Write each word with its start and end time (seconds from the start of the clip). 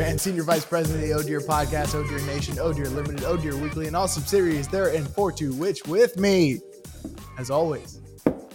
is 0.00 0.06
Christian 0.06 0.06
Duran, 0.06 0.18
Senior 0.18 0.42
Vice 0.44 0.64
President 0.64 1.02
of 1.02 1.08
the 1.08 1.14
Oh 1.14 1.22
Dear 1.22 1.40
Podcast, 1.40 1.94
Oh 1.94 2.06
Dear 2.06 2.20
Nation, 2.26 2.58
Oh 2.60 2.72
Dear 2.72 2.86
Limited, 2.88 3.24
Oh 3.24 3.36
Dear 3.36 3.56
Weekly, 3.56 3.86
and 3.86 3.96
all 3.96 4.08
subsidiaries 4.08 4.68
therein 4.68 5.04
for 5.04 5.30
to 5.32 5.52
which 5.54 5.84
with 5.86 6.16
me, 6.18 6.60
as 7.38 7.50
always, 7.50 8.00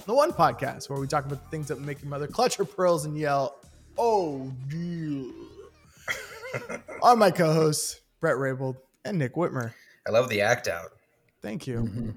the 0.05 0.13
one 0.13 0.31
podcast 0.31 0.89
where 0.89 0.99
we 0.99 1.07
talk 1.07 1.25
about 1.25 1.43
the 1.43 1.49
things 1.49 1.67
that 1.67 1.79
make 1.79 2.01
your 2.01 2.09
mother 2.09 2.27
clutch 2.27 2.55
her 2.55 2.65
pearls 2.65 3.05
and 3.05 3.17
yell, 3.17 3.55
Oh 3.97 4.51
dear. 4.67 5.31
are 7.01 7.15
my 7.15 7.31
co-hosts, 7.31 8.01
Brett 8.19 8.35
Raybold 8.37 8.77
and 9.03 9.19
Nick 9.19 9.35
Whitmer. 9.35 9.73
I 10.07 10.11
love 10.11 10.29
the 10.29 10.41
act 10.41 10.67
out. 10.67 10.91
Thank 11.41 11.67
you. 11.67 11.81
Mm-hmm. 11.81 12.09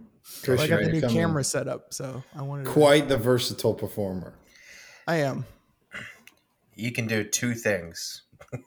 Well, 0.47 0.61
I 0.61 0.67
got 0.67 0.81
the 0.83 0.93
new 0.93 1.01
coming- 1.01 1.17
camera 1.17 1.45
set 1.45 1.69
up, 1.69 1.93
so 1.95 2.23
I 2.37 2.43
wanted 2.43 2.65
to. 2.65 2.71
Quite 2.71 3.09
the 3.09 3.17
versatile 3.17 3.75
performer. 3.75 4.35
I 5.07 5.17
am. 5.17 5.47
You 6.75 6.93
can 6.93 7.07
do 7.07 7.25
two 7.25 7.55
things. 7.55 8.23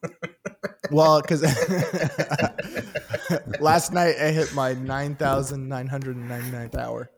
Well, 0.91 1.21
because 1.21 1.41
last 3.61 3.93
night 3.93 4.15
I 4.21 4.31
hit 4.31 4.53
my 4.53 4.73
9,999th 4.73 6.75
hour. 6.75 7.09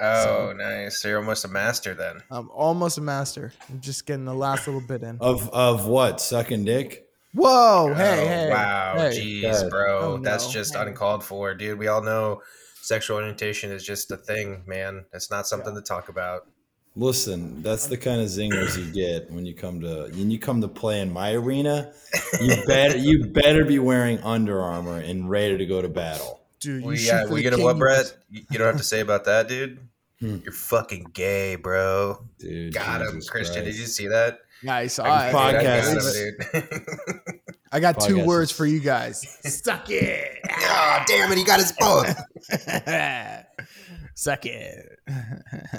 Oh, 0.00 0.52
nice. 0.56 1.00
So 1.00 1.06
you're 1.08 1.18
almost 1.18 1.44
a 1.44 1.48
master 1.48 1.94
then. 1.94 2.18
I'm 2.30 2.50
almost 2.50 2.98
a 2.98 3.00
master. 3.00 3.52
I'm 3.70 3.80
just 3.80 4.06
getting 4.06 4.24
the 4.24 4.34
last 4.34 4.66
little 4.66 4.80
bit 4.80 5.02
in. 5.04 5.18
Of 5.20 5.48
of 5.50 5.86
what? 5.86 6.20
Sucking 6.20 6.64
dick? 6.64 7.06
Whoa, 7.34 7.90
oh, 7.90 7.94
hey, 7.94 8.22
Oh, 8.22 8.26
hey. 8.26 8.50
wow. 8.50 8.94
hey. 8.96 9.10
Jeez, 9.20 9.60
God. 9.62 9.70
bro. 9.70 9.98
Oh, 10.00 10.16
That's 10.18 10.46
no. 10.46 10.52
just 10.52 10.74
Hey. 10.74 10.82
uncalled 10.82 11.22
for, 11.24 11.54
dude. 11.54 11.78
We 11.78 11.86
all 11.86 12.02
know 12.02 12.42
sexual 12.82 13.18
orientation 13.18 13.70
is 13.70 13.84
just 13.84 14.10
a 14.10 14.16
thing, 14.16 14.64
man. 14.66 15.04
It's 15.12 15.30
not 15.30 15.46
something 15.46 15.74
to 15.76 15.82
talk 15.82 16.08
about. 16.08 16.48
Listen, 16.96 17.60
that's 17.62 17.86
the 17.88 17.96
kind 17.96 18.20
of 18.20 18.28
zingers 18.28 18.78
you 18.78 18.92
get 18.92 19.28
when 19.30 19.44
you 19.44 19.54
come 19.54 19.80
to 19.80 20.08
when 20.14 20.30
you 20.30 20.38
come 20.38 20.60
to 20.60 20.68
play 20.68 21.00
in 21.00 21.12
my 21.12 21.32
arena. 21.32 21.92
You 22.40 22.56
better 22.66 22.96
you 22.96 23.26
better 23.26 23.64
be 23.64 23.80
wearing 23.80 24.20
Under 24.20 24.60
Armour 24.60 24.98
and 24.98 25.28
ready 25.28 25.58
to 25.58 25.66
go 25.66 25.82
to 25.82 25.88
battle. 25.88 26.40
Dude, 26.60 26.82
you 26.82 26.88
We, 26.88 26.96
shoot 26.96 27.06
yeah, 27.06 27.26
we 27.26 27.42
get 27.42 27.52
a 27.52 27.56
king, 27.56 27.64
what, 27.64 27.74
you 27.76 27.80
Brett? 27.80 28.16
You 28.30 28.42
you 28.50 28.58
don't 28.58 28.68
have 28.68 28.76
to 28.76 28.84
say 28.84 29.00
about 29.00 29.24
that, 29.24 29.48
dude. 29.48 29.80
Hmm. 30.20 30.36
You're 30.44 30.52
fucking 30.52 31.10
gay, 31.12 31.56
bro. 31.56 32.24
Dude, 32.38 32.72
Got 32.72 33.02
him, 33.02 33.14
Jesus 33.14 33.28
Christian. 33.28 33.64
Did 33.64 33.76
you 33.76 33.86
see 33.86 34.06
that? 34.06 34.38
Nice. 34.62 34.98
Like 34.98 35.10
I, 35.10 35.32
podcast 35.32 35.50
Dude, 35.50 36.54
I 36.54 36.60
I, 36.60 36.60
got 36.62 36.64
him, 36.64 36.64
dude. 36.72 37.40
I 37.72 37.80
got 37.80 38.00
two 38.00 38.16
Podcast 38.18 38.26
words 38.26 38.52
for 38.52 38.66
you 38.66 38.78
guys. 38.78 39.26
Suck 39.42 39.90
it. 39.90 40.38
oh, 40.48 41.02
damn 41.08 41.32
it. 41.32 41.38
He 41.38 41.44
got 41.44 41.58
his 41.58 41.72
both. 41.72 42.06
Suck 44.14 44.46
it. 44.46 44.98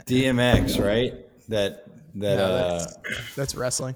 DMX, 0.08 0.84
right? 0.84 1.14
That 1.50 1.86
that 2.16 2.36
No, 2.38 2.44
uh 2.46 2.80
that's, 2.80 3.36
that's 3.36 3.56
wrestling. 3.56 3.96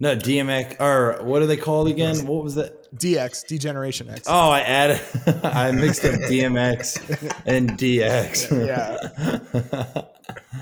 no 0.00 0.16
DMX 0.16 0.80
or 0.80 1.22
what 1.24 1.42
are 1.42 1.46
they 1.46 1.56
called 1.56 1.88
again? 1.88 2.26
What 2.26 2.44
was 2.44 2.54
that? 2.56 2.74
DX, 2.96 3.46
D-Generation 3.46 4.08
X. 4.08 4.22
Oh, 4.26 4.48
I 4.50 4.60
added 4.60 5.00
I 5.44 5.70
mixed 5.72 6.04
up 6.04 6.14
DMX 6.14 7.42
and 7.46 7.70
DX. 7.72 8.48
Yeah. 8.66 10.04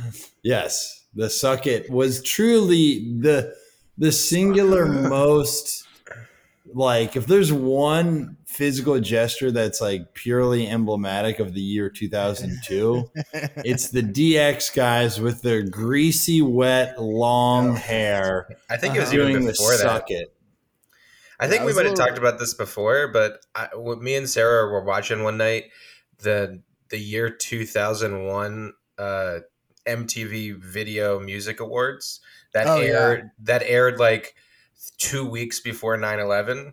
yes, 0.43 1.05
the 1.15 1.29
suck 1.31 1.67
it 1.67 1.91
was 1.91 2.23
truly 2.23 3.17
the 3.21 3.55
the 3.99 4.13
singular 4.13 4.87
most 4.87 5.86
like 6.75 7.17
if 7.17 7.27
there's 7.27 7.53
one 7.53 8.37
physical 8.47 8.99
gesture 9.01 9.51
that's 9.51 9.81
like 9.81 10.13
purely 10.15 10.67
emblematic 10.67 11.39
of 11.39 11.55
the 11.55 11.61
year 11.61 11.89
2002 11.89 13.11
it's 13.65 13.91
the 13.91 14.03
DX 14.03 14.75
guys 14.75 15.21
with 15.21 15.43
their 15.43 15.63
greasy 15.63 16.43
wet 16.43 17.01
long 17.01 17.77
hair 17.77 18.49
I 18.69 18.77
think 18.77 18.97
it 18.97 19.01
was 19.01 19.09
Uh-huh. 19.11 19.19
even 19.21 19.33
doing 19.33 19.45
the 19.47 19.53
before 19.53 19.71
that. 19.73 19.79
suck 19.81 20.11
it 20.11 20.33
I 21.39 21.49
think 21.49 21.61
Yeah, 21.61 21.67
we 21.67 21.73
might 21.75 21.85
have 21.85 21.93
little- 21.93 22.07
talked 22.07 22.19
about 22.19 22.39
this 22.39 22.55
before, 22.55 23.09
but 23.09 23.45
I, 23.55 23.69
what 23.75 24.01
me 24.01 24.17
and 24.17 24.27
Sarah 24.29 24.71
were 24.73 24.83
watching 24.83 25.23
one 25.23 25.37
night 25.37 25.65
the 26.23 26.63
the 26.89 26.99
year 26.99 27.29
two 27.29 27.67
thousand 27.67 28.25
one 28.25 28.73
uh, 28.99 29.41
MTV 29.87 30.57
Video 30.57 31.21
Music 31.21 31.61
Awards 31.61 32.21
that 32.55 32.67
Oh, 32.67 32.81
yeah. 32.81 32.87
aired 32.93 33.31
that 33.41 33.63
aired 33.65 33.99
like 33.99 34.35
two 34.99 35.25
weeks 35.27 35.61
before 35.61 35.97
9-11. 35.97 36.73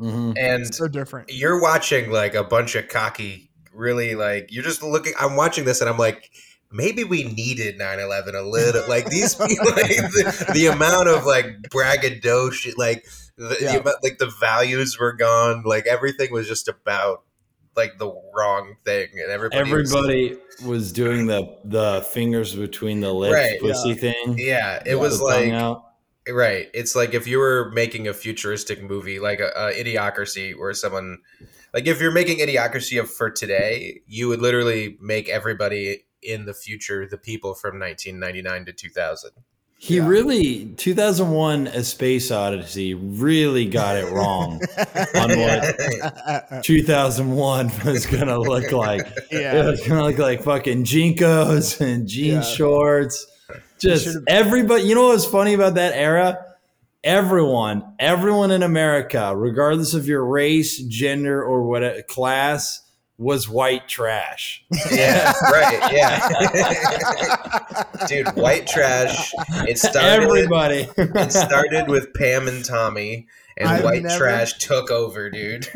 Mhm. 0.00 0.34
and 0.38 0.74
so 0.74 0.86
different. 0.88 1.30
you're 1.32 1.60
watching 1.60 2.10
like 2.10 2.34
a 2.34 2.44
bunch 2.44 2.74
of 2.74 2.86
cocky, 2.88 3.50
really 3.72 4.14
like 4.14 4.48
you're 4.50 4.62
just 4.64 4.82
looking. 4.82 5.14
I'm 5.18 5.36
watching 5.36 5.64
this 5.64 5.80
and 5.80 5.88
I'm 5.90 5.98
like. 5.98 6.30
Maybe 6.72 7.04
we 7.04 7.22
needed 7.22 7.78
9-11 7.78 8.34
a 8.34 8.42
little 8.42 8.82
like 8.88 9.06
these 9.08 9.36
people 9.36 9.66
like 9.76 9.86
the, 9.86 10.50
the 10.52 10.66
amount 10.66 11.08
of 11.08 11.24
like 11.24 11.46
braggadocio 11.70 12.74
like 12.76 13.06
the, 13.38 13.56
Yeah. 13.60 13.72
the 13.74 13.80
amount, 13.82 13.96
like 14.02 14.18
the 14.18 14.32
values 14.40 14.98
were 14.98 15.12
gone 15.12 15.62
like 15.64 15.86
everything 15.86 16.32
was 16.32 16.48
just 16.48 16.66
about 16.66 17.22
like 17.76 17.98
the 17.98 18.10
wrong 18.34 18.74
thing 18.84 19.06
and 19.14 19.30
everybody 19.30 19.70
was- 19.72 19.94
everybody 19.94 20.36
was 20.64 20.90
doing 20.92 21.26
the 21.26 21.56
the 21.64 22.02
fingers 22.12 22.52
between 22.56 22.98
the 23.00 23.12
lips 23.14 23.34
Right, 23.34 23.60
pussy 23.60 23.94
thing 23.94 24.34
yeah 24.36 24.78
it 24.84 24.88
Yeah, 24.88 24.94
was 24.96 25.18
the 25.20 25.24
like 25.24 25.52
out. 25.52 25.84
Right 26.32 26.68
it's 26.74 26.96
like 26.96 27.14
if 27.14 27.26
you 27.26 27.38
were 27.38 27.70
making 27.72 28.08
a 28.08 28.12
futuristic 28.14 28.82
movie 28.82 29.18
like 29.20 29.40
a, 29.40 29.50
a 29.56 29.72
idiocracy 29.72 30.58
where 30.58 30.74
someone 30.74 31.18
like 31.72 31.86
if 31.86 32.00
you're 32.00 32.10
making 32.12 32.38
idiocracy 32.38 32.98
of 33.00 33.10
for 33.10 33.30
today 33.30 34.00
you 34.06 34.28
would 34.28 34.40
literally 34.40 34.96
make 35.00 35.28
everybody 35.28 36.04
in 36.22 36.44
the 36.46 36.54
future 36.54 37.06
the 37.06 37.18
people 37.18 37.54
from 37.54 37.78
1999 37.78 38.64
to 38.66 38.72
2000 38.72 39.30
He 39.78 39.96
Yeah. 39.98 40.06
really 40.08 40.66
2001 40.76 41.68
A 41.68 41.84
Space 41.84 42.30
Odyssey 42.32 42.94
really 42.94 43.66
got 43.66 43.96
it 43.96 44.10
wrong 44.10 44.60
on 45.14 45.38
what 45.38 46.64
2001 46.64 47.70
was 47.84 48.06
going 48.06 48.26
to 48.26 48.38
look 48.38 48.72
like. 48.72 49.06
It 49.30 49.64
was 49.64 49.80
going 49.86 49.98
to 50.00 50.04
look 50.04 50.18
like 50.18 50.42
fucking 50.42 50.84
JNCOs 50.84 51.80
and 51.80 52.06
jean 52.08 52.34
Yeah. 52.36 52.40
shorts. 52.42 53.26
Just 53.78 54.18
everybody, 54.26 54.84
you 54.84 54.94
know 54.94 55.04
what 55.08 55.14
was 55.14 55.26
funny 55.26 55.54
about 55.54 55.74
that 55.74 55.92
era? 55.94 56.42
Everyone, 57.04 57.94
everyone 57.98 58.50
in 58.50 58.62
America, 58.62 59.32
regardless 59.36 59.94
of 59.94 60.06
your 60.08 60.24
race, 60.24 60.78
gender, 60.78 61.42
or 61.44 61.62
what 61.62 62.06
class, 62.08 62.82
was 63.18 63.48
white 63.48 63.88
trash. 63.88 64.62
yeah 64.92 65.32
right 65.50 65.90
yeah 65.92 66.28
dude 68.06 68.28
white 68.36 68.66
trash 68.66 69.32
it 69.66 69.78
started 69.78 70.24
Everybody. 70.24 70.86
it 70.98 71.32
started 71.32 71.88
with 71.88 72.12
pam 72.12 72.46
and 72.46 72.62
tommy 72.62 73.26
and 73.56 73.70
I've 73.70 73.84
white 73.84 74.02
never- 74.02 74.18
trash 74.18 74.58
took 74.58 74.90
over 74.90 75.30
dude 75.30 75.66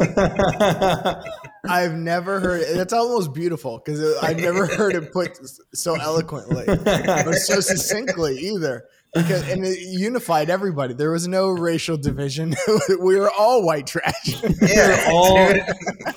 I've 1.68 1.94
never 1.94 2.40
heard 2.40 2.62
it. 2.62 2.74
That's 2.76 2.92
almost 2.92 3.32
beautiful 3.34 3.78
because 3.84 4.16
I've 4.22 4.38
never 4.38 4.66
heard 4.66 4.94
it 4.94 5.12
put 5.12 5.38
so 5.74 5.94
eloquently 5.94 6.64
or 6.68 7.34
so 7.34 7.60
succinctly 7.60 8.38
either. 8.38 8.84
Because 9.12 9.48
and 9.48 9.64
it 9.66 9.80
unified 9.80 10.50
everybody. 10.50 10.94
There 10.94 11.10
was 11.10 11.26
no 11.26 11.48
racial 11.48 11.96
division. 11.96 12.54
we 13.00 13.16
were 13.18 13.30
all 13.36 13.64
white 13.64 13.88
trash. 13.88 14.14
yeah 14.62 15.04
all 15.10 15.52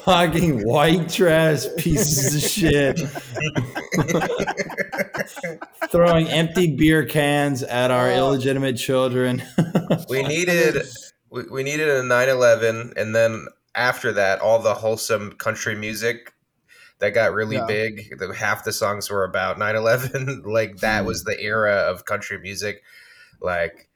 fucking 0.06 0.62
white 0.68 1.10
trash 1.10 1.66
pieces 1.78 2.36
of 2.36 2.42
shit. 2.52 3.00
Throwing 5.90 6.28
empty 6.28 6.76
beer 6.76 7.06
cans 7.06 7.64
at 7.64 7.90
our 7.92 8.12
Oh. 8.12 8.16
illegitimate 8.16 8.78
children. 8.78 9.42
we 10.10 10.22
needed 10.24 10.84
we, 11.32 11.44
we 11.50 11.64
needed 11.64 11.88
a 11.90 12.02
9-11 12.04 12.96
and 12.96 13.16
then 13.16 13.48
after 13.76 14.12
that 14.14 14.40
all 14.42 14.60
the 14.60 14.74
wholesome 14.74 15.34
country 15.34 15.76
music 15.76 16.34
that 17.00 17.12
got 17.12 17.34
really 17.34 17.58
Yeah. 17.58 17.66
big 17.68 18.18
the, 18.20 18.34
half 18.34 18.64
the 18.64 18.74
songs 18.74 19.10
were 19.10 19.24
about 19.26 19.58
9-11 19.60 20.44
like 20.46 20.78
that 20.80 21.02
Hmm. 21.02 21.08
was 21.08 21.24
the 21.24 21.40
era 21.42 21.74
of 21.76 22.06
country 22.06 22.40
music 22.40 22.84
like 23.42 23.90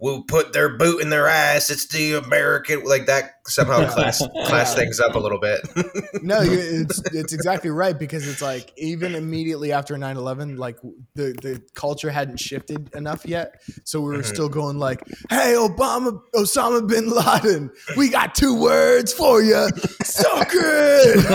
we'll 0.00 0.22
put 0.22 0.52
their 0.52 0.68
boot 0.76 1.00
in 1.02 1.10
their 1.10 1.26
ass 1.28 1.70
it's 1.70 1.86
the 1.88 2.14
american 2.14 2.82
like 2.84 3.06
that 3.06 3.32
somehow 3.46 3.88
class 3.94 4.22
class 4.46 4.74
things 4.74 4.98
up 5.00 5.14
a 5.14 5.18
little 5.18 5.38
bit 5.40 5.60
no, 6.22 6.38
it's 6.42 7.00
it's 7.12 7.32
exactly 7.32 7.70
right 7.70 7.98
because 7.98 8.26
it's 8.28 8.42
like 8.42 8.72
even 8.76 9.14
immediately 9.14 9.72
after 9.72 9.94
9-11, 9.96 10.58
like 10.58 10.76
the, 11.14 11.32
the 11.42 11.62
culture 11.74 12.10
hadn't 12.10 12.38
shifted 12.38 12.94
enough 12.94 13.24
yet. 13.26 13.60
So 13.84 14.00
we 14.00 14.10
were 14.10 14.18
Mhm. 14.18 14.24
still 14.26 14.48
going 14.48 14.78
like, 14.78 15.02
hey, 15.30 15.54
Obama, 15.56 16.20
Osama 16.34 16.86
bin 16.86 17.08
Laden, 17.10 17.70
we 17.96 18.08
got 18.08 18.34
two 18.34 18.54
words 18.60 19.12
for 19.12 19.42
you. 19.42 19.68
Suck 20.04 20.48
it. 20.52 21.26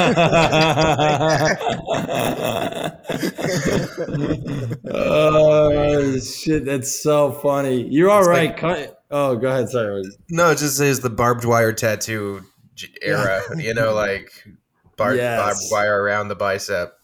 oh 4.91 6.19
shit, 6.19 6.65
that's 6.65 7.01
so 7.01 7.31
funny. 7.31 7.87
You're 7.89 8.09
all 8.09 8.19
It's 8.19 8.27
right. 8.27 8.49
like- 8.51 8.54
Cut- 8.57 9.03
oh, 9.11 9.35
go 9.35 9.49
ahead. 9.49 9.69
Sorry. 9.69 10.03
no 10.29 10.51
it 10.51 10.57
just 10.57 10.77
says 10.77 10.99
the 11.01 11.09
barbed 11.09 11.45
wire 11.45 11.73
tattoo 11.73 12.41
era 13.01 13.41
you 13.57 13.73
know 13.73 13.93
like 13.93 14.31
bar- 14.97 15.15
Yes. 15.15 15.39
barbed 15.39 15.61
wire 15.71 16.01
around 16.01 16.27
the 16.29 16.35
bicep 16.35 16.97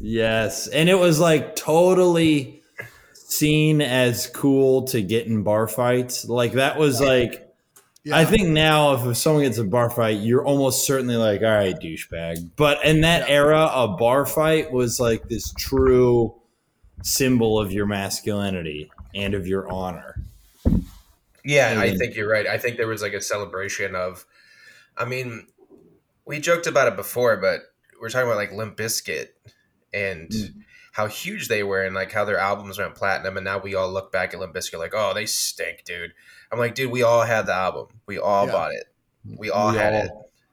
Yes, 0.00 0.66
and 0.66 0.88
it 0.88 0.96
was 0.98 1.20
like 1.20 1.54
totally 1.54 2.60
seen 3.14 3.80
as 3.80 4.26
cool 4.26 4.82
to 4.88 5.00
get 5.00 5.26
in 5.26 5.42
bar 5.44 5.68
fights. 5.68 6.24
Like 6.24 6.52
that 6.54 6.76
was 6.78 7.00
like 7.00 7.48
I 8.12 8.24
think 8.24 8.48
now 8.48 8.94
if 9.10 9.16
someone 9.16 9.44
gets 9.44 9.58
a 9.58 9.64
bar 9.64 9.88
fight, 9.90 10.18
you're 10.18 10.44
almost 10.44 10.86
certainly 10.86 11.14
like, 11.16 11.40
all 11.42 11.46
right, 11.48 11.78
douchebag. 11.78 12.50
But 12.56 12.84
in 12.84 13.02
that 13.02 13.28
Yeah. 13.28 13.34
era, 13.34 13.70
a 13.72 13.88
bar 13.96 14.26
fight 14.26 14.72
was 14.72 14.98
like 14.98 15.28
this 15.28 15.52
true 15.56 16.34
symbol 17.04 17.60
of 17.60 17.70
your 17.70 17.86
masculinity 17.86 18.90
and 19.14 19.34
of 19.34 19.46
your 19.46 19.70
honor. 19.70 20.16
Yeah, 21.44 21.74
I 21.80 21.96
think 21.96 22.14
you're 22.14 22.28
right. 22.30 22.46
I 22.46 22.58
think 22.58 22.76
there 22.76 22.86
was 22.86 23.02
like 23.02 23.14
a 23.14 23.20
celebration 23.20 23.94
of, 23.94 24.24
I 24.96 25.04
mean, 25.04 25.46
we 26.24 26.38
joked 26.38 26.66
about 26.66 26.88
it 26.88 26.96
before, 26.96 27.36
but 27.38 27.60
we're 28.00 28.10
talking 28.10 28.26
about 28.28 28.36
like 28.36 28.52
Limp 28.52 28.76
Bizkit 28.76 29.28
and 29.92 30.30
Mm. 30.30 30.54
how 30.92 31.06
huge 31.06 31.48
they 31.48 31.62
were 31.62 31.82
and 31.82 31.94
like 31.94 32.12
how 32.12 32.24
their 32.24 32.38
albums 32.38 32.78
went 32.78 32.94
platinum. 32.94 33.36
And 33.36 33.44
now 33.44 33.58
we 33.58 33.74
all 33.74 33.90
look 33.90 34.12
back 34.12 34.34
at 34.34 34.40
Limp 34.40 34.54
Bizkit 34.54 34.78
like, 34.78 34.94
oh, 34.94 35.14
they 35.14 35.26
stink, 35.26 35.84
dude. 35.84 36.12
I'm 36.52 36.58
like, 36.58 36.74
dude, 36.74 36.90
we 36.92 37.02
all 37.02 37.22
had 37.22 37.46
the 37.46 37.54
album. 37.54 37.88
We 38.06 38.18
all 38.18 38.46
Yeah. 38.46 38.52
bought 38.52 38.72
it. 38.72 38.84
We 39.24 39.50
all 39.50 39.72
We 39.72 39.78
had 39.78 39.94
all- 39.94 40.02
it. 40.02 40.10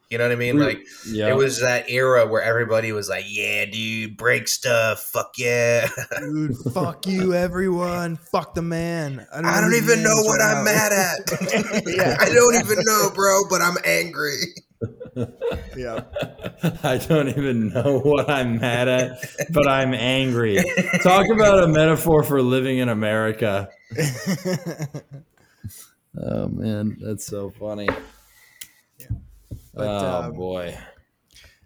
You 0.09 0.17
know 0.17 0.23
what 0.25 0.31
I 0.31 0.35
mean? 0.37 0.57
We- 0.57 0.65
like 0.65 0.87
Yeah. 1.07 1.27
it 1.29 1.35
was 1.35 1.61
that 1.61 1.87
era 1.89 2.25
where 2.25 2.41
everybody 2.41 2.91
was 2.91 3.07
like, 3.09 3.25
yeah, 3.27 3.65
dude, 3.65 4.17
break 4.17 4.47
stuff. 4.47 5.01
Fuck 5.01 5.33
yeah. 5.37 5.87
Dude, 6.19 6.55
fuck 6.73 7.05
you, 7.05 7.35
everyone. 7.35 8.15
Fuck 8.17 8.55
the 8.55 8.63
man. 8.63 9.27
I 9.31 9.41
don't 9.61 9.69
whose 9.71 9.83
even 9.83 10.01
know 10.03 10.15
what 10.23 10.39
right 10.39 10.55
I'm 10.57 10.65
now. 10.65 10.71
mad 10.71 10.91
at. 10.91 11.83
Yeah. 11.87 12.17
I 12.19 12.25
don't 12.33 12.55
even 12.55 12.77
know, 12.85 13.11
bro, 13.13 13.41
but 13.51 13.61
I'm 13.61 13.77
angry. 13.85 14.37
Yeah. 15.77 16.01
I 16.83 16.97
don't 16.97 17.27
even 17.29 17.69
know 17.69 17.99
what 17.99 18.29
I'm 18.29 18.59
mad 18.59 18.87
at, 18.87 19.19
but 19.51 19.67
I'm 19.67 19.93
angry. 19.93 20.57
Talk 21.03 21.27
about 21.29 21.63
a 21.63 21.67
metaphor 21.67 22.23
for 22.23 22.41
living 22.41 22.79
in 22.79 22.89
America. 22.89 23.69
Oh 26.17 26.47
man, 26.47 26.97
that's 27.01 27.25
so 27.25 27.51
funny. 27.59 27.87
But, 29.79 29.87
oh 29.87 30.21
um, 30.23 30.33
boy. 30.33 30.77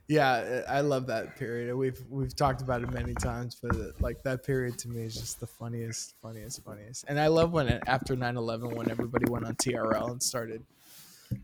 yeah, 0.08 0.62
I 0.70 0.82
love 0.82 1.08
that 1.08 1.36
period. 1.36 1.76
We've 1.76 2.00
we've 2.10 2.36
talked 2.36 2.62
about 2.62 2.84
it 2.84 2.92
many 2.92 3.16
times, 3.16 3.58
but 3.62 3.76
like 4.00 4.22
that 4.24 4.46
period 4.46 4.78
to 4.80 4.90
me 4.90 5.02
is 5.02 5.16
just 5.16 5.40
the 5.40 5.48
funniest, 5.48 6.14
funniest, 6.22 6.64
funniest. 6.64 7.06
And 7.08 7.20
I 7.20 7.28
love 7.28 7.54
when 7.54 7.68
it, 7.68 7.82
after 7.88 8.16
9-11, 8.16 8.76
when 8.76 8.92
everybody 8.92 9.26
went 9.30 9.46
on 9.46 9.56
TRL 9.56 10.12
and 10.12 10.22
started, 10.22 10.64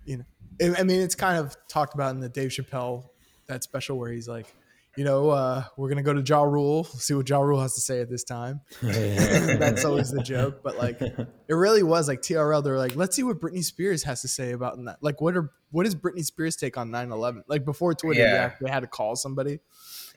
you 0.06 0.18
know, 0.18 0.26
I 0.62 0.82
I 0.82 0.84
mean, 0.84 1.02
it's 1.02 1.16
kind 1.16 1.40
of 1.40 1.58
talked 1.68 1.96
about 1.96 2.14
in 2.14 2.22
the 2.22 2.30
Dave 2.30 2.52
Chappelle 2.52 3.06
that 3.48 3.64
special 3.64 3.98
where 3.98 4.12
he's 4.12 4.28
like, 4.28 4.54
you 5.00 5.06
know, 5.06 5.30
uh, 5.30 5.64
we're 5.78 5.88
gonna 5.88 6.04
go 6.04 6.12
to 6.12 6.20
Ja 6.22 6.44
Rule, 6.44 6.84
see 6.84 7.14
what 7.14 7.30
Ja 7.30 7.40
Rule 7.40 7.62
has 7.62 7.74
to 7.76 7.80
say 7.80 8.02
at 8.02 8.10
this 8.10 8.26
time. 8.26 8.60
That's 8.82 9.86
always 9.86 10.12
the 10.12 10.22
joke, 10.22 10.60
but 10.62 10.78
like 10.78 11.00
it 11.02 11.26
really 11.48 11.84
was 11.84 12.10
like 12.10 12.22
TRL. 12.22 12.62
They're 12.62 12.78
like, 12.78 12.98
let's 12.98 13.16
see 13.16 13.24
what 13.24 13.40
Britney 13.40 13.64
Spears 13.64 14.04
has 14.04 14.22
to 14.24 14.28
say 14.28 14.52
about 14.52 14.76
that. 14.84 14.98
Like, 15.00 15.22
what 15.22 15.38
are 15.38 15.52
what 15.72 15.86
is 15.86 15.96
Britney 15.96 16.26
Spears' 16.26 16.58
take 16.58 16.76
on 16.76 16.90
9-11? 16.90 17.44
Like 17.48 17.64
before 17.64 17.94
Twitter, 17.94 18.20
Yeah. 18.20 18.44
actually 18.44 18.72
had 18.72 18.82
to 18.82 18.88
call 18.88 19.16
somebody 19.16 19.60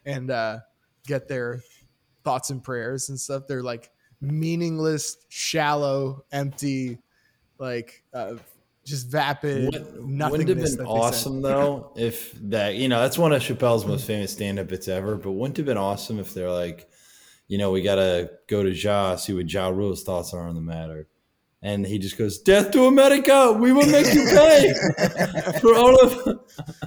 and 0.05 0.33
uh, 0.33 0.59
get 1.07 1.29
their 1.29 1.61
thoughts 2.25 2.51
and 2.51 2.61
prayers 2.61 3.09
and 3.09 3.21
stuff. 3.21 3.45
They're 3.47 3.63
like 3.63 3.89
meaningless, 4.21 5.17
shallow, 5.29 6.25
empty, 6.33 6.99
like 7.57 8.03
uh, 8.13 8.35
just 8.85 9.09
vapid. 9.09 9.65
Wouldn't 9.65 10.49
it 10.49 10.49
have 10.49 10.77
been 10.79 10.87
awesome 10.87 11.43
though 11.43 11.93
if 11.97 12.33
that 12.51 12.75
you 12.75 12.89
know 12.89 13.01
that's 13.01 13.19
one 13.19 13.33
of 13.33 13.43
Chappelle's 13.43 13.87
most 13.87 14.07
famous 14.07 14.33
stand-up 14.33 14.69
bits 14.69 14.89
ever. 14.89 15.17
But 15.17 15.33
wouldn't 15.33 15.59
it 15.59 15.63
have 15.63 15.67
been 15.67 15.79
awesome 15.79 16.19
if 16.19 16.35
they're 16.35 16.51
like, 16.51 16.89
you 17.49 17.59
know, 17.59 17.71
we 17.71 17.83
gotta 17.83 18.31
go 18.49 18.63
to 18.63 18.71
Ja 18.71 19.17
see 19.17 19.33
what 19.33 19.51
Ja 19.51 19.69
Rule's 19.69 20.03
thoughts 20.03 20.35
are 20.35 20.43
on 20.49 20.55
the 20.55 20.61
matter, 20.61 21.09
and 21.63 21.87
he 21.87 21.99
just 21.99 22.19
goes, 22.19 22.39
"Death 22.39 22.71
to 22.73 22.87
America! 22.87 23.53
We 23.53 23.73
will 23.73 23.87
make 23.87 24.13
you 24.13 24.25
pay 24.25 24.73
for 25.61 25.75
all 25.77 26.01
of 26.01 26.41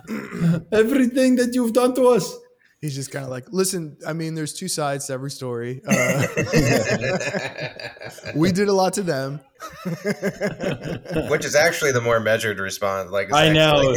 everything 0.71 1.35
that 1.37 1.51
you've 1.53 1.73
done 1.73 1.95
to 1.95 2.07
us." 2.07 2.35
He's 2.85 2.93
just 2.93 3.09
kind 3.09 3.25
of 3.25 3.31
like, 3.31 3.45
listen. 3.51 3.97
I 4.05 4.13
mean, 4.13 4.35
there's 4.35 4.53
two 4.53 4.67
sides 4.67 5.07
to 5.07 5.13
every 5.13 5.31
story. 5.31 5.81
Uh, 5.87 6.27
we 8.35 8.51
did 8.51 8.67
a 8.67 8.73
lot 8.73 8.93
to 8.93 9.01
them. 9.01 9.39
Which 11.29 11.45
is 11.45 11.55
actually 11.55 11.93
the 11.93 12.01
more 12.03 12.19
measured 12.19 12.59
response. 12.59 13.09
Like 13.09 13.29
it's 13.29 13.35
I 13.35 13.51
know. 13.51 13.81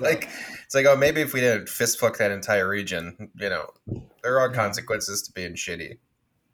like 0.00 0.30
it's 0.64 0.74
like, 0.74 0.86
oh, 0.86 0.96
maybe 0.96 1.20
if 1.20 1.34
we 1.34 1.40
didn't 1.40 1.68
fist 1.68 2.00
fuck 2.00 2.16
that 2.16 2.30
entire 2.30 2.66
region, 2.66 3.28
you 3.38 3.50
know, 3.50 3.68
there 4.22 4.40
are 4.40 4.50
consequences 4.50 5.20
to 5.24 5.32
being 5.32 5.52
shitty. 5.52 5.98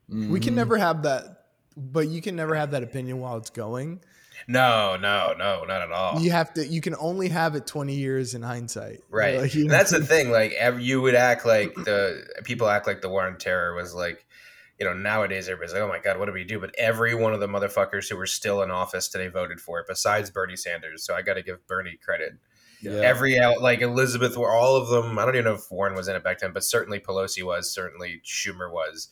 We 0.08 0.16
Mm-hmm. 0.16 0.36
can 0.38 0.56
never 0.56 0.76
have 0.78 1.04
that, 1.04 1.44
but 1.76 2.08
you 2.08 2.20
can 2.20 2.34
never 2.34 2.56
have 2.56 2.72
that 2.72 2.82
opinion 2.82 3.20
while 3.20 3.36
it's 3.36 3.50
going. 3.50 4.00
No, 4.48 4.96
no, 4.96 5.34
no, 5.38 5.64
not 5.64 5.82
at 5.82 5.92
all. 5.92 6.20
You 6.20 6.30
have 6.30 6.52
to. 6.54 6.66
You 6.66 6.80
can 6.80 6.94
only 6.98 7.28
have 7.28 7.54
it 7.54 7.66
20 7.66 7.94
years 7.94 8.34
in 8.34 8.42
hindsight. 8.42 9.00
Right. 9.10 9.38
Like, 9.38 9.54
you 9.54 9.62
And 9.62 9.70
that's 9.70 9.90
the 9.90 10.04
thing. 10.04 10.30
Like, 10.30 10.52
ev 10.52 10.80
you 10.80 11.00
would 11.00 11.14
act 11.14 11.46
like 11.46 11.74
the 11.74 12.26
people 12.44 12.68
act 12.68 12.86
like 12.86 13.00
the 13.00 13.08
war 13.08 13.26
on 13.26 13.38
terror 13.38 13.74
was 13.74 13.94
like, 13.94 14.24
you 14.78 14.86
know, 14.86 14.94
nowadays 14.94 15.48
everybody's 15.48 15.74
like, 15.74 15.82
oh 15.82 15.88
my 15.88 16.00
God, 16.00 16.18
what 16.18 16.26
do 16.26 16.32
we 16.32 16.44
do? 16.44 16.58
But 16.58 16.74
every 16.76 17.14
one 17.14 17.34
of 17.34 17.40
the 17.40 17.46
motherfuckers 17.46 18.08
who 18.08 18.16
were 18.16 18.26
still 18.26 18.62
in 18.62 18.70
office 18.70 19.08
today 19.08 19.28
voted 19.28 19.60
for 19.60 19.78
it, 19.80 19.86
besides 19.88 20.30
Bernie 20.30 20.56
Sanders. 20.56 21.04
So 21.04 21.14
I 21.14 21.22
got 21.22 21.34
to 21.34 21.42
give 21.42 21.66
Bernie 21.68 21.98
credit. 22.02 22.32
Yeah. 22.80 22.94
Every 22.94 23.38
out, 23.38 23.62
like 23.62 23.80
Elizabeth, 23.80 24.36
were 24.36 24.50
all 24.50 24.74
of 24.74 24.88
them. 24.88 25.16
I 25.18 25.24
don't 25.24 25.36
even 25.36 25.44
know 25.44 25.54
if 25.54 25.70
Warren 25.70 25.94
was 25.94 26.08
in 26.08 26.16
it 26.16 26.24
back 26.24 26.40
then, 26.40 26.52
but 26.52 26.64
certainly 26.64 26.98
Pelosi 26.98 27.44
was, 27.44 27.70
certainly 27.70 28.20
Schumer 28.24 28.72
was. 28.72 29.08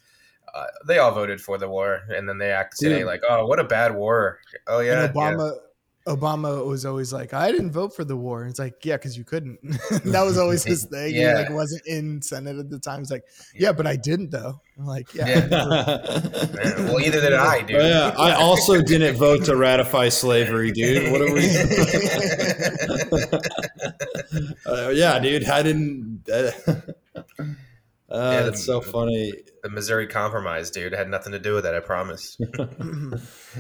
Uh, 0.55 0.67
they 0.87 0.99
all 0.99 1.13
voted 1.13 1.41
for 1.41 1.59
the 1.59 1.69
war, 1.69 2.01
and 2.09 2.29
then 2.29 2.39
they 2.39 2.51
act 2.51 2.77
today 2.79 2.99
Dude. 2.99 3.07
like, 3.07 3.23
"Oh, 3.29 3.47
what 3.47 3.59
a 3.61 3.65
bad 3.65 3.95
war!" 3.95 4.41
Oh 4.67 4.81
yeah, 4.81 5.05
and 5.05 5.15
Obama. 5.15 5.53
Obama 6.07 6.67
was 6.67 6.87
always 6.87 7.13
like, 7.13 7.35
I 7.35 7.53
didn't 7.53 7.73
vote 7.73 7.95
for 7.95 8.05
the 8.05 8.17
war. 8.17 8.47
It's 8.47 8.59
like, 8.59 8.85
yeah, 8.87 8.97
because 8.97 9.19
you 9.19 9.23
couldn't. 9.23 9.61
that 10.07 10.23
was 10.25 10.39
always 10.39 10.65
his 10.65 10.85
thing. 10.91 11.15
Yeah. 11.15 11.37
He 11.37 11.43
like 11.45 11.51
wasn't 11.51 11.87
in 11.87 12.23
Senate 12.23 12.57
at 12.59 12.71
the 12.71 12.79
time. 12.79 13.01
He's 13.01 13.11
like, 13.11 13.25
yeah, 13.55 13.71
but 13.71 13.87
I 13.87 13.97
didn't 13.97 14.31
though. 14.31 14.61
I'm 14.79 14.87
like, 14.87 15.13
yeah. 15.15 15.29
Yeah. 15.29 15.47
Yeah. 15.51 16.85
Well, 16.85 17.01
either 17.01 17.21
did 17.21 17.35
I, 17.35 17.61
dude. 17.63 17.77
Oh, 17.77 17.87
yeah, 17.87 18.15
I 18.19 18.33
also 18.33 18.81
didn't 18.81 19.17
vote 19.17 19.45
to 19.45 19.57
ratify 19.57 20.09
slavery, 20.09 20.73
dude. 20.73 21.13
What 21.13 21.21
are 21.21 21.33
we? 21.33 21.47
uh, 24.67 24.89
yeah, 24.91 25.19
dude, 25.19 25.45
I 25.45 25.63
didn't. 25.63 26.29
Uh, 26.33 26.51
uh, 28.09 28.43
the- 28.43 28.49
it's 28.49 28.65
so 28.65 28.81
funny. 28.81 29.33
The 29.63 29.71
Missouri 29.71 30.07
Compromise, 30.07 30.71
dude, 30.71 30.93
had 30.93 31.09
nothing 31.09 31.33
to 31.33 31.39
do 31.39 31.55
with 31.55 31.65
that. 31.65 31.75
I 31.75 31.81
promise. 31.81 32.39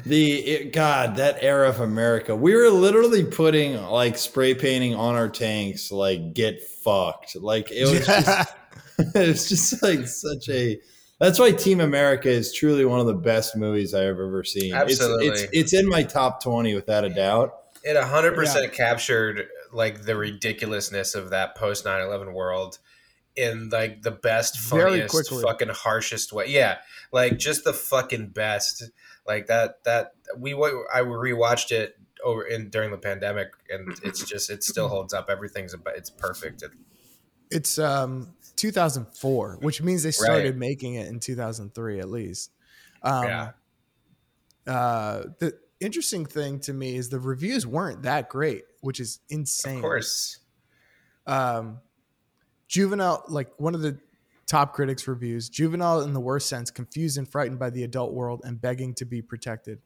The 0.07 0.35
it, 0.35 0.73
God, 0.73 1.16
that 1.16 1.38
era 1.42 1.69
of 1.69 1.80
America, 1.80 2.37
we 2.37 2.54
were 2.54 2.71
literally 2.71 3.25
putting 3.25 3.75
like 3.83 4.16
spray 4.16 4.54
painting 4.54 4.95
on 4.95 5.16
our 5.16 5.28
tanks, 5.28 5.90
like 5.90 6.33
get 6.33 6.62
fucked. 6.62 7.35
Like 7.35 7.73
it 7.73 7.90
was 7.90 8.07
just, 8.07 8.54
it 8.99 9.28
was 9.28 9.49
just 9.49 9.83
like 9.83 10.07
such 10.07 10.49
a. 10.49 10.78
That's 11.19 11.40
why 11.40 11.50
Team 11.50 11.80
America 11.80 12.28
is 12.30 12.52
truly 12.52 12.85
one 12.85 13.00
of 13.00 13.07
the 13.07 13.14
best 13.14 13.57
movies 13.57 13.92
I've 13.95 14.11
ever 14.11 14.45
seen. 14.45 14.73
Absolutely. 14.73 15.26
it's, 15.26 15.42
it's 15.42 15.50
it's 15.52 15.73
in 15.75 15.88
my 15.88 16.04
top 16.04 16.40
twenty 16.40 16.75
without 16.76 17.04
a 17.04 17.11
doubt. 17.11 17.57
It 17.83 17.97
100% 17.97 18.73
captured 18.73 19.49
like 19.73 20.02
the 20.02 20.14
ridiculousness 20.14 21.16
of 21.16 21.30
that 21.30 21.57
post 21.57 21.85
9/11 21.85 22.33
world 22.33 22.78
in 23.37 23.69
like 23.71 24.03
the 24.03 24.11
best 24.11 24.59
funniest 24.59 25.31
fucking 25.43 25.69
harshest 25.69 26.33
way. 26.33 26.47
Yeah, 26.49 26.79
like 27.13 27.39
just 27.39 27.65
the 27.65 27.73
fucking 27.73 28.29
best. 28.29 28.85
Like 29.27 29.47
that 29.47 29.85
that 29.85 30.13
we 30.37 30.53
I 30.55 31.01
rewatched 31.01 31.71
it 31.73 31.97
over 32.25 32.43
in 32.43 32.69
during 32.71 32.91
the 32.91 32.99
pandemic 32.99 33.49
and 33.71 33.99
it's 34.03 34.25
just 34.25 34.51
it 34.51 34.63
still 34.63 34.89
holds 34.89 35.15
up. 35.15 35.29
Everything's 35.31 35.73
about 35.75 35.97
it's 35.97 36.11
perfect. 36.11 36.63
It, 36.63 36.71
It's 37.51 37.79
um 37.79 38.35
2004, 38.57 39.59
which 39.63 39.81
means 39.83 40.03
they 40.03 40.11
started 40.11 40.51
Right. 40.51 40.57
making 40.57 40.95
it 40.95 41.09
in 41.09 41.21
2003 41.21 42.01
at 42.01 42.09
least. 42.11 42.51
Um, 43.03 43.25
Yeah. 43.25 43.51
Uh, 44.67 45.23
the 45.39 45.59
interesting 45.81 46.27
thing 46.27 46.61
to 46.61 46.73
me 46.73 46.97
is 46.97 47.09
the 47.09 47.19
reviews 47.19 47.67
weren't 47.67 48.03
that 48.03 48.29
great, 48.29 48.65
which 48.83 49.01
is 49.01 49.21
insane. 49.31 49.77
of 49.77 49.83
course. 49.83 50.39
um, 51.27 51.79
juvenile 52.71 53.25
like 53.29 53.50
one 53.59 53.75
of 53.75 53.83
the 53.83 53.99
top 54.47 54.73
critics 54.73 55.07
reviews 55.09 55.49
juvenile 55.49 56.00
in 56.00 56.12
the 56.15 56.21
worst 56.21 56.49
sense 56.49 56.71
confused 56.71 57.19
and 57.19 57.29
frightened 57.29 57.59
by 57.59 57.69
the 57.69 57.83
adult 57.83 58.12
world 58.15 58.41
and 58.45 58.61
begging 58.61 58.95
to 58.95 59.05
be 59.05 59.21
protected 59.21 59.81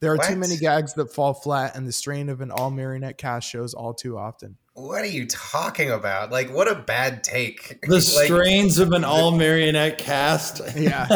there 0.00 0.12
are 0.12 0.18
too 0.18 0.36
many 0.36 0.56
gags 0.56 0.94
that 0.94 1.12
fall 1.12 1.32
flat 1.32 1.76
and 1.76 1.86
the 1.86 1.92
strain 1.92 2.28
of 2.28 2.40
an 2.40 2.50
all 2.50 2.70
marionette 2.70 3.16
cast 3.18 3.48
shows 3.48 3.74
all 3.74 3.94
too 3.94 4.18
often 4.18 4.56
What 4.74 5.02
are 5.02 5.06
you 5.06 5.26
talking 5.26 5.90
about? 5.90 6.32
Like 6.32 6.50
what 6.52 6.66
a 6.68 6.74
bad 6.74 7.22
take. 7.22 7.78
The 7.82 7.88
Like- 7.94 8.02
strains 8.02 8.78
of 8.80 8.90
an 8.92 9.04
all 9.04 9.30
marionette 9.30 9.98
cast. 9.98 10.60
Yeah. 10.76 11.06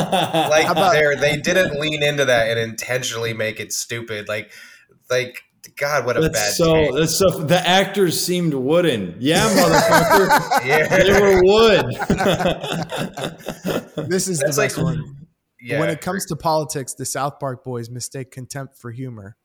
like 0.48 0.68
about- 0.70 0.92
they 0.92 1.14
they 1.16 1.36
didn't 1.40 1.78
lean 1.80 2.02
into 2.02 2.24
that 2.26 2.48
and 2.50 2.58
intentionally 2.60 3.34
make 3.34 3.58
it 3.60 3.72
stupid. 3.72 4.28
Like 4.28 4.52
like 5.10 5.42
God, 5.76 6.06
what 6.06 6.16
a 6.16 6.20
bad 6.22 6.34
that's 6.34 6.56
so. 6.56 6.74
take. 6.74 6.94
That's 6.94 7.16
so. 7.16 7.30
The 7.30 7.66
actors 7.66 8.20
seemed 8.20 8.54
wooden. 8.54 9.16
Yeah, 9.18 9.48
motherfucker. 9.48 10.64
Yeah. 10.68 10.88
they 10.88 11.20
were 11.20 11.42
wood. 11.42 11.86
this 14.08 14.28
is 14.28 14.38
That's 14.40 14.56
the 14.56 14.62
like 14.62 14.70
best 14.70 14.82
one 14.82 15.18
yeah, 15.60 15.80
when 15.80 15.90
it 15.90 16.00
comes 16.00 16.26
to 16.26 16.36
politics, 16.36 16.94
the 16.94 17.04
South 17.04 17.38
Park 17.38 17.64
boys 17.64 17.90
mistake 17.90 18.30
contempt 18.30 18.76
for 18.76 18.90
humor. 18.90 19.36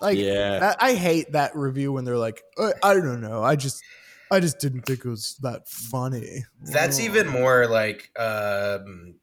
Like, 0.00 0.18
yeah. 0.18 0.58
that, 0.58 0.82
I 0.82 0.94
hate 0.94 1.32
that 1.32 1.54
review 1.54 1.92
when 1.92 2.04
they're 2.04 2.18
like, 2.18 2.42
I, 2.58 2.72
I 2.82 2.94
don't 2.94 3.20
know, 3.20 3.42
I 3.42 3.56
just, 3.56 3.82
I 4.30 4.40
just 4.40 4.58
didn't 4.58 4.82
think 4.82 5.04
it 5.04 5.08
was 5.08 5.36
that 5.42 5.68
funny. 5.68 6.44
that's 6.62 7.00
even 7.00 7.28
more 7.28 7.66
like 7.66 8.10
um 8.16 9.16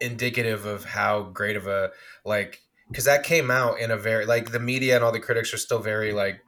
indicative 0.00 0.66
of 0.66 0.84
how 0.84 1.22
great 1.22 1.56
of 1.56 1.66
a 1.66 1.90
like 2.24 2.60
because 2.90 3.04
that 3.04 3.22
came 3.22 3.50
out 3.50 3.78
in 3.80 3.90
a 3.90 3.96
very 3.96 4.26
like 4.26 4.52
the 4.52 4.60
media 4.60 4.96
and 4.96 5.04
all 5.04 5.12
the 5.12 5.20
critics 5.20 5.54
are 5.54 5.58
still 5.58 5.78
very 5.78 6.12
like 6.12 6.40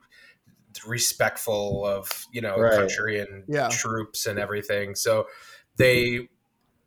respectful 0.87 1.85
of 1.87 2.27
you 2.33 2.41
know 2.41 2.57
Right. 2.57 2.77
country 2.79 3.21
and 3.21 3.45
Yeah. 3.49 3.69
troops 3.69 4.27
and 4.27 4.39
everything 4.39 4.95
so 4.95 5.27
they 5.77 6.29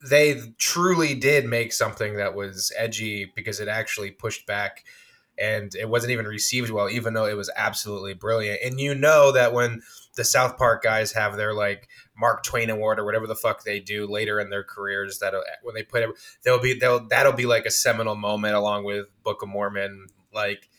they 0.10 0.40
truly 0.58 1.16
did 1.16 1.46
make 1.46 1.72
something 1.72 2.16
that 2.16 2.36
was 2.36 2.72
edgy 2.78 3.32
because 3.36 3.60
it 3.60 3.68
actually 3.68 4.12
pushed 4.12 4.46
back 4.46 4.84
and 5.38 5.76
it 5.76 5.90
wasn't 5.90 6.12
even 6.12 6.26
received 6.26 6.70
well 6.72 6.90
even 6.90 7.14
though 7.14 7.26
it 7.26 7.38
was 7.38 7.52
absolutely 7.56 8.14
brilliant 8.14 8.60
and 8.64 8.80
you 8.80 8.94
know 8.96 9.32
that 9.32 9.54
when 9.54 9.82
the 10.16 10.24
south 10.24 10.58
park 10.58 10.84
guys 10.84 11.12
have 11.14 11.38
their 11.38 11.54
like 11.54 11.88
mark 12.18 12.44
twain 12.44 12.70
award 12.70 13.00
or 13.00 13.06
whatever 13.06 13.28
the 13.28 13.36
fuck 13.36 13.64
they 13.64 13.80
do 13.80 14.08
later 14.08 14.40
in 14.40 14.50
their 14.50 14.64
careers 14.64 15.20
that 15.20 15.34
uh, 15.34 15.42
when 15.64 15.76
they 15.76 15.84
put 15.84 16.02
it 16.04 16.10
they'll 16.44 16.60
be 16.62 16.74
they'll 16.74 17.06
that'll 17.08 17.34
be 17.34 17.46
like 17.46 17.66
a 17.66 17.72
seminal 17.72 18.16
moment 18.16 18.56
along 18.56 18.84
with 18.84 19.06
book 19.24 19.42
of 19.42 19.50
mormon 19.50 20.08
like 20.34 20.70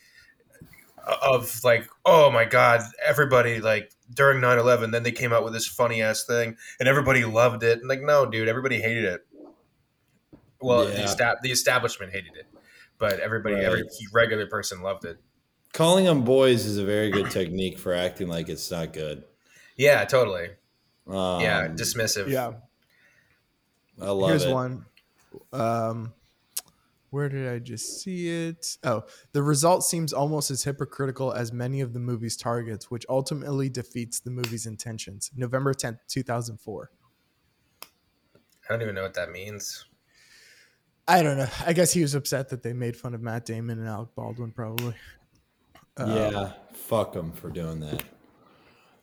uh, 1.05 1.15
of 1.21 1.63
like 1.63 1.87
oh 2.05 2.31
my 2.31 2.43
god 2.45 2.81
everybody 3.05 3.59
like 3.61 3.91
during 4.13 4.41
9-11 4.41 4.91
then 4.91 5.03
they 5.03 5.11
came 5.11 5.33
out 5.33 5.43
with 5.43 5.53
this 5.53 5.67
funny 5.67 6.01
ass 6.01 6.23
thing 6.23 6.55
and 6.79 6.87
everybody 6.87 7.25
loved 7.25 7.61
it. 7.63 7.79
And 7.79 7.89
like 7.89 8.01
no 8.01 8.25
dude 8.25 8.47
everybody 8.47 8.79
hated 8.81 9.03
it. 9.03 9.27
Well 10.61 10.85
the, 10.85 10.93
Yeah. 10.93 11.01
esta- 11.01 11.37
the 11.41 11.51
establishment 11.51 12.13
hated 12.13 12.35
it 12.35 12.45
but 12.99 13.19
everybody 13.19 13.55
every 13.57 13.83
regular 14.13 14.47
person 14.47 14.81
loved 14.81 15.05
it. 15.05 15.17
Calling 15.73 16.05
them 16.05 16.23
boys 16.23 16.65
is 16.65 16.77
a 16.77 16.85
very 16.85 17.11
good 17.11 17.29
technique 17.29 17.77
for 17.77 17.93
acting 17.93 18.27
like 18.27 18.49
it's 18.49 18.71
not 18.71 18.93
good. 18.93 19.23
yeah 19.75 20.03
totally 20.05 20.49
Um, 21.07 21.41
yeah 21.41 21.67
dismissive 21.67 22.29
Yeah. 22.29 22.53
I 23.99 24.11
love 24.11 24.29
Here's 24.29 24.45
it. 24.45 24.53
one. 24.53 24.85
Um, 25.51 26.13
where 27.09 27.29
did 27.29 27.47
I 27.47 27.57
just 27.59 28.01
see 28.01 28.29
it? 28.29 28.77
Oh, 28.83 29.05
the 29.31 29.41
result 29.41 29.83
seems 29.83 30.13
almost 30.13 30.51
as 30.51 30.63
hypocritical 30.63 31.31
as 31.31 31.51
many 31.51 31.81
of 31.81 31.93
the 31.93 31.99
movie's 31.99 32.37
targets, 32.37 32.91
which 32.91 33.05
ultimately 33.09 33.69
defeats 33.69 34.19
the 34.19 34.29
movie's 34.29 34.65
intentions. 34.67 35.31
November 35.35 35.73
10th, 35.73 35.99
2004. 36.09 36.91
i 37.81 37.87
don't 38.69 38.81
even 38.81 38.93
know 38.93 39.03
what 39.03 39.15
that 39.15 39.31
means 39.31 39.85
I 41.07 41.23
don't 41.23 41.37
know. 41.37 41.47
I 41.65 41.71
guess 41.73 41.93
he 41.93 42.01
was 42.01 42.15
upset 42.15 42.49
that 42.49 42.63
they 42.63 42.73
made 42.73 42.97
fun 42.97 43.13
of 43.13 43.21
Matt 43.21 43.45
Damon 43.45 43.79
and 43.79 43.87
Alec 43.87 44.09
Baldwin, 44.13 44.51
probably. 44.51 44.93
Um, 45.95 46.11
yeah, 46.11 46.51
fuck 46.73 47.13
them 47.13 47.31
for 47.31 47.49
doing 47.49 47.79
that. 47.79 48.03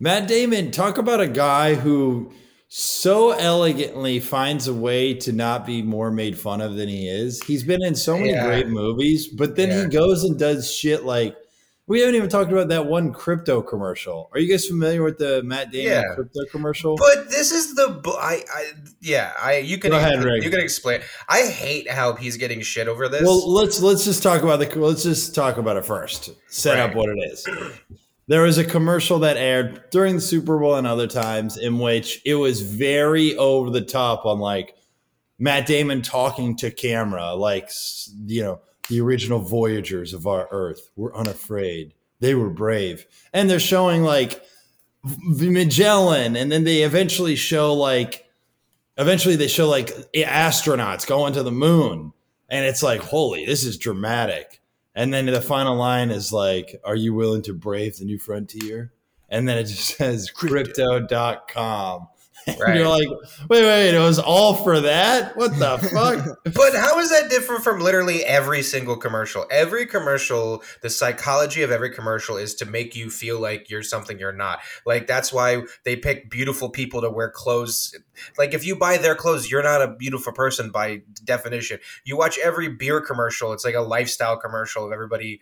Matt 0.01 0.29
Damon, 0.29 0.71
talk 0.71 0.99
about 0.99 1.21
a 1.21 1.29
guy 1.29 1.75
who 1.75 2.33
so 2.69 3.31
elegantly 3.31 4.19
finds 4.19 4.67
a 4.67 4.75
way 4.75 5.15
to 5.15 5.33
not 5.33 5.65
be 5.65 5.83
more 5.83 6.11
made 6.11 6.37
fun 6.37 6.61
of 6.61 6.75
than 6.75 6.89
he 6.89 7.09
is. 7.09 7.43
He's 7.45 7.63
been 7.63 7.85
in 7.85 7.95
so 7.95 8.17
many 8.19 8.31
Yeah. 8.31 8.47
great 8.47 8.69
movies, 8.69 9.29
but 9.29 9.55
then 9.57 9.69
Yeah. 9.71 9.83
he 9.83 9.89
goes 9.89 10.25
and 10.25 10.39
does 10.39 10.71
shit 10.71 11.05
like 11.05 11.37
we 11.87 12.01
haven't 12.01 12.15
even 12.15 12.31
talked 12.31 12.51
about 12.51 12.69
that 12.69 12.87
one 12.87 13.13
crypto 13.13 13.61
commercial. 13.61 14.31
Are 14.33 14.41
you 14.41 14.51
guys 14.51 14.67
familiar 14.67 15.03
with 15.03 15.19
the 15.19 15.43
Matt 15.43 15.71
Damon 15.71 15.93
Yeah. 15.93 16.15
crypto 16.15 16.41
commercial? 16.51 16.97
But 16.97 17.31
this 17.31 17.53
is 17.53 17.75
the 17.75 18.01
I 18.19 18.43
I 18.53 18.65
yeah 19.03 19.33
I 19.39 19.59
you 19.59 19.77
can 19.79 19.91
Go 19.91 19.99
ahead, 19.99 20.25
you 20.43 20.51
can 20.51 20.61
explain. 20.61 21.03
I 21.29 21.43
hate 21.43 21.89
how 21.91 22.15
he's 22.15 22.39
getting 22.39 22.63
shit 22.63 22.89
over 22.89 23.07
this. 23.09 23.23
Well, 23.23 23.53
let's 23.53 23.81
let's 23.83 24.05
just 24.05 24.23
talk 24.23 24.43
about 24.43 24.61
the 24.61 24.79
let's 24.81 25.03
just 25.03 25.35
talk 25.35 25.59
about 25.59 25.77
it 25.77 25.85
first. 25.85 26.31
Set 26.49 26.79
up 26.79 26.95
what 26.95 27.11
it 27.11 27.19
is. 27.31 27.47
There 28.27 28.43
was 28.43 28.59
a 28.59 28.65
commercial 28.65 29.19
that 29.21 29.37
aired 29.37 29.91
during 29.91 30.15
the 30.17 30.21
Super 30.21 30.59
Bowl 30.59 30.77
and 30.77 30.87
other 30.87 31.07
times 31.07 31.59
in 31.59 31.79
which 31.79 32.23
it 32.25 32.37
was 32.37 32.63
very 32.63 33.37
over 33.37 33.71
the 33.71 33.83
top 33.83 34.25
on 34.25 34.39
like 34.39 34.75
Matt 35.39 35.67
Damon 35.67 36.01
talking 36.01 36.57
to 36.57 36.71
camera, 36.71 37.35
like 37.35 37.71
you 38.27 38.43
know 38.43 38.61
the 38.89 39.01
original 39.01 39.41
voyagers 39.41 40.15
of 40.15 40.27
our 40.27 40.49
Earth 40.51 40.91
were 40.97 41.15
unafraid. 41.17 41.95
They 42.21 42.35
were 42.35 42.51
brave, 42.51 43.07
and 43.33 43.51
they're 43.51 43.61
showing 43.61 44.03
like 44.03 44.43
Magellan, 45.03 46.37
and 46.37 46.51
then 46.51 46.65
they 46.65 46.83
eventually 46.83 47.37
show 47.37 47.75
like 47.75 48.25
eventually 48.97 49.37
they 49.37 49.49
show 49.49 49.69
like 49.69 49.89
astronauts 50.13 51.07
going 51.07 51.33
to 51.35 51.43
the 51.43 51.53
moon 51.53 52.13
and 52.49 52.65
it's 52.65 52.83
like 52.83 53.01
holy 53.01 53.45
this 53.45 53.65
is 53.65 53.77
dramatic 53.77 54.61
and 54.95 55.13
then 55.13 55.27
the 55.27 55.41
final 55.41 55.77
line 55.77 56.11
is 56.11 56.33
like 56.33 56.81
are 56.85 56.97
you 56.97 57.15
willing 57.15 57.43
to 57.43 57.55
brave 57.55 57.97
the 57.99 58.05
new 58.05 58.19
frontier? 58.19 58.93
And 59.29 59.49
then 59.49 59.59
it 59.59 59.65
just 59.65 59.97
says 59.97 60.31
crypto.com 60.31 62.09
Right. 62.61 62.77
you're 62.77 62.89
like 62.89 63.09
wait 63.49 63.65
wait 63.65 63.95
it 63.95 63.99
was 63.99 64.19
all 64.19 64.55
for 64.55 64.81
that 64.81 65.37
what 65.37 65.59
the 65.59 65.79
fuck 65.93 66.39
But 66.55 66.75
how 66.75 66.99
is 66.99 67.11
that 67.11 67.31
different 67.31 67.65
from 67.65 67.81
literally 67.81 68.25
every 68.25 68.63
single 68.63 68.97
commercial? 68.97 69.47
Every 69.51 69.87
commercial, 69.87 70.63
the 70.83 70.91
psychology 70.91 71.63
of 71.63 71.71
every 71.71 71.91
commercial 71.91 72.37
is 72.37 72.55
to 72.57 72.67
make 72.67 72.95
you 72.95 73.11
feel 73.11 73.41
like 73.41 73.71
you're 73.71 73.83
something 73.83 74.19
you're 74.19 74.33
not. 74.33 74.61
Like 74.85 75.07
that's 75.07 75.33
why 75.33 75.63
they 75.85 75.97
pick 75.97 76.31
beautiful 76.31 76.69
people 76.69 77.01
to 77.01 77.11
wear 77.11 77.31
clothes. 77.31 77.97
Like 78.39 78.55
if 78.55 78.65
you 78.65 78.77
buy 78.77 78.99
their 78.99 79.15
clothes, 79.15 79.51
you're 79.51 79.63
not 79.63 79.83
a 79.83 79.89
beautiful 79.89 80.33
person 80.33 80.71
by 80.71 81.03
definition. 81.25 81.79
You 82.05 82.17
watch 82.17 82.39
every 82.39 82.69
beer 82.69 83.01
commercial, 83.01 83.53
it's 83.53 83.65
like 83.65 83.75
a 83.75 83.81
lifestyle 83.81 84.37
commercial 84.37 84.85
of 84.87 84.93
everybody 84.93 85.41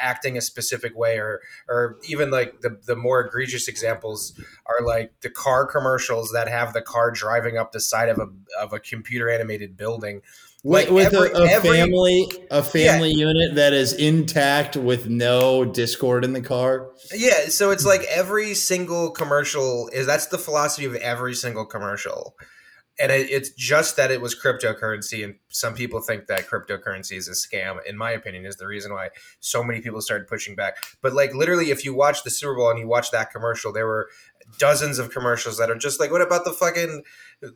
acting 0.00 0.36
a 0.36 0.40
specific 0.40 0.96
way 0.96 1.18
or 1.18 1.40
or 1.68 1.98
even 2.08 2.30
like 2.30 2.60
the 2.60 2.78
the 2.86 2.96
more 2.96 3.20
egregious 3.20 3.68
examples 3.68 4.38
are 4.66 4.84
like 4.84 5.12
the 5.20 5.30
car 5.30 5.66
commercials 5.66 6.32
that 6.32 6.48
have 6.48 6.72
the 6.72 6.82
car 6.82 7.10
driving 7.10 7.56
up 7.58 7.72
the 7.72 7.80
side 7.80 8.08
of 8.08 8.18
a 8.18 8.28
of 8.60 8.72
a 8.72 8.80
computer 8.80 9.28
animated 9.30 9.76
building. 9.76 10.22
With, 10.66 10.84
Like 10.88 10.94
with 10.94 11.14
every- 11.14 11.28
a, 11.30 11.42
a 11.42 11.48
every- 11.50 11.70
family 11.76 12.26
a 12.50 12.62
family 12.62 13.12
unit 13.12 13.54
that 13.56 13.74
is 13.74 13.92
intact 13.92 14.76
with 14.78 15.10
no 15.10 15.64
discord 15.66 16.24
in 16.24 16.32
the 16.32 16.40
car? 16.40 16.90
Yeah, 17.14 17.48
so 17.48 17.70
it's 17.70 17.84
like 17.84 18.02
every 18.04 18.54
single 18.54 19.10
commercial 19.10 19.88
is 19.92 20.06
that's 20.06 20.26
the 20.28 20.38
philosophy 20.38 20.86
of 20.86 20.94
every 20.94 21.34
single 21.34 21.66
commercial. 21.66 22.34
And 23.00 23.10
it, 23.10 23.28
it's 23.28 23.50
just 23.50 23.96
that 23.96 24.12
it 24.12 24.20
was 24.20 24.40
cryptocurrency, 24.40 25.24
and 25.24 25.34
some 25.48 25.74
people 25.74 26.00
think 26.00 26.28
that 26.28 26.48
cryptocurrency 26.48 27.16
is 27.16 27.26
a 27.26 27.32
scam. 27.32 27.78
In 27.84 27.96
my 27.96 28.12
opinion, 28.12 28.46
is 28.46 28.56
the 28.56 28.68
reason 28.68 28.92
why 28.92 29.08
so 29.40 29.64
many 29.64 29.80
people 29.80 30.00
started 30.00 30.28
pushing 30.28 30.54
back. 30.54 30.76
But 31.02 31.12
like 31.12 31.34
literally, 31.34 31.70
if 31.70 31.84
you 31.84 31.92
watch 31.92 32.22
the 32.22 32.30
Super 32.30 32.54
Bowl 32.54 32.70
and 32.70 32.78
you 32.78 32.86
watch 32.86 33.10
that 33.10 33.32
commercial, 33.32 33.72
there 33.72 33.86
were 33.86 34.10
dozens 34.58 34.98
of 34.98 35.10
commercials 35.10 35.58
that 35.58 35.70
are 35.70 35.76
just 35.76 35.98
like, 35.98 36.12
what 36.12 36.22
about 36.22 36.44
the 36.44 36.52
fucking 36.52 37.02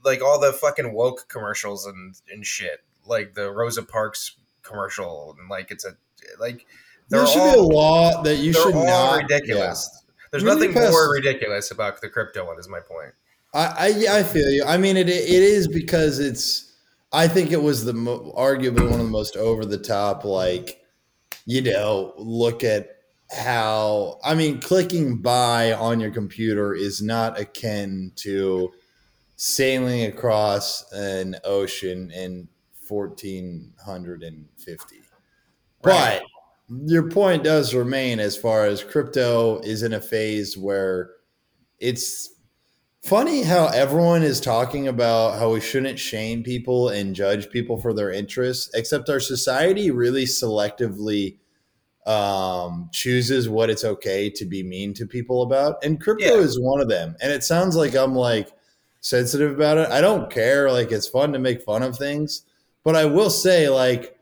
like 0.04 0.22
all 0.22 0.40
the 0.40 0.52
fucking 0.52 0.92
woke 0.92 1.28
commercials 1.28 1.86
and 1.86 2.16
and 2.30 2.44
shit, 2.44 2.82
like 3.06 3.34
the 3.34 3.52
Rosa 3.52 3.84
Parks 3.84 4.36
commercial, 4.62 5.36
and 5.38 5.48
like 5.48 5.70
it's 5.70 5.84
a 5.84 5.96
like 6.40 6.66
there 7.10 7.26
should 7.26 7.38
all- 7.38 7.52
be 7.52 7.58
a 7.58 7.62
law 7.62 8.22
that 8.22 8.36
you 8.36 8.52
should 8.52 8.74
not 8.74 9.22
ridiculous. 9.22 10.04
There's 10.30 10.44
When 10.44 10.58
nothing 10.58 10.74
more 10.74 11.10
ridiculous 11.12 11.70
about 11.70 12.00
the 12.00 12.08
crypto 12.08 12.46
one. 12.46 12.58
Is 12.58 12.68
my 12.68 12.80
point. 12.80 13.14
I, 13.54 14.06
I 14.10 14.18
I 14.18 14.22
feel 14.22 14.50
you. 14.50 14.64
I 14.64 14.76
mean, 14.76 14.96
it 14.96 15.08
it 15.08 15.28
is 15.28 15.68
because 15.68 16.18
it's. 16.18 16.64
I 17.12 17.26
think 17.26 17.50
it 17.50 17.62
was 17.62 17.84
the 17.84 17.94
mo- 17.94 18.34
arguably 18.36 18.82
one 18.82 18.92
of 18.92 18.98
the 18.98 19.04
most 19.04 19.36
over 19.36 19.64
the 19.64 19.78
top. 19.78 20.24
Like, 20.24 20.80
you 21.46 21.62
know, 21.62 22.12
look 22.18 22.62
at 22.62 22.88
how. 23.30 24.18
I 24.22 24.34
mean, 24.34 24.60
clicking 24.60 25.18
buy 25.22 25.72
on 25.72 26.00
your 26.00 26.10
computer 26.10 26.74
is 26.74 27.00
not 27.00 27.40
akin 27.40 28.12
to 28.16 28.72
sailing 29.36 30.04
across 30.04 30.90
an 30.92 31.36
ocean 31.44 32.10
in 32.10 32.48
fourteen 32.82 33.72
hundred 33.84 34.22
and 34.22 34.46
fifty. 34.58 35.02
Right. 35.82 36.20
But 36.68 36.90
your 36.90 37.08
point 37.08 37.44
does 37.44 37.74
remain 37.74 38.20
as 38.20 38.36
far 38.36 38.66
as 38.66 38.84
crypto 38.84 39.60
is 39.60 39.82
in 39.82 39.94
a 39.94 40.00
phase 40.00 40.58
where 40.58 41.12
it's 41.78 42.34
funny 43.08 43.42
how 43.42 43.68
everyone 43.68 44.22
is 44.22 44.38
talking 44.40 44.86
about 44.88 45.38
how 45.38 45.52
we 45.52 45.60
shouldn't 45.60 45.98
shame 45.98 46.42
people 46.42 46.90
and 46.90 47.14
judge 47.14 47.48
people 47.48 47.78
for 47.80 47.94
their 47.94 48.12
interests, 48.12 48.70
except 48.74 49.08
our 49.08 49.18
society 49.18 49.90
really 49.90 50.24
selectively 50.24 51.38
um, 52.06 52.90
chooses 52.92 53.48
what 53.48 53.70
it's 53.70 53.84
okay 53.84 54.28
to 54.30 54.44
be 54.44 54.62
mean 54.62 54.92
to 54.94 55.06
people 55.06 55.42
about. 55.42 55.82
And 55.82 56.00
crypto 56.00 56.24
Yeah. 56.36 56.40
is 56.42 56.60
one 56.60 56.80
of 56.80 56.88
them. 56.88 57.16
And 57.22 57.32
it 57.32 57.44
sounds 57.44 57.76
like 57.76 57.94
I'm 57.94 58.14
like 58.14 58.50
sensitive 59.00 59.52
about 59.52 59.78
it. 59.78 59.88
I 59.90 60.00
don't 60.02 60.30
care. 60.30 60.70
Like 60.70 60.92
it's 60.92 61.08
fun 61.08 61.32
to 61.32 61.38
make 61.38 61.62
fun 61.62 61.82
of 61.82 61.96
things. 61.96 62.42
But 62.84 62.94
I 62.94 63.06
will 63.06 63.30
say, 63.30 63.68
like, 63.68 64.18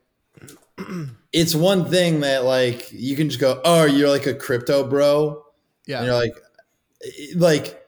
it's 1.33 1.55
one 1.55 1.85
thing 1.87 2.21
that 2.21 2.45
like 2.45 2.91
you 2.93 3.17
can 3.17 3.29
just 3.29 3.41
go, 3.41 3.61
oh, 3.65 3.85
you're 3.85 4.11
like 4.11 4.27
a 4.27 4.35
crypto 4.35 4.89
bro. 4.89 5.45
Yeah. 5.87 5.99
And 5.99 6.07
you're 6.07 6.15
like, 6.17 6.35
like 7.37 7.86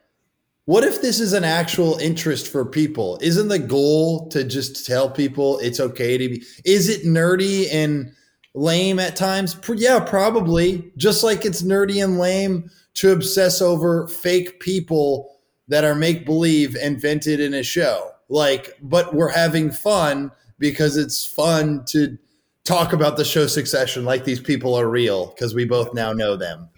what 0.69 0.85
if 0.85 1.01
this 1.01 1.19
is 1.19 1.33
an 1.33 1.45
actual 1.45 1.97
interest 1.97 2.47
for 2.47 2.63
people? 2.63 3.19
Isn't 3.23 3.49
the 3.49 3.59
goal 3.59 4.29
to 4.29 4.45
just 4.45 4.85
tell 4.85 5.09
people 5.09 5.59
it's 5.61 5.81
okay 5.81 6.19
to 6.19 6.29
be? 6.29 6.45
Is 6.67 6.91
it 6.91 7.07
nerdy 7.07 7.73
and 7.73 8.13
lame 8.53 8.99
at 8.99 9.17
times? 9.17 9.57
Yeah, 9.67 9.99
probably. 9.99 10.93
Just 10.99 11.25
like 11.25 11.47
it's 11.47 11.63
nerdy 11.63 12.05
and 12.05 12.19
lame 12.19 12.71
to 12.97 13.13
obsess 13.13 13.63
over 13.63 14.09
fake 14.09 14.61
people 14.61 15.41
that 15.69 15.85
are 15.85 15.95
make 15.95 16.27
believe 16.27 16.77
invented 16.77 17.41
in 17.41 17.55
a 17.55 17.63
show. 17.63 18.11
Like, 18.29 18.77
but 18.83 19.15
we're 19.15 19.33
having 19.33 19.71
fun 19.71 20.31
because 20.59 20.99
it's 20.99 21.25
fun 21.25 21.87
to 21.87 22.19
talk 22.65 22.93
about 22.93 23.17
the 23.17 23.25
show 23.25 23.47
Succession 23.47 24.05
like 24.05 24.27
these 24.27 24.41
people 24.41 24.75
are 24.75 24.91
real 24.91 25.29
because 25.29 25.55
we 25.55 25.65
both 25.65 25.95
now 25.95 26.13
know 26.13 26.37
them. 26.37 26.69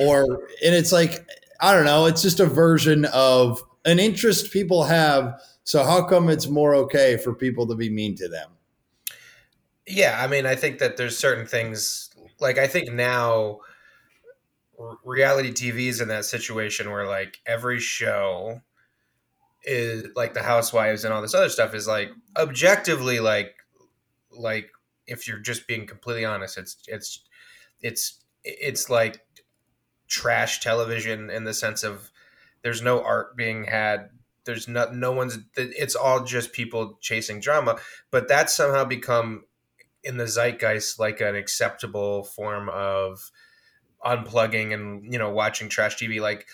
Or, 0.00 0.24
and 0.64 0.74
it's 0.74 0.90
like, 0.90 1.24
I 1.60 1.74
don't 1.74 1.84
know, 1.84 2.06
it's 2.06 2.22
just 2.22 2.40
a 2.40 2.46
version 2.46 3.04
of 3.06 3.62
an 3.84 3.98
interest 3.98 4.52
people 4.52 4.84
have. 4.84 5.40
So, 5.64 5.84
how 5.84 6.04
come 6.04 6.28
it's 6.28 6.48
more 6.48 6.74
okay 6.74 7.16
for 7.16 7.34
people 7.34 7.66
to 7.68 7.74
be 7.74 7.90
mean 7.90 8.14
to 8.16 8.28
them? 8.28 8.50
Yeah, 9.86 10.18
I 10.22 10.26
mean, 10.26 10.46
I 10.46 10.54
think 10.54 10.78
that 10.78 10.96
there's 10.96 11.16
certain 11.16 11.46
things 11.46 12.10
like 12.40 12.58
I 12.58 12.66
think 12.66 12.92
now 12.92 13.60
reality 15.04 15.52
TV 15.52 15.88
is 15.88 16.00
in 16.00 16.08
that 16.08 16.24
situation 16.24 16.90
where 16.90 17.06
like 17.06 17.38
every 17.46 17.80
show 17.80 18.60
is 19.64 20.04
like 20.14 20.34
the 20.34 20.42
housewives 20.42 21.04
and 21.04 21.12
all 21.12 21.22
this 21.22 21.34
other 21.34 21.48
stuff 21.48 21.74
is 21.74 21.88
like 21.88 22.10
objectively 22.36 23.20
like 23.20 23.54
like 24.30 24.70
if 25.06 25.26
you're 25.26 25.38
just 25.38 25.66
being 25.66 25.86
completely 25.86 26.24
honest 26.24 26.58
it's 26.58 26.76
it's 26.86 27.24
it's 27.80 28.22
it's 28.44 28.90
like 28.90 29.25
trash 30.08 30.60
television 30.60 31.30
in 31.30 31.44
the 31.44 31.54
sense 31.54 31.82
of 31.82 32.10
there's 32.62 32.82
no 32.82 33.02
art 33.02 33.36
being 33.36 33.64
had. 33.64 34.10
There's 34.44 34.68
not 34.68 34.94
no 34.94 35.12
one's 35.12 35.38
it's 35.56 35.94
all 35.94 36.24
just 36.24 36.52
people 36.52 36.98
chasing 37.00 37.40
drama. 37.40 37.78
But 38.10 38.28
that's 38.28 38.54
somehow 38.54 38.84
become 38.84 39.44
in 40.02 40.16
the 40.16 40.28
zeitgeist 40.28 40.98
like 40.98 41.20
an 41.20 41.34
acceptable 41.34 42.24
form 42.24 42.68
of 42.68 43.30
unplugging 44.04 44.72
and 44.72 45.12
you 45.12 45.18
know 45.18 45.30
watching 45.30 45.68
trash 45.68 45.96
TV. 45.96 46.20
Like 46.20 46.46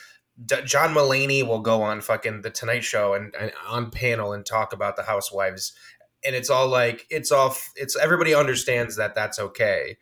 D- 0.45 0.63
John 0.65 0.95
Mulaney 0.95 1.47
will 1.47 1.61
go 1.61 1.83
on 1.83 2.01
fucking 2.01 2.43
the 2.43 2.51
Tonight 2.51 2.85
Show 2.85 3.15
and, 3.15 3.35
and 3.39 3.53
on 3.69 3.91
panel 3.91 4.33
and 4.33 4.45
talk 4.45 4.73
about 4.73 4.97
the 4.97 5.03
housewives, 5.03 5.75
and 6.25 6.35
it's 6.35 6.49
all 6.51 6.69
like 6.69 7.07
it's 7.11 7.31
all 7.31 7.55
it's 7.77 7.97
everybody 7.97 8.35
understands 8.35 8.97
that 8.97 9.15
that's 9.15 9.39
okay 9.39 9.99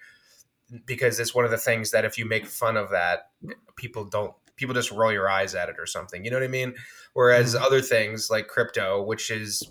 because 0.86 1.18
it's 1.20 1.34
one 1.34 1.44
of 1.44 1.50
the 1.50 1.58
things 1.58 1.90
that 1.90 2.04
if 2.04 2.18
you 2.18 2.24
make 2.24 2.46
fun 2.46 2.76
of 2.76 2.90
that, 2.90 3.30
people 3.76 4.04
don't 4.04 4.34
people 4.56 4.74
just 4.74 4.90
roll 4.90 5.10
your 5.10 5.28
eyes 5.28 5.54
at 5.54 5.68
it 5.68 5.76
or 5.78 5.86
something. 5.86 6.24
You 6.24 6.30
know 6.30 6.36
what 6.36 6.44
I 6.44 6.48
mean? 6.48 6.74
Whereas 7.14 7.54
mm-hmm. 7.54 7.64
other 7.64 7.80
things 7.80 8.30
like 8.30 8.46
crypto, 8.46 9.02
which 9.02 9.30
is 9.30 9.70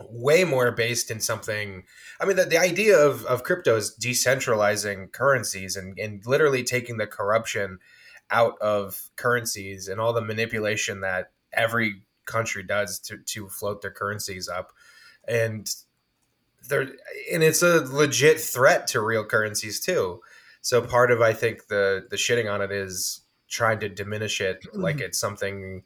way 0.00 0.44
more 0.44 0.70
based 0.70 1.10
in 1.10 1.18
something 1.18 1.82
i 2.20 2.24
mean 2.24 2.36
the, 2.36 2.44
the 2.44 2.56
idea 2.56 2.96
of, 2.96 3.24
of 3.24 3.42
crypto 3.42 3.76
is 3.76 3.96
decentralizing 4.00 5.10
currencies 5.10 5.74
and, 5.74 5.98
and 5.98 6.24
literally 6.24 6.62
taking 6.62 6.98
the 6.98 7.06
corruption 7.06 7.78
out 8.30 8.54
of 8.60 9.10
currencies 9.16 9.88
and 9.88 10.00
all 10.00 10.12
the 10.12 10.20
manipulation 10.20 11.00
that 11.00 11.32
every 11.52 12.02
country 12.26 12.62
does 12.62 13.00
to, 13.00 13.18
to 13.26 13.48
float 13.48 13.82
their 13.82 13.90
currencies 13.90 14.48
up 14.48 14.72
and 15.26 15.74
there 16.68 16.82
and 17.32 17.42
it's 17.42 17.62
a 17.62 17.84
legit 17.84 18.40
threat 18.40 18.86
to 18.86 19.00
real 19.00 19.24
currencies 19.24 19.80
too 19.80 20.20
so 20.60 20.80
part 20.82 21.10
of 21.10 21.20
i 21.20 21.32
think 21.32 21.68
the 21.68 22.06
the 22.10 22.16
shitting 22.16 22.52
on 22.52 22.60
it 22.60 22.72
is 22.72 23.22
trying 23.48 23.78
to 23.78 23.88
diminish 23.88 24.40
it 24.40 24.64
like 24.74 24.96
mm-hmm. 24.96 25.04
it's 25.06 25.18
something 25.18 25.82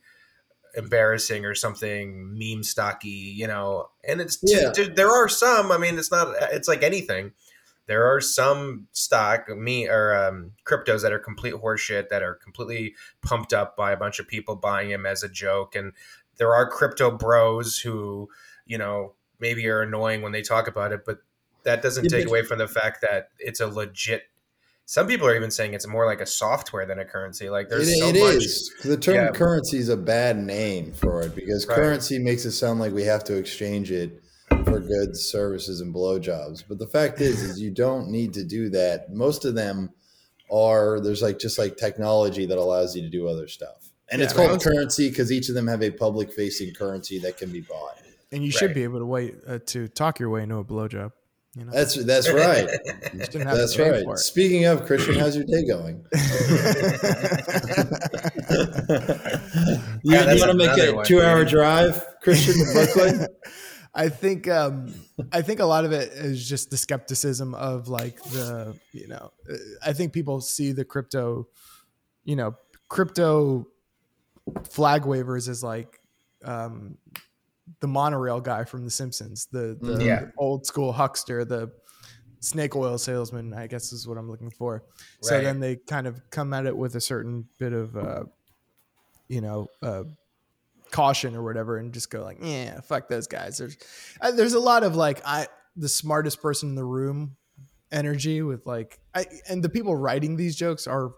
embarrassing 0.74 1.44
or 1.44 1.54
something 1.54 2.37
meme 2.38 2.62
stocky, 2.62 3.08
you 3.08 3.46
know. 3.46 3.88
And 4.06 4.20
it's 4.20 4.38
yeah. 4.42 4.72
there 4.94 5.11
are 5.11 5.28
some. 5.28 5.72
I 5.72 5.78
mean, 5.78 5.98
it's 5.98 6.11
not. 6.11 6.35
It's 6.52 6.68
like 6.68 6.82
anything. 6.82 7.32
There 7.87 8.06
are 8.06 8.20
some 8.20 8.87
stock 8.92 9.48
me 9.48 9.88
or 9.88 10.14
um, 10.14 10.52
cryptos 10.64 11.02
that 11.02 11.12
are 11.12 11.18
complete 11.18 11.54
horseshit 11.54 12.08
that 12.11 12.22
are 12.22 12.35
completely 12.35 12.94
pumped 13.22 13.52
up 13.52 13.76
by 13.76 13.92
a 13.92 13.96
bunch 13.96 14.18
of 14.18 14.28
people 14.28 14.56
buying 14.56 14.90
them 14.90 15.04
as 15.04 15.22
a 15.22 15.28
joke, 15.28 15.74
and 15.74 15.92
there 16.37 16.54
are 16.54 16.68
crypto 16.68 17.11
bros 17.11 17.78
who 17.78 18.28
you 18.66 18.78
know 18.78 19.14
maybe 19.42 19.68
are 19.68 19.83
annoying 19.83 20.22
when 20.22 20.33
they 20.33 20.40
talk 20.40 20.68
about 20.68 20.92
it, 20.92 21.05
but 21.05 21.18
that 21.64 21.83
doesn't 21.83 22.09
take 22.09 22.26
away 22.26 22.42
from 22.42 22.59
the 22.59 22.68
fact 22.68 23.02
that 23.02 23.28
it's 23.38 23.61
a 23.61 23.66
legit 23.66 24.22
some 24.85 25.07
people 25.07 25.26
are 25.26 25.37
even 25.37 25.50
saying 25.50 25.74
it's 25.74 25.87
more 25.87 26.07
like 26.07 26.20
a 26.20 26.26
software 26.26 26.85
than 26.87 26.98
a 26.98 27.05
currency. 27.05 27.48
Like 27.48 27.68
there's 27.68 27.88
it, 27.88 27.98
so 27.98 28.09
it 28.09 28.18
much. 28.18 28.44
Is. 28.44 28.74
The 28.83 28.96
term 28.96 29.14
yeah. 29.14 29.31
currency 29.31 29.78
is 29.78 29.88
a 29.88 29.96
bad 29.96 30.37
name 30.37 30.92
for 30.92 31.22
it 31.22 31.35
because 31.35 31.66
right. 31.66 31.76
currency 31.76 32.18
makes 32.18 32.44
it 32.44 32.52
sound 32.52 32.81
like 32.81 32.92
we 32.92 33.05
have 33.05 33.24
to 33.24 33.37
exchange 33.37 33.90
it 33.90 34.22
for 34.64 34.81
goods, 34.81 35.20
services, 35.20 35.81
and 35.81 35.94
blowjobs. 35.94 36.64
But 36.68 36.78
the 36.78 36.87
fact 36.87 37.20
is, 37.20 37.42
is 37.42 37.61
you 37.61 37.70
don't 37.70 38.09
need 38.09 38.35
to 38.35 38.44
do 38.44 38.68
that. 38.70 39.12
Most 39.12 39.44
of 39.44 39.55
them 39.55 39.90
are 40.50 41.00
there's 41.00 41.22
like 41.22 41.38
just 41.38 41.59
like 41.59 41.76
technology 41.76 42.44
that 42.46 42.59
allows 42.59 42.94
you 42.94 43.02
to 43.02 43.09
do 43.09 43.28
other 43.28 43.48
stuff, 43.48 43.90
and 44.11 44.18
yeah, 44.18 44.26
it's 44.26 44.35
called 44.35 44.62
currency 44.62 45.09
because 45.09 45.33
each 45.33 45.48
of 45.48 45.55
them 45.55 45.68
have 45.68 45.83
a 45.83 45.90
public 45.90 46.33
facing 46.33 46.74
currency 46.74 47.18
that 47.20 47.38
can 47.38 47.50
be 47.50 47.61
bought. 47.61 47.96
And 48.33 48.42
you 48.42 48.51
right. 48.51 48.59
should 48.59 48.75
be 48.75 48.83
able 48.83 48.99
to 48.99 49.07
wait 49.07 49.37
uh, 49.47 49.59
to 49.66 49.88
talk 49.88 50.18
your 50.18 50.31
way 50.31 50.42
into 50.42 50.57
a 50.57 50.64
blowjob. 50.64 51.12
You 51.55 51.66
know? 51.66 51.73
That's 51.73 52.03
that's 52.05 52.31
right. 52.31 52.66
that's 53.35 53.79
right. 53.79 54.18
Speaking 54.18 54.64
of 54.64 54.87
Christian, 54.87 55.16
how's 55.16 55.37
your 55.37 55.45
day 55.45 55.66
going? 55.66 56.03
you, 60.03 60.14
yeah, 60.14 60.33
you 60.33 60.40
want 60.40 60.51
to 60.51 60.55
make 60.55 60.79
a 60.79 61.05
two-hour 61.05 61.45
drive, 61.45 62.03
Christian, 62.23 62.55
to 62.55 62.73
Brooklyn? 62.73 63.27
I 63.95 64.09
think 64.09 64.49
um, 64.49 64.95
I 65.31 65.42
think 65.42 65.61
a 65.61 65.66
lot 65.66 65.85
of 65.85 65.92
it 65.92 66.12
is 66.12 66.49
just 66.49 66.71
the 66.71 66.79
skepticism 66.79 67.55
of 67.55 67.88
like 67.88 68.23
the 68.25 68.75
you 68.92 69.09
know 69.09 69.33
I 69.85 69.92
think 69.92 70.14
people 70.14 70.40
see 70.40 70.73
the 70.73 70.87
crypto, 70.87 71.49
you 72.25 72.37
know, 72.37 72.57
crypto 72.88 73.66
flag 74.71 75.05
wavers 75.05 75.51
as 75.51 75.62
like 75.62 76.01
um, 76.42 76.97
the 77.83 77.88
monorail 77.88 78.40
guy 78.40 78.62
from 78.62 78.85
The 78.85 78.90
Simpsons, 78.92 79.49
the, 79.51 79.77
the 79.81 80.05
yeah. 80.05 80.27
old 80.38 80.64
school 80.64 80.92
huckster, 80.92 81.45
the 81.45 81.73
snake 82.38 82.77
oil 82.77 82.97
salesman, 82.97 83.53
I 83.53 83.66
guess 83.66 83.92
is 83.92 84.07
what 84.07 84.16
I'm 84.16 84.31
looking 84.31 84.51
for. 84.51 84.85
Right. 84.85 85.05
So 85.21 85.40
then 85.40 85.59
they 85.59 85.77
kind 85.77 86.07
of 86.07 86.23
come 86.31 86.55
at 86.55 86.64
it 86.64 86.77
with 86.77 86.95
a 86.95 87.01
certain 87.01 87.45
bit 87.59 87.73
of, 87.73 87.97
uh, 87.97 88.23
you 89.29 89.40
know, 89.40 89.66
uh, 89.83 90.05
caution 90.92 91.35
or 91.35 91.42
whatever, 91.42 91.77
and 91.79 91.92
just 91.92 92.09
go 92.09 92.23
like, 92.23 92.38
yeah, 92.40 92.81
fuck 92.83 93.09
those 93.09 93.27
guys. 93.27 93.59
There's, 93.59 93.77
uh, 94.21 94.31
there's 94.31 94.55
a 94.55 94.61
lot 94.61 94.85
of 94.85 94.95
like, 94.95 95.21
I, 95.27 95.49
the 95.75 95.88
smartest 95.88 96.40
person 96.40 96.68
in 96.68 96.75
the 96.77 96.85
room 96.85 97.37
energy 97.90 98.42
with 98.42 98.64
like, 98.64 99.01
I, 99.12 99.27
and 99.49 99.61
the 99.61 99.68
people 99.68 99.97
writing 99.97 100.37
these 100.37 100.55
jokes 100.55 100.87
are, 100.87 101.14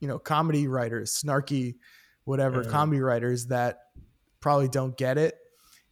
you 0.00 0.08
know, 0.08 0.18
comedy 0.18 0.66
writers, 0.66 1.12
snarky, 1.12 1.74
whatever, 2.24 2.64
mm. 2.64 2.70
comedy 2.70 3.02
writers 3.02 3.48
that 3.48 3.80
probably 4.40 4.68
don't 4.68 4.96
get 4.96 5.18
it 5.18 5.34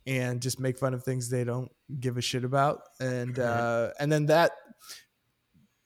and 0.07 0.41
just 0.41 0.59
make 0.59 0.79
fun 0.79 0.95
of 0.95 1.05
things 1.05 1.29
they 1.29 1.45
don't 1.45 1.71
give 2.01 2.17
a 2.17 2.21
shit 2.21 2.45
about. 2.45 2.83
And 3.01 3.39
uh 3.39 3.91
and 3.99 4.11
then 4.11 4.27
that 4.27 4.53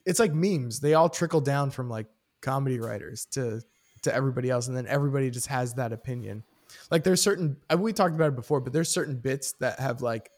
it's 0.04 0.20
like 0.20 0.32
memes. 0.32 0.80
They 0.80 0.94
all 0.94 1.08
trickle 1.08 1.40
down 1.40 1.70
from 1.70 1.90
like 1.90 2.06
comedy 2.40 2.78
writers 2.78 3.26
to 3.32 3.60
to 4.02 4.14
everybody 4.14 4.50
else 4.50 4.68
and 4.68 4.76
then 4.76 4.86
everybody 4.86 5.30
just 5.30 5.48
has 5.48 5.74
that 5.74 5.92
opinion. 5.92 6.44
Like 6.90 7.04
there's 7.04 7.20
certain 7.20 7.56
uh, 7.70 7.76
we 7.76 7.92
talked 7.92 8.14
about 8.14 8.28
it 8.28 8.36
before 8.36 8.60
but 8.60 8.72
there's 8.72 8.88
certain 8.88 9.16
bits 9.16 9.52
that 9.60 9.78
have 9.80 10.02
like 10.02 10.30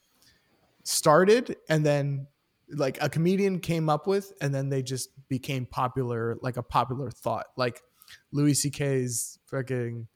started 0.85 1.57
and 1.69 1.85
then 1.85 2.27
like 2.71 2.99
a 3.01 3.09
comedian 3.09 3.61
came 3.61 3.89
up 3.89 4.07
with 4.07 4.33
and 4.41 4.55
then 4.55 4.69
they 4.69 4.83
just 4.83 5.11
became 5.29 5.67
popular 5.67 6.37
like 6.43 6.57
a 6.57 6.63
popular 6.63 7.11
thought. 7.11 7.47
Like 7.57 7.81
louis 8.33 8.55
ck's 8.55 9.39
fucking 9.47 10.09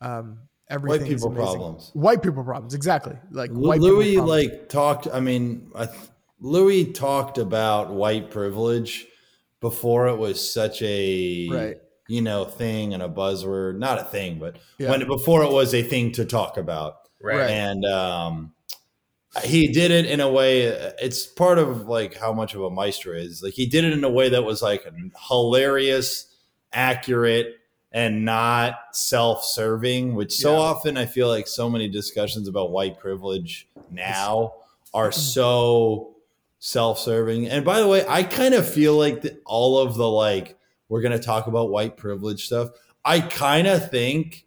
um 0.00 0.38
everything 0.68 1.00
white 1.00 1.08
people 1.08 1.30
problems. 1.30 1.90
White 1.94 2.22
people 2.22 2.44
problems 2.44 2.74
exactly. 2.74 3.16
Like 3.30 3.50
louis 3.50 4.18
like 4.18 4.68
talked 4.68 5.08
i 5.12 5.20
mean 5.20 5.70
I, 5.74 5.88
louis 6.40 6.92
talked 6.92 7.38
about 7.38 7.92
white 7.92 8.30
privilege 8.30 9.06
before 9.60 10.08
it 10.08 10.16
was 10.16 10.52
such 10.52 10.82
a 10.82 11.48
right. 11.50 11.76
you 12.08 12.22
know 12.22 12.44
thing 12.44 12.94
and 12.94 13.02
a 13.02 13.08
buzzword. 13.08 13.78
Not 13.78 13.98
a 13.98 14.04
thing 14.04 14.38
but 14.38 14.58
yeah. 14.78 14.90
when 14.90 15.06
before 15.06 15.42
it 15.44 15.52
was 15.52 15.74
a 15.74 15.82
thing 15.82 16.12
to 16.12 16.24
talk 16.24 16.56
about. 16.56 16.96
Right. 17.22 17.50
And 17.50 17.84
um 17.84 18.52
he 19.42 19.66
did 19.72 19.90
it 19.90 20.06
in 20.06 20.20
a 20.20 20.30
way 20.30 20.62
it's 20.62 21.26
part 21.26 21.58
of 21.58 21.88
like 21.88 22.16
how 22.16 22.32
much 22.32 22.54
of 22.54 22.62
a 22.62 22.70
maestro 22.70 23.14
is. 23.14 23.42
Like 23.42 23.54
he 23.54 23.66
did 23.66 23.84
it 23.84 23.92
in 23.92 24.04
a 24.04 24.10
way 24.10 24.28
that 24.28 24.44
was 24.44 24.62
like 24.62 24.86
hilarious 25.28 26.26
accurate 26.72 27.54
and 27.94 28.24
not 28.24 28.74
self-serving 28.92 30.14
which 30.14 30.34
so 30.34 30.52
yeah. 30.52 30.58
often 30.58 30.96
i 30.98 31.06
feel 31.06 31.28
like 31.28 31.46
so 31.46 31.70
many 31.70 31.88
discussions 31.88 32.46
about 32.48 32.70
white 32.70 32.98
privilege 32.98 33.66
now 33.90 34.52
are 34.92 35.08
mm-hmm. 35.08 35.20
so 35.20 36.14
self-serving 36.58 37.48
and 37.48 37.64
by 37.64 37.80
the 37.80 37.88
way 37.88 38.04
i 38.08 38.22
kind 38.22 38.52
of 38.52 38.68
feel 38.68 38.96
like 38.96 39.22
that 39.22 39.40
all 39.46 39.78
of 39.78 39.94
the 39.94 40.08
like 40.08 40.58
we're 40.90 41.00
going 41.00 41.12
to 41.12 41.24
talk 41.24 41.46
about 41.46 41.70
white 41.70 41.96
privilege 41.96 42.44
stuff 42.44 42.68
i 43.04 43.20
kind 43.20 43.66
of 43.66 43.90
think 43.90 44.44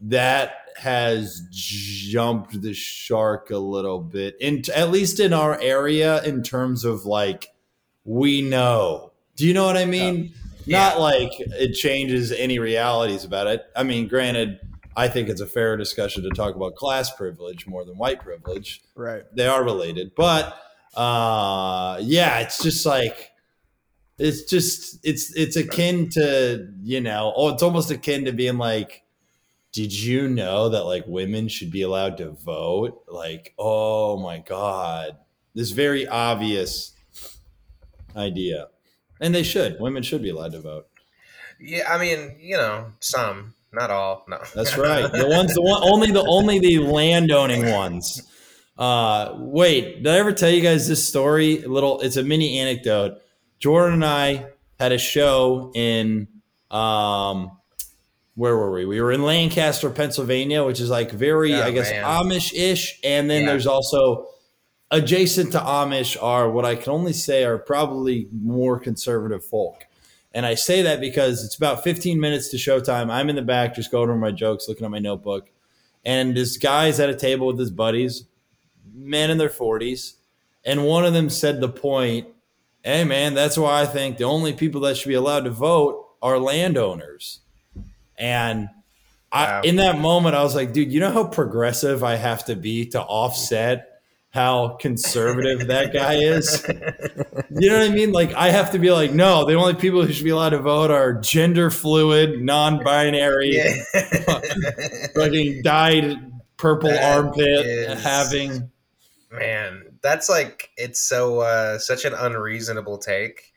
that 0.00 0.68
has 0.78 1.42
jumped 1.50 2.60
the 2.62 2.72
shark 2.72 3.50
a 3.50 3.58
little 3.58 4.00
bit, 4.00 4.36
in 4.40 4.62
at 4.74 4.90
least 4.90 5.18
in 5.18 5.32
our 5.32 5.60
area, 5.60 6.22
in 6.22 6.42
terms 6.42 6.84
of 6.84 7.04
like 7.04 7.48
we 8.04 8.42
know. 8.42 9.12
Do 9.36 9.46
you 9.46 9.54
know 9.54 9.66
what 9.66 9.76
I 9.76 9.84
mean? 9.84 10.24
Yeah. 10.24 10.47
Not 10.72 11.00
like 11.00 11.32
it 11.38 11.74
changes 11.74 12.32
any 12.32 12.58
realities 12.58 13.24
about 13.24 13.46
it. 13.46 13.64
I 13.74 13.82
mean, 13.82 14.08
granted, 14.08 14.60
I 14.96 15.08
think 15.08 15.28
it's 15.28 15.40
a 15.40 15.46
fair 15.46 15.76
discussion 15.76 16.22
to 16.24 16.30
talk 16.30 16.54
about 16.56 16.74
class 16.74 17.14
privilege 17.14 17.66
more 17.66 17.84
than 17.84 17.96
white 17.96 18.20
privilege. 18.20 18.82
Right. 18.94 19.22
they 19.32 19.46
are 19.46 19.62
related 19.62 20.12
but 20.16 20.58
uh 20.94 21.98
yeah 22.00 22.40
it's 22.40 22.60
just 22.62 22.84
like 22.84 23.30
it's 24.18 24.42
just 24.44 24.98
it's 25.04 25.34
it's 25.36 25.54
akin 25.54 26.08
to 26.10 26.72
you 26.82 27.00
know 27.00 27.32
oh 27.36 27.50
it's 27.50 27.62
almost 27.62 27.90
akin 27.92 28.24
to 28.24 28.32
being 28.32 28.58
like 28.58 29.04
did 29.72 29.92
you 29.92 30.28
know 30.28 30.70
that 30.70 30.84
like 30.84 31.04
women 31.06 31.46
should 31.48 31.70
be 31.70 31.82
allowed 31.82 32.16
to 32.18 32.30
vote? 32.30 33.02
Like 33.06 33.54
oh 33.58 34.18
my 34.18 34.38
god. 34.38 35.16
This 35.54 35.70
very 35.70 36.06
obvious 36.06 36.94
idea 38.16 38.68
and 39.20 39.34
they 39.34 39.42
should 39.42 39.78
women 39.80 40.02
should 40.02 40.22
be 40.22 40.30
allowed 40.30 40.52
to 40.52 40.60
vote 40.60 40.86
Yeah, 41.60 41.92
I 41.92 41.98
mean, 41.98 42.36
you 42.40 42.56
know, 42.56 42.92
some, 43.00 43.54
not 43.72 43.90
all. 43.90 44.24
No, 44.28 44.38
That's 44.54 44.76
right. 44.88 45.10
The 45.10 45.26
ones, 45.28 45.54
the 45.54 45.62
one, 45.62 45.82
only 45.82 46.10
the 46.10 46.24
only 46.26 46.58
the 46.60 46.78
landowning 46.78 47.70
ones. 47.70 48.22
Uh, 48.78 49.34
wait, 49.38 50.02
did 50.04 50.06
I 50.06 50.18
ever 50.18 50.32
tell 50.32 50.50
you 50.50 50.60
guys 50.62 50.86
this 50.86 51.06
story? 51.06 51.62
A 51.64 51.68
little, 51.68 52.00
it's 52.00 52.16
a 52.16 52.22
mini 52.22 52.58
anecdote. 52.60 53.18
Jordan 53.58 53.94
and 53.94 54.04
I 54.04 54.46
had 54.78 54.92
a 54.92 54.98
show 54.98 55.72
in, 55.74 56.28
um, 56.70 57.50
where 58.36 58.56
were 58.56 58.70
we? 58.70 58.84
We 58.84 59.00
were 59.00 59.10
in 59.10 59.22
Lancaster, 59.24 59.90
Pennsylvania, 59.90 60.62
which 60.64 60.78
is 60.80 60.90
like 60.90 61.10
very, 61.10 61.54
Oh, 61.54 61.62
I 61.64 61.72
guess. 61.72 61.90
Amish 61.90 62.54
ish. 62.54 63.00
And 63.02 63.28
then 63.28 63.40
Yeah. 63.42 63.48
there's 63.48 63.66
also 63.66 64.28
adjacent 64.90 65.52
to 65.52 65.58
Amish 65.58 66.20
are 66.22 66.50
what 66.50 66.64
I 66.64 66.74
can 66.74 66.92
only 66.92 67.12
say 67.12 67.44
are 67.44 67.58
probably 67.58 68.28
more 68.32 68.78
conservative 68.78 69.44
folk. 69.44 69.84
And 70.32 70.46
I 70.46 70.54
say 70.54 70.82
that 70.82 71.00
because 71.00 71.44
it's 71.44 71.56
about 71.56 71.82
15 71.82 72.20
minutes 72.20 72.48
to 72.48 72.56
showtime. 72.56 73.10
I'm 73.10 73.28
in 73.28 73.36
the 73.36 73.42
back 73.42 73.74
just 73.74 73.90
going 73.90 74.08
over 74.08 74.18
my 74.18 74.30
jokes, 74.30 74.68
looking 74.68 74.84
at 74.84 74.90
my 74.90 74.98
notebook. 74.98 75.50
And 76.04 76.36
this 76.36 76.56
guy's 76.56 77.00
at 77.00 77.10
a 77.10 77.14
table 77.14 77.46
with 77.46 77.58
his 77.58 77.70
buddies, 77.70 78.24
men 78.94 79.30
in 79.30 79.38
their 79.38 79.48
40s. 79.48 80.14
And 80.64 80.84
one 80.84 81.04
of 81.04 81.12
them 81.12 81.30
said 81.30 81.60
the 81.60 81.68
point, 81.68 82.28
hey, 82.84 83.04
man, 83.04 83.34
that's 83.34 83.58
why 83.58 83.80
I 83.80 83.86
think 83.86 84.16
the 84.18 84.24
only 84.24 84.52
people 84.52 84.82
that 84.82 84.96
should 84.96 85.08
be 85.08 85.14
allowed 85.14 85.44
to 85.44 85.50
vote 85.50 86.06
are 86.22 86.38
landowners. 86.38 87.40
And 88.16 88.68
I, 89.32 89.44
Wow. 89.44 89.60
in 89.62 89.76
that 89.76 89.98
moment, 89.98 90.34
I 90.34 90.42
was 90.42 90.54
like, 90.54 90.72
dude, 90.72 90.92
you 90.92 91.00
know 91.00 91.10
how 91.12 91.24
progressive 91.24 92.02
I 92.02 92.16
have 92.16 92.44
to 92.46 92.56
be 92.56 92.86
to 92.86 93.00
offset 93.02 93.97
how 94.30 94.76
conservative 94.80 95.68
that 95.68 95.92
guy 95.92 96.14
is? 96.16 96.62
You 97.50 97.70
know 97.70 97.78
what 97.78 97.90
I 97.90 97.94
mean? 97.94 98.12
Like, 98.12 98.34
I 98.34 98.50
have 98.50 98.72
to 98.72 98.78
be 98.78 98.90
like, 98.90 99.12
no, 99.12 99.44
the 99.46 99.54
only 99.54 99.74
people 99.74 100.04
who 100.04 100.12
should 100.12 100.24
be 100.24 100.30
allowed 100.30 100.50
to 100.50 100.58
vote 100.58 100.90
are 100.90 101.14
gender 101.14 101.70
fluid, 101.70 102.40
non 102.42 102.82
binary, 102.84 103.56
Yeah. 103.56 103.74
fucking 105.14 105.62
dyed 105.62 106.16
purple 106.56 106.90
That 106.90 107.16
armpit 107.18 107.66
is- 107.66 108.02
having. 108.02 108.70
Man, 109.30 109.84
that's 110.02 110.28
like 110.28 110.70
it's 110.76 111.00
so 111.00 111.40
uh 111.40 111.78
such 111.78 112.04
an 112.06 112.14
unreasonable 112.14 112.96
take 112.98 113.47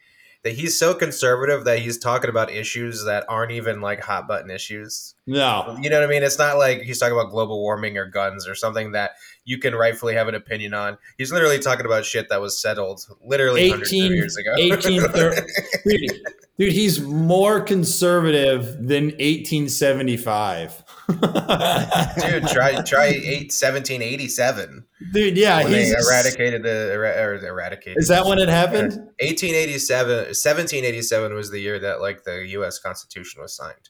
that 0.44 0.54
he's 0.54 0.78
so 0.78 0.94
conservative 0.96 1.66
that 1.66 1.80
he's 1.80 2.00
talking 2.00 2.30
about 2.30 2.52
issues 2.52 3.06
that 3.06 3.26
aren't 3.30 3.52
even 3.52 3.80
like 3.80 4.02
hot 4.02 4.28
button 4.28 4.50
issues. 4.50 5.14
No. 5.28 5.78
You 5.80 5.90
know 5.90 6.00
what 6.00 6.08
I 6.08 6.12
mean? 6.12 6.24
It's 6.24 6.40
not 6.40 6.58
like 6.58 6.82
he's 6.82 6.98
talking 6.98 7.14
about 7.14 7.30
global 7.30 7.62
warming 7.62 7.98
or 7.98 8.08
guns 8.08 8.48
or 8.48 8.56
something 8.56 8.94
that 8.94 9.12
you 9.46 9.60
can 9.60 9.76
rightfully 9.76 10.16
have 10.16 10.28
an 10.28 10.36
opinion 10.36 10.74
on. 10.74 10.98
He's 11.18 11.32
literally 11.32 11.60
talking 11.60 11.86
about 11.86 12.06
shit 12.06 12.28
that 12.30 12.42
was 12.42 12.60
settled 12.60 13.06
literally 13.24 13.70
hundreds 13.70 13.94
18 13.94 14.14
years 14.14 14.36
ago. 14.38 14.52
1830 14.58 15.42
dude, 15.86 16.22
dude, 16.58 16.74
he's 16.74 17.00
more 17.02 17.62
conservative 17.62 18.88
than 18.88 19.06
1875. 19.06 20.84
Dude, 22.22 22.48
try 22.48 22.82
try 22.84 23.06
eight, 23.08 23.52
1787 23.52 24.86
Dude, 25.14 25.38
yeah, 25.38 25.64
when 25.64 25.72
they 25.72 25.86
he's 25.86 26.08
eradicated 26.08 26.64
the 26.64 26.90
era- 26.94 27.16
or 27.24 27.36
eradicated. 27.46 27.98
Is 28.02 28.08
that 28.08 28.26
when 28.26 28.40
it 28.40 28.50
happened? 28.50 28.92
1887 29.20 30.10
1787 30.28 31.34
was 31.34 31.50
the 31.52 31.60
year 31.60 31.80
that 31.80 32.02
like 32.02 32.24
the 32.24 32.46
US 32.60 32.80
Constitution 32.80 33.42
was 33.42 33.56
signed. 33.56 33.90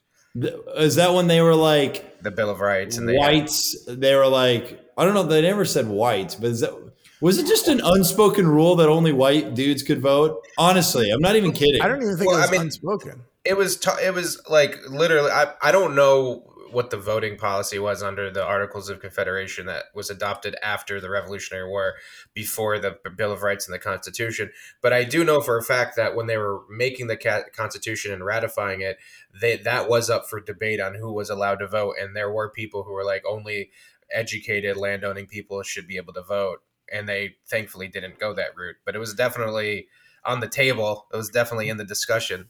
Is 0.77 0.95
that 0.95 1.13
when 1.13 1.27
they 1.27 1.41
were 1.41 1.55
like 1.55 2.21
The 2.23 2.31
Bill 2.31 2.49
of 2.49 2.61
Rights 2.61 2.97
and 2.97 3.07
the 3.07 3.17
whites? 3.17 3.75
They 3.85 4.15
were 4.15 4.27
like, 4.27 4.79
I 4.97 5.03
don't 5.03 5.13
know. 5.13 5.23
They 5.23 5.41
never 5.41 5.65
said 5.65 5.87
whites, 5.87 6.35
but 6.35 6.51
is 6.51 6.61
that 6.61 6.73
was 7.19 7.37
it 7.37 7.45
just 7.45 7.67
an 7.67 7.81
unspoken 7.83 8.47
rule 8.47 8.75
that 8.77 8.89
only 8.89 9.11
white 9.11 9.53
dudes 9.53 9.83
could 9.83 10.01
vote? 10.01 10.41
Honestly, 10.57 11.11
I'm 11.11 11.19
not 11.21 11.35
even 11.35 11.51
kidding. 11.51 11.81
I 11.81 11.87
don't 11.87 12.01
even 12.01 12.17
think 12.17 12.27
Well, 12.31 12.37
it 12.39 12.41
was 12.41 12.49
I 12.49 12.51
mean- 12.53 12.61
unspoken. 12.61 13.21
it 13.43 13.57
was 13.57 13.77
t- 13.77 13.91
it 14.03 14.13
was 14.13 14.41
like 14.49 14.77
literally 14.89 15.29
I, 15.31 15.53
I 15.61 15.71
don't 15.71 15.95
know 15.95 16.50
what 16.71 16.89
the 16.89 16.97
voting 16.97 17.37
policy 17.37 17.79
was 17.79 18.01
under 18.01 18.29
the 18.31 18.43
articles 18.43 18.89
of 18.89 18.99
confederation 18.99 19.65
that 19.65 19.85
was 19.93 20.09
adopted 20.09 20.55
after 20.63 20.99
the 20.99 21.09
revolutionary 21.09 21.67
war 21.67 21.95
before 22.33 22.79
the 22.79 22.97
bill 23.15 23.31
of 23.31 23.43
rights 23.43 23.67
and 23.67 23.73
the 23.73 23.79
constitution. 23.79 24.51
But 24.81 24.93
i 24.93 25.03
do 25.03 25.23
know 25.23 25.41
for 25.41 25.57
a 25.57 25.63
fact 25.63 25.95
that 25.95 26.15
when 26.15 26.27
they 26.27 26.37
were 26.37 26.61
making 26.69 27.07
the 27.07 27.17
constitution 27.53 28.11
and 28.11 28.25
ratifying 28.25 28.81
it 28.81 28.97
they 29.39 29.57
that 29.57 29.89
was 29.89 30.09
up 30.09 30.27
for 30.29 30.39
debate 30.39 30.81
on 30.81 30.95
who 30.95 31.13
was 31.13 31.29
allowed 31.29 31.59
to 31.59 31.67
vote 31.67 31.95
and 31.99 32.15
there 32.15 32.31
were 32.31 32.49
people 32.49 32.83
who 32.83 32.93
were 32.93 33.05
like 33.05 33.23
only 33.27 33.71
educated 34.11 34.77
landowning 34.77 35.25
people 35.25 35.63
should 35.63 35.87
be 35.87 35.97
able 35.97 36.13
to 36.13 36.21
vote 36.21 36.59
and 36.91 37.07
they 37.07 37.35
thankfully 37.47 37.87
didn't 37.87 38.19
go 38.19 38.33
that 38.33 38.55
route. 38.55 38.75
But 38.85 38.95
it 38.95 38.99
was 38.99 39.13
definitely 39.13 39.87
on 40.25 40.41
the 40.41 40.47
table. 40.47 41.07
It 41.13 41.17
was 41.17 41.29
definitely 41.29 41.69
in 41.69 41.77
the 41.77 41.85
discussion 41.85 42.49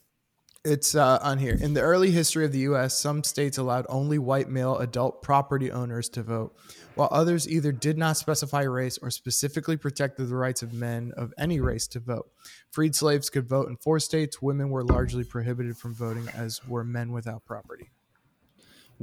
It's 0.64 0.94
uh, 0.94 1.18
on 1.24 1.40
here. 1.40 1.58
In 1.60 1.74
the 1.74 1.82
early 1.82 2.12
history 2.12 2.46
of 2.46 2.52
the 2.52 2.60
U.S., 2.60 2.96
some 2.96 3.24
states 3.24 3.58
allowed 3.58 3.88
only 3.90 4.20
white 4.20 4.48
male 4.48 4.78
adult 4.78 5.24
property 5.24 5.72
owners 5.72 6.08
to 6.10 6.22
vote, 6.22 6.56
while 6.94 7.10
others 7.12 7.50
either 7.50 7.72
did 7.72 7.98
not 7.98 8.18
specify 8.18 8.62
race 8.62 9.00
or 9.02 9.10
specifically 9.10 9.76
protected 9.76 10.30
the 10.30 10.36
rights 10.36 10.62
of 10.62 10.72
men 10.72 11.14
of 11.18 11.34
any 11.36 11.60
race 11.60 11.88
to 11.88 12.00
vote. 12.00 12.30
Freed 12.70 12.94
slaves 12.94 13.32
could 13.32 13.50
vote 13.50 13.70
in 13.70 13.78
four 13.78 14.00
states. 14.00 14.40
Women 14.40 14.70
were 14.70 14.84
largely 14.84 15.24
prohibited 15.24 15.78
from 15.78 15.96
voting, 15.96 16.30
as 16.36 16.64
were 16.68 16.84
men 16.84 17.12
without 17.12 17.44
property. 17.44 17.90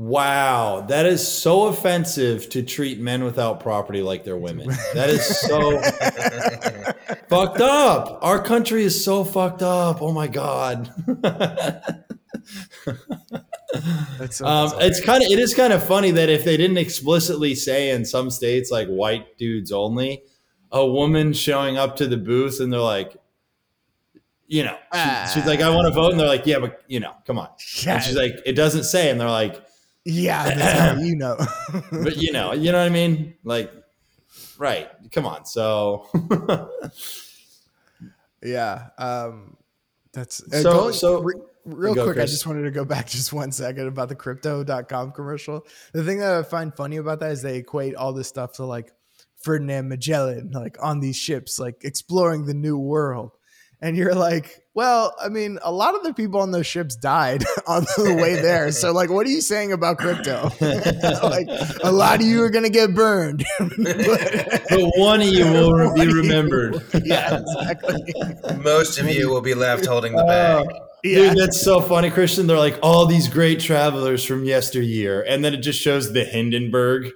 Wow, 0.00 0.82
that 0.90 1.06
is 1.06 1.26
so 1.26 1.64
offensive 1.64 2.48
to 2.50 2.62
treat 2.62 3.00
men 3.00 3.24
without 3.24 3.58
property 3.58 4.00
like 4.00 4.22
they're 4.22 4.36
women. 4.36 4.68
That 4.94 5.10
is 5.10 5.26
so 5.40 5.80
fucked 7.28 7.60
up. 7.60 8.20
Our 8.22 8.40
country 8.40 8.84
is 8.84 9.04
so 9.04 9.24
fucked 9.24 9.60
up. 9.60 10.00
Oh 10.00 10.12
my 10.12 10.28
god. 10.28 10.92
That's 14.20 14.36
so 14.36 14.46
Um, 14.46 14.72
it's 14.78 15.00
kind 15.04 15.24
of 15.24 15.32
it 15.32 15.40
is 15.40 15.52
kind 15.52 15.72
of 15.72 15.82
funny 15.82 16.12
that 16.12 16.28
if 16.28 16.44
they 16.44 16.56
didn't 16.56 16.78
explicitly 16.78 17.56
say 17.56 17.90
in 17.90 18.04
some 18.04 18.30
states 18.30 18.70
like 18.70 18.86
white 18.86 19.36
dudes 19.36 19.72
only, 19.72 20.22
a 20.70 20.86
woman 20.86 21.32
showing 21.32 21.76
up 21.76 21.96
to 21.96 22.06
the 22.06 22.16
booth 22.16 22.60
and 22.60 22.72
they're 22.72 22.78
like, 22.78 23.16
you 24.46 24.62
know, 24.62 24.76
she- 24.94 25.34
she's 25.34 25.46
like, 25.46 25.60
I 25.60 25.70
want 25.70 25.86
to 25.88 25.92
vote, 25.92 26.12
and 26.12 26.20
they're 26.20 26.28
like, 26.28 26.46
yeah, 26.46 26.60
but 26.60 26.84
you 26.86 27.00
know, 27.00 27.14
come 27.26 27.36
on. 27.38 27.48
And 27.86 28.02
she's 28.04 28.16
like, 28.16 28.34
it 28.46 28.52
doesn't 28.52 28.84
say, 28.84 29.10
and 29.10 29.20
they're 29.20 29.28
like, 29.28 29.60
yeah, 30.08 30.44
that's 30.54 30.78
how 30.80 31.00
you 31.00 31.14
know. 31.16 31.36
but 31.92 32.16
you 32.16 32.32
know, 32.32 32.52
you 32.52 32.72
know 32.72 32.78
what 32.78 32.86
I 32.86 32.88
mean? 32.88 33.34
Like, 33.44 33.70
right? 34.58 34.88
Come 35.12 35.26
on. 35.26 35.44
So, 35.46 36.06
Yeah. 38.42 38.88
Um, 38.98 39.56
that's 40.12 40.42
uh, 40.52 40.62
So- 40.62 40.72
going- 40.72 40.94
so- 40.94 41.22
re- 41.22 41.34
real 41.64 41.94
quick. 41.94 42.18
I 42.18 42.24
just 42.26 42.46
wanted 42.46 42.62
to 42.62 42.70
go 42.70 42.84
back 42.94 43.06
just 43.08 43.32
one 43.32 43.52
second 43.52 43.86
about 43.88 44.08
the 44.08 44.14
crypto.com 44.14 45.12
commercial. 45.12 45.66
The 45.92 46.04
thing 46.04 46.18
that 46.18 46.34
I 46.34 46.42
find 46.42 46.74
funny 46.74 46.96
about 46.96 47.20
that 47.20 47.32
is 47.32 47.42
they 47.42 47.56
equate 47.58 47.94
all 47.94 48.12
this 48.12 48.28
stuff 48.28 48.54
to 48.54 48.64
like 48.64 48.92
Ferdinand 49.36 49.88
Magellan, 49.88 50.50
like 50.52 50.76
on 50.80 51.00
these 51.00 51.16
ships, 51.16 51.58
like 51.58 51.84
exploring 51.84 52.46
the 52.46 52.54
new 52.54 52.78
world. 52.78 53.32
And 53.80 53.96
you're 53.96 54.14
like, 54.14 54.60
well, 54.74 55.14
I 55.22 55.28
mean, 55.28 55.58
a 55.62 55.70
lot 55.70 55.94
of 55.94 56.02
the 56.02 56.12
people 56.12 56.40
on 56.40 56.50
those 56.50 56.66
ships 56.66 56.96
died 56.96 57.44
on 57.66 57.84
the 57.96 58.14
way 58.20 58.34
there. 58.34 58.72
So, 58.72 58.92
like, 58.92 59.08
what 59.08 59.24
are 59.26 59.30
you 59.30 59.40
saying 59.40 59.72
about 59.72 59.98
crypto? 59.98 60.50
like, 60.60 61.46
a 61.84 61.92
lot 61.92 62.20
of 62.20 62.26
you 62.26 62.42
are 62.42 62.50
going 62.50 62.64
to 62.64 62.70
get 62.70 62.92
burned. 62.94 63.44
But- 63.58 63.76
but 64.70 64.80
one 64.96 65.20
of 65.20 65.28
you 65.28 65.44
will 65.44 65.94
be 65.94 66.02
of 66.02 66.08
you- 66.08 66.14
remembered. 66.22 66.82
yeah, 67.04 67.38
exactly. 67.40 68.12
Most 68.62 68.98
of 68.98 69.08
you 69.08 69.28
will 69.30 69.40
be 69.42 69.54
left 69.54 69.86
holding 69.86 70.16
the 70.16 70.24
bag. 70.24 70.66
Uh, 70.66 70.72
yeah. 71.04 71.28
Dude, 71.30 71.38
that's 71.38 71.60
so 71.60 71.80
funny, 71.80 72.10
Christian. 72.10 72.48
They're 72.48 72.58
like 72.58 72.80
all 72.82 73.06
these 73.06 73.28
great 73.28 73.60
travelers 73.60 74.24
from 74.24 74.42
yesteryear, 74.44 75.22
and 75.22 75.44
then 75.44 75.54
it 75.54 75.58
just 75.58 75.80
shows 75.80 76.12
the 76.12 76.24
Hindenburg. 76.24 77.12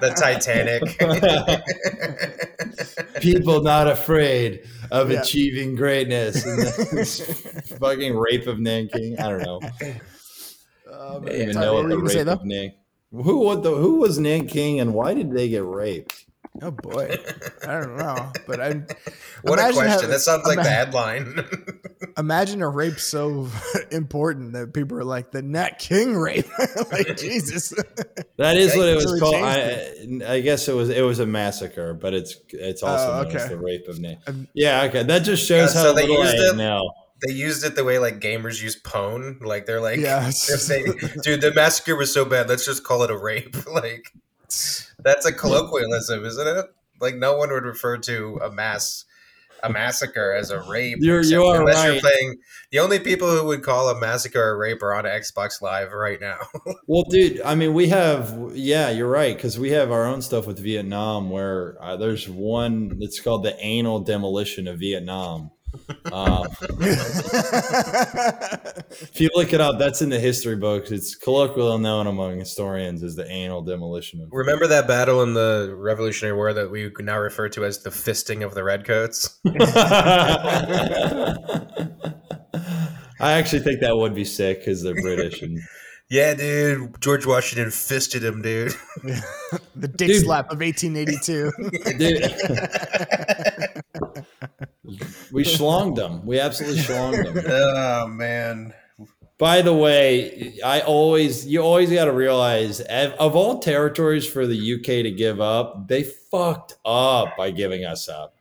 the 0.00 0.14
Titanic. 0.16 0.82
People 3.20 3.62
not 3.62 3.86
afraid 3.88 4.64
of 4.90 5.10
Yeah. 5.10 5.20
achieving 5.20 5.74
greatness. 5.76 6.42
Fucking 7.78 8.16
rape 8.16 8.46
of 8.46 8.58
Nanking. 8.58 9.18
I 9.18 9.28
don't 9.28 9.42
know. 9.42 9.60
Oh, 10.92 11.16
I 11.18 11.24
don't 11.24 11.28
even 11.32 11.54
know 11.56 11.74
what 11.74 11.88
the 11.88 11.98
rape 11.98 12.26
of 12.26 12.44
Nick. 12.44 12.76
Who 13.12 13.38
what 13.38 13.62
the 13.62 13.74
who 13.74 13.96
was 13.96 14.18
Nick 14.18 14.48
King 14.48 14.80
and 14.80 14.94
why 14.94 15.14
did 15.14 15.32
they 15.32 15.48
get 15.48 15.64
raped? 15.64 16.26
Oh 16.62 16.70
boy, 16.70 17.16
I 17.66 17.80
don't 17.80 17.96
know, 17.96 18.32
but 18.46 18.60
I 18.60 18.68
What 19.42 19.58
a 19.58 19.62
question. 19.72 19.86
having- 19.88 20.10
that 20.10 20.20
sounds 20.20 20.44
like 20.46 20.56
the 20.56 20.60
ima- 20.62 20.70
headline. 20.70 21.44
imagine 22.18 22.60
a 22.62 22.68
rape 22.68 22.98
so 23.00 23.48
important 23.90 24.52
that 24.52 24.74
people 24.74 24.98
are 24.98 25.04
like 25.04 25.30
the 25.32 25.42
Nat 25.42 25.78
King 25.78 26.16
rape. 26.16 26.46
like 26.92 27.16
Jesus, 27.16 27.72
That 28.36 28.56
is 28.56 28.70
Okay. 28.72 28.78
what 28.78 28.88
it 28.88 28.96
was 28.96 29.04
Really 29.06 29.20
called. 29.20 29.34
I, 29.36 30.34
I 30.34 30.40
guess 30.40 30.68
it 30.68 30.74
was 30.74 30.90
it 30.90 31.02
was 31.02 31.18
a 31.18 31.26
massacre, 31.26 31.94
but 31.94 32.12
it's 32.14 32.36
it's 32.50 32.82
also 32.82 33.22
known 33.24 33.34
as 33.34 33.42
okay. 33.44 33.54
the 33.54 33.58
rape 33.60 33.88
of 33.88 33.98
Nick. 34.00 34.18
Um, 34.26 34.48
Yeah, 34.54 34.82
okay. 34.84 35.02
That 35.02 35.20
just 35.20 35.46
shows 35.46 35.74
Yeah, 35.74 35.80
how 35.80 35.86
so 35.88 35.94
they 35.94 36.06
little 36.06 36.22
I 36.22 36.32
used 36.32 36.36
it- 36.52 36.56
know. 36.56 36.92
they 37.26 37.32
used 37.32 37.64
it 37.64 37.74
the 37.74 37.84
way 37.84 37.98
like 37.98 38.20
gamers 38.20 38.62
use 38.62 38.76
pone 38.76 39.38
Like 39.40 39.66
they're 39.66 39.80
like, 39.80 40.00
Yeah. 40.00 40.20
they're 40.24 40.30
saying, 40.58 40.86
dude, 41.22 41.40
the 41.40 41.52
massacre 41.54 41.96
was 41.96 42.12
so 42.12 42.24
bad. 42.24 42.48
Let's 42.48 42.64
just 42.66 42.84
call 42.84 43.02
it 43.02 43.10
a 43.10 43.16
rape. 43.16 43.56
like 43.66 44.12
that's 44.98 45.26
a 45.26 45.32
colloquialism, 45.32 46.24
isn't 46.24 46.46
it? 46.46 46.66
Like 47.00 47.16
no 47.16 47.36
one 47.36 47.50
would 47.50 47.64
refer 47.64 47.98
to 47.98 48.40
a 48.42 48.50
mass 48.50 49.04
a 49.62 49.70
massacre 49.70 50.32
as 50.32 50.50
a 50.50 50.60
rape. 50.62 50.98
You're- 51.00 51.26
you 51.26 51.44
are 51.44 51.60
unless 51.60 51.76
right. 51.76 51.92
you're 51.92 52.00
playing 52.00 52.38
the 52.70 52.78
only 52.78 52.98
people 52.98 53.30
who 53.30 53.44
would 53.46 53.62
call 53.62 53.88
a 53.88 53.98
massacre 53.98 54.50
a 54.50 54.56
rape 54.56 54.82
are 54.82 54.94
on 54.94 55.04
Xbox 55.04 55.60
Live 55.60 55.92
right 55.92 56.20
now. 56.20 56.38
Well, 56.86 57.04
dude, 57.08 57.40
I 57.42 57.54
mean, 57.54 57.74
we 57.74 57.88
have 57.88 58.52
yeah, 58.54 58.90
you're 58.90 59.08
right 59.08 59.36
because 59.36 59.58
we 59.58 59.70
have 59.70 59.92
our 59.92 60.04
own 60.04 60.22
stuff 60.22 60.46
with 60.46 60.58
Vietnam 60.58 61.30
where 61.30 61.76
uh, 61.80 61.96
there's 61.96 62.28
one 62.28 62.98
that's 62.98 63.20
called 63.20 63.44
the 63.44 63.56
anal 63.60 64.00
demolition 64.00 64.66
of 64.66 64.80
Vietnam. 64.80 65.50
Um, 66.12 66.46
if 69.00 69.20
you 69.20 69.28
look 69.34 69.52
it 69.52 69.60
up, 69.60 69.78
that's 69.78 70.02
in 70.02 70.08
the 70.08 70.18
history 70.18 70.56
books. 70.56 70.90
It's 70.90 71.14
colloquially 71.14 71.78
known 71.78 72.06
among 72.06 72.38
historians 72.38 73.02
as 73.02 73.14
the 73.16 73.26
anal 73.30 73.62
demolition 73.62 74.20
of. 74.20 74.28
Remember 74.32 74.66
that 74.66 74.88
battle 74.88 75.22
in 75.22 75.34
the 75.34 75.74
Revolutionary 75.76 76.36
War 76.36 76.52
that 76.52 76.70
we 76.70 76.90
now 77.00 77.18
refer 77.18 77.48
to 77.50 77.64
as 77.64 77.82
the 77.82 77.90
fisting 77.90 78.44
of 78.44 78.54
the 78.54 78.64
redcoats? 78.64 79.38
I 83.20 83.32
actually 83.32 83.60
think 83.60 83.80
that 83.80 83.96
would 83.96 84.14
be 84.14 84.24
sick 84.24 84.60
because 84.60 84.82
they're 84.82 84.94
British 84.94 85.42
and 85.42 85.58
Yeah, 86.08 86.34
dude. 86.34 87.00
George 87.00 87.26
Washington 87.26 87.70
fisted 87.70 88.24
him, 88.24 88.42
dude. 88.42 88.72
the 89.76 89.86
dick 89.88 90.08
Dude. 90.08 90.22
slap 90.24 90.50
of 90.50 90.58
1882. 90.60 91.52
Dude. 91.98 92.22
we 95.32 95.44
schlonged 95.44 95.96
them. 95.96 96.24
We 96.26 96.38
absolutely 96.40 96.80
schlonged 96.82 97.32
them. 97.34 97.44
oh 97.48 98.06
man. 98.08 98.74
By 99.38 99.62
the 99.62 99.72
way, 99.74 100.58
I 100.62 100.80
always 100.82 101.46
you 101.46 101.60
always 101.62 101.90
got 101.90 102.04
to 102.06 102.12
realize 102.12 102.80
of 102.80 103.12
of 103.12 103.34
all 103.36 103.58
territories 103.58 104.26
for 104.26 104.46
the 104.46 104.74
UK 104.74 104.84
to 105.04 105.10
give 105.10 105.40
up, 105.40 105.88
they 105.88 106.02
fucked 106.02 106.74
up 106.84 107.36
by 107.38 107.50
giving 107.50 107.84
us 107.84 108.08
up. 108.08 108.34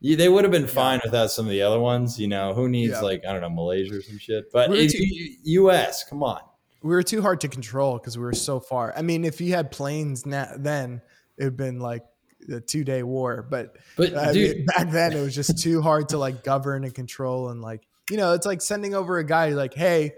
Yeah, 0.00 0.16
they 0.16 0.28
would 0.28 0.44
have 0.44 0.50
been 0.52 0.66
fine 0.66 1.00
without 1.02 1.30
some 1.30 1.46
of 1.46 1.50
the 1.50 1.62
other 1.62 1.80
ones. 1.80 2.20
You 2.20 2.28
know, 2.28 2.52
who 2.52 2.68
needs 2.68 2.92
Yeah. 2.92 3.00
like 3.00 3.24
I 3.26 3.32
don't 3.32 3.40
know 3.40 3.48
Malaysia 3.48 3.94
or 3.96 4.02
some 4.02 4.18
shit. 4.18 4.52
But 4.52 4.68
We're 4.68 4.86
too- 4.86 5.02
US, 5.44 6.04
come 6.04 6.22
on. 6.22 6.40
we 6.82 6.90
were 6.90 7.02
too 7.02 7.22
hard 7.22 7.40
to 7.40 7.48
control 7.48 7.96
because 7.96 8.18
we 8.18 8.24
were 8.24 8.34
so 8.34 8.60
far. 8.60 8.92
I 8.94 9.00
mean, 9.00 9.24
if 9.24 9.40
you 9.40 9.54
had 9.54 9.70
planes 9.70 10.26
na- 10.26 10.58
then, 10.58 11.00
it 11.38 11.44
would 11.44 11.56
been 11.56 11.80
like 11.80 12.02
a 12.50 12.60
two 12.60 12.84
day 12.84 13.02
war. 13.02 13.46
But 13.48 13.76
But 13.96 14.16
I 14.16 14.32
dude, 14.32 14.66
back 14.76 14.90
then, 14.90 15.12
it 15.12 15.20
was 15.20 15.34
just 15.34 15.58
too 15.58 15.82
hard 15.82 16.10
to 16.10 16.18
like 16.18 16.44
govern 16.44 16.84
and 16.84 16.94
control. 16.94 17.50
And 17.50 17.60
like, 17.60 17.86
you 18.10 18.16
know, 18.16 18.32
it's 18.32 18.46
like 18.46 18.60
sending 18.62 18.94
over 18.94 19.18
a 19.18 19.24
guy 19.24 19.50
like, 19.50 19.74
hey, 19.74 20.12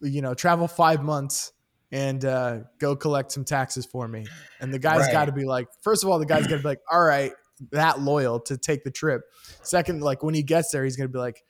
you 0.00 0.22
know, 0.22 0.34
travel 0.34 0.68
five 0.68 1.02
months 1.02 1.52
and 1.92 2.24
uh, 2.24 2.58
go 2.78 2.96
collect 2.96 3.32
some 3.32 3.44
taxes 3.44 3.86
for 3.86 4.08
me. 4.08 4.26
And 4.60 4.72
the 4.72 4.78
guy's 4.78 5.00
Right. 5.00 5.12
got 5.12 5.24
to 5.26 5.32
be 5.32 5.44
like, 5.44 5.68
first 5.82 6.02
of 6.02 6.10
all, 6.10 6.18
the 6.18 6.26
guy's 6.26 6.46
got 6.46 6.56
to 6.56 6.62
be 6.62 6.68
like, 6.68 6.80
all 6.90 7.02
right, 7.02 7.32
that 7.70 8.00
loyal 8.00 8.40
to 8.40 8.56
take 8.56 8.82
the 8.84 8.90
trip. 8.90 9.22
Second, 9.62 10.02
like 10.02 10.22
when 10.22 10.34
he 10.34 10.42
gets 10.42 10.72
there, 10.72 10.84
he's 10.84 10.96
going 10.96 11.08
to 11.08 11.12
be 11.12 11.18
like, 11.18 11.42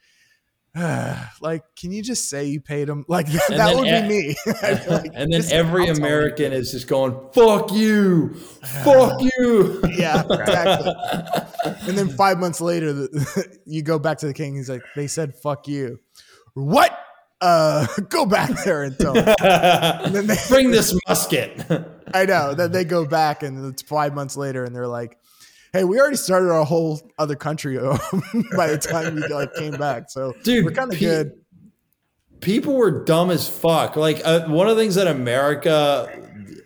like, 1.41 1.63
can 1.77 1.93
you 1.93 2.03
just 2.03 2.29
say 2.29 2.47
you 2.47 2.61
paid 2.61 2.89
him? 2.89 3.05
Like 3.07 3.27
that, 3.33 3.49
that 3.51 3.77
would 3.77 3.85
be 3.85 4.03
me. 4.09 4.37
Like, 4.91 5.11
and 5.15 5.33
then 5.33 5.43
every 5.53 5.83
I'll 5.83 5.87
tell 5.87 5.97
him." 5.97 6.03
American 6.03 6.53
is 6.53 6.73
just 6.73 6.89
going, 6.89 7.17
"Fuck 7.33 7.73
you, 7.73 8.35
fuck 8.83 9.21
you." 9.39 9.81
Yeah, 9.97 10.25
exactly. 10.29 10.91
and 11.87 11.97
then 11.97 12.09
five 12.09 12.39
months 12.39 12.61
later, 12.61 12.93
the, 12.93 13.59
you 13.67 13.83
go 13.83 13.99
back 13.99 14.19
to 14.19 14.27
the 14.27 14.35
king. 14.35 14.57
He's 14.57 14.69
like, 14.69 14.83
they 14.97 15.07
said, 15.07 15.35
"Fuck 15.37 15.69
you." 15.69 16.01
What? 16.55 16.99
Uh, 17.41 17.87
go 18.09 18.27
back 18.27 18.51
there 18.65 18.85
and 18.85 18.99
tell. 18.99 19.15
Him. 19.15 19.35
And 19.41 20.15
then 20.15 20.27
they, 20.27 20.37
Bring 20.49 20.71
this 20.71 20.97
musket. 21.07 21.65
I 22.13 22.25
know. 22.25 22.55
Then 22.55 22.73
they 22.73 22.85
go 22.85 23.05
back, 23.05 23.43
and 23.43 23.73
it's 23.73 23.83
five 23.83 24.15
months 24.15 24.37
later, 24.37 24.65
and 24.65 24.75
they're 24.75 24.89
like, 24.89 25.19
"Hey, 25.75 25.85
we 25.85 26.01
already 26.01 26.17
started 26.17 26.51
our 26.51 26.65
whole 26.65 27.01
other 27.19 27.35
country 27.37 27.77
by 28.57 28.69
the 28.69 28.79
time 28.79 29.17
we 29.17 29.27
like 29.29 29.53
came 29.55 29.73
back, 29.75 30.09
so 30.11 30.33
Dude, 30.43 30.65
we're 30.65 30.71
kind 30.71 30.91
of 30.91 30.99
Pete- 30.99 31.09
good." 31.09 31.33
people 32.41 32.75
were 32.77 33.05
dumb 33.05 33.31
as 33.31 33.49
fuck. 33.49 33.97
Like 33.97 34.21
uh, 34.25 34.47
one 34.49 34.69
of 34.69 34.77
the 34.77 34.83
things 34.83 34.95
that 34.97 35.07
America, 35.07 36.09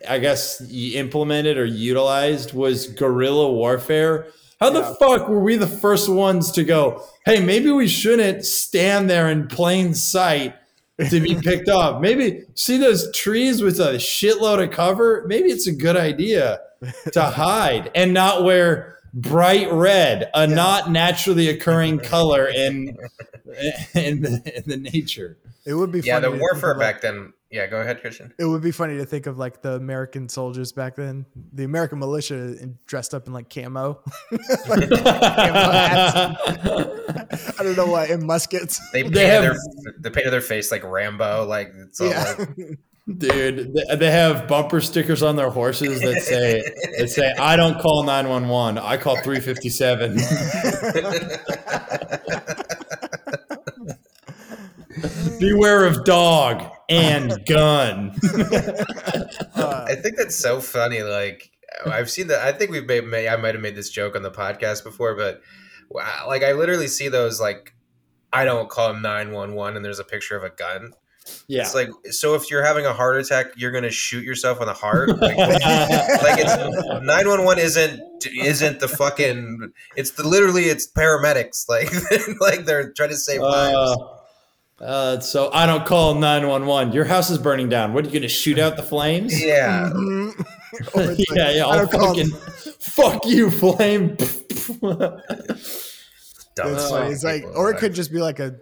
I 0.09 0.18
guess, 0.18 0.61
implemented 0.73 1.57
or 1.57 1.64
utilized 1.64 2.53
was 2.53 2.88
guerrilla 2.88 3.53
warfare. 3.53 4.27
How 4.61 4.71
the 4.71 4.81
Yeah. 4.81 4.94
fuck 4.99 5.29
were 5.29 5.38
we 5.40 5.57
the 5.57 5.68
first 5.68 6.09
ones 6.09 6.51
to 6.53 6.64
go? 6.64 7.05
Hey, 7.25 7.40
maybe 7.40 7.71
we 7.71 7.87
shouldn't 7.87 8.44
stand 8.44 9.09
there 9.09 9.29
in 9.31 9.47
plain 9.47 9.94
sight 9.94 10.55
to 11.11 11.21
be 11.21 11.35
picked 11.42 11.68
off. 11.68 12.01
Maybe 12.01 12.42
see 12.55 12.77
those 12.77 13.14
trees 13.16 13.62
with 13.62 13.79
a 13.79 13.94
shitload 13.94 14.61
of 14.64 14.73
cover. 14.73 15.25
Maybe 15.29 15.51
it's 15.51 15.68
a 15.68 15.73
good 15.73 15.97
idea 15.97 16.59
to 17.12 17.23
hide 17.23 17.92
and 17.94 18.12
not 18.12 18.42
wear 18.42 18.97
bright 19.14 19.71
red, 19.73 20.31
a 20.35 20.47
not 20.47 20.90
naturally 20.90 21.49
occurring 21.49 21.99
color 22.01 22.47
in 22.49 22.97
in 23.94 24.21
the, 24.23 24.53
in 24.57 24.62
the 24.66 24.77
nature. 24.77 25.38
It 25.66 25.75
would 25.75 25.92
be 25.92 26.01
funny. 26.01 26.09
Yeah, 26.09 26.21
the 26.21 26.33
warfare 26.33 26.73
of, 26.73 26.79
like- 26.79 26.94
back 26.94 27.01
then. 27.03 27.33
Yeah, 27.51 27.66
go 27.66 27.81
ahead, 27.81 28.03
Christian. 28.03 28.35
It 28.38 28.44
would 28.44 28.61
be 28.61 28.71
funny 28.73 28.99
to 28.99 29.07
think 29.07 29.25
of 29.25 29.38
like 29.38 29.62
the 29.62 29.73
American 29.73 30.29
soldiers 30.29 30.71
back 30.71 30.97
then, 30.97 31.25
the 31.55 31.64
American 31.64 31.99
militia 31.99 32.55
dressed 32.87 33.14
up 33.14 33.27
in 33.27 33.33
like 33.33 33.49
camo. 33.49 34.03
Like, 34.68 34.90
camo 34.90 35.71
hats. 35.71 37.59
I 37.59 37.62
don't 37.62 37.75
know 37.75 37.87
what 37.87 38.11
in 38.11 38.27
muskets. 38.27 38.79
They 38.92 39.03
They 39.03 39.09
painted 39.09 39.29
have- 39.31 39.42
their 39.42 39.57
they 39.99 40.11
painted 40.11 40.31
their 40.33 40.42
face 40.42 40.71
like 40.71 40.85
Rambo, 40.85 41.47
like 41.47 41.73
it's 41.75 41.99
all 42.03 42.09
Yeah, 42.09 42.35
like 42.38 42.79
Dude, 43.16 43.73
they- 43.75 43.97
they 43.97 44.11
have 44.11 44.47
bumper 44.49 44.81
stickers 44.83 45.23
on 45.23 45.37
their 45.37 45.49
horses 45.51 46.01
that 46.03 46.21
say 46.23 46.62
that 46.99 47.09
say 47.09 47.33
I 47.38 47.57
don't 47.57 47.81
call 47.81 48.03
911, 48.05 48.77
I 48.79 48.97
call 48.99 49.16
357. 49.23 50.18
Beware 55.38 55.85
of 55.87 56.05
dog 56.05 56.64
and 56.88 57.44
gun. 57.47 58.12
I 59.55 59.94
think 60.03 60.16
that's 60.16 60.37
so 60.37 60.61
funny. 60.61 61.03
Like 61.03 61.51
I've 61.87 62.11
seen 62.11 62.29
that. 62.29 62.40
I 62.42 62.53
think 62.53 62.71
we've 62.71 62.87
made. 62.87 63.05
May, 63.05 63.29
I 63.29 63.37
might 63.37 63.55
have 63.55 63.62
made 63.62 63.77
this 63.77 63.90
joke 63.90 64.16
on 64.16 64.23
the 64.23 64.31
podcast 64.31 64.83
before, 64.85 65.14
but 65.14 65.40
wow, 65.88 66.25
like 66.27 66.42
I 66.42 66.53
literally 66.53 66.88
see 66.88 67.09
those. 67.09 67.40
Like 67.40 67.75
I 68.33 68.44
don't 68.44 68.68
call 68.68 68.90
him 68.90 69.03
nine 69.03 69.33
one 69.33 69.55
one, 69.55 69.77
and 69.77 69.85
there's 69.85 70.01
a 70.01 70.05
picture 70.05 70.37
of 70.37 70.42
a 70.42 70.51
gun. 70.51 70.94
Yeah. 71.47 71.62
It's 71.62 71.75
like 71.75 71.88
so 72.11 72.35
if 72.35 72.51
you're 72.51 72.64
having 72.64 72.87
a 72.87 72.93
heart 72.93 73.19
attack, 73.19 73.47
you're 73.57 73.73
gonna 73.73 73.91
shoot 73.91 74.25
yourself 74.25 74.61
in 74.61 74.67
the 74.67 74.75
heart. 74.75 75.09
Like, 75.19 75.37
like 75.37 76.38
it's 76.38 77.05
nine 77.05 77.29
one 77.29 77.45
one 77.45 77.59
isn't 77.59 78.01
isn't 78.27 78.81
the 78.81 78.88
fucking. 78.88 79.73
It's 79.97 80.12
the 80.12 80.27
literally 80.27 80.64
it's 80.64 80.91
paramedics. 80.91 81.64
Like 81.69 81.91
like 82.41 82.67
they're 82.67 82.93
trying 82.93 83.11
to 83.11 83.17
save 83.17 83.41
lives. 83.41 83.75
Uh, 83.75 84.19
uh, 84.81 85.21
so 85.21 85.51
I 85.53 85.67
don't 85.67 85.85
call 85.85 86.14
911. 86.14 86.93
Your 86.93 87.05
house 87.05 87.31
is 87.31 87.38
burning 87.38 87.69
down. 87.69 87.93
What 87.93 88.05
are 88.05 88.07
you 88.07 88.12
going 88.12 88.23
to 88.23 88.29
shoot 88.29 88.59
out 88.59 88.77
the 88.77 88.83
flames? 88.83 89.38
Yeah. 89.43 89.91
mhm. 89.95 90.38
Like, 90.95 91.19
yeah, 91.35 91.51
yeah. 91.51 91.67
I 91.67 91.79
I'll 91.79 91.87
don't 91.87 92.01
fucking 92.01 92.31
fuck 92.79 93.27
you, 93.27 93.51
flame. 93.51 94.17
Dumb 96.55 96.73
It's, 96.73 96.85
as 96.85 96.91
funny. 96.91 97.12
It's 97.12 97.25
like, 97.25 97.45
or 97.57 97.71
it 97.71 97.79
could 97.79 97.95
just 97.95 98.12
be 98.12 98.21
like 98.21 98.38
a 98.38 98.57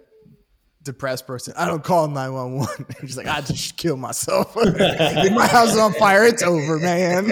depressed 0.87 1.27
person. 1.27 1.53
I 1.55 1.65
don't 1.67 1.83
call 1.83 2.07
911. 2.07 2.85
He's 3.01 3.15
like, 3.17 3.27
I 3.27 3.41
just 3.41 3.77
kill 3.77 3.97
myself. 3.97 4.53
if 4.57 5.33
my 5.33 5.45
house 5.47 5.71
is 5.73 5.77
on 5.77 5.93
fire, 5.93 6.23
it's 6.25 6.41
over, 6.41 6.79
man. 6.79 7.31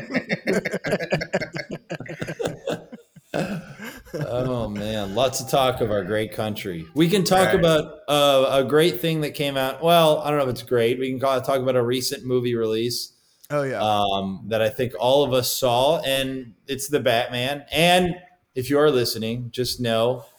oh 4.13 4.69
man, 4.69 5.15
lots 5.15 5.41
of 5.41 5.49
talk 5.49 5.81
of 5.81 5.91
our 5.91 6.03
great 6.03 6.31
country. 6.31 6.85
We 6.93 7.09
can 7.09 7.23
talk 7.23 7.47
Right. 7.47 7.55
about 7.55 7.99
uh, 8.07 8.47
a 8.51 8.63
great 8.63 9.01
thing 9.01 9.21
that 9.21 9.31
came 9.31 9.57
out. 9.57 9.83
Well, 9.83 10.19
I 10.19 10.29
don't 10.29 10.37
know 10.39 10.45
if 10.45 10.51
it's 10.51 10.63
great. 10.63 10.99
We 10.99 11.09
can 11.09 11.19
call, 11.19 11.39
talk 11.41 11.59
about 11.59 11.75
a 11.75 11.83
recent 11.83 12.25
movie 12.25 12.55
release 12.55 13.13
oh 13.49 13.63
yeah. 13.63 13.79
um, 13.81 14.45
that 14.47 14.61
I 14.61 14.69
think 14.69 14.93
all 14.99 15.23
of 15.23 15.33
us 15.33 15.51
saw, 15.53 15.99
and 16.01 16.53
it's 16.67 16.87
the 16.87 16.99
Batman. 16.99 17.65
And 17.71 18.15
if 18.53 18.69
you 18.69 18.79
are 18.79 18.89
listening, 18.91 19.49
just 19.51 19.79
know, 19.79 20.25
Yep. 20.25 20.34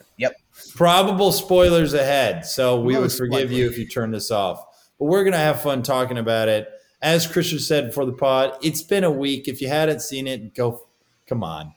Probable 0.75 1.33
spoilers 1.33 1.95
ahead. 1.95 2.45
So 2.47 2.81
we 2.81 2.97
would 2.97 3.13
forgive 3.13 3.51
you 3.53 3.67
if 3.69 3.79
you 3.79 3.87
turn 3.87 4.11
this 4.11 4.31
off. 4.31 4.65
but 4.99 5.07
we're 5.07 5.25
gonna 5.25 5.37
have 5.39 5.61
fun 5.63 5.83
talking 5.83 6.19
about 6.19 6.49
it. 6.49 6.69
As 7.03 7.27
Christian 7.27 7.59
said 7.59 7.89
before 7.89 8.07
the 8.07 8.13
pod, 8.13 8.57
it's 8.63 8.83
been 8.83 9.05
a 9.05 9.11
week. 9.11 9.49
If 9.49 9.61
you 9.61 9.69
hadn't 9.69 10.01
seen 10.01 10.27
it, 10.27 10.55
go. 10.55 10.87
Come 11.27 11.43
on. 11.45 11.75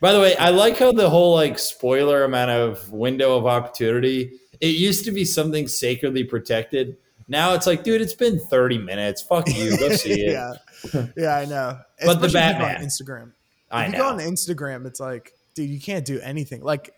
By 0.00 0.12
the 0.12 0.20
way, 0.20 0.36
I 0.36 0.50
like 0.50 0.76
how 0.78 0.92
the 0.92 1.10
whole 1.10 1.34
like 1.34 1.58
spoiler 1.58 2.24
amount 2.24 2.50
of 2.50 2.92
window 2.92 3.36
of 3.36 3.46
opportunity. 3.46 4.32
It 4.60 4.76
used 4.76 5.04
to 5.06 5.10
be 5.12 5.24
something 5.24 5.66
sacredly 5.68 6.24
protected. 6.24 6.96
Now 7.28 7.54
it's 7.54 7.66
like, 7.66 7.82
dude, 7.84 8.00
it's 8.00 8.14
been 8.14 8.38
30 8.38 8.78
minutes. 8.78 9.22
Fuck 9.22 9.48
you. 9.48 9.76
Go 9.78 9.88
see 9.96 10.12
it. 10.12 10.32
yeah, 10.32 11.06
yeah, 11.16 11.36
I 11.36 11.44
know. 11.44 11.78
But 12.04 12.20
the 12.20 12.26
Especially 12.26 12.48
you 12.48 12.52
go 12.54 12.58
Batman. 12.60 12.76
on 12.76 12.82
Instagram. 12.86 13.32
I 13.70 13.84
if 13.86 13.92
you 13.92 13.98
know. 13.98 14.04
go 14.04 14.10
on 14.10 14.18
Instagram, 14.18 14.86
it's 14.86 15.00
like, 15.00 15.32
dude, 15.54 15.68
you 15.70 15.80
can't 15.80 16.04
do 16.04 16.20
anything. 16.20 16.62
Like, 16.62 16.94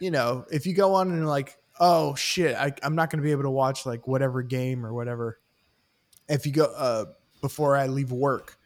you 0.00 0.10
know, 0.10 0.44
if 0.50 0.66
you 0.66 0.74
go 0.74 0.94
on 0.94 1.10
and 1.10 1.28
like, 1.28 1.56
oh 1.78 2.14
shit, 2.14 2.56
I, 2.56 2.72
I'm 2.82 2.94
not 2.94 3.10
going 3.10 3.18
to 3.18 3.24
be 3.24 3.30
able 3.30 3.44
to 3.44 3.50
watch 3.50 3.86
like 3.86 4.08
whatever 4.08 4.42
game 4.42 4.84
or 4.84 4.92
whatever. 4.92 5.38
If 6.28 6.46
you 6.46 6.52
go 6.52 6.64
uh, 6.76 7.06
before 7.40 7.76
I 7.76 7.86
leave 7.86 8.10
work, 8.10 8.56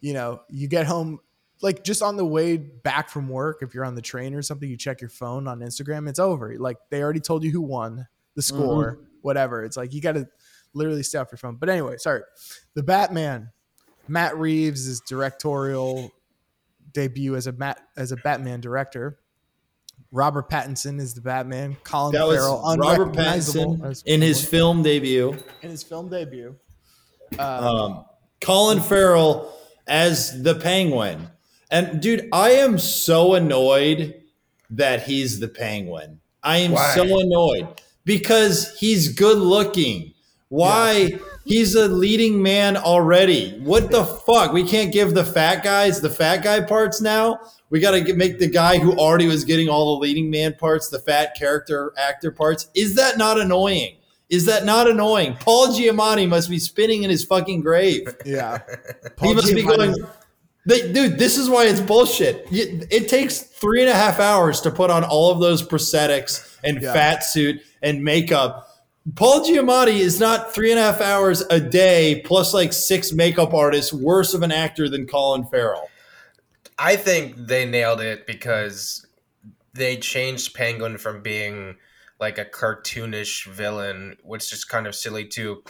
you 0.00 0.12
know, 0.12 0.42
you 0.48 0.68
get 0.68 0.86
home 0.86 1.20
like 1.62 1.84
just 1.84 2.02
on 2.02 2.16
the 2.16 2.26
way 2.26 2.56
back 2.56 3.08
from 3.08 3.28
work. 3.28 3.62
If 3.62 3.74
you're 3.74 3.84
on 3.84 3.94
the 3.94 4.02
train 4.02 4.34
or 4.34 4.42
something, 4.42 4.68
you 4.68 4.76
check 4.76 5.00
your 5.00 5.10
phone 5.10 5.48
on 5.48 5.60
Instagram. 5.60 6.08
It's 6.08 6.18
over. 6.18 6.56
Like 6.58 6.76
they 6.90 7.02
already 7.02 7.20
told 7.20 7.44
you 7.44 7.50
who 7.50 7.62
won 7.62 8.06
the 8.34 8.42
score, 8.42 8.98
whatever. 9.22 9.64
It's 9.64 9.76
like 9.76 9.92
you 9.94 10.00
got 10.00 10.12
to 10.12 10.28
literally 10.74 11.02
stay 11.02 11.18
off 11.18 11.28
your 11.32 11.38
phone. 11.38 11.56
But 11.56 11.68
anyway, 11.68 11.96
sorry. 11.96 12.22
The 12.74 12.82
Batman, 12.82 13.50
Matt 14.08 14.36
Reeves' 14.36 15.00
directorial 15.00 16.12
debut 16.92 17.36
as 17.36 17.46
a 17.46 17.52
Matt 17.52 17.80
as 17.96 18.12
a 18.12 18.16
Batman 18.16 18.60
director. 18.60 19.18
Robert 20.12 20.48
Pattinson 20.48 21.00
is 21.00 21.14
the 21.14 21.20
Batman. 21.20 21.76
Colin 21.84 22.12
That 22.12 22.26
was 22.26 22.36
Farrell, 22.38 22.76
Robert 22.78 23.12
Pattinson 23.12 24.02
in 24.06 24.22
his 24.22 24.44
film 24.46 24.82
debut. 24.82 25.36
in 25.62 25.70
his 25.70 25.82
film 25.82 26.08
debut. 26.08 26.56
Um, 27.38 27.64
Um, 27.64 28.04
Colin 28.40 28.80
Farrell 28.80 29.52
as 29.86 30.42
the 30.42 30.54
Penguin. 30.54 31.28
And 31.70 32.00
dude, 32.00 32.28
I 32.32 32.50
am 32.52 32.78
so 32.78 33.34
annoyed 33.34 34.22
that 34.70 35.02
he's 35.02 35.40
the 35.40 35.48
Penguin. 35.48 36.20
I 36.42 36.58
am 36.58 36.72
Why? 36.72 36.94
so 36.94 37.18
annoyed 37.18 37.80
because 38.04 38.76
he's 38.78 39.08
good 39.14 39.38
looking. 39.38 40.14
Why? 40.48 41.18
He's 41.46 41.76
a 41.76 41.86
leading 41.86 42.42
man 42.42 42.76
already. 42.76 43.52
What 43.60 43.92
the 43.92 44.04
fuck? 44.04 44.52
We 44.52 44.64
can't 44.64 44.92
give 44.92 45.14
the 45.14 45.24
fat 45.24 45.62
guys 45.62 46.00
the 46.00 46.10
fat 46.10 46.42
guy 46.42 46.60
parts 46.60 47.00
now. 47.00 47.38
We 47.70 47.78
got 47.78 47.92
to 47.92 48.14
make 48.14 48.40
the 48.40 48.48
guy 48.48 48.78
who 48.78 48.92
already 48.98 49.28
was 49.28 49.44
getting 49.44 49.68
all 49.68 49.94
the 49.94 50.00
leading 50.02 50.28
man 50.28 50.54
parts, 50.54 50.88
the 50.88 50.98
fat 50.98 51.36
character 51.38 51.92
actor 51.96 52.32
parts. 52.32 52.68
Is 52.74 52.96
that 52.96 53.16
not 53.16 53.38
annoying? 53.40 53.96
Is 54.28 54.46
that 54.46 54.64
not 54.64 54.90
annoying? 54.90 55.36
Paul 55.38 55.68
Giamatti 55.68 56.28
must 56.28 56.50
be 56.50 56.58
spinning 56.58 57.04
in 57.04 57.10
his 57.10 57.22
fucking 57.24 57.60
grave. 57.60 58.08
yeah, 58.24 58.58
he 58.66 59.08
Paul 59.16 59.34
must 59.34 59.54
be 59.54 59.62
going, 59.62 59.94
"They- 60.66 60.92
dude, 60.92 61.16
this 61.16 61.38
is 61.38 61.48
why 61.48 61.66
it's 61.66 61.80
bullshit. 61.80 62.44
It 62.50 63.08
takes 63.08 63.38
three 63.38 63.82
and 63.82 63.88
a 63.90 63.94
half 63.94 64.18
hours 64.18 64.60
to 64.62 64.72
put 64.72 64.90
on 64.90 65.04
all 65.04 65.30
of 65.30 65.38
those 65.38 65.62
prosthetics 65.62 66.56
and 66.64 66.82
Yeah. 66.82 66.92
fat 66.92 67.22
suit 67.22 67.60
and 67.82 68.02
makeup. 68.02 68.68
Paul 69.14 69.42
Giamatti 69.42 69.98
is 69.98 70.18
not 70.18 70.52
three 70.52 70.72
and 70.72 70.80
a 70.80 70.82
half 70.82 71.00
hours 71.00 71.42
a 71.42 71.60
day 71.60 72.22
plus 72.24 72.52
like 72.52 72.72
six 72.72 73.12
makeup 73.12 73.54
artists 73.54 73.92
worse 73.92 74.34
of 74.34 74.42
an 74.42 74.50
actor 74.50 74.88
than 74.88 75.06
Colin 75.06 75.46
Farrell. 75.46 75.88
I 76.76 76.96
think 76.96 77.36
they 77.36 77.64
nailed 77.66 78.00
it 78.00 78.26
because 78.26 79.06
they 79.74 79.96
changed 79.96 80.54
Penguin 80.54 80.98
from 80.98 81.22
being 81.22 81.76
like 82.18 82.38
a 82.38 82.44
cartoonish 82.44 83.46
villain, 83.46 84.16
which 84.24 84.52
is 84.52 84.64
kind 84.64 84.88
of 84.88 84.94
silly 84.94 85.24
too. 85.24 85.62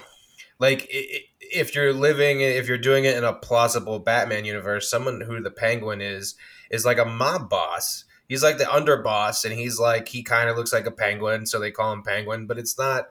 Like 0.58 0.86
if 0.88 1.74
you're 1.74 1.92
living, 1.92 2.40
if 2.40 2.66
you're 2.66 2.78
doing 2.78 3.04
it 3.04 3.18
in 3.18 3.24
a 3.24 3.34
plausible 3.34 3.98
Batman 3.98 4.46
universe, 4.46 4.88
someone 4.88 5.20
who 5.20 5.42
the 5.42 5.50
Penguin 5.50 6.00
is 6.00 6.36
is 6.70 6.86
like 6.86 6.98
a 6.98 7.04
mob 7.04 7.50
boss. 7.50 8.04
He's 8.28 8.42
like 8.42 8.58
the 8.58 8.64
underboss, 8.64 9.44
and 9.44 9.54
he's 9.54 9.78
like 9.78 10.08
he 10.08 10.22
kind 10.22 10.48
of 10.48 10.56
looks 10.56 10.72
like 10.72 10.86
a 10.86 10.90
penguin, 10.90 11.46
so 11.46 11.60
they 11.60 11.70
call 11.70 11.92
him 11.92 12.02
Penguin. 12.02 12.46
But 12.46 12.58
it's 12.58 12.76
not 12.76 13.06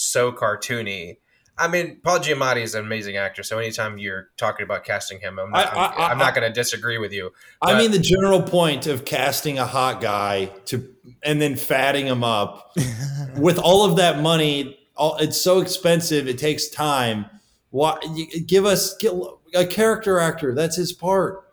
so 0.00 0.32
cartoony. 0.32 1.18
I 1.58 1.68
mean, 1.68 2.00
Paul 2.02 2.20
Giamatti 2.20 2.62
is 2.62 2.74
an 2.74 2.82
amazing 2.86 3.16
actor, 3.18 3.42
so 3.42 3.58
anytime 3.58 3.98
you're 3.98 4.28
talking 4.38 4.64
about 4.64 4.82
casting 4.82 5.20
him, 5.20 5.38
I'm 5.38 5.50
not, 5.50 5.76
I- 5.76 5.84
I- 5.86 6.10
I'm 6.10 6.16
not 6.16 6.34
going 6.34 6.48
to 6.48 6.52
disagree 6.54 6.96
with 6.96 7.12
you. 7.12 7.32
I 7.60 7.76
mean, 7.76 7.90
the 7.90 7.98
general 7.98 8.40
point 8.40 8.86
of 8.86 9.04
casting 9.04 9.58
a 9.58 9.66
hot 9.66 10.00
guy 10.00 10.46
to 10.66 10.88
and 11.22 11.40
then 11.42 11.56
fatting 11.56 12.06
him 12.06 12.24
up 12.24 12.72
with 13.36 13.58
all 13.58 13.84
of 13.84 13.96
that 13.96 14.20
money, 14.22 14.78
all, 14.96 15.16
it's 15.18 15.38
so 15.38 15.60
expensive. 15.60 16.26
It 16.28 16.38
takes 16.38 16.68
time. 16.68 17.26
Why 17.68 17.98
give 18.46 18.64
us 18.64 18.96
get 18.96 19.12
a 19.54 19.66
character 19.66 20.18
actor? 20.18 20.54
That's 20.54 20.76
his 20.76 20.94
part. 20.94 21.44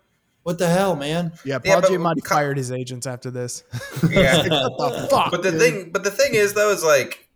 What 0.43 0.57
the 0.57 0.67
hell, 0.69 0.95
man? 0.95 1.33
yeah. 1.43 1.60
Yeah, 1.65 1.73
Paul 1.73 1.81
but- 1.81 1.91
Giamatti 1.91 2.23
Co- 2.23 2.36
fired 2.36 2.55
his 2.57 2.71
agents 2.71 3.05
after 3.05 3.29
this. 3.29 3.63
Yeah. 4.10 4.38
what 4.47 5.01
the 5.01 5.07
fuck? 5.10 5.31
but 5.31 5.43
the 5.43 5.51
dude? 5.51 5.60
thing 5.60 5.89
but 5.91 6.05
the 6.05 6.12
thing 6.12 6.33
is 6.33 6.53
though 6.53 6.71
is 6.71 6.81
like 6.86 7.26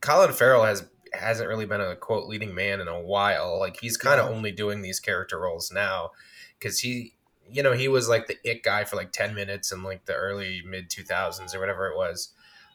colin 0.00 0.32
farrell 0.32 0.64
has 0.64 0.86
hasn't 1.12 1.48
really 1.48 1.66
been 1.66 1.80
a 1.80 1.94
quote 1.94 2.26
leading 2.26 2.54
man 2.54 2.80
in 2.80 2.88
a 2.88 3.00
while. 3.00 3.58
Like 3.60 3.78
he's 3.80 3.96
kind 3.96 4.20
of 4.20 4.28
Yeah. 4.28 4.34
only 4.36 4.50
doing 4.52 4.82
these 4.82 4.98
character 5.00 5.38
roles 5.38 5.70
now 5.72 6.10
because 6.58 6.80
he 6.80 7.14
you 7.48 7.62
know 7.62 7.72
he 7.72 7.86
was 7.88 8.08
like 8.08 8.26
the 8.26 8.36
it 8.42 8.62
guy 8.62 8.84
for 8.84 8.96
like 8.96 9.12
10 9.12 9.34
minutes 9.34 9.70
in 9.70 9.82
like 9.82 10.06
the 10.06 10.14
early 10.14 10.62
mid 10.66 10.88
2000s 10.90 11.54
or 11.54 11.60
whatever 11.60 11.86
it 11.88 11.96
was. 11.96 12.32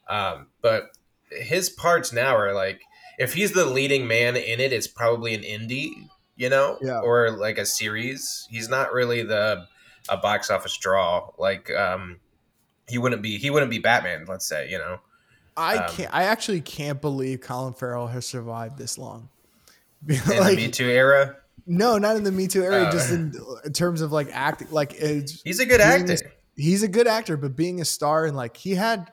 Um, 0.08 0.48
but 0.62 0.92
his 1.32 1.70
parts 1.70 2.14
now 2.14 2.36
are 2.36 2.54
like 2.54 2.82
if 3.18 3.34
he's 3.34 3.52
the 3.52 3.66
leading 3.66 4.08
man 4.08 4.36
in 4.38 4.60
it 4.60 4.72
it's 4.74 4.88
probably 4.88 5.34
an 5.36 5.42
indie 5.42 5.92
you 6.38 6.50
know 6.50 6.78
Yeah. 6.82 7.00
or 7.02 7.32
like 7.32 7.58
a 7.58 7.66
series. 7.66 8.48
He's 8.50 8.70
not 8.70 8.94
really 8.94 9.22
the 9.24 9.66
a 10.08 10.16
box 10.18 10.50
office 10.50 10.78
draw. 10.78 11.32
Like 11.38 11.70
um 11.72 12.20
he 12.88 12.98
wouldn't 12.98 13.22
be 13.22 13.38
he 13.38 13.50
wouldn't 13.50 13.70
be 13.70 13.80
batman 13.80 14.26
let's 14.28 14.48
say 14.48 14.70
you 14.70 14.78
know 14.78 15.00
I 15.60 15.76
Um, 15.86 15.94
can't. 15.96 16.14
I 16.14 16.24
actually 16.24 16.62
can't 16.62 17.02
believe 17.02 17.42
Colin 17.42 17.74
Farrell 17.74 18.08
has 18.08 18.26
survived 18.26 18.78
this 18.78 18.98
long. 18.98 19.30
in 20.08 20.16
like, 20.16 20.52
the 20.52 20.56
Me 20.56 20.72
Too 20.72 20.88
era. 20.90 21.36
no, 21.68 21.98
not 21.98 22.16
in 22.16 22.24
the 22.24 22.32
Me 22.32 22.48
Too 22.48 22.64
era. 22.64 22.84
Uh. 22.84 22.92
just 22.92 23.12
in, 23.12 23.34
in 23.66 23.74
terms 23.74 24.02
of 24.02 24.12
like 24.12 24.30
acting. 24.32 24.70
Like 24.72 24.94
it's, 24.96 25.42
He's 25.44 25.60
a 25.60 25.66
good 25.66 25.82
actor. 25.82 26.08
this- 26.08 26.24
he's 26.56 26.84
a 26.84 26.88
good 26.88 27.08
actor, 27.08 27.38
but 27.38 27.56
being 27.56 27.82
a 27.82 27.86
star 27.86 28.26
and 28.26 28.36
like 28.36 28.56
he 28.58 28.76
had. 28.76 29.12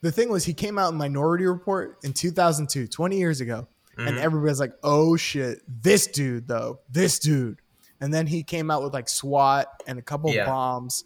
The 0.00 0.10
thing 0.10 0.30
was, 0.30 0.44
he 0.44 0.52
came 0.54 0.78
out 0.80 0.90
in 0.92 0.98
Minority 0.98 1.44
Report 1.46 1.96
in 2.02 2.12
2002, 2.12 2.88
20 2.88 3.16
years 3.18 3.40
ago, 3.40 3.68
and 3.96 4.16
Mhm. 4.16 4.20
everybody's 4.20 4.58
like, 4.58 4.72
"Oh 4.82 5.16
shit, 5.16 5.60
this 5.68 6.08
dude 6.08 6.48
though, 6.48 6.80
this 6.90 7.20
dude." 7.20 7.60
And 8.00 8.12
then 8.12 8.26
he 8.26 8.42
came 8.42 8.68
out 8.68 8.82
with 8.82 8.92
like 8.92 9.08
SWAT 9.08 9.68
and 9.86 10.00
a 10.00 10.02
couple 10.02 10.32
Yeah. 10.32 10.46
bombs, 10.46 11.04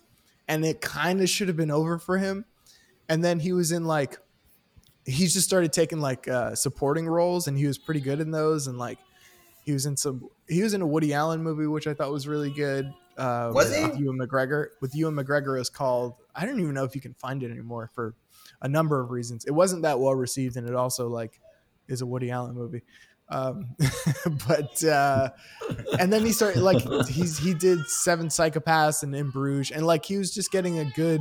and 0.49 0.65
it 0.65 0.81
kind 0.81 1.21
of 1.21 1.29
should 1.29 1.49
have 1.49 1.59
been 1.59 1.71
over 1.71 1.99
for 1.99 2.17
him. 2.17 2.47
And 3.07 3.23
then 3.23 3.41
he 3.41 3.53
was 3.53 3.71
in 3.71 3.85
like, 3.85 4.19
he 5.07 5.27
just 5.27 5.47
started 5.47 5.73
taking 5.73 6.01
like 6.01 6.29
uh, 6.29 6.55
supporting 6.55 7.09
roles, 7.09 7.47
and 7.47 7.57
he 7.57 7.67
was 7.67 7.79
pretty 7.79 8.01
good 8.01 8.21
in 8.21 8.31
those. 8.31 8.67
And 8.67 8.77
like, 8.77 8.99
he 9.65 9.73
was 9.73 9.87
in 9.87 9.97
some, 9.97 10.29
he 10.49 10.63
was 10.63 10.75
in 10.75 10.83
a 10.83 10.87
Woody 10.87 11.15
Allen 11.15 11.43
movie, 11.43 11.67
which 11.67 11.87
I 11.87 11.95
thought 11.95 12.11
was 12.11 12.29
really 12.29 12.51
good. 12.51 12.93
Uh, 13.17 13.51
Was 13.55 13.71
with, 13.71 13.77
he? 13.77 13.87
With 13.87 14.01
Ewan 14.01 14.19
McGregor. 14.19 14.67
With 14.81 14.95
Ewan 14.95 15.15
McGregor 15.15 15.59
is 15.61 15.71
called. 15.71 16.15
I 16.35 16.45
don't 16.45 16.61
even 16.61 16.75
know 16.75 16.85
if 16.85 16.95
you 16.95 17.01
can 17.01 17.15
find 17.15 17.43
it 17.43 17.51
anymore 17.51 17.91
for 17.95 18.15
a 18.61 18.69
number 18.69 19.01
of 19.01 19.11
reasons. 19.11 19.45
It 19.45 19.53
wasn't 19.53 19.83
that 19.83 20.01
well 20.01 20.15
received, 20.15 20.57
and 20.57 20.69
it 20.69 20.75
also 20.75 21.09
like 21.09 21.41
is 21.89 22.03
a 22.03 22.07
Woody 22.07 22.31
Allen 22.31 22.55
movie. 22.55 22.83
Um, 23.29 23.75
but 24.49 24.83
uh, 24.85 25.31
and 25.99 26.13
then 26.13 26.25
he 26.25 26.33
started 26.33 26.63
like 26.63 26.83
he's 27.09 27.39
he 27.39 27.55
did 27.55 27.87
Seven 27.89 28.29
Psychopaths 28.29 29.03
and 29.03 29.15
In 29.15 29.31
Bruges, 29.31 29.71
and 29.71 29.87
like 29.87 30.05
he 30.05 30.19
was 30.19 30.33
just 30.33 30.51
getting 30.51 30.79
a 30.79 30.85
good. 30.85 31.21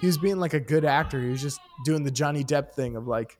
He 0.00 0.06
was 0.06 0.18
being 0.18 0.38
like 0.38 0.54
a 0.54 0.60
good 0.60 0.84
actor. 0.84 1.20
He 1.20 1.28
was 1.28 1.42
just 1.42 1.60
doing 1.84 2.04
the 2.04 2.10
Johnny 2.10 2.44
Depp 2.44 2.72
thing 2.72 2.96
of 2.96 3.06
like 3.06 3.38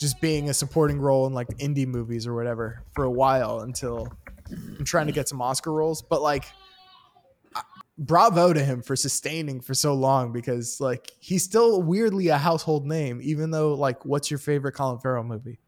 just 0.00 0.20
being 0.20 0.50
a 0.50 0.54
supporting 0.54 1.00
role 1.00 1.26
in 1.26 1.32
like 1.32 1.48
indie 1.58 1.86
movies 1.86 2.26
or 2.26 2.34
whatever 2.34 2.82
for 2.94 3.04
a 3.04 3.10
while 3.10 3.60
until 3.60 4.12
I'm 4.50 4.84
trying 4.84 5.06
to 5.06 5.12
get 5.12 5.28
some 5.28 5.40
Oscar 5.40 5.72
roles. 5.72 6.02
But 6.02 6.22
like, 6.22 6.44
bravo 7.98 8.52
to 8.52 8.62
him 8.62 8.82
for 8.82 8.94
sustaining 8.94 9.60
for 9.60 9.72
so 9.72 9.94
long 9.94 10.32
because 10.32 10.80
like 10.80 11.10
he's 11.18 11.42
still 11.42 11.82
weirdly 11.82 12.28
a 12.28 12.36
household 12.36 12.86
name, 12.86 13.20
even 13.22 13.50
though 13.50 13.74
like, 13.74 14.04
what's 14.04 14.30
your 14.30 14.38
favorite 14.38 14.72
Colin 14.72 14.98
Farrell 14.98 15.24
movie? 15.24 15.58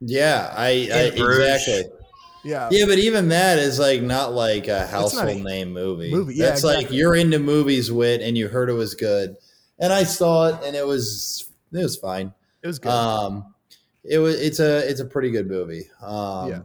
Yeah, 0.00 0.52
I, 0.54 0.66
I 0.92 1.12
exactly. 1.14 1.84
Yeah, 2.44 2.68
Yeah, 2.70 2.84
but 2.86 2.98
even 2.98 3.28
that 3.30 3.58
is 3.58 3.78
like 3.78 4.02
not 4.02 4.32
like 4.32 4.68
a 4.68 4.86
household 4.86 5.28
a 5.40 5.42
name 5.42 5.72
movie. 5.72 6.10
movie, 6.10 6.34
yeah, 6.34 6.46
That's 6.50 6.62
like 6.64 6.90
you're 6.90 7.14
into 7.14 7.38
movies 7.38 7.90
with 7.90 8.20
and 8.22 8.36
you 8.36 8.48
heard 8.48 8.68
it 8.70 8.74
was 8.74 8.94
good. 8.94 9.36
And 9.78 9.92
I 9.92 10.04
saw 10.04 10.48
it 10.48 10.56
and 10.64 10.76
it 10.76 10.86
was 10.86 11.48
it 11.72 11.78
was 11.82 11.96
fine. 11.96 12.32
it 12.62 12.66
was 12.66 12.78
good. 12.78 12.90
Um 12.92 13.54
it 14.04 14.18
was 14.18 14.40
it's 14.40 14.60
a 14.60 14.88
it's 14.88 15.00
a 15.00 15.04
pretty 15.06 15.30
good 15.30 15.48
movie. 15.48 15.88
Um 16.02 16.48
Yeah. 16.50 16.60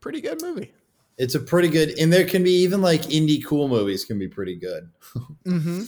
Pretty 0.00 0.20
good 0.20 0.40
movie. 0.42 0.72
it's 1.18 1.34
a 1.34 1.40
pretty 1.40 1.68
good 1.68 1.98
and 1.98 2.12
there 2.12 2.26
can 2.26 2.44
be 2.44 2.52
even 2.62 2.82
like 2.82 3.02
indie 3.04 3.44
cool 3.44 3.68
movies 3.68 4.04
can 4.04 4.18
be 4.18 4.28
pretty 4.28 4.56
good. 4.56 4.88
Mm-hmm. 5.46 5.82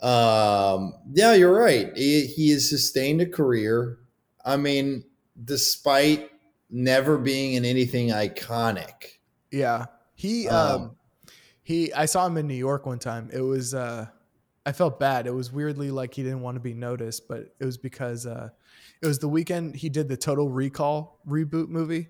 Um, 0.00 0.94
yeah, 1.12 1.34
you're 1.34 1.52
right. 1.52 1.96
He, 1.96 2.26
he 2.26 2.50
has 2.50 2.68
sustained 2.68 3.20
a 3.20 3.26
career. 3.26 3.98
I 4.44 4.56
mean, 4.56 5.04
despite 5.44 6.30
never 6.70 7.18
being 7.18 7.54
in 7.54 7.64
anything 7.64 8.08
iconic. 8.08 9.18
Yeah. 9.50 9.86
He 10.14 10.48
Um, 10.48 10.82
um 10.82 10.96
he 11.62 11.92
I 11.92 12.06
saw 12.06 12.26
him 12.26 12.36
in 12.36 12.46
New 12.46 12.54
York 12.54 12.86
one 12.86 12.98
time. 12.98 13.30
It 13.32 13.40
was 13.40 13.74
uh 13.74 14.06
I 14.66 14.72
felt 14.72 15.00
bad. 15.00 15.26
It 15.26 15.32
was 15.32 15.50
weirdly 15.52 15.90
like 15.90 16.12
he 16.14 16.22
didn't 16.22 16.42
want 16.42 16.56
to 16.56 16.60
be 16.60 16.74
noticed, 16.74 17.26
but 17.28 17.54
it 17.58 17.64
was 17.64 17.78
because 17.78 18.26
uh 18.26 18.50
it 19.02 19.06
was 19.06 19.18
the 19.18 19.28
weekend 19.28 19.76
he 19.76 19.88
did 19.88 20.08
the 20.08 20.16
Total 20.16 20.48
Recall 20.48 21.20
reboot 21.26 21.68
movie. 21.68 22.08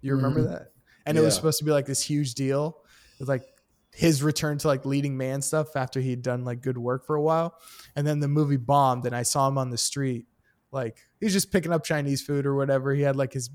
You 0.00 0.14
remember 0.16 0.40
Mhm. 0.40 0.48
that? 0.50 0.72
And 1.06 1.16
it 1.18 1.20
was 1.20 1.34
supposed 1.34 1.58
to 1.58 1.64
be 1.64 1.70
like 1.70 1.86
this 1.86 2.00
huge 2.02 2.34
deal. 2.34 2.82
It 3.14 3.20
was 3.20 3.28
like 3.28 3.44
his 3.92 4.22
return 4.22 4.58
to 4.58 4.66
like 4.68 4.84
leading 4.84 5.16
man 5.16 5.40
stuff 5.40 5.76
after 5.76 6.00
he'd 6.00 6.22
done 6.22 6.44
like 6.44 6.60
good 6.60 6.76
work 6.78 7.06
for 7.06 7.14
a 7.14 7.22
while. 7.22 7.58
And 7.94 8.06
then 8.06 8.20
the 8.20 8.28
movie 8.28 8.56
bombed 8.56 9.06
and 9.06 9.14
I 9.14 9.22
saw 9.22 9.46
him 9.46 9.56
on 9.56 9.70
the 9.70 9.78
street. 9.78 10.26
Like 10.72 10.98
he 11.20 11.26
was 11.26 11.32
just 11.32 11.52
picking 11.52 11.72
up 11.72 11.84
Chinese 11.84 12.20
food 12.22 12.44
or 12.46 12.54
whatever. 12.56 12.92
He 12.94 13.02
had 13.02 13.16
like 13.16 13.32
his 13.32 13.48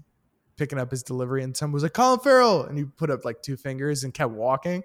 picking 0.59 0.77
up 0.77 0.91
his 0.91 1.01
delivery 1.01 1.41
and 1.41 1.55
someone 1.55 1.73
was 1.73 1.83
like, 1.83 1.93
Colin 1.93 2.19
Farrell. 2.19 2.63
And 2.65 2.77
he 2.77 2.83
put 2.83 3.09
up 3.09 3.25
like 3.25 3.41
two 3.41 3.57
fingers 3.57 4.03
and 4.03 4.13
kept 4.13 4.31
walking. 4.31 4.83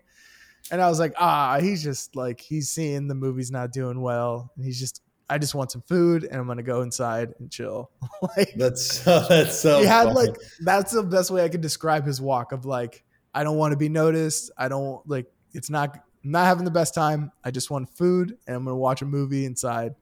And 0.70 0.80
I 0.80 0.88
was 0.88 0.98
like, 0.98 1.12
ah, 1.18 1.58
he's 1.60 1.82
just 1.82 2.16
like, 2.16 2.40
he's 2.40 2.70
seeing 2.70 3.08
the 3.08 3.14
movie's 3.14 3.50
not 3.50 3.72
doing 3.72 4.00
well. 4.00 4.50
And 4.56 4.64
he's 4.64 4.78
just, 4.80 5.02
I 5.28 5.36
just 5.36 5.54
want 5.54 5.72
some 5.72 5.82
food 5.82 6.24
and 6.24 6.36
I'm 6.36 6.46
going 6.46 6.56
to 6.58 6.62
go 6.62 6.82
inside 6.82 7.34
and 7.40 7.50
chill. 7.50 7.90
like, 8.36 8.54
That's 8.56 9.02
so 9.02 9.20
that's 9.28 9.58
so. 9.58 9.80
he 9.80 9.84
had 9.84 10.04
funny. 10.04 10.28
like, 10.28 10.36
that's 10.60 10.92
the 10.92 11.02
best 11.02 11.30
way 11.30 11.44
I 11.44 11.48
could 11.48 11.60
describe 11.60 12.06
his 12.06 12.20
walk 12.20 12.52
of 12.52 12.64
like, 12.64 13.04
I 13.34 13.42
don't 13.42 13.58
want 13.58 13.72
to 13.72 13.76
be 13.76 13.88
noticed. 13.88 14.52
I 14.56 14.68
don't 14.68 15.06
like, 15.08 15.26
it's 15.52 15.68
not, 15.68 15.96
I'm 16.24 16.30
not 16.30 16.46
having 16.46 16.64
the 16.64 16.70
best 16.70 16.94
time. 16.94 17.32
I 17.44 17.50
just 17.50 17.70
want 17.70 17.90
food 17.90 18.38
and 18.46 18.56
I'm 18.56 18.64
going 18.64 18.72
to 18.72 18.78
watch 18.78 19.02
a 19.02 19.06
movie 19.06 19.44
inside 19.44 19.94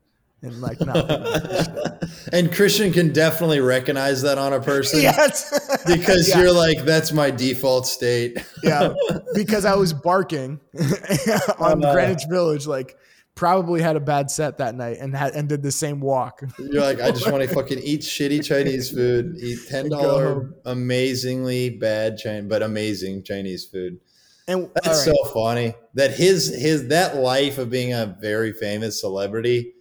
and 0.42 0.60
like, 0.60 0.80
not. 0.80 2.02
and 2.32 2.52
Christian 2.52 2.92
can 2.92 3.12
definitely 3.12 3.60
recognize 3.60 4.22
that 4.22 4.38
on 4.38 4.52
a 4.52 4.60
person 4.60 5.00
yes. 5.02 5.48
because 5.86 6.28
Yeah. 6.28 6.40
you're 6.40 6.52
like, 6.52 6.84
that's 6.84 7.12
my 7.12 7.30
default 7.30 7.86
state. 7.86 8.38
yeah, 8.62 8.92
because 9.34 9.64
I 9.64 9.74
was 9.76 9.92
barking 9.92 10.60
on 11.58 11.84
Uh, 11.84 11.92
Greenwich 11.94 12.24
Village, 12.28 12.66
like 12.66 12.96
probably 13.34 13.80
had 13.80 13.96
a 13.96 14.00
bad 14.00 14.30
set 14.30 14.58
that 14.58 14.74
night 14.74 14.98
and 15.00 15.16
had 15.16 15.34
and 15.34 15.48
did 15.48 15.62
the 15.62 15.72
same 15.72 16.00
walk. 16.00 16.42
You're 16.58 16.82
like, 16.82 17.00
I 17.00 17.10
just 17.10 17.30
want 17.30 17.42
to 17.42 17.54
fucking 17.54 17.78
eat 17.78 18.02
shitty 18.02 18.44
Chinese 18.44 18.90
food, 18.90 19.36
eat 19.40 19.58
ten 19.68 19.88
dollar 19.88 20.50
amazingly 20.66 21.70
bad 21.70 22.18
Chinese, 22.18 22.48
but 22.48 22.62
amazing 22.62 23.22
Chinese 23.22 23.64
food. 23.64 23.98
And 24.48 24.68
That's 24.74 25.06
right, 25.06 25.14
so 25.16 25.24
funny 25.32 25.74
that 25.94 26.12
his 26.14 26.48
his 26.54 26.88
that 26.88 27.16
life 27.16 27.58
of 27.58 27.70
being 27.70 27.92
a 27.92 28.16
very 28.20 28.52
famous 28.52 29.00
celebrity, 29.00 29.72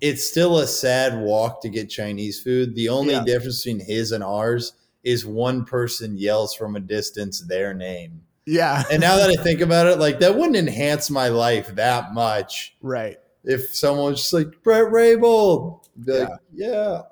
it's 0.00 0.28
still 0.28 0.58
a 0.58 0.66
sad 0.66 1.18
walk 1.20 1.60
to 1.62 1.68
get 1.68 1.88
Chinese 1.90 2.40
food. 2.40 2.74
The 2.74 2.88
only 2.88 3.14
Yeah. 3.14 3.24
difference 3.24 3.62
between 3.64 3.80
his 3.84 4.12
and 4.12 4.22
ours 4.22 4.74
is 5.04 5.24
one 5.26 5.64
person 5.64 6.16
yells 6.16 6.54
from 6.54 6.76
a 6.76 6.80
distance 6.80 7.40
their 7.40 7.74
name. 7.74 8.22
yeah, 8.46 8.84
And 8.90 9.00
now 9.00 9.16
that 9.16 9.28
I 9.30 9.42
think 9.42 9.60
about 9.60 9.86
it, 9.86 9.98
like 9.98 10.20
that 10.20 10.34
wouldn't 10.36 10.56
enhance 10.56 11.10
my 11.10 11.28
life 11.28 11.74
that 11.74 12.14
much 12.14 12.76
right. 12.80 13.18
if 13.44 13.74
someone 13.74 14.12
was 14.12 14.20
just 14.20 14.32
like 14.32 14.62
Brett. 14.62 14.90
Be 14.92 15.16
Like, 15.16 16.28
yeah. 16.54 17.02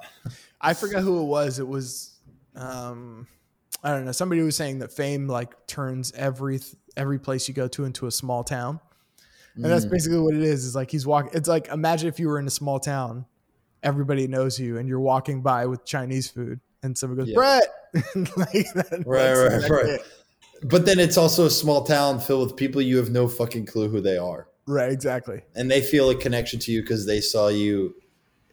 I 0.61 0.73
forgot 0.75 1.03
who 1.03 1.21
it 1.21 1.27
was. 1.27 1.59
It 1.59 1.69
was, 1.69 2.19
um, 2.55 3.27
I 3.83 3.91
don't 3.91 4.05
know. 4.05 4.13
Somebody 4.13 4.41
was 4.43 4.57
saying 4.57 4.79
that 4.81 4.93
fame 4.93 5.29
like 5.29 5.67
turns 5.67 6.13
every 6.13 6.61
every 6.97 7.19
place 7.19 7.47
you 7.49 7.55
go 7.55 7.69
to 7.69 7.85
into 7.85 8.07
a 8.07 8.11
small 8.11 8.43
town, 8.43 8.81
and 9.57 9.65
that's 9.65 9.85
Mm. 9.87 9.91
basically 9.91 10.19
what 10.21 10.35
it 10.35 10.43
is. 10.43 10.65
Is 10.65 10.75
like 10.75 10.91
he's 10.91 11.07
walking. 11.07 11.31
It's 11.35 11.49
like 11.49 11.69
imagine 11.69 12.09
if 12.09 12.21
you 12.21 12.29
were 12.29 12.39
in 12.39 12.47
a 12.47 12.51
small 12.51 12.79
town, 12.79 13.27
everybody 13.83 14.27
knows 14.29 14.59
you, 14.59 14.79
and 14.79 14.89
you're 14.89 15.01
walking 15.01 15.43
by 15.43 15.67
with 15.67 15.85
Chinese 15.85 16.29
food, 16.29 16.61
and 16.83 16.97
someone 16.97 17.19
goes, 17.19 17.29
Yeah. 17.29 17.35
"Brett," 17.35 17.65
like 18.37 18.73
that, 18.75 19.03
Right, 19.07 19.33
right, 19.35 19.71
right. 19.71 19.87
it. 19.95 20.03
But 20.63 20.87
then 20.87 20.99
it's 20.99 21.17
also 21.19 21.45
a 21.47 21.51
small 21.51 21.85
town 21.85 22.19
filled 22.21 22.49
with 22.49 22.57
people 22.57 22.81
you 22.81 22.97
have 22.97 23.11
no 23.11 23.29
fucking 23.29 23.67
clue 23.67 23.89
who 23.89 24.01
they 24.01 24.17
are. 24.17 24.49
Right, 24.67 24.91
exactly. 24.91 25.43
And 25.55 25.71
they 25.71 25.81
feel 25.81 26.09
a 26.11 26.15
connection 26.15 26.59
to 26.61 26.73
you 26.73 26.81
because 26.81 27.07
they 27.07 27.21
saw 27.21 27.49
you 27.49 27.95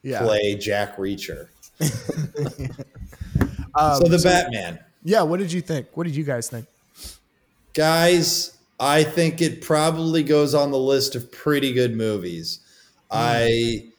Yeah. 0.03 0.21
play 0.21 0.55
Jack 0.55 0.97
Reacher. 0.97 1.47
Um, 3.75 4.01
so 4.03 4.07
the 4.07 4.19
Batman. 4.23 4.77
Yeah. 5.03 5.23
What 5.23 5.39
did 5.39 5.51
you 5.51 5.59
think? 5.61 5.87
What 5.95 6.05
did 6.05 6.15
you 6.15 6.23
guys 6.23 6.47
think? 6.47 6.67
Guys, 7.73 8.52
I 8.83 9.03
think 9.03 9.41
it 9.41 9.61
probably 9.61 10.23
goes 10.23 10.53
on 10.53 10.71
the 10.71 10.77
list 10.77 11.15
of 11.15 11.31
pretty 11.31 11.71
good 11.71 11.95
movies. 11.95 12.59
I 13.09 13.89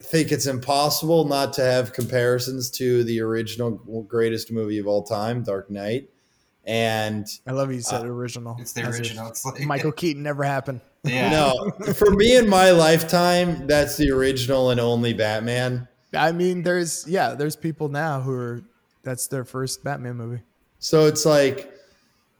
think 0.00 0.30
it's 0.30 0.46
impossible 0.46 1.24
not 1.24 1.52
to 1.54 1.62
have 1.62 1.92
comparisons 1.92 2.70
to 2.72 3.02
the 3.04 3.20
original 3.20 3.70
greatest 4.06 4.52
movie 4.52 4.78
of 4.78 4.86
all 4.86 5.02
time, 5.02 5.42
Dark 5.42 5.70
Knight. 5.70 6.10
And 6.64 7.26
I 7.46 7.52
love 7.52 7.72
you 7.72 7.80
said 7.80 8.02
Uh, 8.02 8.08
original. 8.08 8.56
It's 8.60 8.72
the 8.72 8.86
original. 8.86 9.28
It's 9.28 9.44
like 9.44 9.60
Michael 9.62 9.92
Keaton 9.92 10.22
never 10.22 10.44
happened. 10.44 10.80
Yeah. 11.02 11.30
no, 11.30 11.70
for 11.94 12.10
me 12.10 12.36
in 12.36 12.48
my 12.48 12.70
lifetime, 12.70 13.66
that's 13.66 13.96
the 13.96 14.10
original 14.10 14.70
and 14.70 14.78
only 14.78 15.12
Batman. 15.14 15.88
I 16.14 16.32
mean, 16.32 16.62
there's 16.62 17.06
yeah, 17.08 17.34
there's 17.34 17.56
people 17.56 17.88
now 17.88 18.20
who 18.20 18.32
are 18.32 18.62
that's 19.02 19.26
their 19.26 19.44
first 19.44 19.82
Batman 19.82 20.16
movie. 20.16 20.42
So 20.78 21.06
it's 21.06 21.24
like 21.24 21.72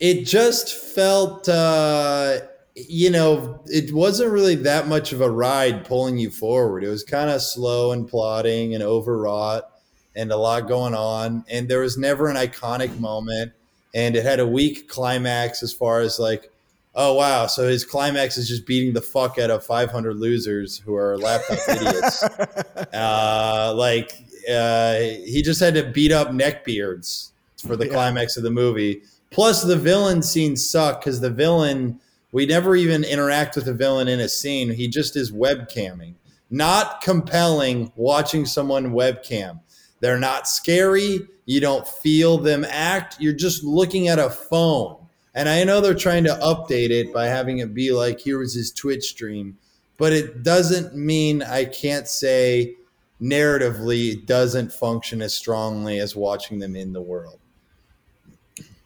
it 0.00 0.24
just 0.24 0.74
felt 0.74 1.48
uh 1.48 2.38
you 2.74 3.10
know, 3.10 3.60
it 3.66 3.92
wasn't 3.92 4.30
really 4.32 4.54
that 4.54 4.88
much 4.88 5.12
of 5.12 5.20
a 5.20 5.30
ride 5.30 5.84
pulling 5.84 6.16
you 6.16 6.30
forward. 6.30 6.82
It 6.82 6.88
was 6.88 7.04
kind 7.04 7.28
of 7.28 7.42
slow 7.42 7.92
and 7.92 8.08
plodding 8.08 8.74
and 8.74 8.82
overwrought 8.82 9.64
and 10.16 10.32
a 10.32 10.36
lot 10.36 10.66
going 10.66 10.94
on 10.94 11.44
and 11.50 11.68
there 11.68 11.80
was 11.80 11.98
never 11.98 12.28
an 12.28 12.36
iconic 12.36 12.98
moment 12.98 13.52
and 13.94 14.16
it 14.16 14.24
had 14.24 14.40
a 14.40 14.46
weak 14.46 14.88
climax 14.88 15.62
as 15.62 15.72
far 15.72 16.00
as 16.00 16.18
like 16.18 16.50
oh 16.96 17.14
wow, 17.14 17.46
so 17.46 17.68
his 17.68 17.84
climax 17.84 18.36
is 18.36 18.48
just 18.48 18.66
beating 18.66 18.92
the 18.92 19.00
fuck 19.00 19.38
out 19.38 19.48
of 19.50 19.64
500 19.64 20.16
losers 20.16 20.78
who 20.78 20.94
are 20.96 21.16
laptop 21.18 21.58
idiots. 21.68 22.24
Uh, 22.92 23.72
like 23.76 24.12
uh, 24.50 24.94
he 24.98 25.42
just 25.44 25.60
had 25.60 25.74
to 25.74 25.84
beat 25.84 26.10
up 26.12 26.28
neckbeards 26.28 27.30
for 27.64 27.76
the 27.76 27.86
Yeah. 27.86 27.92
climax 27.92 28.36
of 28.36 28.42
the 28.42 28.50
movie. 28.50 29.02
Plus, 29.30 29.62
the 29.62 29.76
villain 29.76 30.22
scenes 30.22 30.68
suck 30.68 31.00
because 31.00 31.20
the 31.20 31.30
villain 31.30 32.00
we 32.32 32.46
never 32.46 32.76
even 32.76 33.02
interact 33.02 33.56
with 33.56 33.64
the 33.64 33.74
villain 33.74 34.08
in 34.08 34.20
a 34.20 34.28
scene. 34.28 34.70
He 34.70 34.88
just 34.88 35.16
is 35.16 35.32
webcamming. 35.32 36.14
Not 36.50 37.00
compelling 37.00 37.92
watching 37.96 38.46
someone 38.46 38.92
webcam. 38.92 39.60
They're 40.00 40.18
not 40.18 40.48
scary. 40.48 41.20
You 41.46 41.60
don't 41.60 41.86
feel 41.86 42.38
them 42.38 42.64
act. 42.68 43.16
You're 43.20 43.32
just 43.32 43.64
looking 43.64 44.08
at 44.08 44.18
a 44.18 44.30
phone. 44.30 44.96
And 45.34 45.48
I 45.48 45.64
know 45.64 45.80
they're 45.80 45.94
trying 45.94 46.24
to 46.24 46.38
update 46.42 46.90
it 46.90 47.12
by 47.12 47.26
having 47.26 47.58
it 47.58 47.74
be 47.74 47.92
like, 47.92 48.20
here 48.20 48.38
was 48.38 48.54
his 48.54 48.72
Twitch 48.72 49.04
stream, 49.04 49.58
but 49.96 50.12
it 50.12 50.42
doesn't 50.42 50.94
mean 50.94 51.42
I 51.42 51.64
can't 51.64 52.08
say 52.08 52.76
narratively 53.20 54.12
it 54.14 54.26
doesn't 54.26 54.72
function 54.72 55.20
as 55.22 55.34
strongly 55.34 55.98
as 55.98 56.16
watching 56.16 56.58
them 56.58 56.74
in 56.74 56.92
the 56.92 57.02
world. 57.02 57.39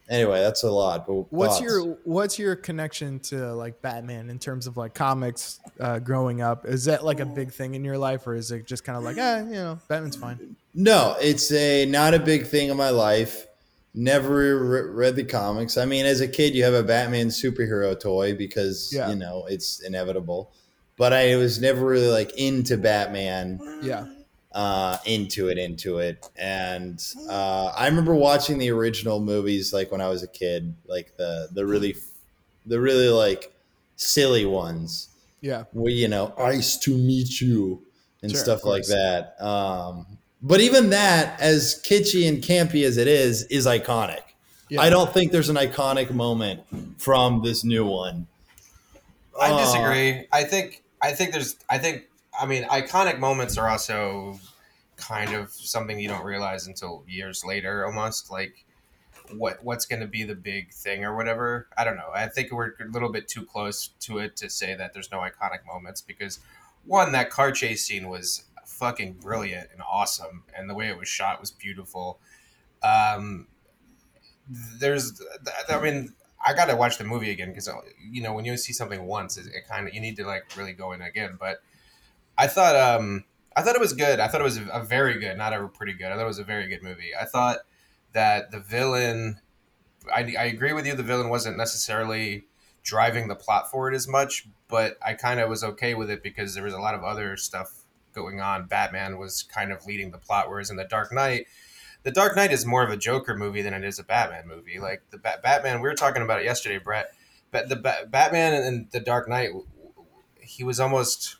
Anyway, 0.08 0.38
that's 0.40 0.62
a 0.64 0.70
lot. 0.70 1.04
What's 1.08 1.54
thoughts? 1.58 1.60
your 1.62 1.82
what's 2.04 2.38
your 2.38 2.56
connection 2.56 3.20
to 3.20 3.54
like 3.54 3.80
Batman 3.80 4.28
in 4.28 4.38
terms 4.38 4.66
of 4.66 4.76
like 4.76 4.92
comics 4.94 5.60
uh, 5.80 5.98
growing 5.98 6.42
up? 6.42 6.66
Is 6.66 6.84
that 6.84 7.04
like 7.04 7.20
a 7.20 7.26
big 7.26 7.52
thing 7.52 7.74
in 7.74 7.84
your 7.84 7.96
life, 7.96 8.26
or 8.26 8.34
is 8.34 8.50
it 8.50 8.66
just 8.66 8.84
kind 8.84 8.98
of 8.98 9.04
like, 9.04 9.16
ah, 9.18 9.38
you 9.38 9.52
know, 9.54 9.78
Batman's 9.88 10.16
fine? 10.16 10.56
No, 10.74 11.16
it's 11.20 11.50
a 11.52 11.86
not 11.86 12.12
a 12.12 12.18
big 12.18 12.46
thing 12.46 12.68
in 12.68 12.76
my 12.76 12.90
life. 12.90 13.46
Never 13.94 14.58
re- 14.58 14.90
read 14.90 15.16
the 15.16 15.24
comics. 15.24 15.78
I 15.78 15.84
mean, 15.86 16.04
as 16.04 16.20
a 16.20 16.28
kid, 16.28 16.54
you 16.54 16.64
have 16.64 16.74
a 16.74 16.82
Batman 16.82 17.28
superhero 17.28 17.98
toy 17.98 18.34
because 18.34 18.90
Yeah. 18.92 19.08
you 19.08 19.14
know 19.16 19.46
it's 19.48 19.80
inevitable. 19.80 20.50
But 20.96 21.12
I 21.12 21.34
was 21.36 21.60
never 21.60 21.84
really 21.86 22.08
like 22.08 22.32
into 22.36 22.76
Batman. 22.76 23.58
Yeah, 23.82 24.06
uh, 24.54 24.96
into 25.04 25.48
it, 25.48 25.58
into 25.58 25.98
it. 25.98 26.26
And 26.36 27.02
uh, 27.28 27.66
I 27.76 27.86
remember 27.88 28.14
watching 28.14 28.58
the 28.58 28.70
original 28.70 29.20
movies 29.20 29.72
like 29.74 29.92
when 29.92 30.00
I 30.00 30.08
was 30.08 30.22
a 30.22 30.28
kid, 30.28 30.74
like 30.86 31.16
the 31.18 31.48
the 31.52 31.66
really, 31.66 31.96
the 32.64 32.80
really 32.80 33.08
like 33.08 33.52
silly 33.96 34.46
ones 34.46 35.08
yeah, 35.40 35.64
where 35.72 35.92
you 35.92 36.08
know, 36.08 36.32
"Ice 36.38 36.76
to 36.78 36.96
meet 36.96 37.40
you" 37.40 37.82
and 38.22 38.30
Sure, 38.30 38.40
stuff 38.40 38.64
like 38.64 38.86
that. 38.86 39.36
Um, 39.44 40.06
but 40.40 40.60
even 40.60 40.90
that, 40.90 41.40
as 41.40 41.82
kitschy 41.86 42.28
and 42.28 42.42
campy 42.42 42.84
as 42.84 42.96
it 42.96 43.08
is, 43.08 43.42
is 43.44 43.66
iconic. 43.66 44.20
yeah. 44.70 44.80
I 44.82 44.88
don't 44.90 45.12
think 45.12 45.32
there's 45.32 45.48
an 45.50 45.56
iconic 45.56 46.10
moment 46.12 46.62
from 46.98 47.42
this 47.42 47.64
new 47.64 47.84
one. 47.86 48.26
I 49.40 49.50
Uh, 49.50 49.58
disagree. 49.64 50.26
I 50.32 50.44
think 50.44 50.82
I 51.02 51.12
think 51.12 51.32
there's 51.32 51.56
I 51.68 51.78
think 51.78 52.04
I 52.40 52.46
mean 52.46 52.64
iconic 52.64 53.18
moments 53.18 53.58
are 53.58 53.68
also 53.68 54.40
kind 54.96 55.34
of 55.34 55.52
something 55.52 55.98
you 55.98 56.08
don't 56.08 56.24
realize 56.24 56.66
until 56.66 57.04
years 57.08 57.44
later 57.44 57.86
almost 57.86 58.30
like 58.30 58.64
what 59.32 59.64
what's 59.64 59.86
going 59.86 60.00
to 60.00 60.06
be 60.06 60.24
the 60.24 60.34
big 60.34 60.72
thing 60.72 61.04
or 61.04 61.16
whatever. 61.16 61.68
I 61.76 61.84
don't 61.84 61.96
know. 61.96 62.10
I 62.14 62.26
think 62.28 62.52
we're 62.52 62.72
a 62.80 62.90
little 62.90 63.10
bit 63.10 63.28
too 63.28 63.44
close 63.44 63.88
to 64.00 64.18
it 64.18 64.36
to 64.36 64.50
say 64.50 64.74
that 64.74 64.92
there's 64.92 65.10
no 65.10 65.18
iconic 65.18 65.66
moments 65.66 66.00
because 66.02 66.40
one 66.84 67.12
that 67.12 67.30
car 67.30 67.52
chase 67.52 67.84
scene 67.86 68.08
was 68.08 68.44
fucking 68.66 69.14
brilliant 69.14 69.68
and 69.72 69.82
awesome 69.90 70.44
and 70.56 70.68
the 70.70 70.74
way 70.74 70.88
it 70.88 70.98
was 70.98 71.08
shot 71.08 71.40
was 71.40 71.50
beautiful 71.50 72.18
Um, 72.82 73.48
there's, 74.78 75.20
I 75.68 75.80
mean, 75.80 76.14
I 76.44 76.52
got 76.54 76.66
to 76.66 76.76
watch 76.76 76.98
the 76.98 77.04
movie 77.04 77.30
again 77.30 77.48
because 77.48 77.70
you 78.10 78.22
know 78.22 78.34
when 78.34 78.44
you 78.44 78.56
see 78.56 78.72
something 78.72 79.06
once, 79.06 79.36
it, 79.38 79.46
it 79.46 79.66
kind 79.68 79.88
of 79.88 79.94
you 79.94 80.00
need 80.00 80.16
to 80.16 80.26
like 80.26 80.44
really 80.56 80.72
go 80.72 80.92
in 80.92 81.00
again. 81.00 81.36
But 81.40 81.62
I 82.36 82.46
thought, 82.46 82.76
um, 82.76 83.24
I 83.56 83.62
thought 83.62 83.76
it 83.76 83.80
was 83.80 83.92
good. 83.92 84.20
I 84.20 84.28
thought 84.28 84.40
it 84.40 84.44
was 84.44 84.58
a, 84.58 84.82
very 84.82 85.18
good, 85.18 85.36
not 85.38 85.52
a 85.52 85.68
pretty 85.68 85.92
good. 85.92 86.06
I 86.06 86.16
thought 86.16 86.24
it 86.24 86.26
was 86.26 86.38
a 86.38 86.44
very 86.44 86.66
good 86.66 86.82
movie. 86.82 87.10
I 87.18 87.24
thought 87.24 87.58
that 88.12 88.50
the 88.50 88.60
villain, 88.60 89.40
I, 90.12 90.34
I 90.38 90.44
agree 90.44 90.72
with 90.72 90.86
you. 90.86 90.94
The 90.94 91.02
villain 91.02 91.28
wasn't 91.28 91.56
necessarily 91.56 92.44
driving 92.82 93.28
the 93.28 93.34
plot 93.34 93.70
forward 93.70 93.94
as 93.94 94.08
much, 94.08 94.46
but 94.68 94.96
I 95.04 95.14
kind 95.14 95.40
of 95.40 95.48
was 95.48 95.64
okay 95.64 95.94
with 95.94 96.10
it 96.10 96.22
because 96.22 96.54
there 96.54 96.64
was 96.64 96.74
a 96.74 96.80
lot 96.80 96.94
of 96.94 97.04
other 97.04 97.36
stuff 97.36 97.84
going 98.12 98.40
on. 98.40 98.66
Batman 98.66 99.18
was 99.18 99.42
kind 99.42 99.72
of 99.72 99.86
leading 99.86 100.10
the 100.10 100.18
plot, 100.18 100.48
whereas 100.48 100.70
in 100.70 100.76
the 100.76 100.84
Dark 100.84 101.12
Knight, 101.12 101.46
the 102.02 102.10
Dark 102.10 102.36
Knight 102.36 102.52
is 102.52 102.66
more 102.66 102.82
of 102.82 102.90
a 102.90 102.96
Joker 102.96 103.36
movie 103.36 103.62
than 103.62 103.72
it 103.72 103.84
is 103.84 103.98
a 103.98 104.04
Batman 104.04 104.46
movie. 104.46 104.78
Like 104.78 105.02
the 105.10 105.18
ba- 105.18 105.40
Batman, 105.42 105.80
we 105.80 105.88
were 105.88 105.94
talking 105.94 106.22
about 106.22 106.40
it 106.40 106.44
yesterday, 106.44 106.78
Brett. 106.78 107.06
But 107.50 107.68
the 107.68 107.76
ba- 107.76 108.06
Batman 108.08 108.52
and 108.52 108.90
the 108.90 109.00
Dark 109.00 109.28
Knight, 109.28 109.50
he 110.40 110.64
was 110.64 110.80
almost 110.80 111.36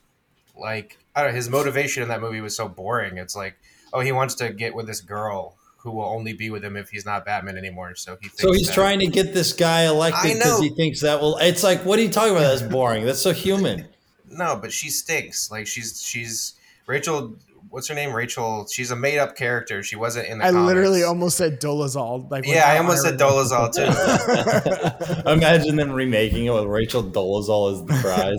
like 0.57 0.97
I 1.15 1.21
don't 1.21 1.31
know. 1.31 1.35
His 1.35 1.49
motivation 1.49 2.03
in 2.03 2.09
that 2.09 2.21
movie 2.21 2.41
was 2.41 2.55
so 2.55 2.67
boring. 2.67 3.17
It's 3.17 3.35
like, 3.35 3.57
oh, 3.93 4.01
he 4.01 4.11
wants 4.11 4.35
to 4.35 4.51
get 4.51 4.75
with 4.75 4.87
this 4.87 5.01
girl 5.01 5.55
who 5.77 5.91
will 5.91 6.05
only 6.05 6.33
be 6.33 6.49
with 6.49 6.65
him 6.65 6.75
if 6.75 6.89
he's 6.89 7.05
not 7.05 7.25
Batman 7.25 7.57
anymore. 7.57 7.93
So 7.95 8.17
he 8.19 8.29
so 8.29 8.51
he's 8.51 8.67
that, 8.67 8.73
trying 8.73 8.99
to 8.99 9.07
get 9.07 9.33
this 9.33 9.53
guy 9.53 9.83
elected 9.83 10.33
because 10.33 10.59
he 10.59 10.69
thinks 10.69 11.01
that 11.01 11.21
will. 11.21 11.37
It's 11.37 11.63
like, 11.63 11.85
what 11.85 11.99
are 11.99 12.01
you 12.01 12.09
talking 12.09 12.31
about? 12.31 12.41
That's 12.41 12.61
boring. 12.61 13.05
That's 13.05 13.21
so 13.21 13.31
human. 13.31 13.87
No, 14.27 14.57
but 14.59 14.73
she 14.73 14.89
stinks. 14.89 15.49
Like 15.51 15.65
she's 15.65 16.01
she's 16.01 16.55
Rachel 16.87 17.35
what's 17.69 17.87
her 17.87 17.95
name? 17.95 18.13
Rachel. 18.13 18.67
She's 18.67 18.91
a 18.91 18.95
made 18.95 19.19
up 19.19 19.35
character. 19.35 19.83
She 19.83 19.95
wasn't 19.95 20.27
in 20.27 20.39
the. 20.39 20.45
I 20.45 20.51
comics. 20.51 20.65
literally 20.65 21.03
almost 21.03 21.37
said 21.37 21.59
Dolezal. 21.59 22.29
Like 22.29 22.45
yeah, 22.45 22.67
I 22.67 22.77
almost 22.77 23.03
said 23.03 23.19
Dolezal 23.19 23.73
too. 23.73 25.29
Imagine 25.29 25.75
them 25.75 25.91
remaking 25.91 26.45
it 26.45 26.53
with 26.53 26.65
Rachel 26.65 27.03
Dolezal 27.03 27.73
as 27.73 27.83
the 27.85 28.01
prize. 28.01 28.37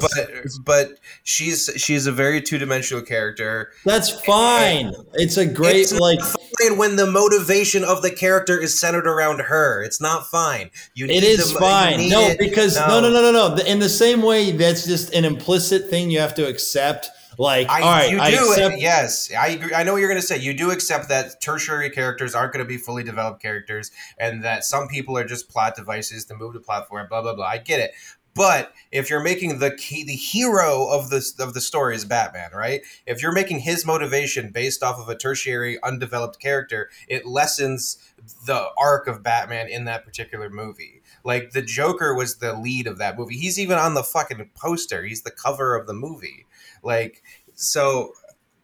but 0.64 0.64
but 0.64 1.00
she's 1.22 1.70
she's 1.76 2.06
a 2.06 2.12
very 2.12 2.40
two 2.40 2.58
dimensional 2.58 3.02
character. 3.02 3.72
That's 3.84 4.10
fine. 4.24 4.92
It's 5.14 5.36
a 5.36 5.46
great 5.46 5.76
it's 5.76 5.98
like 5.98 6.20
fine 6.20 6.78
when 6.78 6.96
the 6.96 7.06
motivation 7.06 7.84
of 7.84 8.02
the 8.02 8.10
character 8.10 8.60
is 8.60 8.78
centered 8.78 9.06
around 9.06 9.40
her. 9.40 9.82
It's 9.82 10.00
not 10.00 10.26
fine. 10.26 10.70
You 10.94 11.06
it 11.06 11.24
is 11.24 11.52
the, 11.52 11.58
fine. 11.58 12.08
No, 12.08 12.22
it. 12.28 12.38
because 12.38 12.76
no. 12.76 13.00
no, 13.00 13.00
no, 13.00 13.10
no, 13.10 13.32
no, 13.32 13.54
no. 13.54 13.64
In 13.64 13.78
the 13.78 13.88
same 13.88 14.22
way, 14.22 14.52
that's 14.52 14.86
just 14.86 15.12
an 15.14 15.24
implicit 15.24 15.88
thing 15.90 16.10
you 16.10 16.20
have 16.20 16.34
to 16.34 16.46
accept 16.46 17.10
like, 17.38 17.68
I, 17.68 17.80
all 17.80 17.90
right, 17.90 18.10
you 18.10 18.20
I 18.20 18.30
do. 18.30 18.50
accept- 18.50 18.80
yes, 18.80 19.32
I 19.32 19.48
agree. 19.48 19.74
I 19.74 19.82
know 19.82 19.92
what 19.92 19.98
you're 19.98 20.08
going 20.08 20.20
to 20.20 20.26
say. 20.26 20.38
You 20.38 20.54
do 20.54 20.70
accept 20.70 21.08
that 21.08 21.40
tertiary 21.40 21.90
characters 21.90 22.34
aren't 22.34 22.52
going 22.52 22.64
to 22.64 22.68
be 22.68 22.78
fully 22.78 23.02
developed 23.02 23.42
characters, 23.42 23.90
and 24.18 24.42
that 24.44 24.64
some 24.64 24.88
people 24.88 25.16
are 25.18 25.24
just 25.24 25.48
plot 25.48 25.76
devices 25.76 26.24
to 26.26 26.34
move 26.34 26.54
the 26.54 26.60
plot 26.60 26.88
forward. 26.88 27.08
Blah 27.08 27.22
blah 27.22 27.34
blah. 27.34 27.46
I 27.46 27.58
get 27.58 27.80
it. 27.80 27.92
But 28.34 28.74
if 28.92 29.08
you're 29.08 29.22
making 29.22 29.60
the 29.60 29.70
key, 29.70 30.04
the 30.04 30.12
hero 30.12 30.88
of 30.88 31.08
the 31.08 31.26
of 31.38 31.54
the 31.54 31.60
story 31.62 31.94
is 31.94 32.04
Batman, 32.04 32.50
right? 32.54 32.82
If 33.06 33.22
you're 33.22 33.32
making 33.32 33.60
his 33.60 33.86
motivation 33.86 34.50
based 34.50 34.82
off 34.82 34.98
of 35.00 35.08
a 35.08 35.16
tertiary 35.16 35.78
undeveloped 35.82 36.38
character, 36.38 36.90
it 37.08 37.24
lessens 37.24 37.96
the 38.44 38.68
arc 38.76 39.06
of 39.06 39.22
Batman 39.22 39.68
in 39.68 39.86
that 39.86 40.04
particular 40.04 40.50
movie. 40.50 41.00
Like 41.24 41.52
the 41.52 41.62
Joker 41.62 42.14
was 42.14 42.36
the 42.36 42.52
lead 42.52 42.86
of 42.86 42.98
that 42.98 43.18
movie. 43.18 43.36
He's 43.36 43.58
even 43.58 43.78
on 43.78 43.94
the 43.94 44.02
fucking 44.02 44.50
poster. 44.54 45.02
He's 45.02 45.22
the 45.22 45.30
cover 45.30 45.74
of 45.74 45.86
the 45.86 45.94
movie. 45.94 46.45
Like, 46.86 47.22
so 47.54 48.12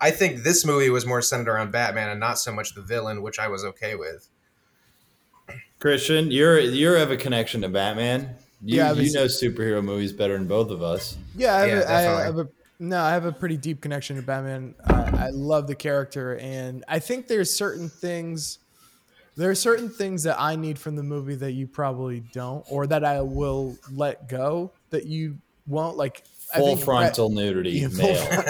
I 0.01 0.11
think 0.11 0.43
this 0.43 0.65
movie 0.65 0.89
was 0.91 1.05
more 1.05 1.21
centered 1.21 1.53
around 1.53 1.73
Batman 1.73 2.09
and 2.09 2.21
not 2.21 2.39
so 2.39 2.53
much 2.53 2.75
the 2.75 2.83
villain, 2.83 3.21
which 3.23 3.39
I 3.39 3.49
was 3.49 3.65
okay 3.65 3.95
with. 3.95 4.29
Christian, 5.79 6.31
you're 6.31 6.61
you 6.61 6.93
have 6.93 7.11
a 7.11 7.17
connection 7.17 7.61
to 7.63 7.69
Batman. 7.69 8.37
You, 8.65 8.77
yeah, 8.77 8.93
you 8.93 9.13
know 9.13 9.25
superhero 9.25 9.83
movies 9.83 10.13
better 10.13 10.39
than 10.39 10.47
both 10.47 10.71
of 10.71 10.83
us. 10.83 11.17
Yeah, 11.37 11.57
I 11.57 11.59
have, 11.61 11.69
yeah, 11.69 11.81
a, 11.81 12.21
I 12.21 12.25
have 12.25 12.39
a 12.39 12.49
no, 12.79 13.01
I 13.01 13.11
have 13.11 13.25
a 13.25 13.33
pretty 13.33 13.57
deep 13.57 13.81
connection 13.81 14.17
to 14.17 14.23
Batman. 14.23 14.75
Uh, 14.85 15.11
I 15.15 15.31
love 15.31 15.67
the 15.67 15.75
character, 15.75 16.37
and 16.39 16.85
I 16.89 16.99
think 16.99 17.27
there's 17.27 17.53
certain 17.53 17.89
things. 17.89 18.59
There 19.37 19.51
are 19.51 19.55
certain 19.55 19.89
things 19.89 20.23
that 20.25 20.41
I 20.41 20.57
need 20.57 20.79
from 20.79 20.95
the 20.95 21.03
movie 21.03 21.37
that 21.37 21.53
you 21.53 21.67
probably 21.67 22.21
don't, 22.33 22.65
or 22.69 22.87
that 22.87 23.05
I 23.05 23.21
will 23.21 23.77
let 23.93 24.29
go 24.29 24.73
that 24.91 25.07
you 25.07 25.39
won't. 25.67 25.97
Like 25.97 26.25
full 26.55 26.77
frontal 26.77 27.29
Brett, 27.29 27.45
nudity 27.45 27.71
yeah, 27.71 27.89
male. 27.89 28.45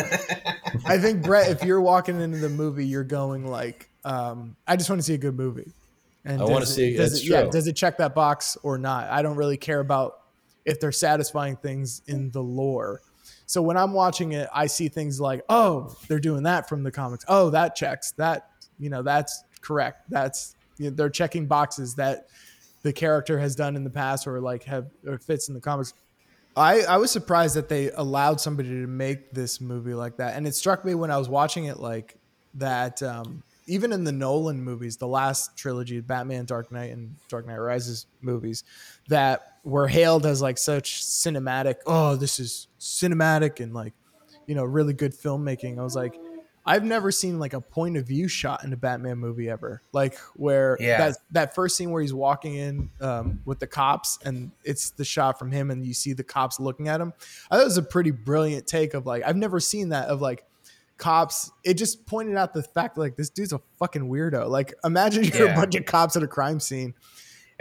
I 0.86 0.98
think 0.98 1.22
Brett, 1.22 1.50
if 1.50 1.62
you're 1.64 1.80
walking 1.80 2.20
into 2.20 2.38
the 2.38 2.48
movie, 2.48 2.86
you're 2.86 3.04
going 3.04 3.46
like, 3.46 3.88
um, 4.04 4.56
I 4.66 4.76
just 4.76 4.90
want 4.90 5.00
to 5.00 5.04
see 5.04 5.14
a 5.14 5.18
good 5.18 5.36
movie. 5.36 5.72
And 6.24 6.40
I 6.40 6.44
want 6.44 6.64
to 6.64 6.70
see. 6.70 6.96
Does 6.96 7.20
it, 7.20 7.28
yeah, 7.28 7.44
does 7.44 7.66
it 7.66 7.74
check 7.74 7.98
that 7.98 8.14
box 8.14 8.56
or 8.62 8.78
not? 8.78 9.08
I 9.08 9.22
don't 9.22 9.36
really 9.36 9.56
care 9.56 9.80
about 9.80 10.20
if 10.64 10.80
they're 10.80 10.92
satisfying 10.92 11.56
things 11.56 12.02
in 12.06 12.30
the 12.30 12.42
lore. 12.42 13.00
So 13.46 13.60
when 13.60 13.76
I'm 13.76 13.92
watching 13.92 14.32
it, 14.32 14.48
I 14.52 14.66
see 14.66 14.88
things 14.88 15.20
like, 15.20 15.42
oh, 15.48 15.94
they're 16.08 16.20
doing 16.20 16.44
that 16.44 16.68
from 16.68 16.82
the 16.82 16.90
comics. 16.90 17.24
Oh, 17.28 17.50
that 17.50 17.74
checks. 17.74 18.12
That 18.12 18.48
you 18.78 18.88
know, 18.88 19.02
that's 19.02 19.44
correct. 19.60 20.08
That's 20.08 20.54
you 20.78 20.90
know, 20.90 20.96
they're 20.96 21.10
checking 21.10 21.46
boxes 21.46 21.94
that 21.96 22.28
the 22.82 22.92
character 22.92 23.38
has 23.38 23.54
done 23.54 23.76
in 23.76 23.84
the 23.84 23.90
past 23.90 24.26
or 24.26 24.40
like 24.40 24.64
have 24.64 24.86
or 25.06 25.18
fits 25.18 25.48
in 25.48 25.54
the 25.54 25.60
comics. 25.60 25.94
I, 26.56 26.82
I 26.82 26.96
was 26.98 27.10
surprised 27.10 27.56
that 27.56 27.68
they 27.68 27.90
allowed 27.90 28.40
somebody 28.40 28.68
to 28.68 28.86
make 28.86 29.32
this 29.32 29.60
movie 29.60 29.94
like 29.94 30.18
that. 30.18 30.36
And 30.36 30.46
it 30.46 30.54
struck 30.54 30.84
me 30.84 30.94
when 30.94 31.10
I 31.10 31.16
was 31.16 31.28
watching 31.28 31.64
it 31.64 31.78
like 31.78 32.16
that 32.54 33.02
um, 33.02 33.42
even 33.66 33.92
in 33.92 34.04
the 34.04 34.12
Nolan 34.12 34.62
movies, 34.62 34.96
the 34.96 35.06
last 35.06 35.56
trilogy, 35.56 36.00
Batman, 36.00 36.44
Dark 36.44 36.72
Knight, 36.72 36.92
and 36.92 37.16
Dark 37.28 37.46
Knight 37.46 37.56
Rises 37.56 38.06
movies, 38.20 38.64
that 39.08 39.58
were 39.64 39.88
hailed 39.88 40.26
as 40.26 40.42
like 40.42 40.58
such 40.58 41.02
cinematic, 41.04 41.76
oh, 41.86 42.16
this 42.16 42.40
is 42.40 42.68
cinematic 42.80 43.60
and 43.60 43.72
like, 43.72 43.94
you 44.46 44.54
know, 44.54 44.64
really 44.64 44.92
good 44.92 45.14
filmmaking. 45.14 45.78
I 45.78 45.82
was 45.82 45.94
like, 45.94 46.14
I've 46.64 46.84
never 46.84 47.10
seen 47.10 47.38
like 47.38 47.54
a 47.54 47.60
point 47.60 47.96
of 47.96 48.06
view 48.06 48.28
shot 48.28 48.64
in 48.64 48.72
a 48.72 48.76
Batman 48.76 49.18
movie 49.18 49.48
ever. 49.48 49.82
Like 49.92 50.16
where 50.34 50.76
yeah. 50.78 50.98
that 50.98 51.16
that 51.32 51.54
first 51.54 51.76
scene 51.76 51.90
where 51.90 52.02
he's 52.02 52.14
walking 52.14 52.54
in 52.54 52.90
um, 53.00 53.40
with 53.44 53.58
the 53.58 53.66
cops 53.66 54.18
and 54.24 54.52
it's 54.64 54.90
the 54.90 55.04
shot 55.04 55.38
from 55.38 55.50
him 55.50 55.70
and 55.70 55.84
you 55.84 55.94
see 55.94 56.12
the 56.12 56.22
cops 56.22 56.60
looking 56.60 56.88
at 56.88 57.00
him. 57.00 57.12
I 57.50 57.56
thought 57.56 57.62
it 57.62 57.66
was 57.66 57.78
a 57.78 57.82
pretty 57.82 58.12
brilliant 58.12 58.66
take 58.66 58.94
of 58.94 59.06
like 59.06 59.24
I've 59.26 59.36
never 59.36 59.58
seen 59.58 59.88
that 59.88 60.08
of 60.08 60.20
like 60.20 60.44
cops. 60.98 61.50
It 61.64 61.74
just 61.74 62.06
pointed 62.06 62.36
out 62.36 62.54
the 62.54 62.62
fact 62.62 62.96
like 62.96 63.16
this 63.16 63.30
dude's 63.30 63.52
a 63.52 63.60
fucking 63.78 64.08
weirdo. 64.08 64.48
Like 64.48 64.74
imagine 64.84 65.24
you're 65.24 65.46
yeah. 65.46 65.54
a 65.54 65.56
bunch 65.56 65.74
of 65.74 65.84
cops 65.84 66.14
at 66.16 66.22
a 66.22 66.28
crime 66.28 66.60
scene 66.60 66.94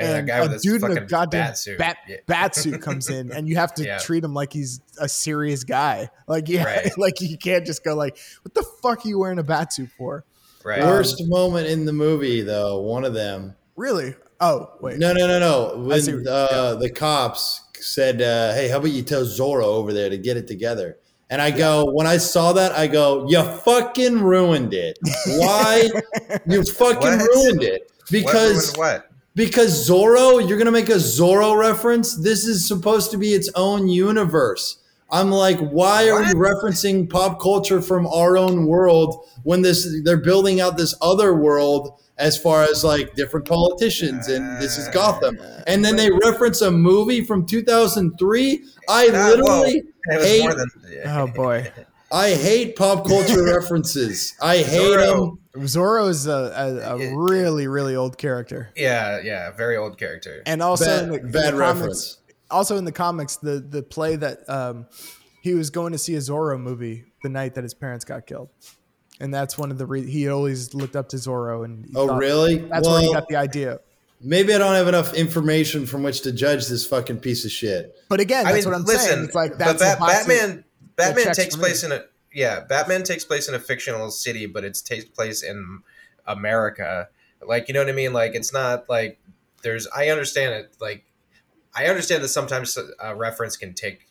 and, 0.01 0.29
and 0.29 0.53
a 0.53 0.59
dude 0.59 0.83
in 0.83 0.97
a 0.97 1.01
goddamn 1.01 1.47
bat 1.47 1.57
suit, 1.57 1.77
bat, 1.77 1.97
yeah. 2.07 2.17
bat 2.27 2.55
suit 2.55 2.81
comes 2.83 3.09
in, 3.09 3.31
and 3.31 3.47
you 3.47 3.55
have 3.55 3.73
to 3.75 3.83
yeah. 3.83 3.97
treat 3.97 4.23
him 4.23 4.33
like 4.33 4.53
he's 4.53 4.81
a 4.99 5.07
serious 5.07 5.63
guy. 5.63 6.09
Like, 6.27 6.47
yeah, 6.49 6.63
right. 6.63 6.91
like 6.97 7.21
you 7.21 7.37
can't 7.37 7.65
just 7.65 7.83
go 7.83 7.95
like, 7.95 8.17
"What 8.43 8.53
the 8.53 8.63
fuck 8.81 9.05
are 9.05 9.09
you 9.09 9.19
wearing 9.19 9.39
a 9.39 9.43
bat 9.43 9.73
suit 9.73 9.89
for?" 9.97 10.25
Right. 10.63 10.81
Worst 10.81 11.21
um, 11.21 11.29
moment 11.29 11.67
in 11.67 11.85
the 11.85 11.93
movie, 11.93 12.41
though. 12.41 12.81
One 12.81 13.03
of 13.03 13.13
them. 13.13 13.55
Really? 13.75 14.15
Oh, 14.39 14.71
wait. 14.79 14.99
No, 14.99 15.13
no, 15.13 15.27
no, 15.27 15.39
no. 15.39 15.77
When 15.77 16.27
uh, 16.27 16.47
yeah. 16.51 16.79
the 16.79 16.91
cops 16.93 17.61
said, 17.79 18.21
uh, 18.21 18.53
"Hey, 18.53 18.67
how 18.69 18.77
about 18.77 18.91
you 18.91 19.03
tell 19.03 19.23
Zorro 19.23 19.63
over 19.63 19.93
there 19.93 20.09
to 20.09 20.17
get 20.17 20.37
it 20.37 20.47
together?" 20.47 20.97
And 21.31 21.41
I 21.41 21.49
go, 21.49 21.89
when 21.89 22.07
I 22.07 22.17
saw 22.17 22.51
that, 22.51 22.73
I 22.73 22.87
go, 22.87 23.25
you 23.29 23.41
fucking 23.41 24.19
ruined 24.19 24.73
it. 24.73 24.99
Why? 25.27 25.89
you 26.45 26.61
fucking 26.61 27.19
ruined 27.19 27.63
it. 27.63 27.89
Because 28.11 28.75
what, 28.75 28.77
what? 28.77 29.10
Because 29.33 29.87
Zorro, 29.87 30.47
you're 30.47 30.57
gonna 30.57 30.71
make 30.71 30.89
a 30.89 30.93
Zorro 30.93 31.57
reference. 31.57 32.15
This 32.15 32.45
is 32.45 32.67
supposed 32.67 33.11
to 33.11 33.17
be 33.17 33.29
its 33.29 33.49
own 33.55 33.87
universe. 33.87 34.77
I'm 35.09 35.29
like, 35.29 35.59
why 35.59 36.09
are 36.09 36.21
we 36.21 36.27
referencing 36.27 37.09
pop 37.09 37.41
culture 37.41 37.81
from 37.81 38.07
our 38.07 38.37
own 38.37 38.65
world 38.65 39.27
when 39.43 39.61
this 39.61 39.87
they're 40.03 40.21
building 40.21 40.61
out 40.61 40.77
this 40.77 40.95
other 41.01 41.35
world 41.35 41.99
as 42.17 42.37
far 42.37 42.63
as 42.63 42.83
like 42.83 43.15
different 43.15 43.45
politicians 43.47 44.27
and 44.27 44.61
this 44.61 44.77
is 44.77 44.87
Gotham. 44.89 45.37
And 45.67 45.83
then 45.83 45.95
they 45.95 46.09
reference 46.11 46.61
a 46.61 46.71
movie 46.71 47.25
from 47.25 47.45
2003. 47.45 48.63
I 48.87 49.07
literally 49.07 49.83
hate, 50.09 50.47
than, 50.47 50.67
yeah. 50.89 51.21
Oh 51.21 51.27
boy. 51.27 51.71
I 52.11 52.31
hate 52.31 52.75
pop 52.75 53.07
culture 53.07 53.43
references. 53.55 54.35
I 54.41 54.57
hate 54.57 54.81
Zorro. 54.81 55.37
them. 55.53 55.63
Zorro 55.65 56.09
is 56.09 56.27
a, 56.27 56.31
a, 56.31 56.95
a, 56.95 57.17
really, 57.17 57.67
really 57.67 57.95
old 57.95 58.17
character. 58.17 58.69
Yeah, 58.75 59.21
yeah, 59.23 59.51
very 59.51 59.77
old 59.77 59.97
character. 59.97 60.43
And 60.45 60.61
also, 60.61 60.85
bad, 60.85 61.03
in 61.03 61.09
the, 61.11 61.19
bad 61.31 61.49
in 61.49 61.55
the 61.55 61.59
reference. 61.59 62.15
Comics, 62.15 62.35
also 62.49 62.77
in 62.77 62.85
the 62.85 62.91
comics, 62.91 63.37
the 63.37 63.59
the 63.59 63.81
play 63.81 64.15
that 64.17 64.49
um, 64.49 64.87
he 65.41 65.53
was 65.53 65.69
going 65.69 65.93
to 65.93 65.97
see 65.97 66.15
a 66.15 66.19
Zorro 66.19 66.59
movie 66.59 67.05
the 67.23 67.29
night 67.29 67.55
that 67.55 67.63
his 67.63 67.73
parents 67.73 68.05
got 68.05 68.27
killed, 68.27 68.49
and 69.19 69.33
that's 69.33 69.57
one 69.57 69.71
of 69.71 69.77
the 69.77 69.85
re- 69.85 70.09
he 70.09 70.29
always 70.29 70.73
looked 70.73 70.95
up 70.95 71.09
to 71.09 71.17
Zorro. 71.17 71.65
And 71.65 71.89
oh, 71.95 72.15
really? 72.15 72.57
That's 72.57 72.87
well, 72.87 72.97
where 72.99 73.07
he 73.07 73.13
got 73.13 73.27
the 73.27 73.37
idea. 73.37 73.79
Maybe 74.23 74.53
I 74.53 74.59
don't 74.59 74.75
have 74.75 74.87
enough 74.87 75.15
information 75.15 75.87
from 75.87 76.03
which 76.03 76.21
to 76.21 76.31
judge 76.31 76.67
this 76.67 76.85
fucking 76.85 77.21
piece 77.21 77.43
of 77.43 77.51
shit. 77.51 77.95
But 78.07 78.19
again, 78.19 78.43
that's 78.43 78.53
I 78.53 78.59
mean, 78.59 78.65
what 78.65 78.75
I'm 78.75 78.83
listen, 78.83 79.09
saying. 79.09 79.25
It's 79.25 79.35
like 79.35 79.57
that's 79.57 79.81
ba- 79.81 79.97
Batman. 79.99 80.63
Batman 80.95 81.33
takes 81.33 81.55
place 81.55 81.83
in 81.83 81.91
a 81.91 82.03
yeah. 82.33 82.61
Batman 82.61 83.03
takes 83.03 83.25
place 83.25 83.47
in 83.47 83.55
a 83.55 83.59
fictional 83.59 84.11
city, 84.11 84.45
but 84.45 84.63
it 84.63 84.79
takes 84.85 85.05
place 85.05 85.43
in 85.43 85.81
America. 86.25 87.09
Like 87.45 87.67
you 87.67 87.73
know 87.73 87.81
what 87.81 87.89
I 87.89 87.93
mean? 87.93 88.13
Like 88.13 88.35
it's 88.35 88.53
not 88.53 88.89
like 88.89 89.19
there's. 89.63 89.87
I 89.95 90.09
understand 90.09 90.53
it. 90.53 90.75
Like 90.79 91.05
I 91.75 91.87
understand 91.87 92.23
that 92.23 92.29
sometimes 92.29 92.77
a 92.99 93.15
reference 93.15 93.57
can 93.57 93.73
take 93.73 94.07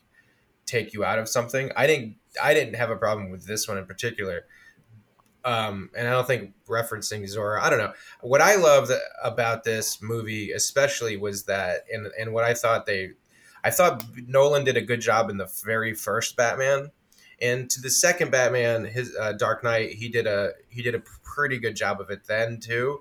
take 0.67 0.93
you 0.93 1.05
out 1.05 1.19
of 1.19 1.29
something. 1.29 1.71
I 1.77 1.87
didn't. 1.87 2.17
I 2.43 2.55
didn't 2.55 2.75
have 2.75 2.91
a 2.91 2.97
problem 2.97 3.31
with 3.31 3.47
this 3.47 3.69
one 3.69 3.79
in 3.79 3.87
particular. 3.87 4.45
Um, 5.45 5.91
and 5.97 6.07
I 6.07 6.11
don't 6.11 6.27
think 6.27 6.53
referencing 6.69 7.23
Zorro. 7.23 7.61
I 7.61 7.71
don't 7.71 7.79
know. 7.79 7.93
What 8.21 8.41
I 8.41 8.57
loved 8.57 8.93
about 9.23 9.65
this 9.65 10.03
movie, 10.03 10.53
especially, 10.53 11.17
was 11.17 11.45
that, 11.45 11.85
and 11.93 12.09
and 12.19 12.33
what 12.33 12.45
I 12.45 12.55
thought 12.55 12.87
they, 12.87 13.13
I 13.65 13.71
thought 13.71 14.05
Nolan 14.27 14.65
did 14.65 14.77
a 14.77 14.81
good 14.83 15.01
job 15.01 15.31
in 15.31 15.37
the 15.39 15.51
very 15.65 15.95
first 15.95 16.37
Batman, 16.37 16.91
and 17.41 17.69
to 17.71 17.81
the 17.81 17.91
second 17.91 18.31
Batman, 18.31 18.85
his 18.85 19.15
uh, 19.19 19.33
Dark 19.33 19.63
Knight, 19.65 19.91
he 19.93 20.09
did 20.09 20.27
a 20.27 20.53
he 20.69 20.83
did 20.83 20.95
a 20.95 21.03
pretty 21.23 21.59
good 21.59 21.77
job 21.77 22.01
of 22.01 22.11
it 22.11 22.27
then 22.27 22.59
too. 22.61 23.01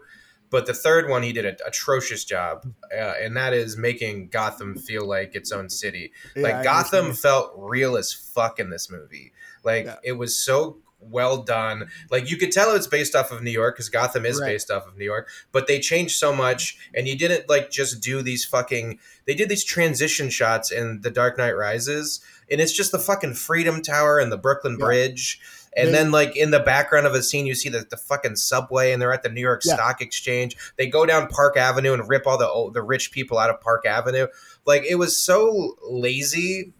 But 0.51 0.65
the 0.65 0.73
third 0.73 1.07
one, 1.07 1.21
he 1.21 1.31
did 1.31 1.45
an 1.45 1.57
atrocious 1.67 2.25
job, 2.25 2.65
uh, 2.91 3.13
and 3.21 3.37
that 3.37 3.53
is 3.53 3.77
making 3.77 4.29
Gotham 4.29 4.75
feel 4.75 5.07
like 5.07 5.35
its 5.35 5.51
own 5.51 5.69
city. 5.69 6.11
Yeah, 6.35 6.41
like 6.43 6.55
I 6.55 6.63
Gotham 6.63 7.05
understand. 7.05 7.19
felt 7.19 7.51
real 7.55 7.95
as 7.97 8.11
fuck 8.13 8.59
in 8.59 8.71
this 8.71 8.89
movie. 8.89 9.31
Like 9.63 9.85
Yeah. 9.85 9.97
it 10.03 10.13
was 10.13 10.39
so 10.39 10.79
well 11.01 11.37
done. 11.43 11.89
Like 12.11 12.29
you 12.29 12.37
could 12.37 12.51
tell 12.51 12.75
it's 12.75 12.87
based 12.87 13.15
off 13.15 13.31
of 13.31 13.41
New 13.41 13.51
York 13.51 13.75
because 13.75 13.89
Gotham 13.89 14.25
is 14.25 14.39
Right. 14.39 14.47
based 14.49 14.69
off 14.71 14.87
of 14.87 14.97
New 14.97 15.05
York, 15.05 15.29
but 15.51 15.67
they 15.67 15.79
changed 15.79 16.17
so 16.17 16.33
much, 16.35 16.77
and 16.93 17.07
you 17.07 17.17
didn't 17.17 17.49
like 17.49 17.71
just 17.71 18.01
do 18.01 18.21
these 18.21 18.45
fucking. 18.45 18.99
They 19.25 19.33
did 19.35 19.49
these 19.49 19.63
transition 19.63 20.29
shots 20.29 20.71
in 20.71 21.01
The 21.01 21.11
Dark 21.11 21.37
Knight 21.37 21.55
Rises, 21.55 22.19
and 22.51 22.59
it's 22.59 22.73
just 22.73 22.91
the 22.91 22.99
fucking 22.99 23.35
Freedom 23.35 23.81
Tower 23.81 24.19
and 24.19 24.31
the 24.31 24.37
Brooklyn 24.37 24.77
Yeah. 24.79 24.85
Bridge. 24.85 25.39
And 25.77 25.89
They- 25.89 25.91
then, 25.93 26.11
like 26.11 26.35
in 26.35 26.49
the 26.49 26.59
background 26.59 27.05
of 27.05 27.13
a 27.13 27.21
scene, 27.21 27.45
you 27.45 27.53
see 27.53 27.69
the, 27.69 27.85
the 27.87 27.95
fucking 27.95 28.37
subway, 28.37 28.91
and 28.91 28.99
they're 28.99 29.13
at 29.13 29.21
the 29.21 29.29
New 29.29 29.39
York 29.39 29.61
Yeah. 29.63 29.75
Stock 29.75 30.01
Exchange. 30.01 30.57
They 30.77 30.87
go 30.87 31.05
down 31.05 31.27
Park 31.27 31.57
Avenue 31.57 31.93
and 31.93 32.09
rip 32.09 32.25
all 32.25 32.37
the 32.39 32.71
the 32.73 32.81
rich 32.81 33.11
people 33.11 33.37
out 33.37 33.51
of 33.51 33.61
Park 33.61 33.85
Avenue. 33.85 34.27
Like 34.65 34.83
it 34.89 34.95
was 34.95 35.15
so 35.15 35.77
lazy, 35.87 36.73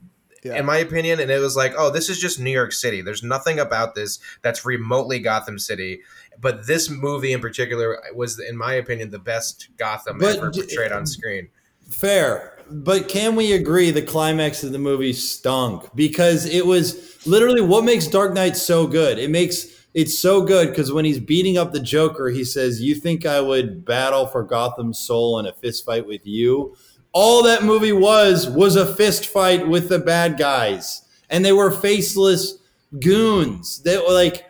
Yeah. 0.43 0.57
in 0.57 0.65
my 0.65 0.77
opinion. 0.77 1.19
And 1.19 1.29
it 1.29 1.39
was 1.39 1.55
like, 1.55 1.73
oh, 1.77 1.89
this 1.89 2.09
is 2.09 2.19
just 2.19 2.39
New 2.39 2.51
York 2.51 2.71
City. 2.71 3.01
There's 3.01 3.23
nothing 3.23 3.59
about 3.59 3.95
this 3.95 4.19
that's 4.41 4.65
remotely 4.65 5.19
Gotham 5.19 5.59
City. 5.59 6.01
But 6.39 6.67
this 6.67 6.89
movie 6.89 7.33
in 7.33 7.41
particular 7.41 8.01
was, 8.15 8.39
in 8.39 8.57
my 8.57 8.73
opinion, 8.73 9.11
the 9.11 9.19
best 9.19 9.69
Gotham 9.77 10.19
But 10.19 10.37
ever 10.37 10.49
d- 10.49 10.61
portrayed 10.61 10.91
on 10.91 11.05
screen. 11.05 11.49
Fair. 11.89 12.57
But 12.71 13.09
can 13.09 13.35
we 13.35 13.53
agree 13.53 13.91
the 13.91 14.01
climax 14.01 14.63
of 14.63 14.71
the 14.71 14.79
movie 14.79 15.13
stunk? 15.13 15.89
Because 15.95 16.45
it 16.45 16.65
was 16.65 17.25
literally 17.25 17.61
what 17.61 17.83
makes 17.83 18.07
Dark 18.07 18.33
Knight 18.33 18.55
so 18.55 18.87
good. 18.87 19.17
It 19.17 19.31
makes 19.31 19.79
it's 19.93 20.17
so 20.17 20.43
good 20.43 20.69
because 20.69 20.91
when 20.91 21.03
he's 21.03 21.19
beating 21.19 21.57
up 21.57 21.71
the 21.71 21.79
Joker, 21.79 22.29
he 22.29 22.43
says, 22.43 22.81
You 22.81 22.93
think 22.93 23.25
I 23.25 23.41
would 23.41 23.85
battle 23.85 24.27
for 24.27 24.43
Gotham's 24.43 24.99
soul 24.99 25.39
in 25.39 25.47
a 25.47 25.53
fist 25.53 25.83
fight 25.83 26.05
with 26.05 26.25
you? 26.25 26.75
All 27.11 27.43
that 27.43 27.63
movie 27.63 27.91
was 27.91 28.49
was 28.49 28.75
a 28.75 28.95
fist 28.95 29.25
fight 29.25 29.67
with 29.67 29.89
the 29.89 29.99
bad 29.99 30.37
guys. 30.37 31.03
And 31.29 31.43
they 31.43 31.51
were 31.51 31.71
faceless 31.71 32.57
goons. 32.99 33.81
They 33.81 33.97
were 33.97 34.11
like 34.11 34.45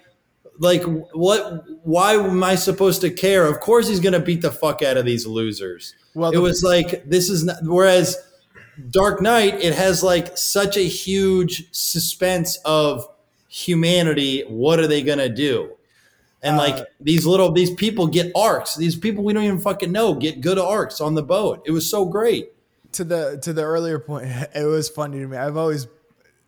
like 0.60 0.84
what 1.14 1.64
why 1.84 2.14
am 2.14 2.44
I 2.44 2.56
supposed 2.56 3.02
to 3.02 3.10
care? 3.10 3.46
Of 3.48 3.60
course 3.60 3.88
he's 3.88 4.00
gonna 4.00 4.20
beat 4.20 4.42
the 4.42 4.52
fuck 4.52 4.82
out 4.82 4.98
of 4.98 5.06
these 5.06 5.26
losers 5.26 5.96
well, 6.14 6.32
it 6.32 6.38
was 6.38 6.64
like 6.64 7.04
this 7.06 7.30
is 7.30 7.46
not, 7.46 7.58
whereas 7.64 8.18
Dark 8.90 9.22
Knight 9.22 9.56
it 9.64 9.74
has 9.76 10.04
like 10.04 10.38
such 10.38 10.78
a 10.78 10.82
huge 10.82 11.72
suspense 11.72 12.58
of 12.66 13.08
humanity. 13.48 14.42
What 14.48 14.80
are 14.80 14.88
they 14.88 15.02
gonna 15.02 15.30
do? 15.30 15.76
And 16.42 16.56
Uh, 16.56 16.60
like 16.60 16.88
these 17.02 17.26
little 17.26 17.52
these 17.52 17.72
people 17.72 18.08
get 18.08 18.32
arcs. 18.36 18.76
These 18.76 18.96
people 18.96 19.24
we 19.24 19.34
don't 19.34 19.44
even 19.44 19.60
fucking 19.60 19.92
know 19.92 20.14
get 20.14 20.42
good 20.42 20.58
arcs 20.60 21.02
on 21.02 21.16
the 21.16 21.24
boat. 21.24 21.64
It 21.66 21.72
was 21.72 21.90
so 21.90 22.06
great. 22.06 22.54
to 22.94 23.04
the 23.04 23.40
to 23.44 23.54
the 23.54 23.64
earlier 23.64 24.00
point, 24.00 24.28
it 24.56 24.66
was 24.66 24.88
funny 24.90 25.20
to 25.20 25.28
me. 25.28 25.38
I've 25.38 25.58
always 25.58 25.88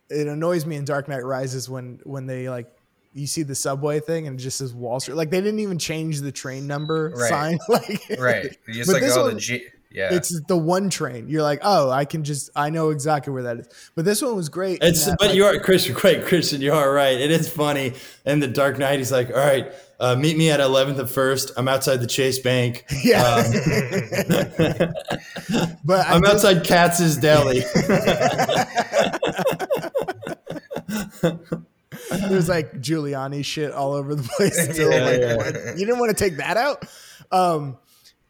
it 0.08 0.26
annoys 0.26 0.66
me 0.66 0.76
in 0.76 0.84
Dark 0.84 1.08
Knight 1.08 1.24
Rises 1.24 1.68
when 1.68 2.00
when 2.04 2.26
they 2.26 2.48
like 2.48 2.66
you 3.14 3.26
see 3.26 3.42
the 3.42 3.54
subway 3.54 4.00
thing 4.00 4.26
and 4.26 4.40
it 4.40 4.42
just 4.42 4.56
says 4.58 4.72
Wall 4.72 4.98
Street. 4.98 5.14
Like 5.16 5.28
they 5.30 5.40
didn't 5.42 5.60
even 5.60 5.78
change 5.78 6.20
the 6.22 6.32
train 6.32 6.66
number 6.66 7.12
Right. 7.14 7.28
sign. 7.28 7.58
Like 7.68 8.00
Right. 8.18 8.56
You 8.66 8.74
just 8.74 8.86
But 8.88 8.94
like, 8.94 9.02
this 9.02 9.16
oh, 9.16 9.24
one- 9.26 9.34
the 9.34 9.40
G. 9.40 9.62
Yeah. 9.94 10.14
It's 10.14 10.40
the 10.48 10.56
one 10.56 10.90
train. 10.90 11.28
You're 11.28 11.42
like, 11.42 11.60
oh, 11.62 11.90
I 11.90 12.04
can 12.04 12.24
just 12.24 12.50
I 12.56 12.70
know 12.70 12.90
exactly 12.90 13.32
where 13.32 13.42
that 13.44 13.58
is. 13.58 13.68
But 13.94 14.04
this 14.04 14.22
one 14.22 14.34
was 14.36 14.48
great. 14.48 14.78
It's 14.82 15.04
that, 15.06 15.16
but 15.18 15.28
like, 15.28 15.36
you 15.36 15.44
are 15.44 15.58
Christian, 15.60 15.94
quite 15.94 16.24
Christian. 16.24 16.60
You 16.60 16.72
are 16.72 16.92
right. 16.92 17.20
It 17.20 17.30
is 17.30 17.48
funny. 17.48 17.92
And 18.24 18.42
the 18.42 18.48
Dark 18.48 18.78
Knight, 18.78 18.98
he's 18.98 19.12
like, 19.12 19.28
all 19.30 19.36
right, 19.36 19.72
uh, 20.00 20.16
meet 20.16 20.36
me 20.36 20.50
at 20.50 20.60
11th 20.60 20.98
and 20.98 21.08
first. 21.08 21.52
I'm 21.56 21.68
outside 21.68 21.98
the 21.98 22.06
Chase 22.06 22.38
Bank. 22.40 22.84
yeah. 23.04 23.22
Um, 23.24 23.44
but 25.84 26.06
I 26.06 26.14
I'm 26.14 26.20
did- 26.22 26.30
outside 26.30 26.64
Katz's 26.64 27.16
Deli. 27.18 27.60
there's 32.10 32.48
like 32.48 32.72
Giuliani 32.80 33.44
shit 33.44 33.72
all 33.72 33.92
over 33.92 34.14
the 34.14 34.22
place. 34.22 34.58
Still, 34.72 34.90
Yeah, 34.90 35.34
like, 35.34 35.54
yeah. 35.54 35.70
You 35.72 35.86
didn't 35.86 35.98
want 35.98 36.16
to 36.16 36.24
take 36.24 36.36
that 36.38 36.56
out. 36.56 36.84
Um, 37.30 37.78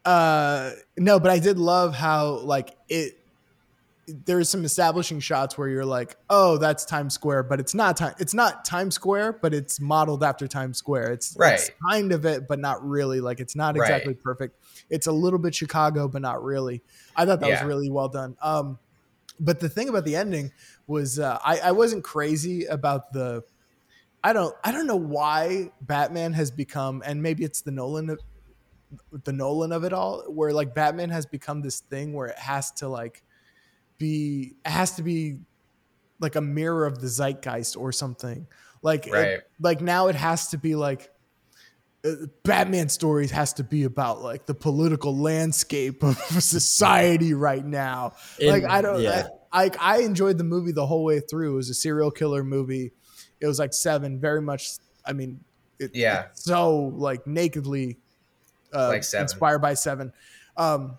uh, 0.04 0.70
no, 0.96 1.20
but 1.20 1.30
I 1.30 1.38
did 1.38 1.58
love 1.58 1.94
how 1.94 2.38
like 2.40 2.76
it. 2.88 3.18
There's 4.08 4.48
some 4.48 4.64
establishing 4.64 5.20
shots 5.20 5.56
where 5.56 5.68
you're 5.68 5.84
like, 5.84 6.16
oh, 6.28 6.58
that's 6.58 6.84
Times 6.84 7.14
Square, 7.14 7.44
but 7.44 7.60
it's 7.60 7.72
not 7.72 7.96
time. 7.96 8.14
It's 8.18 8.34
not 8.34 8.64
Times 8.64 8.96
Square, 8.96 9.34
but 9.34 9.54
it's 9.54 9.80
modeled 9.80 10.24
after 10.24 10.48
Times 10.48 10.76
Square. 10.76 11.12
It's, 11.12 11.36
right. 11.38 11.54
it's 11.54 11.70
kind 11.88 12.10
of 12.10 12.26
it, 12.26 12.48
but 12.48 12.58
not 12.58 12.84
really. 12.86 13.20
Like 13.20 13.38
it's 13.38 13.54
not 13.54 13.76
Right. 13.76 13.88
exactly 13.88 14.14
perfect. 14.14 14.56
It's 14.90 15.06
a 15.06 15.12
little 15.12 15.38
bit 15.38 15.54
Chicago, 15.54 16.08
but 16.08 16.20
not 16.20 16.42
really. 16.42 16.82
I 17.14 17.24
thought 17.24 17.38
that 17.40 17.48
Yeah. 17.48 17.60
was 17.62 17.68
really 17.68 17.90
well 17.90 18.08
done. 18.08 18.36
Um, 18.42 18.76
but 19.38 19.60
the 19.60 19.68
thing 19.68 19.88
about 19.88 20.04
the 20.04 20.16
ending 20.16 20.50
was 20.88 21.20
uh, 21.20 21.38
I, 21.44 21.58
I 21.60 21.70
wasn't 21.72 22.02
crazy 22.02 22.64
about 22.66 23.12
the 23.12 23.44
I 24.24 24.32
don't 24.32 24.54
I 24.64 24.72
don't 24.72 24.88
know 24.88 24.96
why 24.96 25.70
Batman 25.80 26.32
has 26.32 26.50
become 26.50 27.02
and 27.06 27.22
maybe 27.22 27.44
it's 27.44 27.60
the 27.62 27.70
Nolan 27.70 28.16
the 29.24 29.32
Nolan 29.32 29.72
of 29.72 29.84
it 29.84 29.92
all 29.92 30.22
where 30.28 30.52
like 30.52 30.74
Batman 30.74 31.10
has 31.10 31.26
become 31.26 31.62
this 31.62 31.80
thing 31.80 32.12
where 32.12 32.28
it 32.28 32.38
has 32.38 32.70
to 32.72 32.88
like 32.88 33.22
be 33.98 34.54
it 34.64 34.70
has 34.70 34.96
to 34.96 35.02
be 35.02 35.38
like 36.20 36.36
a 36.36 36.40
mirror 36.40 36.86
of 36.86 37.00
the 37.00 37.08
zeitgeist 37.08 37.76
or 37.76 37.92
something 37.92 38.46
like 38.82 39.06
it- 39.06 39.46
like 39.60 39.80
now 39.80 40.08
it 40.08 40.14
has 40.16 40.48
to 40.48 40.58
be 40.58 40.74
like 40.74 41.10
uh, 42.04 42.26
Batman 42.42 42.88
stories 42.88 43.30
has 43.30 43.52
to 43.54 43.64
be 43.64 43.84
about 43.84 44.22
like 44.22 44.44
the 44.46 44.54
political 44.54 45.16
landscape 45.16 46.02
of 46.02 46.16
society 46.42 47.32
right 47.32 47.64
now. 47.64 48.14
like 48.40 48.64
I 48.64 48.82
don't 48.82 49.00
yeah. 49.02 49.28
I, 49.52 49.66
I 49.66 49.70
I 49.80 49.98
enjoyed 50.00 50.36
the 50.38 50.44
movie 50.44 50.72
the 50.72 50.86
whole 50.86 51.04
way 51.04 51.20
through. 51.20 51.52
It 51.52 51.56
was 51.56 51.70
a 51.70 51.74
serial 51.74 52.10
killer 52.10 52.42
movie. 52.42 52.90
It 53.40 53.46
was 53.46 53.58
like 53.60 53.72
seven, 53.72 54.18
very 54.18 54.42
much. 54.42 54.70
I 55.06 55.12
mean, 55.12 55.44
it, 55.78 55.92
Yeah. 55.94 56.26
so 56.34 56.92
like 56.96 57.24
nakedly 57.26 57.98
uh, 58.74 58.88
Like 58.88 59.04
Seven. 59.04 59.24
inspired 59.24 59.58
by 59.60 59.74
Seven. 59.74 60.12
Um, 60.56 60.98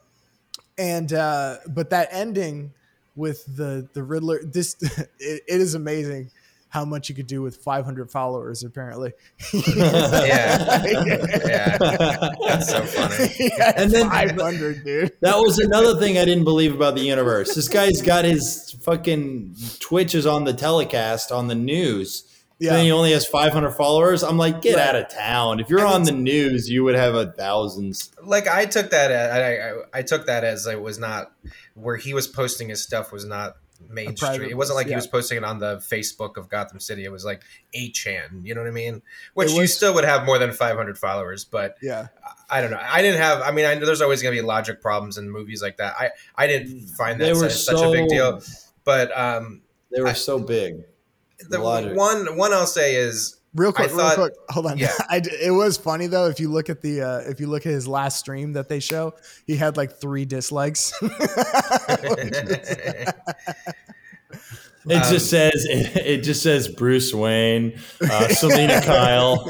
and 0.78 1.12
uh, 1.14 1.58
but 1.70 1.90
that 1.92 2.10
ending 2.12 2.74
with 3.16 3.46
the 3.56 3.88
the 3.94 4.02
Riddler, 4.04 4.40
this 4.44 4.76
it, 4.82 5.10
it 5.48 5.62
is 5.62 5.76
amazing 5.76 6.32
how 6.70 6.84
much 6.84 7.08
you 7.08 7.14
could 7.14 7.28
do 7.28 7.44
with 7.44 7.58
500 7.58 8.10
followers. 8.10 8.64
Apparently, 8.64 9.14
Yeah. 9.54 10.84
yeah. 11.46 11.78
That's 11.78 12.68
so 12.70 12.84
funny. 12.84 13.30
yeah, 13.58 13.74
And 13.76 13.92
then- 13.92 14.10
500, 14.10 14.84
dude. 14.84 15.12
That 15.22 15.38
was 15.38 15.60
another 15.60 16.00
thing 16.00 16.18
I 16.18 16.26
didn't 16.26 16.46
believe 16.46 16.74
about 16.74 16.96
the 16.96 17.02
universe. 17.02 17.54
This 17.54 17.70
guy's 17.70 18.02
got 18.02 18.26
his 18.26 18.76
fucking 18.82 19.56
Twitches 19.80 20.26
on 20.26 20.46
the 20.46 20.54
telecast 20.54 21.32
on 21.32 21.48
the 21.48 21.54
news. 21.56 22.24
Yeah. 22.64 22.74
Then 22.76 22.86
he 22.86 22.92
only 22.92 23.12
has 23.12 23.26
500 23.26 23.72
followers. 23.72 24.24
I'm 24.24 24.38
like, 24.38 24.62
get 24.62 24.76
Right. 24.78 24.88
out 24.88 24.96
of 24.96 25.10
town. 25.10 25.60
If 25.60 25.70
you're 25.70 25.80
And 25.80 25.88
on 25.88 26.04
the 26.04 26.12
news, 26.14 26.70
you 26.70 26.84
would 26.86 26.96
have 26.96 27.14
a 27.14 27.32
thousands. 27.32 28.12
like 28.24 28.48
I 28.48 28.66
took 28.66 28.90
that 28.92 29.12
as, 29.12 29.32
I, 29.32 29.98
I 29.98 30.00
I 30.00 30.02
took 30.04 30.28
that 30.28 30.44
as 30.46 30.66
it 30.66 30.82
was 30.82 30.98
not 30.98 31.32
where 31.76 31.98
he 31.98 32.14
was 32.14 32.28
posting 32.28 32.70
his 32.70 32.82
stuff 32.82 33.12
was 33.12 33.26
not 33.26 33.58
mainstream. 33.90 34.44
It 34.44 34.56
wasn't 34.56 34.78
like 34.78 34.86
post, 34.86 34.92
he 34.92 34.96
was 34.96 35.08
posting 35.08 35.38
it 35.40 35.44
on 35.44 35.60
the 35.60 35.76
Facebook 35.78 36.38
of 36.38 36.48
Gotham 36.48 36.80
City. 36.80 37.04
It 37.04 37.12
was 37.12 37.26
like 37.26 37.42
8chan, 37.76 38.46
you 38.46 38.56
know 38.56 38.62
what 38.62 38.68
I 38.70 38.72
mean? 38.72 39.02
Which 39.34 39.50
It 39.52 39.56
you 39.56 39.68
still 39.68 39.94
would 39.96 40.06
have 40.06 40.24
more 40.26 40.40
than 40.40 40.54
500 40.54 40.98
followers, 40.98 41.44
but 41.44 41.76
Yeah, 41.82 42.08
I 42.50 42.62
don't 42.62 42.72
know. 42.72 42.80
I 42.82 43.02
didn't 43.02 43.20
have 43.20 43.42
I 43.42 43.52
mean, 43.52 43.66
I 43.66 43.76
know 43.76 43.86
there's 43.86 44.02
always 44.02 44.22
going 44.22 44.34
to 44.36 44.42
be 44.42 44.46
logic 44.46 44.82
problems 44.82 45.18
in 45.18 45.30
movies 45.30 45.62
like 45.62 45.78
that. 45.78 45.96
I 46.00 46.12
I 46.38 46.48
didn't 46.48 46.88
find 46.88 47.20
that 47.20 47.36
were 47.36 47.50
such, 47.50 47.76
such 47.76 47.82
a 47.86 47.92
big 47.92 48.08
deal. 48.08 48.42
But 48.86 49.16
um 49.18 49.64
They 49.92 50.02
were 50.02 50.08
I- 50.08 50.14
so 50.14 50.40
big. 50.40 50.86
The 51.50 51.60
Logic. 51.60 51.96
one 51.96 52.38
one 52.38 52.54
I'll 52.54 52.66
say 52.66 52.96
is 52.96 53.38
real 53.56 53.72
quick, 53.74 53.92
I 53.92 53.96
thought- 53.96 54.18
real 54.18 54.28
quick. 54.30 54.38
Hold 54.50 54.66
on. 54.68 54.78
yeah. 54.78 54.92
I 55.10 55.20
d 55.20 55.30
it 55.42 55.52
was 55.52 55.78
funny 55.78 56.08
though. 56.08 56.28
If 56.28 56.40
you 56.40 56.50
look 56.52 56.70
at 56.70 56.82
the 56.82 57.02
uh, 57.02 57.18
if 57.30 57.40
you 57.40 57.48
look 57.48 57.66
at 57.66 57.72
his 57.72 57.88
last 57.88 58.20
stream 58.20 58.54
that 58.54 58.70
they 58.70 58.80
show, 58.80 59.14
he 59.48 59.56
had 59.56 59.78
like 59.78 59.94
three 60.00 60.26
dislikes. 60.26 60.94
It 64.86 64.96
Um, 64.98 65.04
just 65.14 65.30
says 65.30 65.66
it, 65.70 65.96
it 66.06 66.24
just 66.24 66.44
says 66.44 66.68
Bruce 66.68 67.14
Wayne, 67.14 67.80
uh, 68.02 68.28
Selina 68.28 68.82
Kyle. 68.82 69.50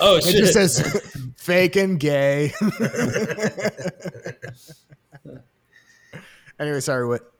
oh 0.00 0.16
It 0.16 0.24
shit! 0.24 0.36
just 0.36 0.54
says 0.54 1.32
fake 1.36 1.76
and 1.76 2.00
gay. 2.00 2.50
anyway, 6.58 6.80
sorry, 6.80 7.06
what? 7.06 7.30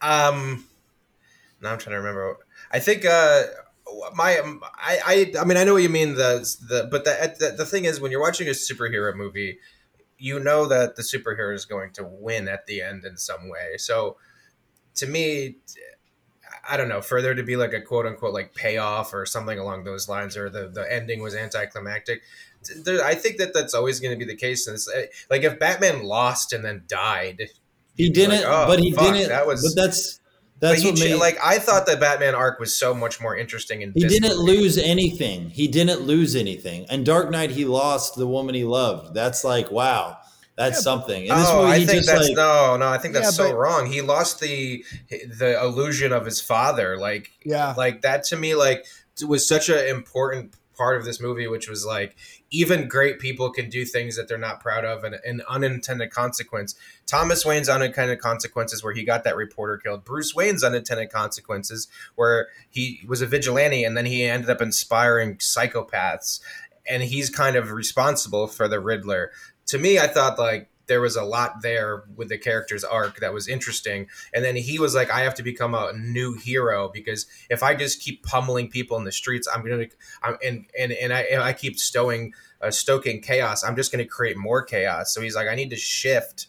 Um, 0.00 0.64
now 1.60 1.72
I'm 1.72 1.78
trying 1.78 1.92
to 1.94 1.98
remember. 1.98 2.38
I 2.72 2.78
think 2.78 3.04
uh, 3.04 3.44
my 4.14 4.38
um, 4.38 4.60
I, 4.64 5.32
I 5.36 5.40
I 5.40 5.44
mean 5.44 5.56
I 5.56 5.64
know 5.64 5.74
what 5.74 5.82
you 5.82 5.88
mean 5.88 6.14
the 6.14 6.38
the 6.68 6.88
but 6.90 7.04
the, 7.04 7.34
the 7.38 7.56
the 7.58 7.66
thing 7.66 7.84
is 7.84 8.00
when 8.00 8.10
you're 8.10 8.20
watching 8.20 8.48
a 8.48 8.52
superhero 8.52 9.14
movie, 9.14 9.58
you 10.18 10.38
know 10.40 10.66
that 10.66 10.96
the 10.96 11.02
superhero 11.02 11.54
is 11.54 11.64
going 11.64 11.92
to 11.92 12.04
win 12.04 12.48
at 12.48 12.66
the 12.66 12.82
end 12.82 13.04
in 13.04 13.16
some 13.16 13.48
way. 13.48 13.76
So 13.78 14.16
to 14.96 15.06
me, 15.06 15.56
I 16.68 16.76
don't 16.76 16.88
know 16.88 17.00
for 17.00 17.22
there 17.22 17.34
to 17.34 17.42
be 17.42 17.56
like 17.56 17.72
a 17.72 17.80
quote 17.80 18.06
unquote 18.06 18.34
like 18.34 18.54
payoff 18.54 19.14
or 19.14 19.24
something 19.26 19.58
along 19.58 19.84
those 19.84 20.08
lines, 20.08 20.36
or 20.36 20.50
the 20.50 20.68
the 20.68 20.90
ending 20.92 21.22
was 21.22 21.34
anticlimactic. 21.34 22.22
There, 22.82 23.04
I 23.04 23.14
think 23.14 23.36
that 23.38 23.54
that's 23.54 23.74
always 23.74 24.00
going 24.00 24.18
to 24.18 24.18
be 24.18 24.24
the 24.30 24.36
case. 24.36 24.66
And 24.66 24.76
like 25.30 25.42
if 25.44 25.58
Batman 25.60 26.02
lost 26.02 26.52
and 26.52 26.64
then 26.64 26.82
died, 26.88 27.50
he 27.96 28.10
didn't, 28.10 28.40
like, 28.42 28.44
oh, 28.46 28.66
but 28.66 28.80
he 28.80 28.90
fuck, 28.92 29.12
didn't. 29.14 29.28
that 29.28 29.46
was- 29.46 29.62
but 29.62 29.80
that's 29.80 30.20
that's 30.58 30.84
what 30.84 30.98
made 30.98 31.14
like 31.16 31.38
I 31.42 31.58
thought 31.58 31.86
the 31.86 31.96
Batman 31.96 32.34
arc 32.34 32.58
was 32.58 32.74
so 32.74 32.94
much 32.94 33.20
more 33.20 33.36
interesting. 33.36 33.82
and 33.82 33.92
he 33.94 34.06
didn't 34.06 34.36
lose 34.38 34.78
anything. 34.78 35.50
He 35.50 35.68
didn't 35.68 36.00
lose 36.02 36.34
anything. 36.34 36.86
And 36.88 37.04
Dark 37.04 37.30
Knight, 37.30 37.50
he 37.50 37.64
lost 37.64 38.16
the 38.16 38.26
woman 38.26 38.54
he 38.54 38.64
loved. 38.64 39.14
That's 39.14 39.44
like 39.44 39.70
wow, 39.70 40.18
that's 40.56 40.78
Yeah, 40.78 40.82
something. 40.82 41.28
And 41.30 41.38
this 41.40 41.48
oh, 41.50 41.62
movie, 41.62 41.72
I 41.72 41.76
think 41.78 41.90
just 41.90 42.06
that's 42.08 42.28
like 42.28 42.36
no, 42.36 42.76
no. 42.78 42.88
I 42.88 42.98
think 42.98 43.14
that's 43.14 43.26
Yeah, 43.26 43.30
so 43.44 43.50
but- 43.50 43.56
wrong. 43.58 43.86
He 43.86 44.00
lost 44.00 44.40
the 44.40 44.84
the 45.10 45.60
illusion 45.62 46.12
of 46.12 46.24
his 46.24 46.40
father. 46.40 46.96
Like, 46.98 47.30
Yeah. 47.44 47.74
like 47.76 48.02
that 48.02 48.24
to 48.24 48.36
me, 48.36 48.54
like 48.54 48.86
was 49.26 49.46
such 49.48 49.68
an 49.68 49.86
important 49.86 50.54
part 50.76 50.96
of 50.96 51.04
this 51.04 51.20
movie, 51.20 51.46
which 51.46 51.68
was 51.68 51.84
like 51.84 52.16
even 52.50 52.88
great 52.88 53.18
people 53.18 53.50
can 53.50 53.68
do 53.68 53.84
things 53.84 54.16
that 54.16 54.28
they're 54.28 54.38
not 54.38 54.60
proud 54.60 54.84
of, 54.84 55.04
and 55.04 55.16
an 55.24 55.42
unintended 55.48 56.10
consequence. 56.10 56.74
Thomas 57.06 57.44
Wayne's 57.44 57.68
unintended 57.68 58.20
consequences, 58.20 58.84
where 58.84 58.94
he 58.94 59.04
got 59.04 59.24
that 59.24 59.36
reporter 59.36 59.78
killed. 59.78 60.04
Bruce 60.04 60.34
Wayne's 60.34 60.62
unintended 60.62 61.10
consequences, 61.10 61.88
where 62.14 62.48
he 62.70 63.00
was 63.06 63.22
a 63.22 63.26
vigilante 63.26 63.84
and 63.84 63.96
then 63.96 64.06
he 64.06 64.24
ended 64.24 64.50
up 64.50 64.62
inspiring 64.62 65.36
psychopaths, 65.36 66.40
and 66.88 67.02
he's 67.02 67.30
kind 67.30 67.56
of 67.56 67.70
responsible 67.70 68.46
for 68.46 68.68
the 68.68 68.80
Riddler. 68.80 69.32
To 69.66 69.78
me, 69.78 69.98
I 69.98 70.06
thought 70.06 70.38
like 70.38 70.68
there 70.86 71.00
was 71.00 71.16
a 71.16 71.24
lot 71.24 71.62
there 71.62 72.04
with 72.14 72.28
the 72.28 72.38
character's 72.38 72.84
arc 72.84 73.20
that 73.20 73.32
was 73.32 73.48
interesting. 73.48 74.08
And 74.32 74.44
then 74.44 74.56
he 74.56 74.78
was 74.78 74.94
like, 74.94 75.10
I 75.10 75.20
have 75.20 75.34
to 75.34 75.42
become 75.42 75.74
a 75.74 75.92
new 75.92 76.34
hero 76.34 76.90
because 76.92 77.26
if 77.50 77.62
I 77.62 77.74
just 77.74 78.00
keep 78.00 78.22
pummeling 78.22 78.68
people 78.68 78.96
in 78.96 79.04
the 79.04 79.12
streets, 79.12 79.48
I'm 79.52 79.62
gonna, 79.62 79.86
I'm 80.22 80.36
and 80.44 80.66
and 80.78 80.92
and 80.92 81.12
I 81.12 81.22
and 81.22 81.42
I 81.42 81.52
keep 81.52 81.78
stowing, 81.78 82.32
uh, 82.60 82.70
stoking 82.70 83.20
chaos. 83.20 83.64
I'm 83.64 83.76
just 83.76 83.90
gonna 83.90 84.06
create 84.06 84.36
more 84.36 84.62
chaos. 84.62 85.12
So 85.12 85.20
he's 85.20 85.34
like, 85.34 85.48
I 85.48 85.54
need 85.54 85.70
to 85.70 85.76
shift 85.76 86.46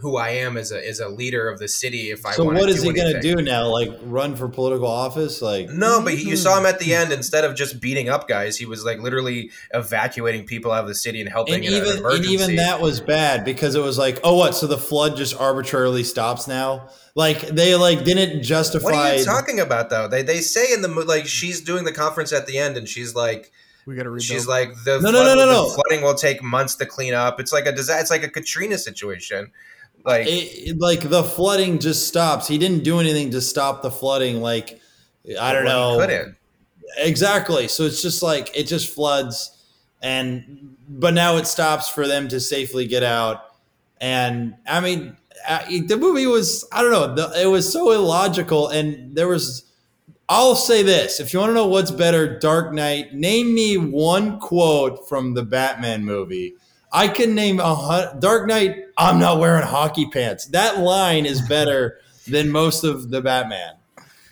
who 0.00 0.16
I 0.16 0.30
am 0.30 0.56
as 0.56 0.72
a 0.72 0.88
as 0.88 1.00
a 1.00 1.08
leader 1.08 1.48
of 1.48 1.58
the 1.58 1.68
city. 1.68 2.10
If 2.10 2.24
I 2.26 2.32
so 2.32 2.44
what 2.44 2.68
is 2.68 2.82
do 2.82 2.88
he 2.88 2.94
going 2.94 3.12
to 3.12 3.20
do 3.20 3.42
now? 3.42 3.68
Like 3.68 3.90
run 4.02 4.36
for 4.36 4.48
political 4.48 4.88
office? 4.88 5.42
Like 5.42 5.68
No, 5.68 6.02
but 6.02 6.18
you 6.18 6.36
saw 6.36 6.58
him 6.58 6.66
at 6.66 6.78
the 6.78 6.86
hmm. 6.86 7.02
end. 7.02 7.12
Instead 7.12 7.44
of 7.44 7.54
just 7.54 7.80
beating 7.80 8.08
up 8.08 8.28
guys, 8.28 8.56
he 8.56 8.66
was 8.66 8.84
like 8.84 8.98
literally 8.98 9.50
evacuating 9.72 10.46
people 10.46 10.72
out 10.72 10.82
of 10.82 10.88
the 10.88 10.94
city 10.94 11.20
and 11.20 11.30
helping 11.30 11.54
and 11.54 11.64
in 11.64 11.74
an 11.74 11.88
even 11.88 12.04
and 12.04 12.24
even 12.24 12.56
that 12.56 12.80
was 12.80 13.00
bad 13.00 13.44
because 13.44 13.74
it 13.74 13.82
was 13.82 13.98
like, 13.98 14.18
oh, 14.24 14.36
what? 14.36 14.54
So 14.54 14.66
the 14.66 14.78
flood 14.78 15.16
just 15.16 15.38
arbitrarily 15.38 16.04
stops 16.04 16.48
now? 16.48 16.88
Like 17.14 17.40
they 17.40 17.74
like 17.74 18.04
didn't 18.04 18.42
justify. 18.42 18.84
What 18.84 18.94
are 18.94 19.16
you 19.16 19.24
talking 19.24 19.60
about 19.60 19.90
though? 19.90 20.08
They 20.08 20.22
they 20.22 20.40
say 20.40 20.72
in 20.72 20.82
the 20.82 20.88
like 20.88 21.26
she's 21.26 21.60
doing 21.60 21.84
the 21.84 21.92
conference 21.92 22.32
at 22.32 22.46
the 22.46 22.58
end 22.58 22.76
and 22.76 22.88
she's 22.88 23.14
like 23.14 23.50
We 23.86 23.96
got 23.96 24.04
to 24.04 24.10
read. 24.10 24.22
she's 24.22 24.46
like 24.46 24.70
the 24.84 25.00
No, 25.00 25.10
no, 25.10 25.22
flood- 25.22 25.24
no, 25.24 25.34
no, 25.34 25.46
the 25.46 25.52
no. 25.52 25.68
flooding 25.70 26.02
will 26.04 26.14
take 26.14 26.42
months 26.42 26.76
to 26.76 26.86
clean 26.86 27.14
up. 27.14 27.40
It's 27.40 27.52
like 27.52 27.66
a 27.66 27.72
disaster. 27.72 28.00
It's 28.00 28.10
like 28.10 28.22
a 28.22 28.28
Katrina 28.28 28.78
situation. 28.78 29.50
Like 30.04 30.26
it, 30.28 30.78
like 30.78 31.08
the 31.08 31.22
flooding 31.22 31.78
just 31.78 32.08
stops. 32.08 32.48
He 32.48 32.58
didn't 32.58 32.84
do 32.84 33.00
anything 33.00 33.30
to 33.32 33.40
stop 33.40 33.82
the 33.82 33.90
flooding. 33.90 34.40
Like 34.40 34.80
I 35.40 35.52
don't 35.52 35.64
know. 35.64 35.98
couldn't. 36.00 36.36
Exactly. 36.98 37.68
So 37.68 37.84
it's 37.84 38.02
just 38.02 38.22
like 38.22 38.50
it 38.56 38.64
just 38.66 38.92
floods, 38.92 39.56
and 40.02 40.76
but 40.88 41.14
now 41.14 41.36
it 41.36 41.46
stops 41.46 41.88
for 41.88 42.06
them 42.06 42.28
to 42.28 42.40
safely 42.40 42.86
get 42.86 43.02
out. 43.02 43.44
And 44.00 44.54
I 44.66 44.80
mean, 44.80 45.16
uh, 45.46 45.64
the 45.86 45.96
movie 45.96 46.26
was 46.26 46.66
I 46.72 46.82
don't 46.82 46.90
know. 46.92 47.14
The, 47.14 47.42
it 47.42 47.46
was 47.46 47.70
so 47.70 47.92
illogical, 47.92 48.68
and 48.68 49.14
there 49.14 49.28
was. 49.28 49.64
I'll 50.28 50.54
say 50.54 50.82
this: 50.82 51.20
if 51.20 51.32
you 51.32 51.40
want 51.40 51.50
to 51.50 51.54
know 51.54 51.66
what's 51.66 51.90
better, 51.90 52.38
Dark 52.38 52.72
Knight. 52.72 53.14
Name 53.14 53.54
me 53.54 53.76
one 53.76 54.38
quote 54.38 55.08
from 55.08 55.34
the 55.34 55.42
Batman 55.42 56.04
movie. 56.04 56.54
I 56.92 57.08
can 57.08 57.34
name 57.34 57.60
a 57.60 57.74
hun- 57.74 58.18
Dark 58.20 58.46
Knight. 58.46 58.76
I'm 58.98 59.18
not 59.18 59.38
wearing 59.38 59.62
hockey 59.66 60.06
pants. 60.06 60.46
That 60.46 60.78
line 60.80 61.24
is 61.26 61.40
better 61.42 61.98
than 62.26 62.50
most 62.50 62.84
of 62.84 63.10
the 63.10 63.20
Batman. 63.22 63.74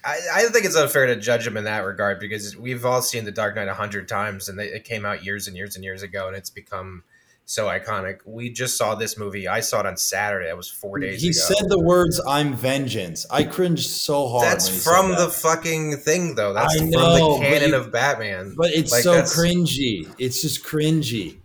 I, 0.04 0.18
I 0.34 0.42
think 0.48 0.64
it's 0.64 0.76
unfair 0.76 1.06
to 1.06 1.16
judge 1.16 1.46
him 1.46 1.56
in 1.56 1.64
that 1.64 1.80
regard 1.84 2.18
because 2.20 2.56
we've 2.56 2.84
all 2.86 3.02
seen 3.02 3.24
The 3.24 3.32
Dark 3.32 3.56
Knight 3.56 3.68
a 3.68 3.74
hundred 3.74 4.08
times, 4.08 4.48
and 4.48 4.58
they, 4.58 4.66
it 4.68 4.84
came 4.84 5.04
out 5.04 5.24
years 5.24 5.48
and 5.48 5.56
years 5.56 5.76
and 5.76 5.84
years 5.84 6.02
ago, 6.02 6.26
and 6.28 6.36
it's 6.36 6.50
become 6.50 7.02
so 7.44 7.66
iconic. 7.66 8.18
We 8.24 8.50
just 8.50 8.76
saw 8.76 8.94
this 8.94 9.18
movie. 9.18 9.48
I 9.48 9.60
saw 9.60 9.80
it 9.80 9.86
on 9.86 9.96
Saturday. 9.96 10.48
It 10.48 10.56
was 10.56 10.68
four 10.70 10.98
days 10.98 11.20
He 11.22 11.28
ago. 11.30 11.38
said 11.38 11.68
the 11.68 11.78
words 11.80 12.20
"I'm 12.26 12.54
vengeance." 12.54 13.26
I 13.30 13.42
cringed 13.44 13.86
so 13.88 14.28
hard. 14.28 14.44
That's 14.44 14.66
when 14.66 14.74
he 14.74 14.80
said 14.80 14.90
from 14.90 15.08
that. 15.10 15.18
the 15.18 15.28
fucking 15.30 15.96
thing, 15.98 16.34
though. 16.36 16.52
That's 16.52 16.74
I 16.74 16.78
from 16.78 16.90
the 16.90 17.38
canon 17.40 17.70
you- 17.70 17.76
of 17.76 17.90
Batman. 17.92 18.54
but 18.56 18.70
it's 18.70 18.92
Like, 18.92 19.02
so 19.02 19.22
cringy. 19.22 20.12
It's 20.18 20.42
just 20.42 20.64
cringy. 20.64 21.36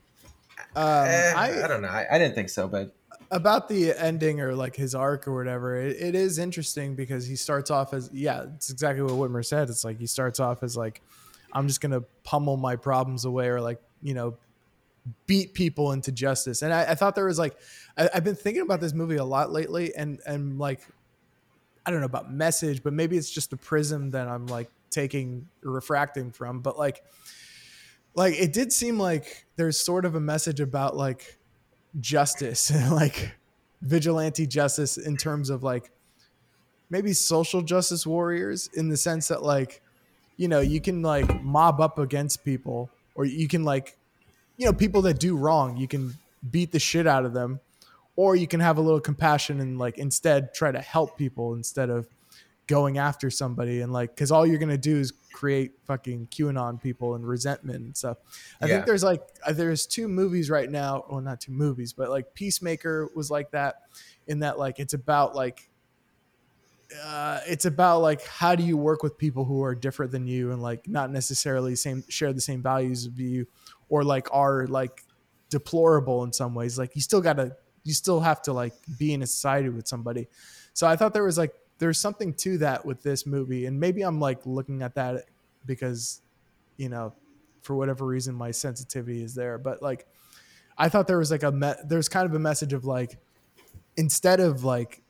Um, 0.75 1.05
Eh, 1.07 1.33
I, 1.35 1.63
I, 1.63 1.67
don't 1.67 1.81
know. 1.81 1.87
I, 1.87 2.07
I 2.11 2.17
didn't 2.17 2.35
think 2.35 2.49
so, 2.49 2.67
but 2.67 2.95
about 3.31 3.67
the 3.67 3.93
ending 3.93 4.39
or 4.41 4.53
like 4.55 4.75
his 4.75 4.95
arc 4.95 5.27
or 5.27 5.35
whatever. 5.35 5.75
It, 5.75 5.97
it 5.99 6.15
is 6.15 6.37
interesting 6.37 6.95
because 6.95 7.25
he 7.25 7.35
starts 7.35 7.71
off 7.71 7.93
as 7.93 8.09
yeah, 8.13 8.45
it's 8.55 8.69
exactly 8.69 9.03
what 9.03 9.13
Whitmer 9.13 9.45
said. 9.45 9.69
It's 9.69 9.83
like 9.83 9.99
he 9.99 10.07
starts 10.07 10.39
off 10.39 10.63
as 10.63 10.77
like 10.77 11.01
I'm 11.51 11.67
just 11.67 11.81
gonna 11.81 12.01
pummel 12.23 12.57
my 12.57 12.75
problems 12.75 13.25
away 13.25 13.49
or 13.49 13.59
like 13.59 13.81
you 14.01 14.13
know 14.13 14.37
beat 15.27 15.53
people 15.53 15.91
into 15.91 16.11
justice. 16.11 16.61
And 16.61 16.73
I, 16.73 16.91
I 16.91 16.95
thought 16.95 17.15
there 17.15 17.25
was 17.25 17.39
like 17.39 17.57
I, 17.97 18.09
I've 18.13 18.23
been 18.23 18.35
thinking 18.35 18.61
about 18.61 18.81
this 18.81 18.93
movie 18.93 19.17
a 19.17 19.25
lot 19.25 19.51
lately, 19.51 19.95
and 19.95 20.19
and 20.25 20.59
like 20.59 20.81
I 21.85 21.91
don't 21.91 21.99
know 21.99 22.05
about 22.05 22.31
message, 22.31 22.83
but 22.83 22.93
maybe 22.93 23.17
it's 23.17 23.29
just 23.29 23.49
the 23.49 23.57
prism 23.57 24.11
that 24.11 24.27
I'm 24.27 24.47
like 24.47 24.69
taking 24.89 25.47
refracting 25.61 26.31
from. 26.31 26.61
But 26.61 26.77
like 26.77 27.03
like 28.15 28.35
it 28.35 28.53
did 28.53 28.71
seem 28.71 28.99
like 28.99 29.45
there's 29.55 29.77
sort 29.77 30.05
of 30.05 30.15
a 30.15 30.19
message 30.19 30.59
about 30.59 30.95
like 30.95 31.37
justice 31.99 32.69
and 32.69 32.91
like 32.95 33.35
vigilante 33.81 34.47
justice 34.47 34.97
in 34.97 35.17
terms 35.17 35.49
of 35.49 35.63
like 35.63 35.91
maybe 36.89 37.13
social 37.13 37.61
justice 37.61 38.05
warriors 38.05 38.69
in 38.75 38.89
the 38.89 38.97
sense 38.97 39.27
that 39.27 39.43
like 39.43 39.81
you 40.37 40.47
know 40.47 40.59
you 40.59 40.79
can 40.79 41.01
like 41.01 41.43
mob 41.43 41.81
up 41.81 41.99
against 41.99 42.43
people 42.45 42.89
or 43.15 43.25
you 43.25 43.47
can 43.47 43.63
like 43.63 43.97
you 44.57 44.65
know 44.65 44.73
people 44.73 45.01
that 45.01 45.19
do 45.19 45.35
wrong 45.35 45.75
you 45.75 45.87
can 45.87 46.13
beat 46.49 46.71
the 46.71 46.79
shit 46.79 47.07
out 47.07 47.25
of 47.25 47.33
them 47.33 47.59
or 48.15 48.35
you 48.35 48.47
can 48.47 48.59
have 48.59 48.77
a 48.77 48.81
little 48.81 48.99
compassion 48.99 49.59
and 49.59 49.79
like 49.79 49.97
instead 49.97 50.53
try 50.53 50.71
to 50.71 50.79
help 50.79 51.17
people 51.17 51.55
instead 51.55 51.89
of 51.89 52.07
going 52.67 52.97
after 52.97 53.29
somebody 53.29 53.81
and 53.81 53.91
like 53.91 54.15
because 54.15 54.31
all 54.31 54.45
you're 54.45 54.57
gonna 54.57 54.77
do 54.77 54.97
is 54.97 55.11
create 55.33 55.73
fucking 55.85 56.27
QAnon 56.27 56.81
people 56.81 57.15
and 57.15 57.27
resentment 57.27 57.79
and 57.83 57.97
stuff. 57.97 58.17
I 58.61 58.67
Yeah. 58.67 58.75
think 58.75 58.85
there's 58.85 59.03
like 59.03 59.21
uh, 59.45 59.51
there's 59.51 59.85
two 59.85 60.07
movies 60.07 60.49
right 60.49 60.69
now, 60.69 61.03
well 61.09 61.19
not 61.19 61.41
two 61.41 61.51
movies, 61.51 61.91
but 61.91 62.09
like 62.09 62.33
Peacemaker 62.33 63.09
was 63.15 63.29
like 63.29 63.51
that 63.51 63.81
in 64.27 64.39
that 64.39 64.57
like 64.57 64.79
it's 64.79 64.93
about 64.93 65.35
like 65.35 65.69
uh, 67.03 67.39
it's 67.47 67.65
about 67.65 67.99
like 67.99 68.23
how 68.25 68.55
do 68.55 68.63
you 68.63 68.77
work 68.77 69.03
with 69.03 69.17
people 69.17 69.45
who 69.45 69.63
are 69.63 69.73
different 69.73 70.11
than 70.11 70.27
you 70.27 70.51
and 70.51 70.61
like 70.61 70.87
not 70.87 71.09
necessarily 71.11 71.75
same 71.75 72.03
share 72.07 72.33
the 72.33 72.41
same 72.41 72.61
values 72.61 73.05
of 73.05 73.19
you 73.19 73.47
or 73.89 74.03
like 74.03 74.27
are 74.31 74.67
like 74.67 75.03
deplorable 75.49 76.23
in 76.23 76.31
some 76.31 76.53
ways 76.53 76.77
like 76.77 76.95
you 76.95 77.01
still 77.01 77.21
gotta 77.21 77.55
you 77.83 77.93
still 77.93 78.19
have 78.19 78.41
to 78.41 78.53
like 78.53 78.73
be 78.97 79.13
in 79.13 79.23
a 79.23 79.27
society 79.27 79.69
with 79.69 79.87
somebody 79.87 80.27
so 80.73 80.85
i 80.85 80.95
thought 80.95 81.13
there 81.13 81.23
was 81.23 81.37
like 81.37 81.53
there's 81.79 81.99
something 81.99 82.33
to 82.33 82.57
that 82.59 82.85
with 82.85 83.03
this 83.03 83.25
movie 83.25 83.65
and 83.65 83.79
maybe 83.79 84.01
i'm 84.01 84.19
like 84.19 84.45
looking 84.45 84.81
at 84.81 84.95
that 84.95 85.25
because 85.65 86.21
you 86.77 86.89
know 86.89 87.13
for 87.61 87.75
whatever 87.75 88.05
reason 88.05 88.35
my 88.35 88.51
sensitivity 88.51 89.23
is 89.23 89.35
there 89.35 89.57
but 89.57 89.81
like 89.81 90.05
i 90.77 90.89
thought 90.89 91.07
there 91.07 91.17
was 91.17 91.31
like 91.31 91.43
a 91.43 91.51
me- 91.51 91.73
there's 91.85 92.09
kind 92.09 92.25
of 92.25 92.33
a 92.33 92.39
message 92.39 92.73
of 92.73 92.85
like 92.85 93.17
instead 93.97 94.39
of 94.39 94.63
like 94.63 95.01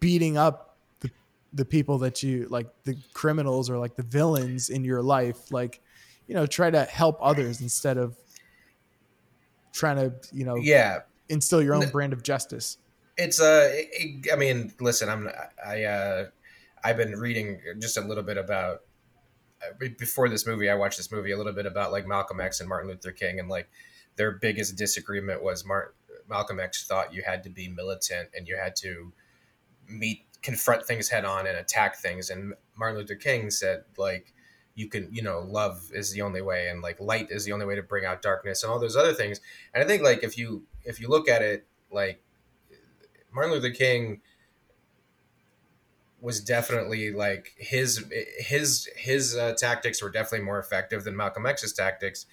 beating 0.00 0.36
up 0.36 0.76
the, 1.00 1.10
the 1.52 1.64
people 1.64 1.98
that 1.98 2.22
you 2.22 2.46
like 2.50 2.66
the 2.84 2.96
criminals 3.12 3.70
or 3.70 3.78
like 3.78 3.96
the 3.96 4.02
villains 4.02 4.70
in 4.70 4.84
your 4.84 5.02
life 5.02 5.52
like 5.52 5.80
you 6.26 6.34
know 6.34 6.46
try 6.46 6.70
to 6.70 6.84
help 6.84 7.18
others 7.20 7.60
instead 7.60 7.96
of 7.96 8.16
trying 9.72 9.96
to 9.96 10.12
you 10.32 10.44
know 10.44 10.56
yeah, 10.56 11.00
instill 11.28 11.62
your 11.62 11.74
own 11.74 11.88
brand 11.90 12.12
of 12.12 12.22
justice 12.22 12.78
it's 13.18 13.40
uh, 13.40 13.70
it- 13.72 14.32
I 14.32 14.36
mean, 14.36 14.72
listen, 14.80 15.08
I'm 15.10 15.28
I 15.64 15.84
uh, 15.84 16.26
I've 16.84 16.96
been 16.96 17.12
reading 17.18 17.60
just 17.80 17.98
a 17.98 18.00
little 18.02 18.24
bit 18.24 18.38
about 18.38 18.82
uh, 19.62 19.88
before 19.98 20.28
this 20.28 20.46
movie. 20.46 20.70
I 20.70 20.74
watched 20.74 20.96
this 20.98 21.12
movie 21.12 21.32
a 21.32 21.36
little 21.36 21.52
bit 21.54 21.66
about 21.66 21.92
like 21.92 22.06
Malcolm 22.06 22.40
X 22.40 22.60
and 22.60 22.68
Martin 22.68 22.90
Luther 22.90 23.12
King, 23.12 23.40
and 23.40 23.48
like 23.48 23.68
their 24.16 24.32
biggest 24.32 24.76
disagreement 24.76 25.42
was 25.42 25.64
Mar- 25.64 25.94
Malcolm 26.28 26.60
X 26.60 26.86
thought 26.86 27.14
you 27.14 27.22
had 27.22 27.42
to 27.44 27.50
be 27.50 27.68
militant 27.68 28.30
and 28.36 28.48
you 28.48 28.56
had 28.56 28.76
to 28.76 29.12
meet 29.88 30.24
confront 30.42 30.86
things 30.86 31.08
head 31.08 31.24
on 31.24 31.46
and 31.46 31.56
attack 31.56 31.96
things 31.98 32.30
and 32.30 32.54
Martin 32.76 32.98
Luther 32.98 33.16
King 33.16 33.50
said 33.50 33.84
like 33.96 34.32
you 34.74 34.88
can 34.88 35.08
you 35.12 35.22
know 35.22 35.40
love 35.40 35.90
is 35.92 36.12
the 36.12 36.22
only 36.22 36.42
way 36.42 36.68
and 36.68 36.80
like 36.82 37.00
light 37.00 37.28
is 37.30 37.44
the 37.44 37.52
only 37.52 37.66
way 37.66 37.74
to 37.74 37.82
bring 37.82 38.04
out 38.04 38.22
darkness 38.22 38.62
and 38.62 38.70
all 38.70 38.78
those 38.78 38.96
other 38.96 39.12
things 39.12 39.40
and 39.74 39.82
i 39.82 39.86
think 39.86 40.02
like 40.02 40.22
if 40.22 40.38
you 40.38 40.62
if 40.84 41.00
you 41.00 41.08
look 41.08 41.28
at 41.28 41.42
it 41.42 41.66
like 41.90 42.22
martin 43.32 43.52
luther 43.52 43.70
king 43.70 44.20
was 46.20 46.40
definitely 46.40 47.12
like 47.12 47.54
his 47.56 48.04
his 48.38 48.88
his 48.96 49.36
uh, 49.36 49.54
tactics 49.56 50.02
were 50.02 50.10
definitely 50.10 50.44
more 50.44 50.58
effective 50.58 51.04
than 51.04 51.16
malcolm 51.16 51.46
x's 51.46 51.72
tactics 51.72 52.26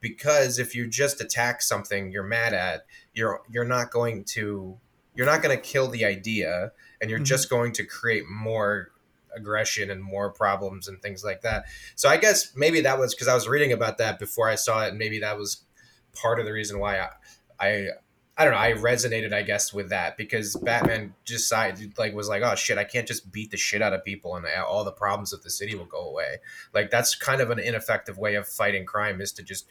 because 0.00 0.58
if 0.58 0.74
you 0.74 0.86
just 0.86 1.20
attack 1.20 1.60
something 1.62 2.12
you're 2.12 2.22
mad 2.22 2.52
at 2.54 2.86
you're 3.14 3.42
you're 3.50 3.64
not 3.64 3.90
going 3.90 4.22
to 4.24 4.78
you're 5.14 5.26
not 5.26 5.42
going 5.42 5.54
to 5.56 5.60
kill 5.62 5.88
the 5.88 6.04
idea 6.04 6.72
and 7.00 7.10
you're 7.10 7.20
Mhm. 7.20 7.24
just 7.24 7.50
going 7.50 7.72
to 7.72 7.84
create 7.84 8.24
more 8.28 8.90
aggression 9.34 9.90
and 9.90 10.02
more 10.02 10.30
problems 10.30 10.88
and 10.88 11.00
things 11.02 11.24
like 11.24 11.40
that. 11.42 11.64
So 11.96 12.08
I 12.08 12.16
guess 12.16 12.54
maybe 12.54 12.80
that 12.82 12.98
was 12.98 13.14
because 13.14 13.28
I 13.28 13.34
was 13.34 13.48
reading 13.48 13.72
about 13.72 13.98
that 13.98 14.18
before 14.18 14.48
I 14.48 14.54
saw 14.54 14.84
it, 14.84 14.90
and 14.90 14.98
maybe 14.98 15.18
that 15.20 15.36
was 15.38 15.64
part 16.14 16.38
of 16.38 16.46
the 16.46 16.52
reason 16.52 16.78
why 16.78 16.98
I, 17.00 17.10
I, 17.58 17.88
I 18.42 18.44
don't 18.44 18.54
know, 18.54 18.58
I 18.60 18.72
resonated, 18.94 19.32
I 19.32 19.42
guess, 19.42 19.72
with 19.72 19.88
that 19.90 20.16
because 20.16 20.56
Batman 20.56 21.14
just 21.24 21.44
decided, 21.44 21.96
like, 21.98 22.14
was 22.14 22.28
like, 22.28 22.42
oh 22.42 22.54
shit, 22.54 22.76
I 22.78 22.84
can't 22.84 23.06
just 23.06 23.30
beat 23.32 23.50
the 23.50 23.56
shit 23.56 23.80
out 23.82 23.92
of 23.92 24.04
people 24.04 24.34
and 24.36 24.44
all 24.66 24.84
the 24.84 24.92
problems 24.92 25.32
of 25.32 25.42
the 25.42 25.50
city 25.50 25.74
will 25.74 25.84
go 25.86 26.00
away. 26.08 26.38
Like 26.74 26.90
that's 26.90 27.14
kind 27.14 27.40
of 27.40 27.50
an 27.50 27.58
ineffective 27.58 28.18
way 28.18 28.34
of 28.34 28.46
fighting 28.48 28.84
crime 28.84 29.20
is 29.20 29.32
to 29.32 29.42
just 29.42 29.66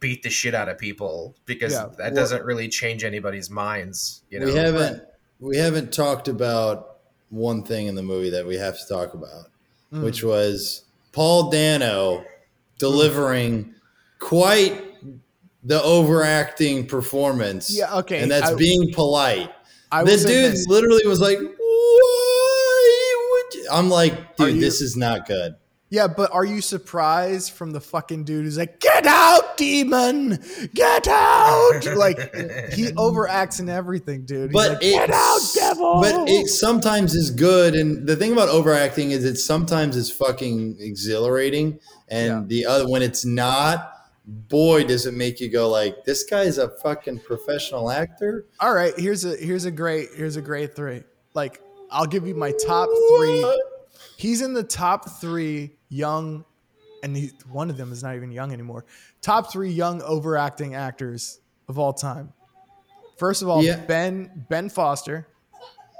beat 0.00 0.22
the 0.22 0.30
shit 0.30 0.54
out 0.54 0.68
of 0.68 0.78
people 0.78 1.34
because 1.46 1.72
Yeah, 1.72 1.86
that 1.98 1.98
well- 1.98 2.14
doesn't 2.14 2.44
really 2.44 2.68
change 2.68 3.04
anybody's 3.04 3.50
minds. 3.50 4.22
You 4.30 4.40
know, 4.40 4.46
we 4.46 4.54
haven't 4.54 5.02
we 5.40 5.56
haven't 5.58 5.92
talked 5.92 6.28
about 6.28 6.98
one 7.30 7.62
thing 7.62 7.86
in 7.86 7.94
the 7.94 8.02
movie 8.02 8.30
that 8.30 8.46
we 8.46 8.56
have 8.56 8.78
to 8.78 8.86
talk 8.88 9.14
about, 9.14 9.50
Mm. 9.92 10.02
which 10.02 10.22
was 10.24 10.82
Paul 11.12 11.50
Dano 11.50 12.24
delivering 12.78 13.74
quite 14.18 14.82
the 15.64 15.82
overacting 15.82 16.86
performance. 16.86 17.70
Yeah, 17.74 17.94
okay, 17.96 18.20
and 18.22 18.30
that's 18.30 18.50
I- 18.50 18.54
being 18.54 18.92
polite. 18.92 19.50
I 19.90 20.02
the 20.04 20.10
will 20.10 20.18
dude 20.18 20.52
this. 20.52 20.66
literally 20.68 21.06
was 21.06 21.20
like, 21.20 21.38
"Why 21.38 23.16
would 23.30 23.54
you-" 23.54 23.68
I'm 23.70 23.88
like, 23.90 24.36
dude, 24.36 24.56
you- 24.56 24.60
this 24.60 24.80
is 24.80 24.96
not 24.96 25.26
good. 25.26 25.54
Yeah, 25.90 26.08
but 26.08 26.32
are 26.32 26.44
you 26.44 26.60
surprised 26.60 27.52
from 27.52 27.70
the 27.70 27.80
fucking 27.80 28.24
dude 28.24 28.44
who's 28.44 28.58
like, 28.58 28.80
"Get 28.80 29.06
out, 29.06 29.56
demon! 29.56 30.42
Get 30.74 31.06
out!" 31.06 31.82
like 31.96 32.18
he 32.72 32.86
overacts 32.96 33.60
in 33.60 33.68
everything, 33.68 34.24
dude. 34.24 34.50
He's 34.50 34.52
But 34.52 34.70
like, 34.72 34.82
it, 34.82 34.90
get 34.92 35.10
out, 35.12 35.40
devil! 35.54 36.00
But 36.02 36.28
it 36.28 36.48
sometimes 36.48 37.14
is 37.14 37.30
good, 37.30 37.74
and 37.74 38.08
the 38.08 38.16
thing 38.16 38.32
about 38.32 38.48
overacting 38.48 39.12
is 39.12 39.24
it 39.24 39.36
sometimes 39.36 39.96
is 39.96 40.10
fucking 40.10 40.78
exhilarating, 40.80 41.78
and 42.08 42.28
Yeah. 42.28 42.42
the 42.46 42.66
other 42.66 42.88
when 42.88 43.02
it's 43.02 43.24
not, 43.24 43.92
boy, 44.26 44.84
does 44.84 45.06
it 45.06 45.14
make 45.14 45.40
you 45.40 45.50
go 45.50 45.68
like, 45.68 46.04
this 46.04 46.24
guy's 46.24 46.58
a 46.58 46.68
fucking 46.78 47.20
professional 47.20 47.90
actor. 47.90 48.46
All 48.60 48.72
right, 48.74 48.92
here's 48.98 49.24
a 49.24 49.36
here's 49.36 49.64
a 49.64 49.70
great 49.70 50.08
here's 50.16 50.36
a 50.36 50.42
great 50.42 50.74
three. 50.74 51.02
Like 51.34 51.60
I'll 51.90 52.06
give 52.06 52.26
you 52.26 52.34
my 52.34 52.52
top 52.66 52.88
three. 53.16 53.44
He's 54.16 54.40
in 54.42 54.52
the 54.54 54.62
top 54.62 55.08
three 55.20 55.72
young, 55.88 56.44
and 57.02 57.16
he, 57.16 57.30
one 57.50 57.68
of 57.70 57.76
them 57.76 57.92
is 57.92 58.02
not 58.02 58.14
even 58.16 58.32
young 58.32 58.52
anymore. 58.52 58.84
Top 59.20 59.52
three 59.52 59.70
young 59.70 60.02
overacting 60.02 60.74
actors 60.74 61.40
of 61.68 61.78
all 61.78 61.92
time. 61.92 62.32
First 63.18 63.42
of 63.42 63.48
all, 63.48 63.62
Yeah. 63.62 63.76
Ben 63.76 64.46
Ben 64.48 64.68
Foster. 64.68 65.26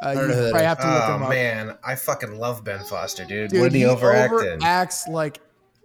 Uh, 0.05 0.11
you 0.11 0.14
don't 0.16 0.29
know 0.29 0.35
who 0.35 0.43
that 0.43 0.51
probably 0.51 0.61
is. 0.61 0.66
have 0.66 0.79
to 0.81 0.87
look 0.93 1.03
Oh 1.05 1.14
him 1.16 1.22
up. 1.22 1.29
man, 1.31 1.79
I 1.85 1.95
fucking 1.95 2.39
love 2.39 2.64
Ben 2.64 2.85
Foster, 2.85 3.25
dude. 3.25 3.51
Dude, 3.51 3.61
what 3.61 3.72
he, 3.72 3.85
overact 3.87 4.33
in? 4.33 4.59
overacts 4.59 5.09
like, 5.09 5.41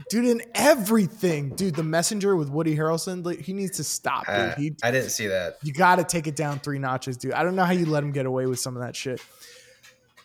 dude, 0.09 0.25
in 0.25 0.41
everything. 0.55 1.49
Dude, 1.55 1.75
The 1.75 1.83
Messenger 1.83 2.35
with 2.35 2.49
Woody 2.49 2.75
Harrelson, 2.75 3.25
like, 3.25 3.39
he 3.39 3.53
needs 3.53 3.77
to 3.77 3.83
stop, 3.83 4.25
dude. 4.25 4.35
Uh, 4.35 4.55
He, 4.55 4.75
I 4.83 4.91
didn't 4.91 5.09
see 5.11 5.27
that. 5.27 5.57
you 5.63 5.71
got 5.73 5.97
to 5.97 6.03
take 6.03 6.27
it 6.27 6.35
down 6.35 6.59
three 6.59 6.79
notches, 6.79 7.17
dude. 7.17 7.33
I 7.33 7.43
don't 7.43 7.55
know 7.55 7.65
how 7.65 7.71
you 7.73 7.85
let 7.85 8.03
him 8.03 8.11
get 8.11 8.25
away 8.25 8.45
with 8.45 8.59
some 8.59 8.75
of 8.75 8.81
that 8.83 8.95
shit. 8.95 9.21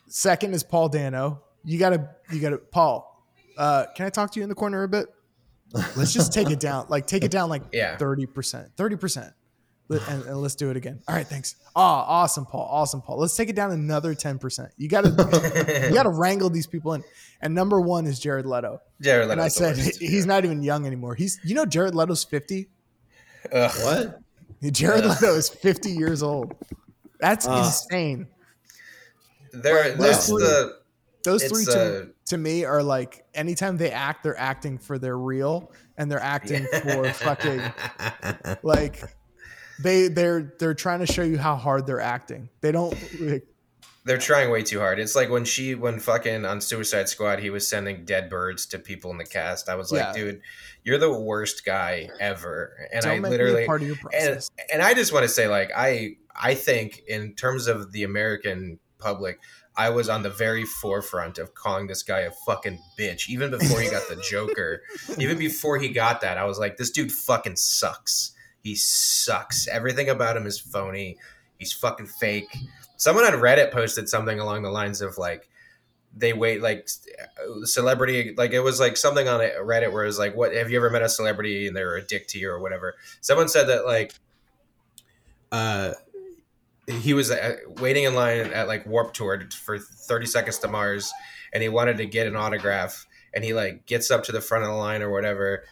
Second 0.08 0.54
is 0.54 0.62
Paul 0.62 0.88
Dano. 0.88 1.42
You 1.64 1.78
got 1.78 1.90
to, 1.90 2.08
you 2.30 2.40
got 2.40 2.50
to, 2.50 2.58
Paul. 2.58 3.10
Uh, 3.56 3.86
can 3.94 4.06
I 4.06 4.10
talk 4.10 4.32
to 4.32 4.40
you 4.40 4.42
in 4.42 4.48
the 4.48 4.54
corner 4.54 4.82
a 4.82 4.88
bit? 4.88 5.06
Let's 5.96 6.12
just 6.12 6.32
take 6.32 6.50
it 6.50 6.60
down, 6.60 6.86
like 6.88 7.06
take 7.06 7.24
it 7.24 7.30
down 7.32 7.48
like 7.48 7.62
Yeah. 7.72 7.96
thirty 7.96 8.26
percent, 8.26 8.70
thirty 8.76 8.94
percent, 8.96 9.32
and, 9.90 10.24
and 10.24 10.36
let's 10.40 10.54
do 10.54 10.70
it 10.70 10.76
again. 10.76 11.00
All 11.08 11.14
right, 11.14 11.26
thanks. 11.26 11.56
Oh, 11.76 11.80
awesome, 11.82 12.46
Paul. 12.46 12.66
Awesome, 12.70 13.02
Paul. 13.02 13.18
Let's 13.18 13.36
take 13.36 13.48
it 13.48 13.56
down 13.56 13.70
another 13.72 14.14
ten 14.14 14.38
percent. 14.38 14.70
You 14.76 14.88
got 14.88 15.02
to, 15.02 15.10
you 15.88 15.94
got 15.94 16.04
to 16.04 16.08
wrangle 16.10 16.48
these 16.50 16.66
people 16.66 16.94
in. 16.94 17.04
And 17.42 17.54
number 17.54 17.80
one 17.80 18.06
is 18.06 18.18
Jared 18.18 18.46
Leto. 18.46 18.80
Jared 19.00 19.28
Leto. 19.28 19.32
And 19.32 19.40
I 19.42 19.48
said 19.48 19.76
worst. 19.76 20.00
he's 20.00 20.24
not 20.26 20.44
even 20.44 20.62
young 20.62 20.86
anymore. 20.86 21.14
He's, 21.14 21.38
you 21.44 21.54
know, 21.54 21.66
Jared 21.66 21.94
Leto's 21.94 22.24
fifty. 22.24 22.68
Ugh. 23.52 23.70
What? 23.82 24.20
Jared 24.72 25.04
Ugh. 25.04 25.10
Leto 25.20 25.34
is 25.34 25.50
50 25.50 25.90
years 25.90 26.22
old. 26.22 26.54
That's 27.20 27.46
Ah. 27.46 27.66
insane. 27.66 28.26
There, 29.52 29.90
But 29.96 29.98
that's 29.98 30.26
those 30.28 30.40
the 30.40 30.78
Those 31.24 31.44
three 31.44 31.64
to, 31.66 32.02
uh, 32.02 32.04
to 32.26 32.38
me 32.38 32.64
are 32.64 32.82
like 32.82 33.24
anytime 33.34 33.76
they 33.76 33.90
act, 33.90 34.22
they're 34.24 34.38
acting 34.38 34.78
for 34.78 34.98
their 34.98 35.18
real 35.18 35.70
and 35.98 36.10
they're 36.10 36.18
acting 36.20 36.66
for 36.82 37.04
fucking 37.12 37.60
like 38.62 39.02
they 39.82 40.08
they're 40.08 40.54
they're 40.58 40.74
trying 40.74 41.00
to 41.00 41.06
show 41.06 41.22
you 41.22 41.38
how 41.38 41.56
hard 41.56 41.86
they're 41.86 42.00
acting. 42.00 42.48
They 42.60 42.72
don't 42.72 42.96
like, 43.20 43.46
They're 44.04 44.18
trying 44.18 44.50
way 44.50 44.62
too 44.62 44.78
hard. 44.80 44.98
It's 44.98 45.16
like 45.16 45.30
when 45.30 45.44
she, 45.44 45.74
when 45.74 45.98
fucking 45.98 46.44
on 46.44 46.60
Suicide 46.60 47.08
Squad, 47.08 47.38
he 47.40 47.48
was 47.50 47.66
sending 47.66 48.04
dead 48.04 48.28
birds 48.28 48.66
to 48.66 48.78
people 48.78 49.10
in 49.10 49.16
the 49.18 49.24
cast. 49.24 49.68
I 49.68 49.76
was 49.76 49.90
like, 49.90 50.02
Yeah. 50.02 50.12
dude, 50.12 50.40
you're 50.84 50.98
the 50.98 51.18
worst 51.18 51.64
guy 51.64 52.10
ever. 52.20 52.76
And 52.92 53.02
don't 53.02 53.12
I 53.12 53.14
make 53.14 53.22
me 53.22 53.28
a 53.28 53.30
literally, 53.30 53.66
part 53.66 53.80
of 53.82 53.88
your 53.88 53.96
and 54.12 54.48
and 54.72 54.82
I 54.82 54.94
just 54.94 55.12
want 55.12 55.24
to 55.24 55.28
say, 55.28 55.48
like, 55.48 55.70
I 55.74 56.16
I 56.36 56.54
think 56.54 57.02
in 57.08 57.34
terms 57.34 57.66
of 57.66 57.92
the 57.92 58.02
American 58.04 58.78
public, 58.98 59.38
I 59.76 59.90
was 59.90 60.08
on 60.08 60.22
the 60.22 60.30
very 60.30 60.64
forefront 60.64 61.38
of 61.38 61.54
calling 61.54 61.86
this 61.86 62.02
guy 62.02 62.20
a 62.20 62.30
fucking 62.46 62.78
bitch, 62.98 63.28
even 63.28 63.50
before 63.50 63.80
he 63.80 63.90
got 63.90 64.08
the 64.08 64.16
Joker. 64.30 64.82
even 65.18 65.38
before 65.38 65.78
he 65.78 65.88
got 65.88 66.20
that, 66.20 66.38
I 66.38 66.44
was 66.44 66.58
like, 66.58 66.76
this 66.76 66.90
dude 66.90 67.10
fucking 67.10 67.56
sucks. 67.56 68.32
He 68.64 68.74
sucks. 68.74 69.68
Everything 69.68 70.08
about 70.08 70.36
him 70.36 70.46
is 70.46 70.58
phony. 70.58 71.18
He's 71.58 71.72
fucking 71.72 72.06
fake. 72.06 72.48
Someone 72.96 73.24
on 73.24 73.34
Reddit 73.34 73.70
posted 73.70 74.08
something 74.08 74.40
along 74.40 74.62
the 74.62 74.70
lines 74.70 75.02
of 75.02 75.18
like, 75.18 75.48
they 76.16 76.32
wait 76.32 76.62
like 76.62 76.88
celebrity 77.64 78.34
like 78.36 78.52
it 78.52 78.60
was 78.60 78.78
like 78.78 78.96
something 78.96 79.26
on 79.26 79.40
reddit 79.40 79.92
where 79.92 80.04
it 80.04 80.06
was 80.06 80.18
like 80.18 80.36
what 80.36 80.54
have 80.54 80.70
you 80.70 80.76
ever 80.76 80.88
met 80.88 81.02
a 81.02 81.08
celebrity 81.08 81.66
and 81.66 81.76
they're 81.76 81.96
a 81.96 82.06
dick 82.06 82.28
to 82.28 82.38
you 82.38 82.48
or 82.48 82.60
whatever 82.60 82.94
someone 83.20 83.48
said 83.48 83.64
that 83.64 83.84
like 83.84 84.14
uh 85.50 85.92
he 86.86 87.14
was 87.14 87.30
uh, 87.30 87.56
waiting 87.80 88.04
in 88.04 88.14
line 88.14 88.38
at 88.52 88.68
like 88.68 88.86
warped 88.86 89.16
tour 89.16 89.42
for 89.50 89.78
30 89.78 90.26
seconds 90.26 90.58
to 90.58 90.68
mars 90.68 91.12
and 91.52 91.62
he 91.62 91.68
wanted 91.68 91.96
to 91.96 92.06
get 92.06 92.26
an 92.26 92.36
autograph 92.36 93.06
and 93.34 93.42
he 93.42 93.52
like 93.52 93.84
gets 93.86 94.10
up 94.10 94.22
to 94.22 94.32
the 94.32 94.40
front 94.40 94.62
of 94.62 94.70
the 94.70 94.76
line 94.76 95.02
or 95.02 95.10
whatever 95.10 95.64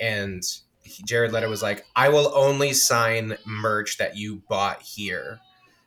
and 0.00 0.42
jared 1.04 1.32
leto 1.32 1.48
was 1.48 1.62
like 1.62 1.84
i 1.94 2.08
will 2.08 2.32
only 2.34 2.72
sign 2.72 3.36
merch 3.44 3.98
that 3.98 4.16
you 4.16 4.42
bought 4.48 4.80
here 4.82 5.38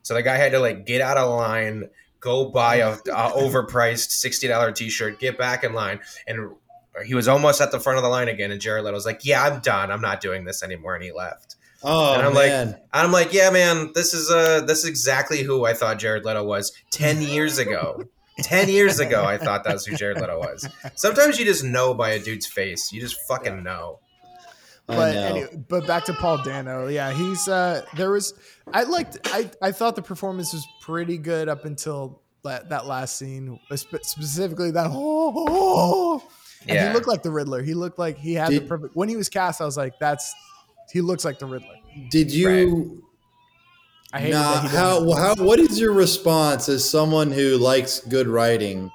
so 0.01 0.13
the 0.13 0.23
guy 0.23 0.35
had 0.37 0.51
to 0.51 0.59
like 0.59 0.85
get 0.85 1.01
out 1.01 1.17
of 1.17 1.29
line 1.29 1.89
go 2.19 2.45
buy 2.49 2.75
a, 2.75 2.91
a 2.93 2.97
overpriced 3.35 4.09
$60 4.25 4.75
t-shirt 4.75 5.19
get 5.19 5.37
back 5.37 5.63
in 5.63 5.73
line 5.73 5.99
and 6.27 6.51
he 7.05 7.15
was 7.15 7.27
almost 7.27 7.61
at 7.61 7.71
the 7.71 7.79
front 7.79 7.97
of 7.97 8.03
the 8.03 8.09
line 8.09 8.27
again 8.27 8.51
and 8.51 8.59
jared 8.61 8.83
leto 8.83 8.95
was 8.95 9.05
like 9.05 9.25
yeah 9.25 9.43
i'm 9.43 9.59
done 9.61 9.91
i'm 9.91 10.01
not 10.01 10.19
doing 10.21 10.43
this 10.45 10.63
anymore 10.63 10.95
and 10.95 11.03
he 11.03 11.11
left 11.11 11.55
Oh 11.81 12.13
And 12.15 12.23
I'm 12.23 12.33
like- 12.33 12.49
man, 12.49 12.67
and 12.67 12.77
I'm 12.91 13.13
like, 13.13 13.31
yeah, 13.31 13.49
man, 13.51 13.91
this 13.95 14.13
is 14.13 14.29
uh 14.29 14.59
this 14.65 14.79
is 14.79 14.85
exactly 14.89 15.43
who 15.43 15.63
I 15.63 15.73
thought 15.73 15.97
Jared 15.97 16.25
Leto 16.25 16.43
was 16.43 16.73
10 16.91 17.21
years 17.35 17.57
ago. 17.57 18.03
10 18.41 18.67
years 18.67 18.99
ago 18.99 19.23
I 19.23 19.37
thought 19.37 19.63
that's 19.63 19.85
who 19.85 19.95
Jared 19.95 20.19
Leto 20.19 20.39
was. 20.39 20.67
Sometimes 20.95 21.39
you 21.39 21.45
just 21.45 21.63
know 21.63 21.93
by 21.93 22.09
a 22.09 22.19
dude's 22.19 22.45
face. 22.47 22.91
You 22.91 22.99
just 22.99 23.15
fucking 23.29 23.63
know. 23.63 23.99
But 24.89 25.15
anyway, 25.15 25.63
but 25.67 25.85
back 25.85 26.05
to 26.05 26.13
Paul 26.13 26.41
Dano. 26.43 26.87
Yeah, 26.87 27.11
he's 27.13 27.47
uh 27.47 27.85
there 27.95 28.09
was 28.11 28.33
I 28.73 28.83
liked 28.83 29.19
I 29.25 29.51
I 29.61 29.71
thought 29.71 29.95
the 29.95 30.01
performance 30.01 30.51
was 30.51 30.67
pretty 30.81 31.17
good 31.19 31.47
up 31.47 31.65
until 31.65 32.21
that, 32.43 32.69
that 32.69 32.85
last 32.87 33.17
scene, 33.17 33.59
specifically 34.01 34.71
that 34.71 34.87
oh, 34.89 36.23
and 36.61 36.71
Yeah. 36.75 36.87
he 36.87 36.93
looked 36.93 37.07
like 37.07 37.21
the 37.21 37.31
Riddler. 37.31 37.61
He 37.61 37.73
looked 37.73 37.99
like 37.99 38.17
he 38.17 38.33
had 38.33 38.51
the 38.51 38.61
perfect 38.61 38.95
when 38.95 39.09
he 39.09 39.15
was 39.15 39.29
cast. 39.29 39.61
I 39.61 39.65
was 39.65 39.77
like, 39.77 39.99
that's 39.99 40.33
he 40.91 41.01
looks 41.01 41.23
like 41.23 41.37
the 41.37 41.45
Riddler. 41.45 41.75
Did 42.09 42.31
you? 42.31 43.03
I 44.11 44.19
hated 44.21 44.33
Nah, 44.33 44.67
how 44.67 45.11
how 45.13 45.35
what 45.35 45.59
is 45.59 45.79
your 45.79 45.93
response 45.93 46.67
as 46.67 46.89
someone 46.89 47.31
who 47.31 47.57
likes 47.57 47.99
good 47.99 48.27
writing 48.27 48.91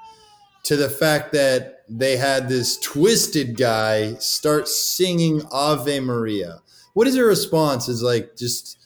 to 0.65 0.77
the 0.77 0.89
fact 0.91 1.33
that 1.35 1.74
they 1.89 2.17
had 2.17 2.49
this 2.49 2.79
twisted 2.79 3.57
guy 3.57 4.15
start 4.15 4.69
singing 4.69 5.43
Ave 5.51 6.01
Maria? 6.01 6.61
what 6.95 7.09
is 7.09 7.17
your 7.17 7.27
response? 7.27 7.89
Is 7.89 8.03
like 8.03 8.37
just 8.37 8.79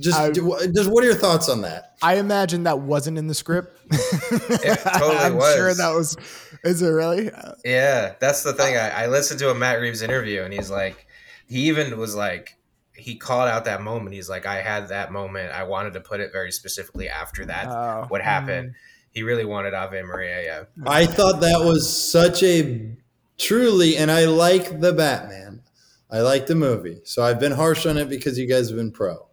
just 0.00 0.18
I- 0.18 0.30
just 0.30 0.90
what 0.90 1.04
are 1.04 1.06
your 1.06 1.14
thoughts 1.14 1.48
on 1.48 1.60
that? 1.62 1.96
I 2.02 2.16
imagine 2.16 2.62
that 2.64 2.78
wasn't 2.80 3.18
in 3.18 3.26
the 3.26 3.34
script. 3.34 3.76
It 3.92 4.78
totally 4.98 5.16
I'm 5.18 5.36
was. 5.36 5.54
sure 5.54 5.74
that 5.74 5.94
was. 5.94 6.16
Is 6.64 6.80
it 6.82 6.88
really? 6.88 7.30
Yeah, 7.64 8.14
that's 8.20 8.42
the 8.42 8.52
thing. 8.54 8.76
I, 8.76 9.04
I 9.04 9.06
listened 9.08 9.38
to 9.40 9.50
a 9.50 9.54
Matt 9.54 9.80
Reeves 9.80 10.00
interview, 10.02 10.42
and 10.42 10.52
he's 10.54 10.70
like, 10.70 11.06
he 11.46 11.68
even 11.68 11.98
was 11.98 12.14
like, 12.14 12.56
he 12.94 13.16
called 13.16 13.48
out 13.48 13.64
that 13.66 13.82
moment. 13.82 14.14
He's 14.14 14.28
like, 14.30 14.46
I 14.46 14.60
had 14.62 14.88
that 14.88 15.12
moment. 15.12 15.52
I 15.52 15.64
wanted 15.64 15.92
to 15.94 16.00
put 16.00 16.20
it 16.20 16.32
very 16.32 16.52
specifically 16.52 17.08
after 17.08 17.44
that. 17.46 17.66
oh, 17.68 18.04
what 18.08 18.22
happened? 18.22 18.70
mm. 18.70 18.74
He 19.12 19.22
really 19.22 19.44
wanted 19.44 19.74
Ave 19.74 20.02
Maria. 20.02 20.42
Yeah, 20.44 20.64
I 20.86 21.06
thought 21.06 21.40
that 21.40 21.60
was 21.64 21.88
such 21.88 22.42
a 22.42 22.90
truly, 23.38 23.96
and 23.96 24.10
I 24.10 24.26
like 24.26 24.80
the 24.80 24.92
Batman. 24.92 25.62
I 26.10 26.20
like 26.20 26.46
the 26.46 26.54
movie, 26.54 27.00
so 27.04 27.22
I've 27.22 27.40
been 27.40 27.52
harsh 27.52 27.86
on 27.86 27.96
it 27.96 28.08
because 28.08 28.38
you 28.38 28.46
guys 28.46 28.68
have 28.68 28.76
been 28.78 28.92
pro. 28.92 29.26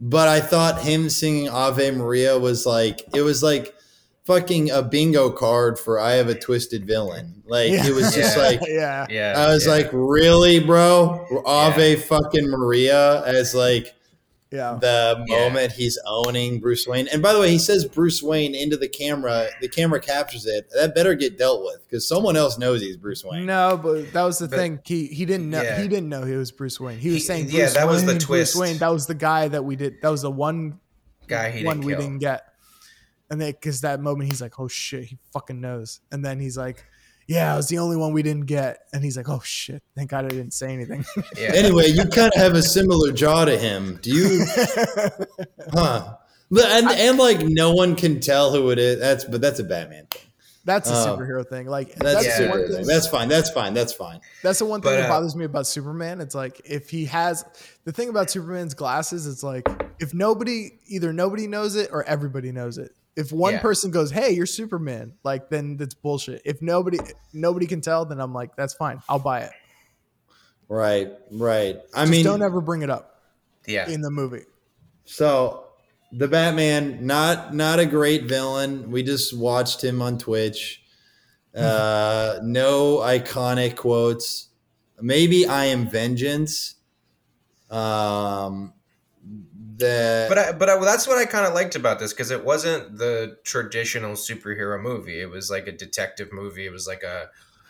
But 0.00 0.28
I 0.28 0.40
thought 0.40 0.82
him 0.82 1.08
singing 1.10 1.48
Ave 1.48 1.92
Maria 1.92 2.38
was 2.38 2.66
like 2.66 3.02
it 3.14 3.22
was 3.22 3.42
like 3.42 3.74
fucking 4.24 4.70
a 4.70 4.82
bingo 4.82 5.30
card 5.30 5.78
for 5.78 6.00
I 6.00 6.12
have 6.12 6.28
a 6.28 6.34
twisted 6.34 6.86
villain. 6.86 7.42
Like 7.46 7.70
Yeah. 7.70 7.86
it 7.86 7.94
was 7.94 8.14
just 8.14 8.36
Yeah. 8.36 8.42
like 8.42 8.60
yeah. 8.66 9.06
yeah. 9.10 9.34
I 9.36 9.52
was 9.52 9.66
yeah. 9.66 9.72
like, 9.72 9.90
really, 9.92 10.60
bro? 10.60 11.42
Ave 11.46 11.96
fucking 11.96 12.48
Maria 12.48 13.22
as 13.24 13.54
like 13.54 13.94
Yeah. 14.54 14.78
the 14.80 15.24
Yeah. 15.26 15.48
moment 15.48 15.72
he's 15.72 15.98
owning 16.06 16.60
Bruce 16.60 16.86
Wayne. 16.86 17.08
And 17.08 17.20
by 17.20 17.32
the 17.32 17.40
way, 17.40 17.50
he 17.50 17.58
says 17.58 17.84
Bruce 17.84 18.22
Wayne 18.22 18.54
into 18.54 18.76
the 18.76 18.88
camera. 18.88 19.48
The 19.60 19.68
camera 19.68 19.98
captures 20.00 20.46
it. 20.46 20.68
That 20.74 20.94
better 20.94 21.14
get 21.14 21.36
dealt 21.36 21.62
with 21.64 21.82
because 21.88 22.06
someone 22.06 22.36
else 22.36 22.56
knows 22.56 22.80
he's 22.80 22.96
Bruce 22.96 23.24
Wayne. 23.24 23.46
No, 23.46 23.76
but 23.82 24.12
that 24.12 24.22
was 24.22 24.38
the 24.38 24.46
But- 24.48 24.56
thing. 24.56 24.80
He 24.84 25.06
he 25.08 25.24
didn't 25.24 25.50
know. 25.50 25.60
Yeah. 25.62 25.82
He 25.82 25.88
didn't 25.88 26.08
know 26.08 26.22
he 26.24 26.36
was 26.36 26.52
Bruce 26.52 26.78
Wayne. 26.78 26.98
He 26.98 27.08
was 27.10 27.18
He- 27.18 27.24
saying, 27.24 27.44
Bruce 27.46 27.54
yeah, 27.54 27.68
that 27.70 27.86
was 27.88 28.02
the 28.02 28.08
Wayne, 28.08 28.16
Bruce 28.18 28.24
twist. 28.24 28.56
Wayne. 28.56 28.78
That 28.78 28.92
was 28.92 29.06
the 29.06 29.14
guy 29.14 29.48
that 29.48 29.64
we 29.64 29.76
did. 29.76 30.00
That 30.02 30.10
was 30.10 30.22
the 30.22 30.30
one 30.30 30.78
guy 31.26 31.50
he 31.50 31.64
one 31.64 31.78
didn't 31.78 31.86
we 31.86 31.92
kill. 31.94 32.00
didn't 32.02 32.18
get. 32.20 32.44
And 33.30 33.40
then, 33.40 33.52
because 33.52 33.80
that 33.80 34.00
moment, 34.00 34.30
he's 34.30 34.40
like, 34.42 34.60
"Oh 34.60 34.68
shit, 34.68 35.04
he 35.04 35.18
fucking 35.32 35.60
knows." 35.60 36.00
And 36.12 36.24
then 36.24 36.38
he's 36.38 36.56
like, 36.58 36.84
"Yeah, 37.26 37.52
it 37.54 37.56
was 37.56 37.68
the 37.68 37.78
only 37.78 37.96
one 37.96 38.12
we 38.12 38.22
didn't 38.22 38.46
get." 38.46 38.80
And 38.92 39.02
he's 39.04 39.16
like, 39.16 39.28
"Oh 39.28 39.40
shit, 39.44 39.82
thank 39.96 40.10
God 40.10 40.24
I 40.24 40.28
didn't 40.28 40.52
say 40.52 40.72
anything." 40.72 41.04
Yeah. 41.38 41.52
Anyway, 41.54 41.86
you 41.88 42.04
kind 42.06 42.32
of 42.34 42.40
have 42.40 42.54
a 42.54 42.62
similar 42.62 43.12
jaw 43.12 43.44
to 43.44 43.56
him. 43.58 43.98
Do 44.02 44.10
you? 44.10 44.44
Huh? 45.72 46.16
But- 46.50 46.64
And, 46.66 46.88
and 46.90 47.18
like 47.18 47.40
no 47.40 47.72
one 47.72 47.96
can 47.96 48.20
tell 48.20 48.52
who 48.52 48.70
it 48.70 48.78
is. 48.78 49.00
That's 49.00 49.24
but 49.24 49.40
that's 49.40 49.58
a 49.58 49.64
Batman 49.64 50.06
thing. 50.10 50.22
that's 50.64 50.88
a 50.90 50.92
Oh. 50.94 51.16
superhero 51.16 51.46
thing. 51.48 51.66
Like 51.66 51.94
That's 51.96 52.24
that's, 52.24 52.40
Yeah. 52.40 52.50
one 52.50 52.66
thing. 52.66 52.76
thing. 52.76 52.86
That's 52.86 53.06
fine. 53.08 53.28
That's 53.28 53.50
fine. 53.50 53.74
That's 53.74 53.92
fine. 53.92 54.20
That's 54.42 54.58
the 54.60 54.64
one 54.66 54.80
thing 54.80 54.92
But, 54.92 54.96
that 54.96 55.06
uh, 55.06 55.08
bothers 55.08 55.34
me 55.36 55.44
about 55.46 55.66
Superman. 55.66 56.20
It's 56.20 56.34
like 56.34 56.60
if 56.64 56.90
he 56.90 57.06
has 57.06 57.44
the 57.84 57.92
thing 57.92 58.08
about 58.08 58.30
Superman's 58.30 58.74
glasses, 58.74 59.26
it's 59.26 59.42
like 59.42 59.66
if 60.00 60.14
nobody 60.14 60.78
either 60.86 61.12
nobody 61.12 61.46
knows 61.48 61.74
it 61.76 61.90
or 61.92 62.04
everybody 62.04 62.52
knows 62.52 62.78
it. 62.78 62.92
If 63.16 63.30
one 63.32 63.54
Yeah. 63.54 63.60
person 63.60 63.90
goes, 63.90 64.10
"Hey, 64.10 64.32
you're 64.32 64.46
Superman," 64.46 65.14
like 65.22 65.48
then 65.48 65.76
that's 65.76 65.94
bullshit. 65.94 66.42
If 66.44 66.60
nobody 66.60 66.98
nobody 67.32 67.66
can 67.66 67.80
tell, 67.80 68.04
then 68.04 68.20
I'm 68.20 68.32
like, 68.34 68.56
that's 68.56 68.74
fine. 68.74 69.00
I'll 69.08 69.18
buy 69.20 69.40
it. 69.40 69.52
Right. 70.68 71.12
Right. 71.30 71.80
I 71.94 72.00
Just 72.02 72.10
mean, 72.10 72.24
don't 72.24 72.42
ever 72.42 72.60
bring 72.60 72.82
it 72.82 72.90
up 72.90 73.20
yeah. 73.66 73.88
in 73.88 74.00
the 74.00 74.10
movie. 74.10 74.44
So 75.04 75.66
the 76.12 76.26
Batman, 76.26 77.06
not 77.06 77.54
not 77.54 77.78
a 77.78 77.86
great 77.86 78.24
villain. 78.24 78.90
We 78.90 79.02
just 79.02 79.36
watched 79.36 79.82
him 79.84 80.00
on 80.02 80.18
Twitch. 80.18 80.82
Uh, 81.54 82.40
no 82.42 82.96
iconic 82.98 83.76
quotes. 83.76 84.48
Maybe 85.00 85.46
I 85.46 85.66
am 85.66 85.88
vengeance. 85.88 86.74
Um, 87.70 88.72
the 89.76 90.26
But 90.28 90.38
I, 90.38 90.52
but 90.52 90.68
I, 90.68 90.74
well, 90.76 90.84
that's 90.84 91.06
what 91.06 91.18
I 91.18 91.24
kind 91.24 91.46
of 91.46 91.54
liked 91.54 91.74
about 91.76 91.98
this 91.98 92.12
because 92.12 92.30
it 92.30 92.44
wasn't 92.44 92.98
the 92.98 93.38
traditional 93.44 94.12
superhero 94.12 94.80
movie. 94.80 95.20
It 95.20 95.30
was 95.30 95.50
like 95.50 95.66
a 95.66 95.72
detective 95.72 96.32
movie. 96.32 96.66
It 96.66 96.72
was 96.72 96.86
like 96.86 97.02
a 97.02 97.28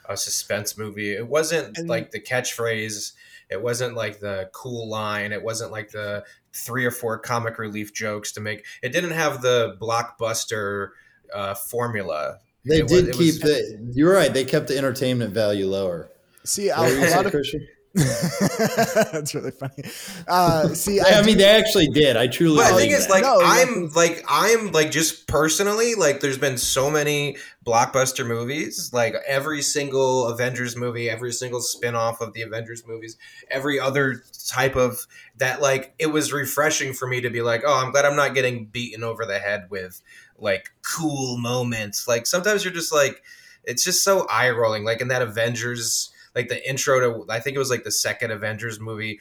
a 0.09 0.17
suspense 0.17 0.77
movie. 0.77 1.15
It 1.15 1.27
wasn't 1.27 1.79
And- 1.79 1.89
like 1.89 2.11
the 2.11 2.21
catchphrase. 2.21 3.13
It 3.51 3.63
wasn't 3.63 3.95
like 3.95 4.21
the 4.21 4.49
cool 4.53 4.89
line. 4.89 5.33
It 5.33 5.43
wasn't 5.43 5.71
like 5.71 5.91
the 5.91 6.25
three 6.53 6.85
or 6.85 6.91
four 6.91 7.19
comic 7.19 7.59
relief 7.59 7.93
jokes 7.95 8.33
to 8.33 8.41
make. 8.41 8.65
It 8.83 8.91
didn't 8.93 9.13
have 9.13 9.43
the 9.43 9.77
blockbuster 9.81 10.91
uh, 11.35 11.55
formula. 11.55 12.39
they 12.65 12.81
it 12.81 12.89
did 12.89 13.09
it 13.09 13.13
keep 13.13 13.19
was- 13.35 13.41
the. 13.41 13.91
You're 13.95 14.13
right. 14.15 14.33
They 14.33 14.45
kept 14.45 14.69
the 14.69 14.77
entertainment 14.79 15.33
value 15.33 15.67
lower. 15.67 16.09
See, 16.45 16.69
a, 16.69 16.77
What 16.77 16.91
were 16.93 16.99
you 16.99 17.07
a 17.09 17.11
lot 17.17 17.27
of 17.27 17.33
Christian? 17.33 17.67
that's 19.13 19.37
really 19.37 19.53
funny. 19.53 19.85
Uh, 20.27 20.69
see, 20.69 21.01
I, 21.01 21.21
do- 21.21 21.27
mean, 21.27 21.39
they 21.39 21.45
actually 21.45 21.87
did. 21.87 22.17
I 22.17 22.27
truly. 22.27 22.57
But 22.57 22.65
the 22.65 22.71
believe 22.71 22.91
thing 22.91 22.99
is, 22.99 23.09
like, 23.09 23.23
No, 23.23 23.39
I'm 23.41 23.91
like, 23.91 24.25
I'm 24.29 24.73
like, 24.73 24.91
just 24.91 25.29
personally, 25.29 25.95
like, 25.95 26.19
there's 26.19 26.39
been 26.39 26.59
so 26.59 26.91
many 26.91 27.37
blockbuster 27.65 28.27
movies, 28.27 28.91
like 28.93 29.15
every 29.29 29.63
single 29.63 30.27
Avengers 30.27 30.77
movie, 30.77 31.09
every 31.09 31.33
single 31.33 31.61
spin 31.61 31.95
off 31.95 32.21
of 32.21 32.33
the 32.33 32.43
Avengers 32.43 32.85
movies, 32.85 33.17
every 33.49 33.79
other 33.79 34.25
type 34.49 34.75
of 34.75 35.07
that, 35.37 35.61
like, 35.61 35.95
it 36.01 36.07
was 36.09 36.33
refreshing 36.33 36.95
for 36.95 37.07
me 37.07 37.21
to 37.21 37.31
be 37.31 37.43
like, 37.43 37.63
oh, 37.65 37.81
I'm 37.81 37.93
glad 37.93 38.05
I'm 38.07 38.17
not 38.17 38.35
getting 38.35 38.67
beaten 38.67 39.05
over 39.05 39.25
the 39.25 39.39
head 39.39 39.67
with 39.71 40.03
like 40.37 40.71
cool 40.83 41.39
moments. 41.39 42.09
Like, 42.09 42.27
sometimes 42.27 42.65
you're 42.65 42.75
just 42.75 42.93
like, 42.93 43.23
it's 43.63 43.85
just 43.85 44.03
so 44.03 44.27
eye 44.29 44.51
rolling. 44.51 44.85
Like, 44.85 45.01
in 45.01 45.09
that 45.09 45.23
Avengers, 45.23 46.11
like 46.35 46.49
the 46.49 46.69
intro 46.69 47.01
to, 47.01 47.33
I 47.33 47.41
think 47.41 47.55
it 47.57 47.59
was 47.59 47.71
like 47.71 47.85
the 47.85 47.93
second 47.93 48.31
Avengers 48.31 48.81
movie, 48.81 49.21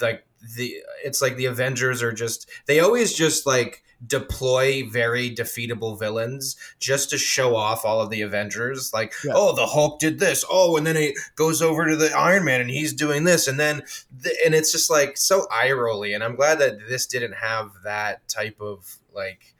like 0.00 0.26
the 0.56 0.74
it's 1.04 1.22
like 1.22 1.36
the 1.36 1.46
Avengers 1.46 2.02
are 2.02 2.12
just 2.12 2.48
they 2.66 2.80
always 2.80 3.12
just 3.14 3.46
like 3.46 3.82
deploy 4.06 4.82
very 4.90 5.34
defeatable 5.34 5.98
villains 5.98 6.56
just 6.78 7.08
to 7.10 7.16
show 7.16 7.56
off 7.56 7.84
all 7.86 8.02
of 8.02 8.10
the 8.10 8.20
Avengers. 8.20 8.92
Like, 8.92 9.14
Yeah. 9.24 9.32
oh, 9.34 9.54
the 9.54 9.66
Hulk 9.66 9.98
did 9.98 10.18
this. 10.18 10.44
Oh, 10.50 10.76
and 10.76 10.86
then 10.86 10.96
he 10.96 11.16
goes 11.36 11.62
over 11.62 11.88
to 11.88 11.96
the 11.96 12.10
Iron 12.12 12.44
Man 12.44 12.60
and 12.60 12.68
he's 12.68 12.92
doing 12.92 13.24
this, 13.24 13.46
and 13.48 13.58
then 13.58 13.82
th- 14.22 14.36
and 14.44 14.54
it's 14.54 14.72
just 14.72 14.90
like 14.90 15.16
so 15.16 15.46
eye 15.50 15.72
rolly. 15.72 16.12
And 16.12 16.22
I'm 16.22 16.34
glad 16.34 16.58
that 16.58 16.86
this 16.88 17.06
didn't 17.06 17.34
have 17.34 17.70
that 17.84 18.26
type 18.28 18.60
of 18.60 18.96
like 19.14 19.54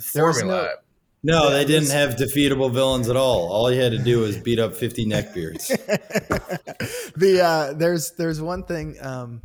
formula. 0.00 0.74
No, 1.22 1.44
Yeah, 1.44 1.50
they 1.50 1.64
didn't 1.64 1.84
this- 1.84 1.92
have 1.92 2.16
defeatable 2.16 2.72
villains 2.72 3.08
at 3.08 3.16
all. 3.16 3.48
All 3.52 3.70
you 3.72 3.80
had 3.80 3.92
to 3.92 3.98
do 3.98 4.20
was 4.20 4.36
beat 4.38 4.58
up 4.58 4.74
50 4.74 5.06
neckbeards. 5.06 5.68
the 7.16 7.40
uh 7.42 7.72
there's 7.74 8.12
there's 8.12 8.40
one 8.40 8.62
thing 8.64 8.96
um 9.00 9.42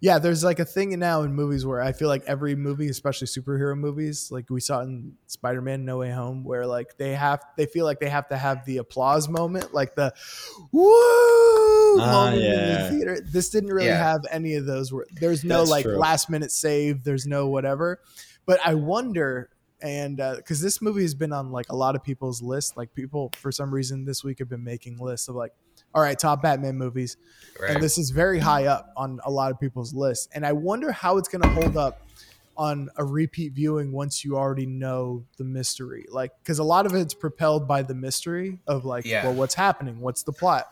yeah 0.00 0.18
there's 0.18 0.42
like 0.44 0.58
a 0.60 0.64
thing 0.64 0.96
now 0.98 1.22
in 1.22 1.32
movies 1.34 1.66
where 1.66 1.80
i 1.80 1.92
feel 1.92 2.08
like 2.08 2.22
every 2.26 2.54
movie 2.54 2.88
especially 2.88 3.26
superhero 3.26 3.76
movies 3.76 4.30
like 4.30 4.48
we 4.50 4.60
saw 4.60 4.80
in 4.80 5.12
spider-man 5.26 5.84
no 5.84 5.98
way 5.98 6.10
home 6.10 6.44
where 6.44 6.66
like 6.66 6.96
they 6.98 7.12
have 7.14 7.42
they 7.56 7.66
feel 7.66 7.84
like 7.84 7.98
they 8.00 8.08
have 8.08 8.28
to 8.28 8.36
have 8.36 8.64
the 8.66 8.76
applause 8.78 9.28
moment 9.28 9.74
like 9.74 9.94
the 9.94 10.12
woo 10.70 10.92
Ah, 12.00 12.10
moment 12.30 12.42
in 12.42 12.50
yeah. 12.50 12.82
the 12.84 12.88
theater 12.90 13.18
this 13.20 13.50
didn't 13.50 13.70
really 13.72 13.88
Yeah. 13.88 13.98
have 14.12 14.22
any 14.30 14.54
of 14.54 14.64
those 14.66 14.92
where 14.92 15.06
there's 15.20 15.44
no 15.44 15.58
That's 15.58 15.70
like 15.70 15.84
true. 15.84 15.96
last 15.96 16.30
minute 16.30 16.50
save 16.50 17.04
there's 17.04 17.26
no 17.26 17.48
whatever 17.48 18.00
but 18.46 18.60
i 18.64 18.74
wonder 18.74 19.50
and 19.82 20.16
because 20.36 20.60
this 20.60 20.80
movie 20.80 21.02
has 21.02 21.14
been 21.14 21.32
on 21.32 21.50
like 21.50 21.66
a 21.70 21.76
lot 21.76 21.94
of 21.96 22.02
people's 22.04 22.40
lists 22.42 22.76
like 22.76 22.94
people 22.94 23.30
for 23.36 23.50
some 23.52 23.72
reason 23.72 24.04
this 24.04 24.22
week 24.22 24.38
have 24.38 24.48
been 24.48 24.62
making 24.64 24.96
lists 24.98 25.28
of 25.28 25.34
like 25.34 25.52
all 25.94 26.02
right 26.02 26.18
top 26.18 26.40
batman 26.42 26.76
movies 26.76 27.16
Right. 27.60 27.70
and 27.74 27.82
this 27.82 27.98
is 27.98 28.10
very 28.10 28.38
high 28.38 28.66
up 28.66 28.92
on 28.96 29.20
a 29.24 29.30
lot 29.30 29.50
of 29.50 29.58
people's 29.60 29.92
lists 29.94 30.28
and 30.34 30.46
i 30.46 30.52
wonder 30.52 30.92
how 30.92 31.18
it's 31.18 31.28
going 31.28 31.42
to 31.42 31.48
hold 31.48 31.76
up 31.76 32.00
on 32.56 32.90
a 32.96 33.04
repeat 33.04 33.52
viewing 33.54 33.92
once 33.92 34.24
you 34.24 34.36
already 34.36 34.66
know 34.66 35.24
the 35.38 35.44
mystery 35.44 36.04
like 36.10 36.30
because 36.42 36.58
a 36.58 36.64
lot 36.64 36.86
of 36.86 36.94
it's 36.94 37.14
propelled 37.14 37.66
by 37.66 37.82
the 37.82 37.94
mystery 37.94 38.58
of 38.66 38.84
like 38.84 39.04
Yeah. 39.04 39.24
well 39.24 39.34
what's 39.34 39.54
happening 39.54 40.00
what's 40.00 40.22
the 40.22 40.32
plot 40.32 40.66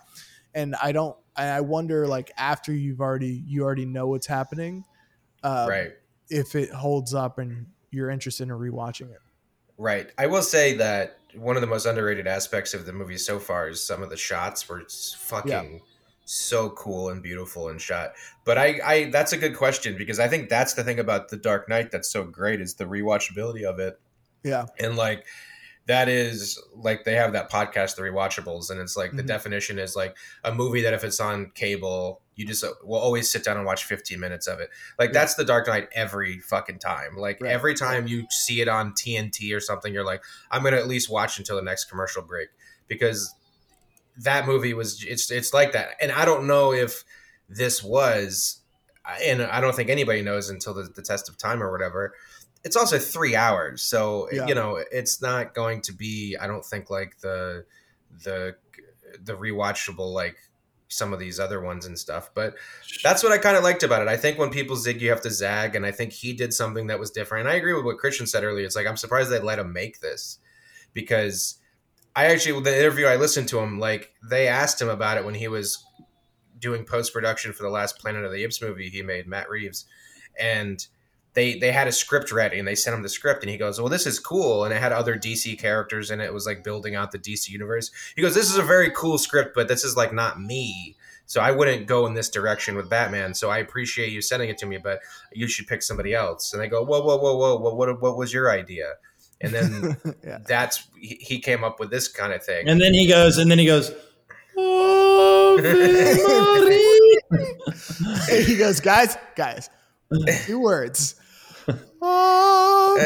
and 0.54 0.74
i 0.82 0.92
don't 0.92 1.16
i 1.36 1.61
wonder 1.61 2.06
like 2.06 2.30
after 2.36 2.72
you've 2.72 3.00
already 3.00 3.42
you 3.46 3.62
already 3.62 3.86
know 3.86 4.06
what's 4.08 4.26
happening 4.26 4.84
uh, 5.42 5.66
right. 5.68 5.92
if 6.28 6.54
it 6.54 6.70
holds 6.70 7.14
up 7.14 7.38
and 7.38 7.66
you're 7.91 8.11
interested 8.11 8.45
in 8.45 8.51
rewatching 8.51 9.11
it 9.11 9.20
Right. 9.78 10.11
I 10.18 10.26
will 10.26 10.43
say 10.43 10.74
that 10.76 11.16
one 11.34 11.57
of 11.57 11.62
the 11.62 11.66
most 11.66 11.86
underrated 11.86 12.26
aspects 12.26 12.74
of 12.74 12.84
the 12.84 12.93
movie 12.93 13.16
so 13.16 13.38
far 13.38 13.68
is 13.70 13.82
some 13.82 14.03
of 14.03 14.11
the 14.11 14.16
shots 14.16 14.68
were 14.68 14.82
fucking 15.20 15.80
so 16.26 16.68
cool 16.70 17.09
and 17.09 17.22
beautiful 17.22 17.70
and 17.70 17.80
shot. 17.80 18.12
But 18.45 18.59
I, 18.59 18.78
I 18.84 19.05
that's 19.11 19.32
a 19.32 19.38
good 19.38 19.57
question 19.57 19.97
because 19.97 20.20
I 20.20 20.28
think 20.28 20.51
that's 20.51 20.74
the 20.74 20.84
thing 20.84 20.99
about 20.99 21.30
the 21.30 21.38
Dark 21.38 21.66
Knight 21.66 21.91
that's 21.91 22.11
so 22.12 22.24
great 22.24 22.61
is 22.61 22.74
the 22.74 22.84
rewatchability 22.84 23.62
of 23.64 23.78
it. 23.78 23.99
yeah 24.45 24.66
And 24.78 24.97
like 24.97 25.24
that 25.86 26.11
is 26.11 26.61
like 26.76 27.05
they 27.05 27.14
have 27.14 27.32
that 27.32 27.51
podcast, 27.51 27.97
the 27.97 28.03
rewatchables, 28.03 28.70
and 28.70 28.78
it's 28.80 28.99
like 28.99 29.12
the 29.16 29.22
Mhm. 29.22 29.26
definition 29.28 29.78
is 29.78 29.97
like 29.97 30.14
a 30.45 30.53
movie 30.53 30.82
that 30.82 30.93
if 30.93 31.05
it's 31.05 31.20
on 31.20 31.53
cable, 31.55 32.20
you 32.41 32.47
just 32.47 32.64
uh, 32.64 32.72
will 32.82 32.99
always 32.99 33.30
sit 33.30 33.45
down 33.45 33.57
and 33.59 33.66
watch 33.66 33.84
15 33.84 34.18
minutes 34.18 34.47
of 34.47 34.61
it. 34.61 34.70
Like 34.99 35.11
Yeah. 35.11 35.20
that's 35.20 35.34
the 35.34 35.45
Dark 35.45 35.66
Knight 35.66 35.88
every 35.95 36.38
fucking 36.41 36.78
time. 36.78 37.16
Like 37.16 37.41
Right. 37.41 37.53
every 37.53 37.74
time 37.74 38.07
you 38.07 38.26
see 38.30 38.61
it 38.61 38.68
on 38.68 38.93
TNT 38.95 39.55
or 39.55 39.61
something, 39.61 39.93
you're 39.93 40.05
like, 40.05 40.22
I'm 40.51 40.62
gonna 40.62 40.78
at 40.78 40.88
least 40.88 41.11
watch 41.11 41.38
until 41.38 41.57
the 41.57 41.62
next 41.62 41.84
commercial 41.84 42.22
break 42.22 42.49
because 42.88 43.34
that 44.18 44.47
movie 44.47 44.74
was 44.74 45.05
it's 45.05 45.30
it's 45.30 45.53
like 45.55 45.72
that. 45.72 45.91
And 46.01 46.11
I 46.12 46.24
don't 46.24 46.47
know 46.47 46.72
if 46.72 47.05
this 47.49 47.82
was, 47.82 48.61
and 49.22 49.43
I 49.43 49.61
don't 49.61 49.74
think 49.74 49.91
anybody 49.91 50.22
knows 50.22 50.51
until 50.51 50.74
the, 50.74 50.84
the 50.84 51.03
test 51.03 51.28
of 51.28 51.36
time 51.36 51.62
or 51.62 51.70
whatever. 51.70 52.14
It's 52.62 52.76
also 52.76 52.99
three 52.99 53.34
hours, 53.34 53.82
so 53.82 54.28
Yeah. 54.30 54.47
you 54.47 54.55
know 54.55 54.76
it's 54.93 55.22
not 55.22 55.55
going 55.55 55.80
to 55.82 55.93
be. 55.93 56.36
I 56.41 56.47
don't 56.47 56.64
think 56.64 56.91
like 56.91 57.18
the 57.20 57.64
the 58.24 58.57
the 59.24 59.32
rewatchable 59.36 60.12
like 60.12 60.36
some 60.91 61.12
of 61.12 61.18
these 61.18 61.41
other 61.41 61.61
ones 61.61 61.86
and 61.86 61.99
stuff. 61.99 62.30
But 62.34 62.55
that's 63.03 63.22
what 63.22 63.32
I 63.32 63.38
kind 63.38 63.57
of 63.57 63.62
liked 63.62 63.82
about 63.82 64.03
it. 64.03 64.09
I 64.09 64.16
think 64.16 64.38
when 64.38 64.51
people 64.51 64.76
zig, 64.76 65.01
you 65.01 65.11
have 65.11 65.22
to 65.22 65.30
zag, 65.30 65.74
and 65.74 65.86
I 65.86 65.93
think 65.93 66.12
he 66.12 66.32
did 66.32 66.53
something 66.53 66.88
that 66.88 67.01
was 67.01 67.11
different. 67.11 67.47
And 67.47 67.53
I 67.53 67.57
agree 67.57 67.74
with 67.74 67.84
what 67.84 67.99
Christian 67.99 68.26
said 68.26 68.45
earlier. 68.45 68.66
It's 68.66 68.76
like 68.76 68.86
I'm 68.86 68.97
surprised 68.97 69.30
they 69.30 69.41
let 69.41 69.59
him 69.59 69.72
make 69.72 70.01
this 70.01 70.38
because 70.93 71.59
I 72.14 72.26
actually 72.26 72.53
with 72.53 72.64
the 72.64 72.78
interview 72.78 73.07
I 73.07 73.16
listened 73.16 73.49
to 73.49 73.61
him 73.61 73.78
like 73.78 74.12
they 74.28 74.49
asked 74.49 74.82
him 74.82 74.88
about 74.88 75.16
it 75.16 75.24
when 75.24 75.34
he 75.34 75.49
was 75.49 75.84
doing 76.59 76.84
post 76.84 77.12
production 77.12 77.53
for 77.53 77.62
the 77.62 77.70
last 77.70 77.99
Planet 77.99 78.24
of 78.24 78.32
the 78.32 78.43
Apes 78.43 78.61
movie 78.61 78.91
he 78.91 79.03
made, 79.03 79.26
Matt 79.26 79.49
Reeves, 79.49 79.86
and 80.38 80.86
they 81.35 81.59
they 81.59 81.72
had 81.72 81.87
a 81.87 81.93
script 81.93 82.33
ready 82.33 82.59
and 82.59 82.66
they 82.66 82.74
sent 82.74 82.95
him 82.97 83.03
the 83.03 83.09
script 83.09 83.43
and 83.43 83.51
he 83.51 83.57
goes, 83.57 83.81
"Well, 83.81 83.89
this 83.89 84.07
is 84.07 84.18
cool," 84.18 84.64
and 84.64 84.74
it 84.74 84.81
had 84.81 84.93
other 84.93 85.16
DC 85.16 85.59
characters 85.59 86.11
and 86.11 86.20
it. 86.20 86.26
it 86.26 86.35
was 86.35 86.47
like 86.47 86.64
building 86.64 86.95
out 86.95 87.12
the 87.12 87.18
DC 87.18 87.49
universe. 87.49 87.91
He 88.16 88.22
goes, 88.22 88.35
"This 88.35 88.51
is 88.51 88.59
a 88.59 88.62
very 88.62 88.91
cool 88.91 89.18
script, 89.18 89.55
but 89.55 89.68
this 89.68 89.85
is 89.85 89.97
like 89.97 90.12
not 90.12 90.41
me." 90.41 90.97
So 91.31 91.41
I 91.41 91.53
wouldn't 91.53 91.87
go 91.87 92.07
in 92.07 92.14
this 92.14 92.28
direction 92.28 92.74
with 92.74 92.91
Batman. 92.91 93.35
So 93.35 93.51
I 93.51 93.59
appreciate 93.59 94.11
you 94.11 94.20
sending 94.20 94.49
it 94.49 94.59
to 94.59 94.66
me, 94.66 94.78
but 94.78 94.99
you 95.33 95.47
should 95.47 95.68
pick 95.68 95.81
somebody 95.81 96.12
else. 96.12 96.53
And 96.53 96.61
they 96.61 96.66
go, 96.66 96.83
whoa, 96.83 97.01
whoa, 97.03 97.18
whoa, 97.18 97.37
whoa, 97.37 97.57
whoa 97.57 97.72
what, 97.72 98.03
what 98.03 98.16
was 98.16 98.33
your 98.33 98.51
idea? 98.51 98.95
And 99.41 99.55
then 99.55 99.97
yeah. 100.24 100.39
that's 100.45 100.89
he 101.01 101.18
he 101.20 101.39
came 101.39 101.62
up 101.62 101.78
with 101.78 101.89
this 101.89 102.09
kind 102.09 102.33
of 102.33 102.45
thing. 102.45 102.68
And 102.68 102.81
then 102.81 102.95
he 102.95 103.07
goes, 103.07 103.39
and 103.39 103.49
then 103.49 103.61
he 103.61 103.66
goes, 103.66 103.93
Ave 104.59 105.62
Maria. 105.62 107.20
he 108.45 108.57
goes, 108.57 108.81
guys, 108.81 109.16
guys, 109.37 109.70
two 110.46 110.61
words. 110.61 111.14
Oh, 112.02 112.96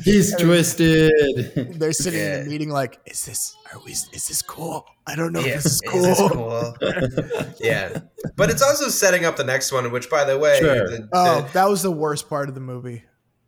He's 0.04 0.34
twisted. 0.36 1.52
They're 1.78 1.92
sitting 1.92 2.20
in 2.20 2.26
Yeah. 2.26 2.42
the 2.42 2.50
meeting 2.50 2.70
like, 2.70 3.00
is 3.06 3.24
this 3.24 3.56
are 3.72 3.80
we 3.84 3.92
is 3.92 4.08
this 4.10 4.42
cool? 4.42 4.84
I 5.06 5.14
don't 5.16 5.32
know 5.32 5.40
Yeah, 5.40 5.54
if 5.56 5.62
this 5.62 5.74
is 5.74 5.82
is 5.82 5.88
cool. 5.88 6.02
this 6.02 6.18
cool? 6.32 7.54
yeah, 7.60 8.00
but 8.36 8.50
it's 8.50 8.62
also 8.62 8.88
setting 8.88 9.24
up 9.24 9.36
the 9.36 9.44
next 9.44 9.72
one. 9.72 9.90
Which, 9.92 10.10
by 10.10 10.24
the 10.24 10.38
way, 10.38 10.58
Sure. 10.60 10.88
the, 10.88 11.08
Oh, 11.12 11.48
that 11.52 11.68
was 11.68 11.82
the 11.82 11.90
worst 11.92 12.28
part 12.28 12.48
of 12.48 12.54
the 12.54 12.60
movie. 12.60 13.04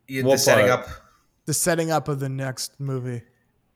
you- 0.07 0.23
the 0.23 0.37
setting 0.37 0.67
part? 0.67 0.81
up. 0.81 0.89
The 1.45 1.53
setting 1.53 1.91
up 1.91 2.07
of 2.07 2.19
the 2.21 2.29
next 2.29 2.79
movie. 2.79 3.21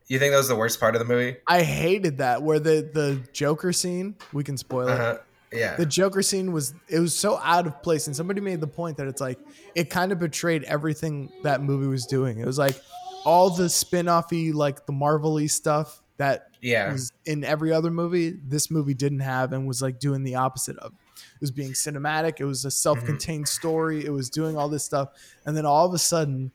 You 0.07 0.19
think 0.19 0.31
that 0.31 0.37
was 0.37 0.47
the 0.47 0.55
worst 0.55 0.79
part 0.79 0.95
of 0.95 0.99
the 0.99 1.05
movie? 1.05 1.35
I 1.47 1.63
hated 1.63 2.19
that 2.19 2.41
where 2.41 2.59
the 2.59 2.89
the 2.93 3.21
Joker 3.33 3.73
scene, 3.73 4.15
we 4.31 4.43
can 4.43 4.55
spoil 4.57 4.87
it. 4.87 4.91
Uh-huh. 4.93 5.17
Yeah, 5.51 5.75
The 5.77 5.85
Joker 5.85 6.21
scene 6.21 6.51
was 6.51 6.73
it 6.89 6.99
was 6.99 7.17
so 7.17 7.39
out 7.41 7.67
of 7.67 7.81
place 7.81 8.07
and 8.07 8.15
somebody 8.15 8.41
made 8.41 8.59
the 8.59 8.67
point 8.67 8.97
that 8.97 9.07
it's 9.07 9.21
like 9.21 9.39
it 9.75 9.89
kind 9.89 10.11
of 10.11 10.19
betrayed 10.19 10.63
everything 10.63 11.31
that 11.43 11.61
movie 11.61 11.87
was 11.87 12.05
doing. 12.05 12.39
It 12.39 12.45
was 12.45 12.57
like 12.57 12.81
all 13.23 13.49
the 13.49 13.69
spin-offy 13.69 14.53
like 14.53 14.85
the 14.85 14.91
Marvel-y 14.91 15.47
stuff 15.47 16.01
that 16.17 16.49
yeah. 16.61 16.91
was 16.91 17.13
in 17.25 17.43
every 17.43 17.71
other 17.71 17.91
movie, 17.91 18.31
this 18.47 18.69
movie 18.69 18.93
didn't 18.93 19.19
have 19.19 19.53
and 19.53 19.67
was 19.67 19.81
like 19.81 19.99
doing 19.99 20.23
the 20.23 20.35
opposite 20.35 20.77
of. 20.79 20.91
It 21.15 21.41
was 21.41 21.51
being 21.51 21.71
cinematic, 21.71 22.39
it 22.39 22.45
was 22.45 22.65
a 22.65 22.71
self-contained 22.71 23.47
story, 23.47 24.05
it 24.05 24.11
was 24.11 24.29
doing 24.29 24.57
all 24.57 24.67
this 24.67 24.83
stuff 24.83 25.09
and 25.45 25.55
then 25.55 25.65
all 25.65 25.85
of 25.85 25.93
a 25.93 25.99
sudden 25.99 26.51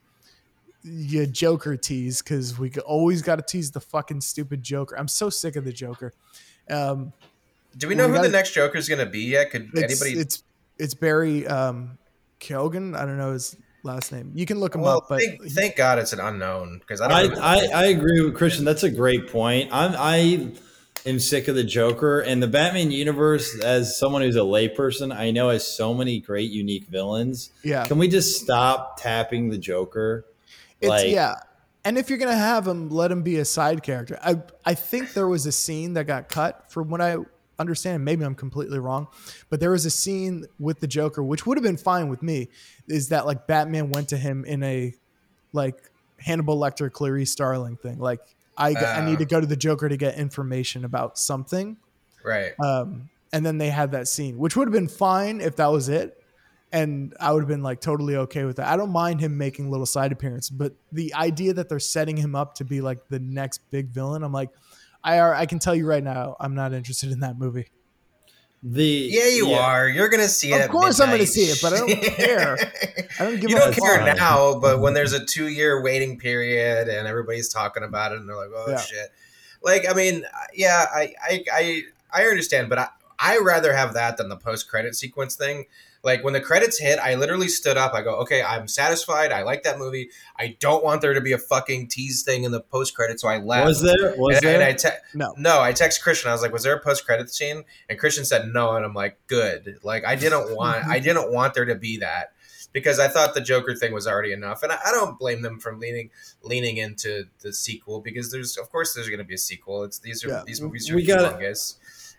you 0.84 1.26
Joker 1.26 1.76
tease 1.76 2.20
because 2.20 2.58
we 2.58 2.70
always 2.84 3.22
got 3.22 3.36
to 3.36 3.42
tease 3.42 3.70
the 3.70 3.80
fucking 3.80 4.20
stupid 4.20 4.62
Joker. 4.62 4.98
I'm 4.98 5.08
so 5.08 5.30
sick 5.30 5.56
of 5.56 5.64
the 5.64 5.72
Joker. 5.72 6.12
Um, 6.70 7.12
Do 7.76 7.88
we 7.88 7.94
know 7.94 8.04
we 8.06 8.10
who 8.10 8.16
gotta- 8.16 8.28
the 8.28 8.32
next 8.32 8.52
Joker 8.52 8.78
is 8.78 8.88
going 8.88 9.04
to 9.04 9.10
be 9.10 9.20
yet? 9.20 9.50
Could 9.50 9.70
it's, 9.74 10.02
anybody? 10.02 10.20
It's 10.20 10.42
it's 10.78 10.94
Barry 10.94 11.46
um, 11.46 11.98
Keoghan. 12.40 12.96
I 12.96 13.04
don't 13.04 13.18
know 13.18 13.32
his 13.32 13.56
last 13.82 14.12
name. 14.12 14.32
You 14.34 14.46
can 14.46 14.60
look 14.60 14.74
him 14.74 14.82
well, 14.82 14.98
up, 14.98 15.08
but 15.08 15.20
thank, 15.20 15.42
thank 15.52 15.76
God 15.76 15.98
it's 15.98 16.12
an 16.12 16.20
unknown 16.20 16.78
because 16.80 17.00
I 17.00 17.08
don't. 17.08 17.16
I, 17.16 17.22
really- 17.56 17.72
I, 17.72 17.80
I 17.80 17.84
agree 17.86 18.20
with 18.22 18.34
Christian. 18.34 18.64
That's 18.64 18.82
a 18.82 18.90
great 18.90 19.28
point. 19.30 19.70
I'm 19.72 19.94
I 19.96 20.52
am 21.06 21.18
sick 21.18 21.48
of 21.48 21.54
the 21.54 21.64
Joker 21.64 22.20
and 22.20 22.42
the 22.42 22.46
Batman 22.46 22.90
universe. 22.90 23.58
As 23.60 23.98
someone 23.98 24.22
who's 24.22 24.36
a 24.36 24.40
layperson, 24.40 25.14
I 25.14 25.30
know 25.30 25.48
has 25.48 25.66
so 25.66 25.94
many 25.94 26.20
great 26.20 26.50
unique 26.50 26.86
villains. 26.86 27.50
yeah, 27.64 27.84
Can 27.84 27.98
we 27.98 28.08
just 28.08 28.40
stop 28.40 29.00
tapping 29.00 29.50
the 29.50 29.58
Joker? 29.58 30.26
it's 30.80 30.88
like- 30.88 31.10
yeah. 31.10 31.34
And 31.84 31.98
if 31.98 32.08
you're 32.08 32.18
gonna 32.18 32.36
have 32.36 32.66
him, 32.66 32.90
let 32.90 33.10
him 33.10 33.22
be 33.22 33.38
a 33.38 33.44
side 33.44 33.82
character. 33.82 34.16
I 34.22 34.40
I 34.64 34.74
think 34.74 35.14
there 35.14 35.26
was 35.26 35.46
a 35.46 35.52
scene 35.52 35.94
that 35.94 36.06
got 36.06 36.28
cut 36.28 36.70
from 36.70 36.90
what 36.90 37.00
I 37.00 37.16
understand. 37.62 37.94
and 37.96 38.04
Maybe 38.04 38.24
I'm 38.24 38.34
completely 38.34 38.78
wrong, 38.78 39.08
but 39.48 39.58
there 39.60 39.70
was 39.70 39.86
a 39.86 39.90
scene 39.90 40.44
with 40.58 40.80
the 40.80 40.86
Joker, 40.86 41.22
which 41.22 41.46
would 41.46 41.56
have 41.56 41.64
been 41.64 41.78
fine 41.78 42.08
with 42.10 42.22
me. 42.22 42.48
Is 42.88 43.08
that 43.08 43.24
like 43.24 43.46
Batman 43.46 43.90
went 43.90 44.10
to 44.10 44.18
him 44.18 44.44
in 44.44 44.62
a 44.62 44.94
like 45.54 45.90
Hannibal 46.18 46.58
Lecter, 46.58 46.92
Clarice 46.92 47.32
Starling 47.32 47.76
thing? 47.78 47.98
Like 47.98 48.20
I 48.58 48.70
I 48.74 49.00
Ah. 49.00 49.04
need 49.06 49.18
to 49.20 49.24
go 49.24 49.40
to 49.40 49.46
the 49.46 49.56
Joker 49.56 49.88
to 49.88 49.96
get 49.96 50.16
information 50.16 50.84
about 50.84 51.16
something. 51.18 51.78
right. 52.24 52.52
Um, 52.60 53.08
and 53.32 53.46
then 53.46 53.56
they 53.56 53.70
had 53.70 53.92
that 53.92 54.06
scene, 54.08 54.36
which 54.36 54.56
would 54.56 54.68
have 54.68 54.72
been 54.74 54.88
fine 54.88 55.40
if 55.40 55.56
that 55.56 55.68
was 55.68 55.88
it. 55.88 56.18
And 56.70 57.14
I 57.20 57.32
would 57.32 57.40
have 57.40 57.48
been 57.48 57.62
like 57.62 57.80
totally 57.80 58.16
okay 58.16 58.44
with 58.44 58.56
that. 58.56 58.66
I 58.68 58.76
don't 58.76 58.92
mind 58.92 59.20
him 59.20 59.36
making 59.36 59.70
little 59.70 59.84
side 59.86 60.10
appearance, 60.12 60.48
but 60.50 60.72
the 60.90 61.12
idea 61.14 61.52
that 61.54 61.68
they're 61.68 61.78
setting 61.78 62.16
him 62.16 62.34
up 62.34 62.54
to 62.56 62.64
be 62.64 62.80
like 62.80 63.08
the 63.08 63.18
next 63.18 63.58
big 63.70 63.88
villain, 63.88 64.22
I'm 64.22 64.32
like, 64.32 64.50
I 65.04 65.18
are, 65.18 65.34
I 65.34 65.46
can 65.46 65.58
tell 65.58 65.74
you 65.74 65.86
right 65.86 66.02
now, 66.02 66.36
I'm 66.38 66.54
not 66.54 66.72
interested 66.72 67.10
in 67.10 67.20
that 67.20 67.38
movie. 67.38 67.68
The 68.62 68.84
Yeah, 69.10 69.28
you 69.28 69.50
are. 69.50 69.88
You're 69.88 70.08
gonna 70.08 70.28
see 70.28 70.52
it. 70.52 70.56
Of 70.56 70.60
at 70.62 70.70
course 70.70 71.00
I'm 71.00 71.10
gonna 71.10 71.26
see 71.26 71.46
it, 71.50 71.58
but 71.60 71.72
I 71.72 71.78
don't 71.78 72.02
care. 72.02 72.56
I 73.18 73.24
don't 73.24 73.40
give 73.40 73.50
you 73.50 73.56
a 73.56 73.60
don't 73.60 73.74
fuck. 73.74 73.82
care 73.82 74.14
now, 74.14 74.60
but 74.60 74.80
when 74.80 74.94
there's 74.94 75.12
a 75.12 75.24
two 75.24 75.48
year 75.48 75.82
waiting 75.82 76.16
period 76.16 76.88
and 76.88 77.08
everybody's 77.08 77.48
talking 77.48 77.82
about 77.82 78.12
it 78.12 78.18
and 78.18 78.28
they're 78.28 78.36
like, 78.36 78.50
"Oh 78.54 78.70
Yeah. 78.70 78.76
shit!" 78.76 79.08
Like, 79.64 79.88
I 79.90 79.94
mean, 79.94 80.24
yeah, 80.54 80.86
I, 80.94 81.14
I, 81.22 81.44
I, 81.52 81.82
I 82.12 82.22
understand, 82.24 82.68
but 82.68 82.78
I, 82.78 82.88
I 83.18 83.38
rather 83.38 83.72
have 83.72 83.94
that 83.94 84.16
than 84.16 84.28
the 84.28 84.36
post 84.36 84.68
credit 84.68 84.94
sequence 84.94 85.34
thing. 85.34 85.64
Like 86.04 86.24
when 86.24 86.32
the 86.32 86.40
credits 86.40 86.78
hit, 86.78 86.98
I 86.98 87.14
literally 87.14 87.46
stood 87.48 87.76
up. 87.76 87.94
I 87.94 88.02
go, 88.02 88.16
"Okay, 88.22 88.42
I'm 88.42 88.66
satisfied. 88.66 89.30
I 89.30 89.42
like 89.42 89.62
that 89.62 89.78
movie. 89.78 90.10
I 90.36 90.56
don't 90.58 90.82
want 90.82 91.00
there 91.00 91.14
to 91.14 91.20
be 91.20 91.30
a 91.32 91.38
fucking 91.38 91.88
tease 91.88 92.22
thing 92.24 92.42
in 92.42 92.50
the 92.50 92.60
post 92.60 92.94
credit." 92.96 93.20
So 93.20 93.28
I 93.28 93.38
left. 93.38 93.66
was 93.66 93.82
there 93.82 94.14
was 94.16 94.38
and, 94.38 94.46
and 94.46 94.62
I 94.64 94.72
te- 94.72 94.88
No. 95.14 95.32
no, 95.38 95.60
I 95.60 95.72
text 95.72 96.02
Christian. 96.02 96.30
I 96.30 96.32
was 96.32 96.42
like, 96.42 96.52
"Was 96.52 96.64
there 96.64 96.74
a 96.74 96.80
post 96.80 97.06
credit 97.06 97.32
scene?" 97.32 97.62
And 97.88 97.98
Christian 97.98 98.24
said 98.24 98.48
no, 98.48 98.74
and 98.74 98.84
I'm 98.84 98.94
like, 98.94 99.16
"Good." 99.28 99.78
Like 99.84 100.04
I 100.04 100.16
didn't 100.16 100.56
want, 100.56 100.84
I 100.86 100.98
didn't 101.08 101.32
want 101.32 101.54
there 101.54 101.66
to 101.66 101.76
be 101.76 101.98
that 101.98 102.32
because 102.72 102.98
I 102.98 103.06
thought 103.06 103.34
the 103.34 103.40
Joker 103.40 103.74
thing 103.76 103.92
was 103.92 104.08
already 104.08 104.32
enough, 104.32 104.64
and 104.64 104.72
I, 104.72 104.78
I 104.86 104.90
don't 104.90 105.16
blame 105.20 105.42
them 105.42 105.60
for 105.60 105.76
leaning 105.76 106.10
leaning 106.42 106.78
into 106.78 107.26
the 107.42 107.52
sequel 107.52 108.00
because 108.00 108.32
there's, 108.32 108.56
of 108.56 108.72
course, 108.72 108.92
there's 108.92 109.06
going 109.08 109.18
to 109.18 109.24
be 109.24 109.34
a 109.34 109.38
sequel. 109.38 109.84
It's 109.84 110.00
these 110.00 110.24
are 110.24 110.28
Yeah. 110.30 110.42
these 110.44 110.60
movies 110.60 110.90
are 110.90 110.96
We 110.96 111.06
gotta- 111.06 111.38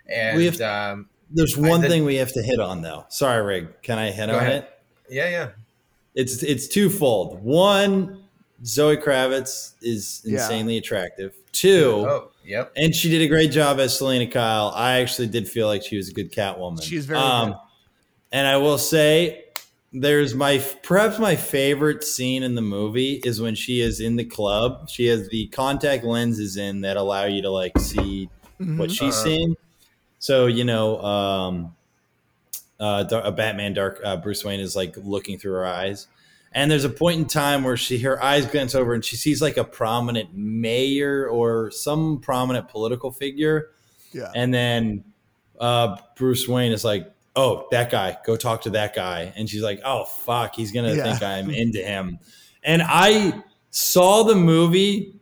and 0.07 0.37
we 0.37 0.45
have- 0.45 0.61
um, 0.61 1.09
there's 1.33 1.57
one 1.57 1.83
I- 1.83 1.87
thing 1.87 2.05
we 2.05 2.15
have 2.15 2.31
to 2.33 2.41
hit 2.41 2.59
on 2.59 2.81
though. 2.81 3.05
Sorry, 3.09 3.41
Rig. 3.43 3.81
Can 3.81 3.97
I 3.99 4.11
hit 4.11 4.29
on 4.29 4.35
ahead. 4.35 4.63
it? 4.63 4.69
yeah, 5.09 5.29
yeah, 5.29 5.49
It's 6.15 6.41
it's 6.43 6.67
twofold. 6.67 7.43
One, 7.43 8.23
Zoe 8.65 8.97
Kravitz 8.97 9.73
is 9.81 10.21
Yeah. 10.23 10.33
insanely 10.41 10.77
attractive. 10.77 11.33
Two, 11.51 12.05
oh, 12.07 12.31
yep, 12.45 12.71
and 12.75 12.95
she 12.95 13.09
did 13.09 13.21
a 13.21 13.27
great 13.27 13.51
job 13.51 13.79
as 13.79 13.97
Selina 13.97 14.27
Kyle. 14.27 14.71
I 14.75 14.99
actually 15.01 15.27
did 15.27 15.47
feel 15.47 15.67
like 15.67 15.83
she 15.83 15.97
was 15.97 16.09
a 16.09 16.13
good 16.13 16.31
Catwoman. 16.31 16.77
Um, 16.79 16.81
She's 16.81 17.05
very 17.05 17.19
good. 17.19 17.55
And 18.31 18.47
I 18.47 18.57
will 18.57 18.79
say, 18.79 19.43
there's 19.91 20.33
my 20.33 20.57
perhaps 20.81 21.19
my 21.19 21.35
favorite 21.35 22.03
scene 22.03 22.41
in 22.41 22.55
the 22.55 22.63
movie 22.63 23.21
is 23.23 23.39
when 23.39 23.53
she 23.53 23.79
is 23.81 23.99
in 23.99 24.15
the 24.15 24.25
club. 24.25 24.89
She 24.89 25.05
has 25.07 25.29
the 25.29 25.45
contact 25.49 26.03
lenses 26.03 26.57
in 26.57 26.81
that 26.81 26.97
allow 26.97 27.25
you 27.25 27.43
to 27.43 27.51
like 27.51 27.77
see 27.77 28.27
Mhm. 28.59 28.77
what 28.79 28.89
she's 28.89 29.13
Uh-huh. 29.13 29.23
seeing. 29.23 29.55
So 30.23 30.47
you 30.47 30.63
know, 30.63 31.01
um, 31.01 31.75
uh, 32.79 33.03
a 33.11 33.29
Batman 33.33 33.73
Dark 33.73 33.99
uh, 34.05 34.15
Bruce 34.15 34.45
Wayne 34.45 34.61
is 34.61 34.73
like 34.73 34.95
looking 34.95 35.37
through 35.37 35.51
her 35.51 35.65
eyes, 35.65 36.07
and 36.53 36.71
there's 36.71 36.85
a 36.85 36.89
point 36.89 37.19
in 37.19 37.25
time 37.25 37.65
where 37.65 37.75
she 37.75 37.99
her 37.99 38.23
eyes 38.23 38.45
glance 38.45 38.73
over 38.73 38.93
and 38.93 39.03
she 39.03 39.17
sees 39.17 39.41
like 39.41 39.57
a 39.57 39.65
prominent 39.65 40.29
mayor 40.33 41.27
or 41.27 41.71
some 41.71 42.21
prominent 42.21 42.69
political 42.69 43.11
figure, 43.11 43.71
yeah. 44.13 44.31
and 44.33 44.53
then 44.53 45.03
uh, 45.59 45.97
Bruce 46.15 46.47
Wayne 46.47 46.71
is 46.71 46.85
like, 46.85 47.11
"Oh, 47.35 47.67
that 47.71 47.91
guy, 47.91 48.17
go 48.25 48.37
talk 48.37 48.61
to 48.61 48.69
that 48.69 48.95
guy," 48.95 49.33
and 49.35 49.49
she's 49.49 49.61
like, 49.61 49.81
"Oh 49.83 50.05
fuck, 50.05 50.55
he's 50.55 50.71
gonna 50.71 50.93
Yeah. 50.93 51.03
think 51.03 51.21
I'm 51.21 51.49
into 51.63 51.79
him," 51.79 52.19
and 52.63 52.81
I 52.81 53.43
saw 53.71 54.23
the 54.23 54.35
movie 54.35 55.15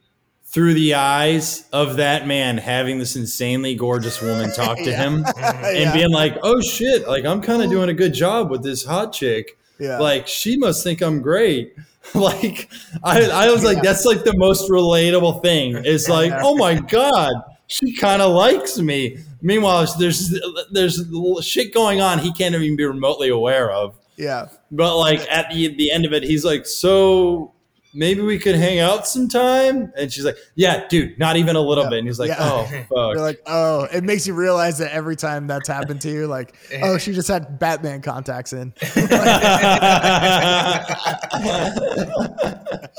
through 0.51 0.73
the 0.73 0.93
eyes 0.95 1.65
of 1.71 1.95
that 1.95 2.27
man 2.27 2.57
having 2.57 2.99
this 2.99 3.15
insanely 3.15 3.73
gorgeous 3.73 4.21
woman 4.21 4.51
talk 4.51 4.77
to 4.77 4.83
Yeah. 4.91 4.97
him 5.03 5.25
and 5.37 5.77
yeah. 5.79 5.93
being 5.93 6.11
like, 6.11 6.37
"Oh 6.43 6.59
shit, 6.61 7.07
like 7.07 7.25
I'm 7.25 7.41
kind 7.41 7.61
of 7.61 7.69
doing 7.69 7.89
a 7.89 7.93
good 7.93 8.13
job 8.13 8.49
with 8.51 8.61
this 8.63 8.83
hot 8.85 9.13
chick. 9.13 9.57
yeah. 9.79 9.97
Like 9.99 10.27
she 10.27 10.57
must 10.57 10.83
think 10.83 11.01
I'm 11.01 11.21
great." 11.21 11.73
like 12.15 12.69
I, 13.03 13.21
I 13.29 13.51
was 13.51 13.63
like, 13.63 13.81
that's 13.83 14.05
like 14.05 14.23
the 14.23 14.35
most 14.35 14.69
relatable 14.69 15.41
thing. 15.43 15.79
It's 15.85 16.09
like, 16.09 16.33
oh 16.35 16.55
my 16.57 16.75
god, 16.79 17.31
she 17.67 17.95
kind 17.95 18.21
of 18.23 18.33
likes 18.33 18.79
me. 18.79 19.19
Meanwhile, 19.41 19.87
there's 19.99 20.37
there's 20.71 21.05
shit 21.41 21.73
going 21.73 22.01
on 22.01 22.19
he 22.19 22.33
can't 22.33 22.55
even 22.55 22.75
be 22.75 22.85
remotely 22.85 23.29
aware 23.29 23.71
of. 23.71 23.95
Yeah. 24.17 24.49
But 24.71 24.97
like 24.97 25.21
at 25.31 25.51
the 25.51 25.73
the 25.75 25.91
end 25.91 26.05
of 26.05 26.11
it, 26.13 26.23
he's 26.23 26.43
like, 26.43 26.65
"So 26.65 27.53
maybe 27.93 28.22
we 28.22 28.38
could 28.39 28.55
hang 28.55 28.80
out 28.80 29.07
sometime?" 29.07 29.91
And 29.97 30.11
she's 30.11 30.26
like, 30.26 30.38
"Yeah, 30.55 30.88
dude, 30.88 31.18
not 31.19 31.38
even 31.38 31.55
a 31.55 31.61
little 31.61 31.84
Yeah. 31.85 31.89
bit." 31.89 31.99
And 31.99 32.07
he's 32.07 32.19
like, 32.19 32.30
Yeah. 32.30 32.38
"Oh, 32.39 32.63
fuck." 32.89 32.89
You're 33.13 33.22
like, 33.22 33.41
oh, 33.45 33.84
it 33.91 34.03
makes 34.03 34.26
you 34.27 34.34
realize 34.34 34.77
that 34.80 34.91
every 34.91 35.15
time 35.15 35.47
that's 35.47 35.68
happened 35.68 36.01
to 36.01 36.09
you, 36.11 36.27
like, 36.27 36.55
oh, 36.84 36.97
she 36.97 37.13
just 37.13 37.27
had 37.27 37.59
Batman 37.59 38.01
contacts 38.01 38.53
in. 38.53 38.73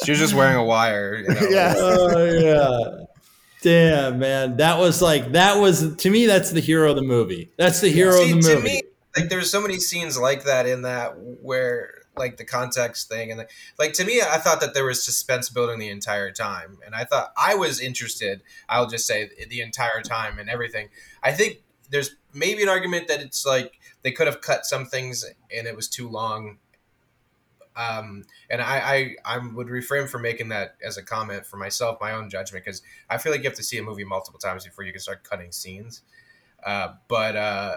She 0.04 0.10
was 0.10 0.18
just 0.20 0.34
wearing 0.34 0.56
a 0.56 0.64
wire. 0.64 1.16
You 1.16 1.28
know? 1.28 1.40
Yeah. 1.48 1.74
oh 1.76 2.24
yeah. 2.24 3.04
Damn, 3.62 4.18
man. 4.18 4.56
That 4.56 4.78
was 4.78 5.00
like 5.00 5.32
that 5.32 5.58
was 5.58 5.94
to 5.96 6.10
me 6.10 6.26
that's 6.26 6.50
the 6.50 6.60
hero 6.60 6.90
of 6.90 6.96
the 6.96 7.02
movie. 7.02 7.50
That's 7.56 7.80
the 7.80 7.88
hero 7.90 8.12
See, 8.16 8.32
of 8.32 8.42
the 8.42 8.48
to 8.48 8.54
movie. 8.56 8.64
me, 8.68 8.82
like 9.16 9.28
there's 9.28 9.50
so 9.50 9.60
many 9.60 9.78
scenes 9.78 10.18
like 10.18 10.44
that 10.44 10.66
in 10.66 10.82
that 10.82 11.14
where 11.18 11.90
like 12.16 12.36
the 12.36 12.44
context 12.44 13.08
thing 13.08 13.30
and 13.30 13.40
the, 13.40 13.48
like 13.78 13.92
to 13.94 14.04
me, 14.04 14.20
I 14.20 14.38
thought 14.38 14.60
that 14.60 14.74
there 14.74 14.84
was 14.84 15.02
suspense 15.02 15.48
building 15.48 15.78
the 15.78 15.88
entire 15.88 16.30
time, 16.30 16.78
and 16.84 16.94
I 16.94 17.04
thought 17.04 17.32
I 17.36 17.54
was 17.54 17.80
interested. 17.80 18.42
I'll 18.68 18.86
just 18.86 19.06
say 19.06 19.30
the 19.48 19.60
entire 19.62 20.02
time 20.02 20.38
and 20.38 20.50
everything. 20.50 20.88
I 21.22 21.32
think 21.32 21.62
there's 21.90 22.16
maybe 22.32 22.62
an 22.62 22.68
argument 22.68 23.08
that 23.08 23.20
it's 23.20 23.46
like 23.46 23.78
they 24.02 24.10
could 24.10 24.26
have 24.26 24.40
cut 24.40 24.66
some 24.66 24.86
things 24.86 25.24
and 25.56 25.66
it 25.66 25.76
was 25.76 25.88
too 25.88 26.08
long. 26.08 26.58
Um, 27.76 28.24
and 28.50 28.60
I, 28.60 29.16
I, 29.24 29.36
I 29.36 29.38
would 29.38 29.70
refrain 29.70 30.06
from 30.06 30.22
making 30.22 30.48
that 30.48 30.76
as 30.84 30.96
a 30.96 31.02
comment 31.02 31.46
for 31.46 31.56
myself, 31.56 31.98
my 32.00 32.12
own 32.12 32.28
judgment, 32.28 32.64
because 32.64 32.82
I 33.08 33.18
feel 33.18 33.32
like 33.32 33.42
you 33.42 33.48
have 33.48 33.56
to 33.56 33.62
see 33.62 33.78
a 33.78 33.82
movie 33.82 34.04
multiple 34.04 34.38
times 34.38 34.64
before 34.64 34.84
you 34.84 34.92
can 34.92 35.00
start 35.00 35.24
cutting 35.24 35.52
scenes. 35.52 36.02
Uh, 36.64 36.94
but 37.08 37.36
uh, 37.36 37.76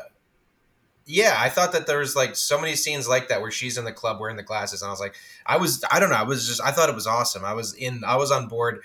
yeah, 1.05 1.35
I 1.37 1.49
thought 1.49 1.71
that 1.73 1.85
there 1.85 1.99
was 1.99 2.15
like 2.15 2.35
so 2.35 2.59
many 2.59 2.75
scenes 2.75 3.07
like 3.07 3.29
that 3.29 3.41
where 3.41 3.51
she's 3.51 3.77
in 3.77 3.85
the 3.85 3.91
club 3.91 4.19
wearing 4.19 4.37
the 4.37 4.43
glasses, 4.43 4.81
and 4.81 4.87
I 4.87 4.91
was 4.91 4.99
like, 4.99 5.15
I 5.45 5.57
was, 5.57 5.83
I 5.91 5.99
don't 5.99 6.09
know, 6.09 6.15
I 6.15 6.23
was 6.23 6.47
just, 6.47 6.61
I 6.61 6.71
thought 6.71 6.89
it 6.89 6.95
was 6.95 7.07
awesome. 7.07 7.45
I 7.45 7.53
was 7.53 7.73
in, 7.73 8.03
I 8.03 8.15
was 8.15 8.31
on 8.31 8.47
board 8.47 8.81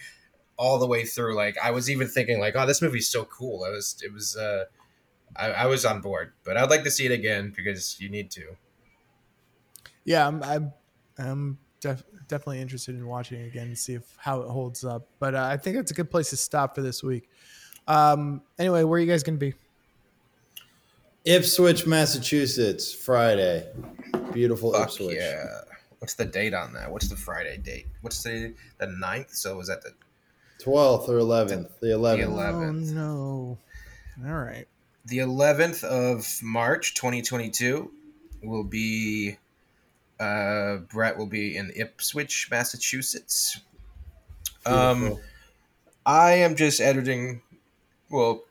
all 0.57 0.79
the 0.79 0.87
way 0.87 1.07
through. 1.07 1.35
Like, 1.35 1.57
I 1.63 1.71
was 1.71 1.89
even 1.89 2.09
thinking 2.09 2.39
like, 2.39 2.55
oh, 2.57 2.67
this 2.67 2.83
movie's 2.83 3.09
so 3.09 3.25
cool. 3.25 3.65
I 3.65 3.71
was, 3.71 3.97
it 4.05 4.13
was, 4.13 4.37
uh, 4.37 4.65
I, 5.35 5.51
I 5.51 5.67
was 5.67 5.87
on 5.87 6.03
board, 6.03 6.33
but 6.45 6.59
I'd 6.59 6.69
like 6.69 6.85
to 6.85 6.91
see 6.91 7.07
it 7.07 7.13
again 7.13 7.55
because 7.57 7.99
you 8.01 8.11
need 8.11 8.31
to. 8.33 8.57
Yeah, 10.05 10.27
I'm, 10.27 10.43
I'm, 10.43 10.73
I'm 11.19 11.59
def- 11.81 12.05
definitely 12.29 12.61
interested 12.61 12.95
in 12.95 13.07
watching 13.07 13.41
it 13.41 13.47
again 13.47 13.69
and 13.69 13.79
see 13.79 13.95
if 13.95 14.05
how 14.19 14.43
it 14.43 14.49
holds 14.49 14.85
up. 14.85 15.09
But 15.19 15.35
uh, 15.35 15.45
I 15.45 15.57
think 15.57 15.77
that's 15.77 15.91
a 15.91 15.95
good 15.95 16.11
place 16.11 16.31
to 16.31 16.37
stop 16.37 16.75
for 16.75 16.83
this 16.83 17.03
week. 17.03 17.31
Um, 17.89 18.43
anyway, 18.59 18.85
where 18.85 18.99
are 18.99 19.01
you 19.01 19.11
guys 19.11 19.23
going 19.23 19.39
to 19.39 19.41
be? 19.41 19.55
Ipswich, 21.25 21.87
Massachusetts, 21.87 22.93
Friday. 22.93 23.67
Beautiful 24.33 24.73
Fuck 24.73 24.89
Ipswich. 24.91 25.17
yeah. 25.19 25.45
What's 25.99 26.15
the 26.15 26.25
date 26.25 26.55
on 26.55 26.73
that? 26.75 26.91
What's 26.91 27.09
the 27.09 27.17
Friday 27.17 27.59
date? 27.59 27.87
What's 28.01 28.23
the 28.23 28.55
the 28.79 28.87
9th? 28.87 29.35
So 29.35 29.57
was 29.57 29.69
that 29.69 29.83
the 29.83 29.93
12th 30.65 31.09
or 31.09 31.19
11th. 31.19 31.69
The 31.81 31.89
11th. 31.89 32.17
The 32.19 32.23
11th. 32.25 32.69
Oh 32.69 32.95
no! 32.95 33.59
All 34.31 34.39
right. 34.39 34.67
the 35.07 35.19
11th 35.19 35.85
of 35.85 36.27
March 36.43 36.95
2022 36.95 37.91
will 38.43 38.65
be 38.65 39.37
uh 40.19 40.77
Brett 40.91 41.17
will 41.19 41.27
be 41.27 41.57
in 41.57 41.71
Ipswich, 41.77 42.49
Massachusetts. 42.51 43.61
Um 44.65 45.19
I 46.07 46.33
am 46.33 46.55
just 46.57 46.81
editing 46.81 47.43
well 48.11 48.45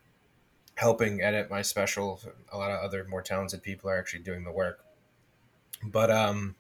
helping 0.80 1.22
edit 1.22 1.50
my 1.50 1.62
special. 1.62 2.22
A 2.54 2.58
lot 2.58 2.72
of 2.72 2.80
other 2.80 3.06
more 3.10 3.22
talented 3.22 3.62
people 3.62 3.90
are 3.90 3.98
actually 3.98 4.24
doing 4.24 4.44
the 4.44 4.52
work. 4.52 4.80
But 5.84 6.10
um 6.10 6.56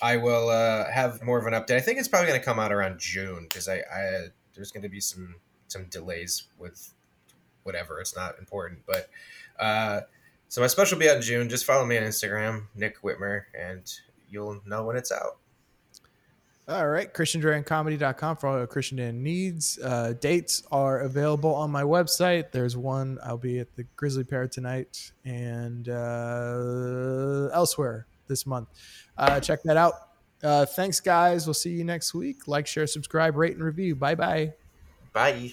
I 0.00 0.16
will 0.16 0.48
uh, 0.48 0.90
have 0.90 1.22
more 1.22 1.38
of 1.38 1.46
an 1.46 1.52
update. 1.52 1.76
I 1.76 1.80
think 1.80 1.98
it's 1.98 2.08
probably 2.08 2.28
going 2.28 2.40
to 2.40 2.44
come 2.44 2.58
out 2.58 2.72
around 2.72 2.98
June 2.98 3.44
because 3.44 3.68
I, 3.68 3.76
I 3.76 4.26
there's 4.54 4.72
going 4.72 4.82
to 4.82 4.88
be 4.88 5.00
some 5.00 5.36
some 5.68 5.84
delays 5.84 6.44
with 6.58 6.92
whatever. 7.62 8.00
It's 8.00 8.16
not 8.16 8.38
important, 8.38 8.80
but 8.86 9.08
uh, 9.60 10.00
so 10.48 10.60
my 10.60 10.66
special 10.66 10.96
will 10.96 11.00
be 11.00 11.08
out 11.08 11.16
in 11.16 11.22
June. 11.22 11.48
Just 11.48 11.64
follow 11.64 11.84
me 11.84 11.98
on 11.98 12.04
Instagram, 12.04 12.66
Nick 12.74 13.00
Whitmer, 13.02 13.44
and 13.58 13.82
you'll 14.28 14.60
know 14.66 14.84
when 14.84 14.96
it's 14.96 15.12
out. 15.12 15.38
All 16.72 16.88
right, 16.88 17.12
ChristianDuranComedy.com 17.12 18.36
for 18.38 18.46
all 18.46 18.56
your 18.56 18.66
Christian 18.66 18.96
Duran 18.96 19.22
needs. 19.22 19.78
Uh, 19.78 20.14
dates 20.18 20.62
are 20.72 21.00
available 21.00 21.54
on 21.54 21.70
my 21.70 21.82
website. 21.82 22.50
There's 22.50 22.78
one, 22.78 23.18
I'll 23.22 23.36
be 23.36 23.58
at 23.58 23.76
the 23.76 23.84
Grisly 23.96 24.24
Pear 24.24 24.48
tonight 24.48 25.12
and 25.26 25.86
uh, 25.90 27.50
elsewhere 27.52 28.06
this 28.26 28.46
month. 28.46 28.68
Uh, 29.18 29.38
check 29.38 29.62
that 29.64 29.76
out. 29.76 29.92
Uh, 30.42 30.64
thanks, 30.64 30.98
guys. 30.98 31.46
We'll 31.46 31.52
see 31.52 31.72
you 31.72 31.84
next 31.84 32.14
week. 32.14 32.48
Like, 32.48 32.66
share, 32.66 32.86
subscribe, 32.86 33.36
rate, 33.36 33.52
and 33.52 33.62
review. 33.62 33.94
Bye 33.94 34.14
bye. 34.14 34.54
Bye. 35.12 35.52